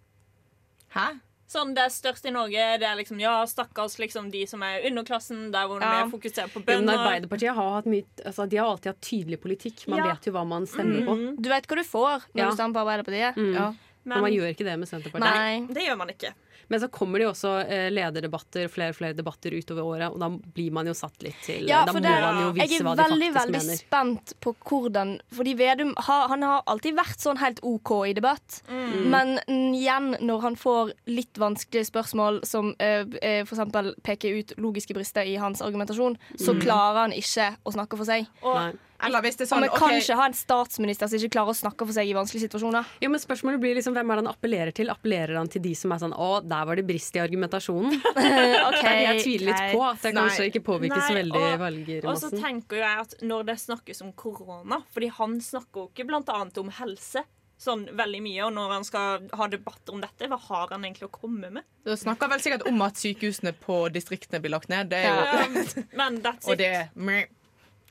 Hæ? 0.95 1.07
Sånn, 1.49 1.75
Det 1.77 1.83
er 1.85 1.91
størst 1.95 2.25
i 2.27 2.31
Norge. 2.35 2.63
Det 2.83 2.87
er 2.89 2.97
liksom, 2.99 3.21
ja, 3.23 3.35
Stakkars 3.47 3.99
liksom, 4.03 4.31
de 4.33 4.45
som 4.51 4.63
er 4.67 4.81
underklassen, 4.89 5.51
der 5.53 5.67
hvor 5.71 5.81
Ja. 5.81 6.05
vi 6.05 6.11
fokuserer 6.11 6.49
på 6.51 6.63
bønder. 6.65 6.95
men. 6.97 6.99
Arbeiderpartiet 6.99 7.55
har, 7.55 7.71
hatt 7.77 7.85
mye, 7.87 8.05
altså, 8.25 8.49
de 8.49 8.57
har 8.57 8.67
alltid 8.67 8.87
hatt 8.95 9.01
tydelig 9.01 9.39
politikk. 9.41 9.87
Man 9.89 9.99
Ja. 9.99 10.13
vet 10.15 10.25
jo 10.27 10.33
hva 10.33 10.47
man 10.47 10.67
stemmer 10.67 11.05
på. 11.07 11.37
Du 11.43 11.49
vet 11.49 11.67
hva 11.67 11.77
du 11.77 11.83
får 11.85 12.23
når 12.35 12.39
Ja. 12.43 12.51
du 12.51 12.57
stemmer 12.57 12.75
på 12.75 12.83
Arbeiderpartiet. 12.87 13.35
Mm. 13.37 13.55
Ja. 13.55 13.75
Men 14.05 14.21
man 14.23 14.31
gjør 14.33 14.55
ikke 14.55 14.65
det 14.65 14.79
med 14.79 14.89
Senterpartiet. 14.89 15.21
Nei. 15.21 15.67
Det 15.73 15.83
gjør 15.87 15.97
man 15.99 16.09
ikke. 16.09 16.33
Men 16.69 16.81
så 16.83 16.89
kommer 16.91 17.19
det 17.19 17.27
jo 17.27 17.31
også 17.31 17.51
eh, 17.69 17.89
lederdebatter, 17.95 18.67
flere 18.73 18.91
og 18.91 18.97
flere 18.99 19.15
debatter 19.15 19.55
utover 19.55 19.85
året, 19.87 20.09
og 20.11 20.19
da 20.19 20.29
blir 20.57 20.73
man 20.75 20.87
jo 20.91 20.95
satt 20.99 21.23
litt 21.23 21.39
til 21.47 21.69
Ja, 21.69 21.85
Da 21.87 21.93
må 21.95 22.01
det, 22.03 22.11
man 22.11 22.41
jo 22.43 22.49
vise 22.57 22.81
hva 22.83 22.95
hva 22.97 22.97
de 22.97 23.03
faktisk 23.03 23.13
mener. 23.13 23.23
Jeg 23.23 23.29
er 23.31 23.39
veldig 23.39 23.61
veldig 23.63 23.77
spent 23.79 24.35
på 24.43 24.55
hvordan 24.67 25.13
Fordi 25.33 25.55
Vedum 25.61 25.93
har, 26.09 26.27
han 26.33 26.43
har 26.43 26.63
alltid 26.67 26.97
vært 26.99 27.23
sånn 27.23 27.39
helt 27.39 27.61
OK 27.63 27.93
i 28.11 28.15
debatt. 28.19 28.61
Mm. 28.69 28.97
Men 29.15 29.33
igjen, 29.77 30.17
når 30.27 30.41
han 30.43 30.57
får 30.59 30.91
litt 31.07 31.39
vanskelige 31.39 31.87
spørsmål 31.93 32.41
som 32.45 32.73
uh, 32.83 33.05
for 33.47 33.55
eksempel 33.55 33.93
peker 34.03 34.41
ut 34.41 34.57
logiske 34.59 34.95
brister 34.97 35.23
i 35.27 35.37
hans 35.39 35.63
argumentasjon, 35.63 36.19
så 36.35 36.53
Mm. 36.57 36.61
klarer 36.63 36.99
han 37.07 37.13
ikke 37.13 37.57
å 37.65 37.73
snakke 37.73 37.97
for 37.97 38.05
seg. 38.09 38.27
Nei. 38.43 38.73
Eller 39.05 39.25
hvis 39.25 39.37
det 39.37 39.45
er 39.45 39.49
Og 39.49 39.53
sånn 39.53 39.65
vi 39.67 39.71
kan 39.75 39.93
ok, 39.93 40.01
ikke 40.01 40.17
ha 40.19 40.27
en 40.31 40.37
statsminister 40.37 41.11
som 41.11 41.19
ikke 41.21 41.35
klarer 41.37 41.53
å 41.53 41.59
snakke 41.59 41.87
for 41.87 41.97
seg 41.97 42.09
i 42.11 42.15
vanskelige 42.17 42.47
situasjoner. 42.47 42.93
Jo, 43.05 43.11
men 43.13 43.23
spørsmålet 43.23 43.63
blir 43.63 43.77
liksom 43.79 43.97
Hvem 43.97 44.13
er 44.13 44.21
det 44.21 44.25
han 44.25 44.33
appellerer 44.33 44.77
til? 44.77 44.91
Appellerer 44.93 45.37
han 45.41 45.51
til 45.53 45.65
de 45.67 45.75
som 45.79 45.95
er 45.95 46.03
sånn 46.03 46.17
Å, 46.17 46.31
der 46.47 46.67
var 46.71 46.81
det 46.81 46.87
brist 46.89 47.17
i 47.19 47.23
argumentasjonen? 47.23 48.01
okay, 48.71 48.83
Der 48.83 49.03
jeg 49.11 49.23
tviler 49.25 49.53
litt 49.53 49.77
på 49.77 49.85
at 49.87 50.03
det 50.03 50.15
Nei. 50.17 50.27
kanskje 50.27 50.51
ikke 50.51 50.65
påvirkes 50.71 51.07
så 51.07 51.17
Nei, 51.17 51.55
veldig 51.63 51.99
og- 52.03 52.11
Og 52.15 52.21
så 52.25 52.33
tenker 52.35 52.83
jeg 52.83 53.05
at 53.07 53.17
når 53.23 53.49
det 53.53 53.59
snakkes 53.67 54.03
om 54.07 54.13
korona 54.17 54.83
Fordi 54.95 55.13
han 55.21 55.41
snakker 55.41 55.87
jo 55.87 55.91
ikke 55.93 56.23
annet 56.27 56.59
om 56.63 56.71
helse 56.81 57.25
sånn 57.61 57.87
veldig 57.97 58.21
mye, 58.21 58.43
og 58.45 58.53
når 58.57 58.73
han 58.75 58.85
skal 58.85 59.29
ha 59.33 59.49
debatter 59.49 59.95
om 59.97 60.03
dette, 60.05 60.29
hva 60.29 60.39
har 60.49 60.75
han 60.75 60.85
egentlig 60.85 61.09
å 61.09 61.13
komme 61.15 61.51
med? 61.55 61.65
Du 61.87 61.95
snakker 61.97 62.29
vel 62.29 62.43
sikkert 62.45 62.67
om 62.69 62.83
at 62.85 63.01
sykehusene 63.01 63.55
på 63.63 63.79
distriktene 63.95 64.43
blir 64.45 64.53
lagt 64.53 64.69
ned. 64.73 64.91
Det 64.93 65.01
er 65.01 65.09
jo 65.09 65.25
Ja, 65.25 65.87
men 65.97 66.21
that's 66.25 66.49
Og 66.51 66.61
det 66.61 66.89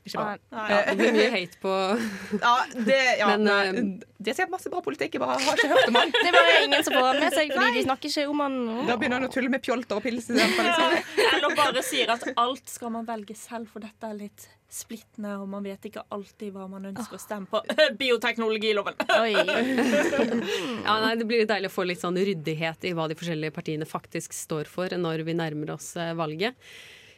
Ikke 0.06 0.22
bra. 0.22 0.66
Ja, 0.70 0.80
det 0.86 0.96
blir 1.00 1.14
mye 1.16 1.30
hate 1.32 1.60
på 1.62 1.72
Ja, 2.46 2.54
det, 2.74 2.98
ja, 3.18 3.30
Men, 3.32 3.46
nei, 3.48 3.62
eh, 3.70 4.10
det 4.22 4.34
er 4.38 4.50
masse 4.52 4.70
bra 4.72 4.82
politikk. 4.84 5.16
Jeg 5.16 5.22
bare 5.22 5.38
har 5.42 5.58
ikke 5.58 5.70
hørt 5.72 5.90
om 5.90 5.98
han. 6.00 6.12
Det 6.14 6.26
er 6.30 6.36
bare 6.36 6.58
ingen 6.64 6.84
som 6.86 6.96
får 6.96 7.20
med 7.20 7.36
seg, 7.36 7.54
fordi 7.54 7.72
de 7.80 7.86
snakker 7.88 8.12
ikke 8.12 8.28
om 8.32 8.44
han. 8.44 8.60
Da 8.88 8.98
begynner 8.98 9.20
han 9.20 9.28
å 9.28 9.32
tulle 9.34 9.52
med 9.52 9.64
pjolter 9.66 9.98
og 9.98 10.06
pils. 10.06 10.30
Liksom. 10.32 11.00
Eller 11.26 11.58
bare 11.58 11.82
sier 11.86 12.14
at 12.14 12.28
alt 12.36 12.70
skal 12.70 12.94
man 12.94 13.08
velge 13.08 13.36
selv, 13.38 13.68
for 13.72 13.84
dette 13.84 14.08
er 14.08 14.16
litt 14.24 14.48
splittende, 14.72 15.36
og 15.40 15.46
man 15.48 15.64
vet 15.64 15.86
ikke 15.88 16.02
alltid 16.12 16.50
hva 16.54 16.66
man 16.70 16.88
ønsker 16.90 17.18
å 17.18 17.22
stemme 17.22 17.46
på. 17.50 17.62
Bioteknologiloven. 18.00 18.98
Ja, 20.86 20.96
nei, 21.02 21.14
Det 21.18 21.26
blir 21.26 21.42
litt 21.42 21.50
deilig 21.50 21.70
å 21.70 21.74
få 21.74 21.86
litt 21.86 22.02
sånn 22.02 22.18
ryddighet 22.18 22.84
i 22.86 22.92
hva 22.96 23.06
de 23.10 23.16
forskjellige 23.18 23.54
partiene 23.54 23.86
faktisk 23.88 24.34
står 24.36 24.68
for 24.70 24.92
når 24.98 25.24
vi 25.26 25.34
nærmer 25.38 25.74
oss 25.76 25.92
eh, 25.98 26.12
valget. 26.18 26.58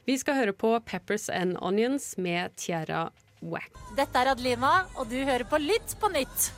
Vi 0.09 0.17
skal 0.19 0.39
høre 0.39 0.55
på 0.57 0.71
Peppers 0.89 1.29
and 1.29 1.59
Onions 1.61 2.15
med 2.17 2.55
Tiara 2.57 3.09
Wack. 3.45 3.75
Dette 3.99 4.17
er 4.23 4.31
Adelina, 4.33 4.71
og 4.97 5.11
du 5.13 5.19
hører 5.21 5.45
på 5.49 5.61
Litt 5.61 5.93
på 6.01 6.09
nytt. 6.15 6.49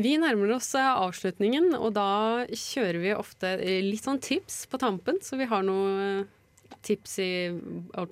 Vi 0.00 0.14
nærmer 0.16 0.54
oss 0.56 0.70
eh, 0.78 0.86
avslutningen, 0.88 1.74
og 1.76 1.92
da 1.98 2.06
kjører 2.48 3.00
vi 3.02 3.10
ofte 3.12 3.50
eh, 3.60 3.82
litt 3.84 4.06
sånn 4.06 4.20
tips 4.24 4.62
på 4.72 4.80
tampen. 4.80 5.18
Så 5.20 5.36
vi 5.36 5.44
har 5.50 5.66
noe 5.66 5.90
eh, 6.22 6.70
tips 6.86 7.18
i, 7.20 7.28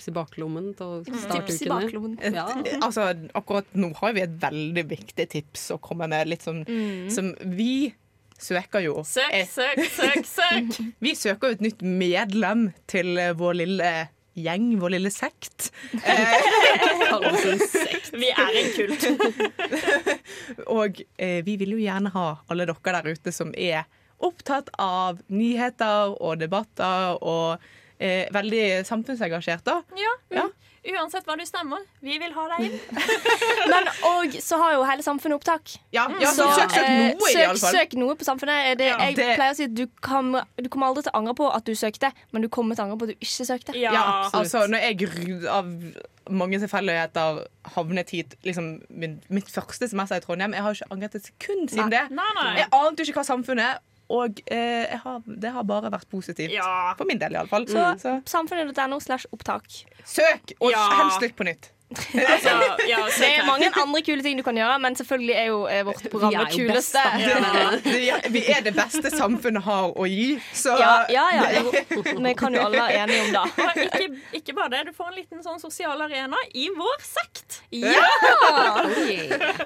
si 0.04 0.12
baklommen 0.12 0.74
til 0.76 0.98
å 0.98 0.98
starte 1.06 1.46
Tips 1.48 1.62
i 1.62 1.70
ukene. 1.70 1.78
baklommen. 1.86 2.18
Ja. 2.36 2.44
Altså, 2.84 3.06
akkurat 3.38 3.72
nå 3.80 3.94
har 4.02 4.12
vi 4.18 4.26
et 4.26 4.36
veldig 4.44 4.84
viktig 4.92 5.28
tips 5.38 5.70
å 5.72 5.80
komme 5.80 6.10
med. 6.12 6.28
Litt 6.28 6.44
sånn 6.44 6.60
Mm. 6.68 7.08
som 7.14 7.32
vi 7.56 7.94
søker 8.38 8.84
jo 8.84 9.00
Søk, 9.08 9.32
søk, 9.50 9.80
søk, 9.96 10.20
søk! 10.28 10.76
Vi 11.02 11.14
søker 11.18 11.48
jo 11.48 11.56
et 11.56 11.64
nytt 11.64 11.80
medlem 11.82 12.68
til 12.90 13.16
vår 13.40 13.56
lille 13.64 13.88
gjeng, 14.44 14.70
vår 14.80 14.94
lille 14.96 15.10
sekt. 15.12 15.70
Vi 18.18 18.30
er 18.32 18.58
en 18.62 18.70
kult. 18.76 19.06
Og 20.78 21.02
eh, 21.16 21.40
vi 21.46 21.56
vil 21.60 21.74
jo 21.76 21.80
gjerne 21.82 22.12
ha 22.14 22.26
alle 22.48 22.66
dere 22.68 22.94
der 22.98 23.18
ute 23.18 23.34
som 23.34 23.52
er 23.54 23.84
opptatt 24.18 24.70
av 24.82 25.20
nyheter 25.30 26.16
og 26.18 26.40
debatter 26.40 27.20
og 27.22 27.62
eh, 28.02 28.26
veldig 28.34 28.84
samfunnsengasjert, 28.88 29.62
da. 29.68 29.76
Ja. 30.34 30.48
Uansett 30.88 31.26
hva 31.26 31.34
du 31.36 31.42
stemmer, 31.44 31.82
vi 32.00 32.18
vil 32.22 32.32
ha 32.36 32.44
deg 32.54 32.68
inn. 32.68 32.76
Men 33.72 33.88
og 34.08 34.36
så 34.42 34.58
har 34.62 34.76
jo 34.76 34.84
hele 34.88 35.02
samfunnet 35.04 35.36
opptak. 35.40 35.74
Ja, 35.92 36.06
ja, 36.22 36.30
så 36.32 36.46
søk- 36.54 36.70
søk 36.72 36.84
eh, 36.84 36.92
noe 36.94 37.28
i 37.28 37.32
i 37.32 37.34
søk, 37.34 37.48
alle 37.48 37.62
fall. 37.62 37.74
søk 37.78 37.96
noe 37.98 38.14
på 38.20 38.28
samfunnet. 38.28 38.78
Det, 38.78 38.86
Ja, 38.92 38.98
jeg 39.08 39.16
det- 39.18 39.34
pleier 39.36 39.52
å 39.52 39.58
si 39.58 39.66
at 39.66 39.74
du, 39.74 39.86
kan, 40.02 40.30
du 40.56 40.68
kommer 40.68 40.88
aldri 40.92 41.02
til 41.08 41.12
å 41.12 41.18
angre 41.18 41.34
på 41.40 41.48
at 41.54 41.64
du 41.66 41.74
søkte, 41.74 42.12
men 42.32 42.46
du 42.46 42.48
kommer 42.48 42.78
til 42.78 42.84
å 42.84 42.88
angre 42.88 43.00
på 43.02 43.08
at 43.08 43.14
du 43.16 43.26
ikke 43.26 43.48
søkte. 43.50 43.74
Ja, 43.76 44.30
altså 44.32 44.64
når 44.70 44.86
jeg 44.86 45.46
av 45.50 45.66
mange 46.30 46.58
tilfeldigheter 46.60 47.42
havnet 47.74 48.10
hit 48.12 48.34
liksom 48.44 48.82
min, 48.90 49.18
mitt 49.32 49.48
første 49.48 49.88
semester 49.88 50.20
i 50.20 50.20
Trondheim 50.20 50.52
Jeg 50.52 50.60
har 50.62 50.74
ikke 50.76 50.88
angret 50.92 51.14
et 51.16 51.24
sekund 51.24 51.70
siden 51.72 51.88
Nei. 51.88 51.94
det. 51.96 52.02
Nei, 52.18 52.26
nei. 52.36 52.50
Jeg 52.60 52.68
ante 52.76 53.00
jo 53.02 53.08
ikke 53.12 53.22
hva 53.22 53.28
samfunnet 53.30 53.80
og 54.08 54.40
eh, 54.46 54.86
jeg 54.90 55.00
har, 55.04 55.22
det 55.26 55.50
har 55.52 55.64
bare 55.68 55.90
vært 55.92 56.08
positivt. 56.10 56.52
For 56.96 57.04
min 57.08 57.18
del, 57.20 57.32
iallfall. 57.36 57.66
Så 57.68 57.82
Så 58.00 58.14
samfunnet.no 58.26 59.00
slash 59.00 59.26
opptak. 59.32 59.66
søk, 60.04 60.54
og 60.60 60.70
Ja. 60.72 60.86
helst 61.02 61.20
litt 61.20 61.36
på 61.36 61.44
nytt. 61.44 61.70
Altså, 61.88 62.50
ja, 62.84 62.98
Det 63.16 63.28
er 63.38 63.46
mange 63.48 63.70
andre 63.80 64.02
kule 64.04 64.20
ting 64.22 64.36
du 64.36 64.42
kan 64.44 64.56
gjøre, 64.60 64.74
men 64.84 64.96
selvfølgelig 64.98 65.34
er 65.40 65.46
jo 65.48 65.60
eh, 65.72 65.78
vårt 65.88 66.02
program 66.12 66.34
Vi 66.34 66.36
er 66.36 66.44
det 66.44 66.56
kuleste. 66.58 67.04
best, 67.14 67.84
kuleste. 67.86 68.30
Vi 68.34 68.42
er- 68.52 68.60
det 68.66 68.74
beste 68.76 69.10
samfunnet 69.14 69.62
har 69.64 69.94
å 69.96 70.04
gi, 70.10 70.26
så 70.52 70.74
Ja, 70.78 70.90
ja, 71.08 71.24
ja. 71.32 71.62
Vi 72.28 72.34
kan 72.36 72.52
jo 72.54 72.60
alle 72.66 72.82
være 72.82 72.98
enige 73.06 73.22
om 73.24 73.30
det. 73.32 73.44
Og 73.64 73.80
ikke, 73.86 74.08
ikke 74.40 74.56
bare 74.58 74.68
det, 74.74 74.82
du 74.90 74.92
får 74.98 75.08
en 75.14 75.16
liten 75.16 75.40
sånn 75.46 75.62
sosial 75.62 76.04
arena 76.04 76.36
i 76.52 76.66
vår 76.76 76.98
sekt. 77.08 77.62
Ja! 77.72 78.04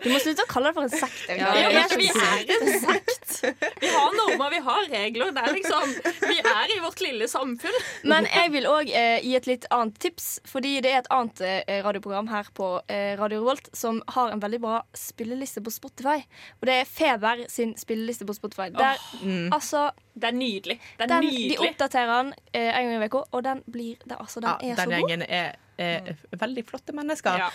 Du 0.03 0.09
må 0.13 0.21
slutte 0.23 0.47
å 0.47 0.51
kalle 0.51 0.71
det 0.71 0.77
for 0.79 0.87
en 0.87 0.95
sekt. 0.95 1.25
Ja, 1.33 1.51
men 1.75 1.97
vi 1.99 2.09
er 2.13 2.55
en 2.55 2.73
sekt. 2.87 3.35
Vi 3.83 3.91
har 3.97 4.15
normer, 4.17 4.51
vi 4.55 4.63
har 4.69 4.87
regler. 4.93 5.35
Det 5.35 5.43
er 5.49 5.57
liksom, 5.59 5.95
vi 6.29 6.39
er 6.39 6.77
i 6.77 6.79
vårt 6.85 7.03
lille 7.03 7.27
samfunn. 7.31 7.79
Men 8.07 8.31
jeg 8.31 8.53
vil 8.55 8.71
òg 8.71 8.91
eh, 8.95 9.19
gi 9.27 9.35
et 9.39 9.51
litt 9.51 9.67
annet 9.75 9.99
tips, 10.03 10.31
fordi 10.47 10.77
det 10.85 10.93
er 10.95 11.03
et 11.03 11.11
annet 11.15 11.43
eh, 11.43 11.81
radioprogram 11.83 12.12
her 12.33 12.49
på 12.55 12.69
eh, 12.93 13.19
Radio 13.19 13.41
Revolt 13.41 13.69
som 13.77 14.03
har 14.15 14.31
en 14.33 14.41
veldig 14.43 14.61
bra 14.63 14.79
spilleliste 14.97 15.63
på 15.65 15.73
Spotify. 15.75 16.21
Og 16.61 16.69
det 16.69 16.79
er 16.83 16.89
Feber 16.89 17.45
sin 17.49 17.75
spilleliste 17.79 18.27
på 18.29 18.37
Spotify. 18.37 18.71
Der, 18.75 19.01
oh, 19.01 19.27
mm. 19.27 19.53
altså 19.53 19.91
Det 20.15 20.29
er 20.29 20.37
nydelig. 20.37 20.81
Det 20.99 21.05
er 21.05 21.15
den, 21.15 21.25
nydelig. 21.25 21.51
De 21.51 21.69
oppdaterer 21.69 22.17
den 22.23 22.33
eh, 22.53 22.71
en 22.71 22.91
gang 22.91 23.05
i 23.05 23.11
uka, 23.11 23.25
og 23.31 23.45
den 23.45 23.63
blir 23.73 23.95
det, 24.05 24.17
altså, 24.19 24.41
den 24.41 24.51
Ja, 24.51 24.73
er 24.73 24.75
så 24.77 24.83
den 24.83 24.91
god. 24.91 25.09
gjengen 25.09 25.27
er, 25.29 25.55
er 25.79 26.17
veldig 26.37 26.67
flotte 26.69 26.93
mennesker. 26.93 27.47
Ja. 27.47 27.53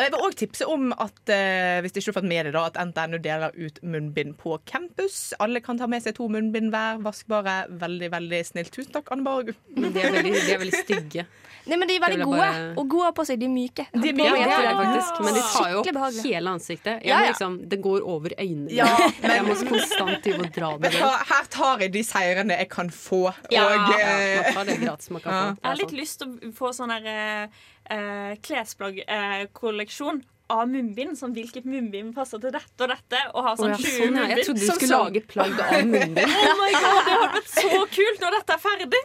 Jeg 0.00 0.08
vil 0.08 0.22
òg 0.24 0.34
tipse 0.40 0.66
om 0.72 0.92
at 1.04 1.30
eh, 1.30 1.78
hvis 1.84 1.92
du 1.92 1.98
ikke 2.00 2.14
har 2.14 2.16
fått 2.16 2.28
med 2.30 2.46
deg 2.48 2.56
at 2.56 2.78
NTNU 2.80 3.18
deler 3.20 3.52
ut 3.52 3.80
munnbind 3.84 4.38
på 4.40 4.56
campus. 4.64 5.34
Alle 5.42 5.60
kan 5.60 5.76
ta 5.76 5.88
med 5.90 6.00
seg 6.04 6.16
to 6.16 6.30
munnbind 6.32 6.72
hver. 6.72 7.02
Vaskbare. 7.04 7.66
Veldig 7.82 8.08
veldig 8.14 8.40
snilt. 8.48 8.72
Tusen 8.72 8.94
takk, 8.94 9.12
Anne 9.12 9.26
Borg. 9.26 9.52
De 9.76 9.90
er 9.90 10.16
veldig, 10.16 10.32
de 10.32 10.54
er 10.54 10.62
veldig 10.64 10.80
stygge. 10.86 11.26
Nei, 11.66 11.76
men 11.78 11.88
De 11.88 11.94
er 11.96 12.02
veldig 12.02 12.24
gode, 12.24 12.38
bare- 12.38 12.74
og 12.80 12.88
gode 12.90 13.10
på 13.14 13.24
seg. 13.28 13.38
De 13.38 13.46
er 13.46 13.52
myke. 13.52 13.86
De 13.92 14.08
er 14.10 14.16
myke, 14.18 14.38
ja, 14.40 14.46
det 14.48 14.70
er 14.70 14.78
faktisk. 14.80 15.20
Men 15.26 15.34
de 15.36 15.42
tar 15.52 15.68
jo 15.70 15.82
opp 15.82 16.24
hele 16.26 16.54
ansiktet. 16.56 17.04
Ja, 17.06 17.20
ja. 17.20 17.28
liksom, 17.30 17.58
det 17.68 17.80
går 17.84 18.06
over 18.14 18.34
øynene. 18.38 18.70
Ja, 18.74 18.88
Jeg 19.22 19.44
må 19.46 19.54
konstant 19.68 20.24
drive 20.24 20.40
og 20.46 20.52
dra 20.56 20.72
det 20.78 20.92
Vet 20.92 21.28
her 21.32 21.44
tar 21.50 21.84
jeg 21.84 21.92
de 21.94 22.02
seirene 22.06 22.58
jeg 22.58 22.68
kan 22.72 22.90
få. 22.90 23.22
Og, 23.30 23.52
Ja, 23.54 23.68
eh, 23.70 24.42
man 24.42 24.52
tar 24.54 24.64
det 24.70 24.80
gratis 24.82 25.10
man 25.10 25.22
kan 25.22 25.32
få. 25.32 25.60
Jeg 25.62 25.70
har 25.70 25.80
litt 25.84 25.96
lyst 26.02 26.18
til 26.22 26.28
å 26.34 26.52
få 26.56 26.72
sånn 26.74 26.90
her 26.90 27.06
uh, 27.12 28.34
klesplaggkolleksjon. 28.42 29.52
klesplaggkolleksjon 29.52 30.22
av 30.52 30.66
munnbind. 30.70 31.16
Sånn 31.18 31.32
hvilket 31.36 31.64
munnbind 31.68 32.12
passer 32.16 32.40
til 32.42 32.52
dette 32.54 32.84
og 32.86 32.90
dette. 32.92 33.20
Og 33.32 33.46
ha 33.46 33.54
sånn 33.58 33.72
Å, 33.72 33.74
ja, 33.74 33.78
20 33.80 33.96
sånn, 33.98 34.18
ja. 34.20 34.26
Jeg 34.32 34.46
trodde 34.46 34.60
du 34.60 34.66
Som 34.68 34.76
skulle 34.78 34.92
sånn. 34.92 35.06
lage 35.08 35.22
plagg 35.32 35.60
av 35.64 35.86
munnbind. 35.88 36.20
Oh 36.52 36.56
my 36.60 36.70
god, 36.76 36.80
Det 36.82 37.16
hadde 37.16 37.32
vært 37.36 37.50
så 37.56 37.80
kult 37.96 38.22
når 38.26 38.36
dette 38.38 38.56
er 38.56 38.62
ferdig! 38.62 39.02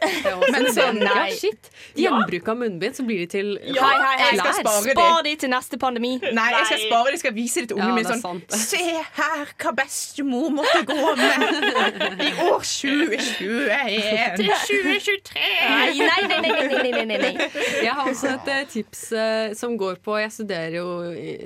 Men 0.52 0.68
så 0.76 0.86
Nei. 0.98 1.28
shit. 1.38 1.70
Gjenbruk 1.98 2.48
av 2.52 2.58
munnbind, 2.60 2.96
så 2.98 3.04
blir 3.08 3.22
de 3.24 3.28
til 3.32 3.48
Ja, 3.74 3.82
hei, 3.88 3.96
hei, 4.02 4.28
jeg 4.28 4.38
skal 4.38 4.52
klær. 4.52 4.60
spare 4.62 4.84
de. 4.84 4.94
Spar 4.98 5.22
de 5.28 5.34
til 5.44 5.52
neste 5.52 5.80
pandemi. 5.80 6.12
Nei, 6.36 6.48
jeg 6.54 6.66
skal 6.70 6.82
spare 6.86 7.14
de 7.14 7.20
skal 7.22 7.34
vise 7.36 7.64
det 7.64 7.70
til 7.72 7.78
Ja, 7.80 7.88
ungene 7.88 7.98
mine 8.02 8.08
er 8.08 8.18
sånn 8.18 8.42
sant. 8.44 8.58
Se 8.68 8.82
her 9.18 9.54
hva 9.62 9.72
bestemor 9.78 10.50
måtte 10.58 10.82
gå 10.88 11.14
med 11.18 12.22
i 12.28 12.32
år 12.48 12.66
2021. 12.66 14.36
Til 14.38 14.50
2023! 14.52 15.44
Nei, 15.68 15.92
nei, 15.98 16.22
nei, 16.28 16.40
nei, 16.42 16.52
nei, 16.68 16.92
nei, 16.92 17.04
nei, 17.04 17.18
nei. 17.22 17.48
Jeg 17.84 17.94
har 17.94 18.08
også 18.10 18.32
et 18.36 18.50
eh, 18.52 18.62
tips 18.72 19.02
eh, 19.16 19.54
som 19.58 19.76
går 19.80 19.98
på 20.04 20.16
Jeg 20.20 20.32
studerer 20.34 20.76
jo 20.78 20.86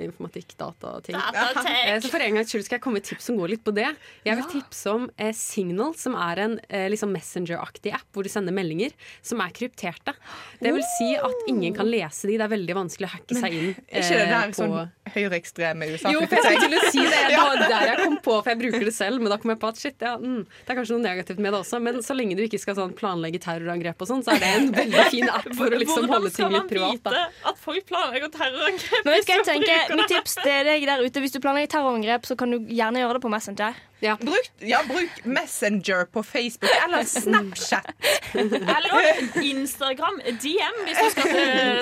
informatikk, 0.07 0.55
data 0.59 0.95
og 0.97 1.03
ting. 1.05 1.15
Datatek. 1.17 1.69
Eh, 1.87 1.99
Så 2.03 2.09
for 2.11 2.23
en 2.25 2.37
gangs 2.39 2.51
skyld 2.53 2.65
skal 2.67 2.77
jeg 2.79 2.83
komme 2.85 2.99
med 2.99 3.07
tips 3.07 3.29
som 3.29 3.37
går 3.39 3.53
litt 3.53 3.63
på 3.65 3.73
det. 3.75 3.89
Jeg 4.25 4.39
vil 4.39 4.47
tipse 4.51 4.91
om 4.91 5.09
eh, 5.17 5.33
Signal, 5.37 5.93
som 5.99 6.15
er 6.19 6.41
en 6.45 6.57
eh, 6.69 6.87
liksom 6.93 7.13
Messenger-aktig 7.13 7.93
app 7.95 8.07
hvor 8.13 8.25
du 8.25 8.29
sender 8.31 8.55
meldinger 8.55 8.93
som 9.21 9.41
er 9.43 9.53
krypterte. 9.55 10.15
Det 10.61 10.73
vil 10.73 10.85
si 10.97 11.13
at 11.17 11.47
ingen 11.51 11.75
kan 11.77 11.89
lese 11.89 12.27
de. 12.29 12.37
Det 12.39 12.45
er 12.47 12.53
veldig 12.55 12.77
vanskelig 12.77 13.09
å 13.09 13.13
hacke 13.15 13.37
seg 13.37 13.57
inn. 13.59 13.71
Eh, 13.87 13.99
ikke 14.01 14.17
det 14.17 14.25
eh, 14.27 14.33
der 14.33 14.53
på 14.53 14.59
sånn 14.61 14.91
høyreekstreme 15.13 15.89
USA? 15.93 16.13
jo, 16.13 16.21
for 16.25 16.37
jeg 16.39 16.57
skulle 16.57 16.69
til 16.69 16.77
å 16.79 16.91
si 16.93 17.03
det. 17.03 17.21
Det 17.33 17.39
var 17.39 17.63
der 17.63 17.87
jeg 17.91 17.97
kom 18.03 18.17
på, 18.27 18.37
for 18.39 18.51
jeg 18.53 18.61
bruker 18.63 18.87
det 18.89 18.95
selv. 18.95 19.21
Men 19.23 19.33
da 19.33 19.39
kom 19.41 19.53
jeg 19.53 19.59
på 19.63 19.71
at 19.73 19.81
shit, 19.81 19.97
ja, 20.03 20.13
mm, 20.19 20.41
det 20.47 20.73
er 20.73 20.79
kanskje 20.79 20.97
noe 20.97 21.05
negativt 21.05 21.41
med 21.43 21.53
det 21.53 21.59
også. 21.63 21.81
Men 21.83 21.99
så 22.05 22.17
lenge 22.17 22.37
du 22.39 22.43
ikke 22.47 22.61
skal 22.61 22.77
sånn 22.79 22.95
planlegge 22.97 23.41
terrorangrep 23.43 24.01
og 24.03 24.09
sånn, 24.09 24.23
så 24.25 24.35
er 24.35 24.41
det 24.43 24.51
en 24.57 24.71
veldig 24.73 25.07
fin 25.13 25.29
app 25.29 25.49
for 25.57 25.73
å 25.73 25.81
liksom 25.81 26.09
holde 26.11 26.31
ting 26.33 26.53
litt 26.53 26.69
privat. 26.71 27.03
Da. 27.03 27.25
at 27.51 27.59
folk 27.61 27.85
planlegger 27.89 28.31
terrorangrep? 28.33 29.03
Men 29.07 29.25
skal 29.25 29.41
jeg 29.41 29.47
tenke 29.49 29.67
tenker? 29.67 29.82
Mitt 29.91 30.11
tips 30.11 30.37
til 30.39 30.67
deg 30.67 30.85
der 30.87 31.03
ute 31.03 31.23
Hvis 31.23 31.35
du 31.35 31.41
planlegger 31.43 31.75
terrorangrep, 31.75 32.25
så 32.29 32.37
kan 32.39 32.53
du 32.53 32.61
gjerne 32.69 33.03
gjøre 33.03 33.17
det 33.17 33.23
på 33.25 33.31
Messenger. 33.33 33.79
Bruk, 34.19 34.49
ja, 34.59 34.81
bruk 34.87 35.21
Messenger 35.25 36.05
på 36.11 36.23
Facebook 36.23 36.71
eller 36.85 37.03
Snapchat. 37.07 37.85
Eller 38.33 39.43
Instagram 39.43 40.15
DM 40.41 40.77
hvis 40.87 40.97
du 40.97 41.09
skal 41.13 41.27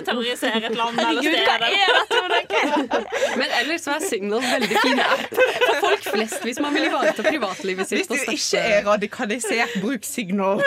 terrorisere 0.04 0.60
et 0.68 0.76
land 0.76 1.00
eller 1.00 1.22
sted. 1.24 1.46
hva 1.48 2.20
er 2.20 2.34
dette? 2.34 3.00
Men 3.40 3.54
ellers 3.62 3.86
så 3.86 3.94
er 3.96 4.04
Signal 4.04 4.44
veldig 4.44 4.82
fin 4.84 5.00
app 5.00 5.24
for 5.32 5.78
folk 5.86 6.10
flest 6.12 6.44
hvis 6.44 6.60
man 6.64 6.76
vil 6.76 6.90
ivareta 6.90 7.24
privatlivet 7.26 7.88
sitt. 7.90 8.12
Hvis 8.12 8.26
du 8.28 8.34
ikke 8.36 8.64
er 8.76 8.84
radikalisert, 8.90 9.78
bruk 9.84 10.04
Signal. 10.08 10.60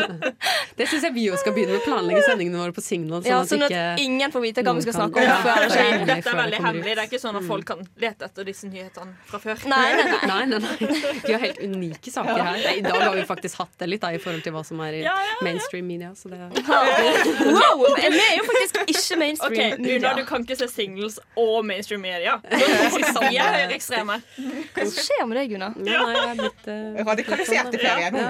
Det 0.80 0.88
syns 0.88 1.04
jeg 1.04 1.14
vi 1.14 1.26
også 1.30 1.44
skal 1.44 1.54
begynne 1.56 1.76
med 1.76 1.82
å 1.82 1.84
planlegge 1.84 2.22
sendingene 2.24 2.62
våre 2.62 2.74
på 2.76 2.84
Signal. 2.84 3.20
Ja, 3.28 3.42
Sånn 3.44 3.60
sånn 3.60 3.66
at 3.68 3.76
at 3.76 4.00
ingen 4.00 4.32
får 4.32 4.44
vite 4.46 4.64
hva 4.64 4.74
vi 4.78 4.86
skal 4.86 4.96
snakke 4.96 5.20
om 5.20 5.44
før 5.44 5.50
Ja, 5.50 5.60
det 5.60 5.70
skjer. 5.74 6.04
Dette 6.08 6.32
er 6.32 6.40
veldig 6.40 6.62
hemmelig. 6.64 6.94
Det 6.96 7.04
er 7.04 7.10
ikke 7.10 7.22
sånn 7.22 7.38
at 7.40 7.46
folk 7.50 7.68
kan 7.68 7.84
lete 8.00 8.30
etter 8.30 8.48
disse 8.48 8.70
nyhetene 8.70 9.12
fra 9.28 9.42
før. 9.42 9.66
Nei. 9.70 9.86
Nei, 10.30 10.42
nei, 10.54 10.62
nei. 10.64 10.79
Vi 11.26 11.32
har 11.32 11.40
helt 11.42 11.58
unike 11.60 12.10
saker 12.10 12.42
her. 12.42 12.76
I 12.76 12.80
dag 12.80 13.00
har 13.00 13.14
vi 13.16 13.24
faktisk 13.28 13.58
hatt 13.60 13.74
det 13.78 13.86
litt 13.90 14.02
da, 14.02 14.12
i 14.16 14.18
forhold 14.22 14.42
til 14.44 14.54
hva 14.54 14.62
som 14.66 14.80
er 14.84 14.92
i 15.00 15.02
Ja, 15.04 15.12
ja, 15.12 15.26
ja. 15.32 15.44
mainstream 15.44 15.86
media. 15.86 16.10
Så 16.16 16.28
det 16.32 16.38
Wow! 16.40 17.84
Vi 18.10 18.20
er 18.20 18.36
jo 18.38 18.44
faktisk 18.48 18.80
ikke 18.86 19.18
mainstream. 19.20 19.72
Una, 19.72 19.86
media. 19.86 20.14
du 20.16 20.24
kan 20.28 20.46
ikke 20.46 20.56
se 20.62 20.68
singles 20.72 21.18
og 21.38 21.64
mainstream 21.68 22.00
media. 22.04 22.38
Vi 22.50 23.36
er 23.36 23.52
høyreekstreme. 23.58 24.20
Hva 24.76 24.86
skjer 24.94 25.26
med 25.28 25.40
deg, 25.40 25.54
Gunnar? 25.54 25.76
Ja, 25.84 26.00
nei, 26.06 26.14
jeg 26.16 26.28
er 26.30 26.36
blitt 26.40 26.64
uh, 26.70 27.04
Radikalisert 27.10 27.74
i 27.74 27.82
ferien. 27.84 28.14
Ja. 28.20 28.24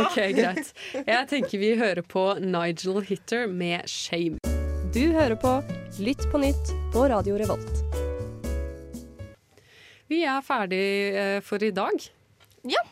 OK, 0.00 0.16
greit. 0.36 0.72
Jeg 1.02 1.28
tenker 1.32 1.62
vi 1.62 1.74
hører 1.80 2.02
på 2.06 2.28
Nigel 2.40 3.02
Hitter 3.08 3.46
med 3.50 3.84
'Shame'. 3.90 4.38
Du 4.94 5.12
hører 5.12 5.36
på 5.36 5.58
Lytt 5.98 6.30
på 6.32 6.38
nytt 6.38 6.74
på 6.92 7.08
Radio 7.08 7.36
Revolt. 7.40 8.05
Vi 10.08 10.22
er 10.24 10.42
ferdig 10.46 10.82
eh, 11.18 11.38
for 11.42 11.62
i 11.66 11.70
dag. 11.74 12.04
Ja. 12.66 12.82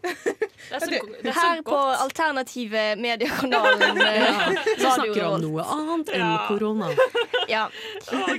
Det 0.00 0.72
er 0.72 0.80
så, 0.80 0.86
det- 0.88 1.00
go- 1.02 1.16
det 1.22 1.28
er 1.28 1.34
Her 1.36 1.58
på 1.66 1.76
alternative 1.76 2.82
mediekanalen 2.96 3.98
ja. 4.00 4.46
Vi 4.64 4.76
Radio 4.80 4.94
snakker 4.94 5.26
om 5.26 5.42
noe 5.44 5.64
annet 5.74 6.12
enn 6.16 6.22
Ja. 6.24 6.46
korona. 6.48 6.88
Ja. 7.50 7.64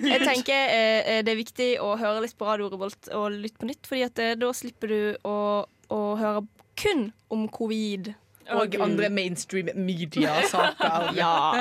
Jeg 0.02 0.22
tenker 0.26 0.74
eh, 0.74 1.20
det 1.26 1.34
er 1.36 1.38
viktig 1.42 1.70
å 1.84 1.92
høre 2.02 2.24
litt 2.26 2.34
på 2.40 2.48
Radio 2.50 2.70
Revolt 2.74 3.12
og 3.14 3.36
lytte 3.36 3.62
på 3.62 3.70
nytt, 3.70 3.86
fordi 3.90 4.06
at 4.08 4.22
eh, 4.24 4.34
da 4.42 4.50
slipper 4.58 4.88
du 4.94 5.02
å, 5.28 5.36
å 5.94 6.02
høre 6.18 6.46
kun 6.82 7.12
om 7.30 7.46
covid. 7.54 8.14
Og 8.58 8.76
andre 8.82 9.10
mainstream 9.14 9.70
media-saker. 9.76 11.12
Ja. 11.22 11.54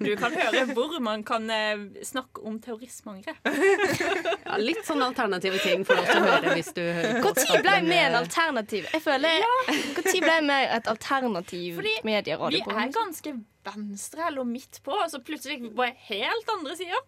Du 0.00 0.12
kan 0.18 0.34
høre 0.34 0.64
hvor 0.74 0.98
man 1.02 1.24
kan 1.26 1.48
eh, 1.52 1.84
snakke 2.06 2.42
om 2.44 2.58
terrorismeangrep. 2.62 3.40
Ja, 4.44 4.58
litt 4.60 4.84
sånn 4.86 5.02
alternative 5.04 5.58
ting 5.62 5.84
får 5.86 5.98
du 5.98 6.02
også 6.04 6.20
høre 6.24 6.54
hvis 6.54 6.70
du 6.76 6.82
hører 6.82 7.20
på. 7.24 7.32
Når 7.34 7.64
ble 7.64 7.76
vi 7.88 7.98
en 7.98 8.18
alternativ? 8.18 8.86
Jeg 8.92 9.02
føler 9.04 9.40
Når 9.70 10.08
ble 10.26 10.36
vi 10.48 10.60
et 10.76 10.90
alternativ 10.92 11.80
Fordi 11.80 11.94
Vi 12.04 12.14
er 12.20 12.94
ganske 12.94 13.34
venstre 13.64 14.28
eller 14.28 14.44
midt 14.48 14.80
på, 14.84 14.92
og 14.92 15.10
så 15.10 15.20
plutselig 15.24 15.72
bare 15.76 15.94
helt 16.10 16.50
andre 16.58 16.76
sider. 16.76 17.00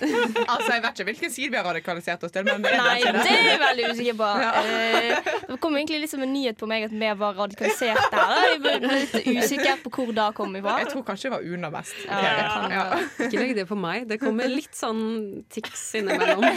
Altså, 0.52 0.72
Jeg 0.74 0.82
vet 0.84 0.92
ikke 0.98 1.04
hvilken 1.10 1.30
side 1.32 1.50
vi 1.50 1.56
har 1.56 1.64
radikalisert 1.66 2.22
oss 2.26 2.32
til. 2.34 2.44
Men 2.46 2.62
det 2.64 2.72
er 2.72 2.82
Nei, 2.82 3.00
det 3.02 3.32
er 3.32 3.46
jeg 3.50 3.60
veldig 3.62 3.84
usikker 3.92 4.16
på. 4.20 4.30
Ja. 4.46 4.52
Eh, 4.62 5.30
det 5.48 5.58
kom 5.62 5.76
egentlig 5.78 6.00
liksom 6.04 6.22
en 6.26 6.32
nyhet 6.34 6.58
på 6.60 6.66
meg 6.70 6.84
at 6.88 6.92
vi 6.94 7.10
var 7.20 7.34
radikalisert 7.38 8.10
der. 8.12 8.34
Jeg 8.50 8.60
ble 8.64 8.74
litt 8.84 9.14
usikker 9.42 9.80
på 9.86 9.92
hvor 9.96 10.12
det 10.16 10.26
kom 10.36 10.56
ifra. 10.58 10.76
Jeg 10.82 10.90
tror 10.92 11.06
kanskje 11.08 11.28
det 11.30 11.34
var 11.36 11.46
Una 11.56 11.70
best. 11.74 11.96
Ja, 12.06 12.20
ja. 12.22 12.48
kan 12.52 12.76
Ja. 12.76 12.84
Ikke 13.26 13.40
legg 13.40 13.54
det 13.56 13.66
på 13.70 13.78
meg. 13.78 14.06
Det 14.10 14.18
kommer 14.22 14.50
litt 14.52 14.76
sånn 14.76 15.44
tics 15.52 15.86
innimellom. 16.00 16.44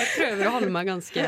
Jeg 0.00 0.06
prøver 0.16 0.48
å 0.48 0.52
holde 0.56 0.70
meg 0.74 0.88
ganske 0.88 1.24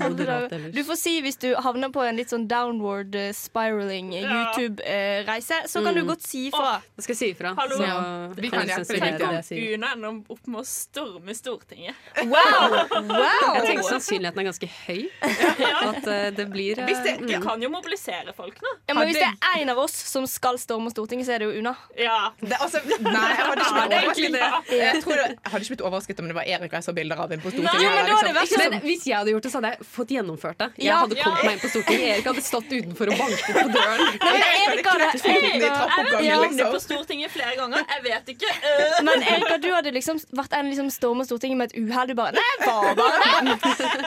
moderat 0.00 0.52
ellers. 0.52 0.72
Du 0.74 0.82
får 0.86 0.98
si 1.00 1.14
hvis 1.24 1.38
du 1.40 1.48
havner 1.64 1.92
på 1.94 2.02
en 2.04 2.18
litt 2.18 2.32
sånn 2.32 2.44
downward 2.50 3.14
eh, 3.18 3.30
spiraling 3.36 4.12
eh, 4.18 4.26
YouTube-reise, 4.28 5.62
så 5.70 5.82
kan 5.84 5.94
du 5.96 6.02
Mm. 6.02 6.08
godt 6.08 6.24
si 6.26 6.46
ifra. 6.48 6.72
Jeg 6.98 7.04
skal 7.06 7.16
si 7.16 7.26
ifra. 7.32 7.52
Hallo. 7.56 7.76
så 7.78 8.31
vi 8.36 8.50
kan 8.52 8.68
hjelpe 8.68 8.98
deg. 8.98 9.18
det 9.18 9.30
jeg 9.36 9.44
sier. 9.46 9.74
Una 9.76 9.92
ender 9.96 10.20
opp 10.32 10.46
med 10.46 10.60
å 10.62 10.64
storme 10.66 11.34
Stortinget. 11.36 11.98
Wow! 12.22 12.76
Jeg 13.52 13.64
tenker 13.66 13.86
sannsynligheten 13.86 14.42
er 14.42 14.46
ganske 14.48 14.68
høy. 14.86 15.00
At 15.90 16.06
eh, 16.08 16.28
det 16.36 16.46
blir 16.52 16.80
eh, 16.80 16.88
Hvis 16.88 17.02
det, 17.04 17.14
mm. 17.20 17.28
Du 17.28 17.34
kan 17.44 17.62
jo 17.62 17.70
mobilisere 17.72 18.34
folk 18.36 18.60
nå. 18.62 18.72
Ja, 18.88 18.96
men 18.96 19.10
hvis 19.10 19.18
det 19.20 19.28
er 19.28 19.60
en 19.62 19.72
av 19.74 19.80
oss 19.82 19.94
som 20.10 20.26
skal 20.30 20.58
storme 20.62 20.92
Stortinget, 20.92 21.28
så 21.28 21.36
er 21.36 21.44
det 21.44 21.50
jo 21.50 21.62
Una. 21.62 21.74
Ja. 21.98 22.32
Det, 22.40 22.56
altså, 22.58 22.82
nei, 23.06 23.26
jeg 23.32 23.48
hadde 23.48 23.66
ikke 23.66 24.16
blitt 24.18 24.38
er 24.38 24.48
overrasket. 24.48 24.76
Jeg, 24.78 25.02
tror 25.04 25.20
jeg 25.20 25.36
hadde 25.42 25.62
ikke 25.64 25.74
blitt 25.74 25.86
overrasket 25.88 26.22
om 26.24 26.30
det 26.32 26.38
var 26.38 26.50
Erik 26.54 26.72
og 26.72 26.78
jeg 26.78 26.88
så 26.88 26.96
bilder 26.96 27.24
av 27.24 27.34
henne 27.34 27.44
på 27.44 27.54
Stortinget. 27.54 27.82
Jo, 27.82 27.92
men 27.96 28.10
liksom. 28.10 28.36
vært 28.38 28.54
sånn. 28.56 28.78
Hvis 28.86 29.06
jeg 29.08 29.18
hadde 29.18 29.34
gjort 29.36 29.48
det, 29.48 29.52
så 29.52 29.60
hadde 29.60 29.72
jeg 29.74 29.90
fått 29.96 30.16
gjennomført 30.16 30.62
det. 30.62 30.70
Jeg 30.76 30.90
Ja. 30.92 31.00
hadde 31.02 31.18
kommet 31.22 31.44
meg 31.46 31.58
inn 31.58 31.62
på 31.64 31.72
Stortinget. 31.72 32.08
Erik 32.12 32.30
hadde 32.32 32.46
stått 32.46 32.72
utenfor 32.72 33.12
og 33.12 33.22
banket 33.22 33.58
på 33.58 33.66
døren. 33.76 34.04
Nei, 34.22 34.32
men 34.32 34.46
Erik 34.62 34.90
hadde 34.92 35.10
har 35.12 35.82
trappeoppgangen, 35.82 36.40
vært 36.42 36.52
liksom. 36.52 36.72
på 36.74 36.80
Stortinget 36.82 37.32
flere 37.32 37.56
ganger. 37.58 37.84
Jeg 37.92 38.04
vet 38.22 38.32
ikke. 38.36 38.50
Uh. 38.62 39.02
Men 39.06 39.22
Erika, 39.26 39.56
du 39.62 39.68
hadde 39.74 39.92
liksom 39.94 40.18
vært 40.38 40.54
en 40.56 40.70
liksom 40.70 40.88
og 41.22 41.26
Stortinget 41.28 41.58
med 41.58 41.72
et 41.72 41.76
uhell. 41.82 42.08
Du 42.08 42.14
bare 42.18 42.32
Nei, 42.32 42.46
jeg 42.58 42.68
var 42.70 42.94
bare 43.02 43.18
det. 43.46 43.56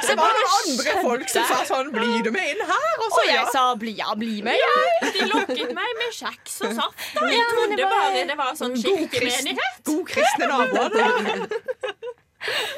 Så 0.02 0.10
Det 0.10 0.18
var 0.20 0.34
noen 0.40 0.56
andre 0.64 0.96
folk 1.04 1.30
som 1.30 1.46
sa 1.52 1.60
sånn 1.70 1.92
'blir 1.94 2.24
du 2.26 2.32
med 2.32 2.50
inn 2.56 2.64
her?' 2.66 2.98
Og 3.06 3.08
så 3.12 3.22
Og 3.22 3.28
jeg 3.28 3.36
ja. 3.36 3.46
sa 3.54 3.64
bli, 3.76 3.92
ja, 4.00 4.16
bli 4.16 4.42
med, 4.42 4.58
Ja. 4.58 5.12
De 5.16 5.28
lokket 5.32 5.74
meg 5.78 5.92
med 6.02 6.12
kjeks 6.16 6.62
og 6.66 6.74
saft. 6.80 6.98
Jeg 7.16 7.38
Ja, 7.38 7.46
trodde 7.54 7.76
det 7.78 7.86
var- 7.86 8.12
bare 8.12 8.26
det 8.32 8.38
var 8.38 8.52
sånn 8.56 8.76
kirkemenighet. 8.82 9.84
god 9.86 10.04
kristne 10.08 10.46
naboer. 10.52 11.48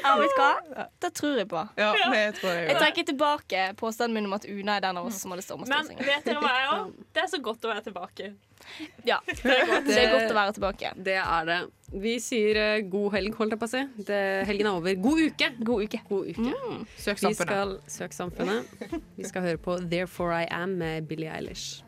Ja, 0.02 0.16
vet 0.20 0.34
du 0.34 0.40
hva? 0.40 0.86
Det 1.02 1.10
tror 1.18 1.38
jeg 1.40 1.48
på. 1.50 1.62
Ja, 1.78 1.92
det 2.12 2.24
tror 2.40 2.52
jeg 2.54 2.68
Jeg 2.70 2.76
trekker 2.80 3.08
tilbake 3.12 3.64
påstanden 3.80 4.18
min 4.18 4.28
om 4.30 4.36
at 4.38 4.46
Una 4.48 4.76
er 4.78 4.84
den 4.88 5.00
av 5.00 5.08
oss 5.08 5.20
som 5.22 5.34
hadde 5.34 5.44
stormet 5.46 5.68
Men 5.72 5.90
vet 5.98 6.28
dere 6.28 6.42
hva 6.42 6.52
jeg 6.56 6.68
òg? 6.74 6.92
Det 7.14 7.24
er 7.24 7.32
så 7.32 7.40
godt 7.42 7.66
å 7.66 7.72
være 7.72 7.84
tilbake. 7.88 8.30
Ja, 9.06 9.16
det 9.26 9.38
er 9.54 9.66
godt, 9.66 9.86
det 9.86 9.98
er 10.02 10.10
godt 10.12 10.32
å 10.32 10.36
være 10.36 10.54
tilbake. 10.56 10.90
Det 11.06 11.14
er 11.22 11.46
det. 11.48 11.58
Vi 12.02 12.14
sier 12.20 12.58
eh, 12.60 12.80
god 12.90 13.14
helg, 13.14 13.36
holdt 13.38 13.54
jeg 13.54 13.60
på 13.62 13.68
å 13.68 13.70
si. 13.70 13.82
Det, 14.10 14.18
helgen 14.50 14.68
er 14.68 14.78
over. 14.80 14.98
God 15.02 15.22
uke! 15.24 15.50
God 15.64 15.84
uke. 15.86 16.00
God 16.10 16.32
uke. 16.34 16.52
Søk 17.00 17.22
Vi 17.22 17.32
skal 17.38 17.78
søk 17.88 18.16
samfunnet. 18.16 18.68
Vi 19.16 19.24
skal 19.30 19.46
høre 19.46 19.62
på 19.62 19.78
'Therefore 19.80 20.42
I 20.42 20.46
Am' 20.52 20.76
med 20.82 21.08
Billie 21.08 21.30
Eilish. 21.32 21.80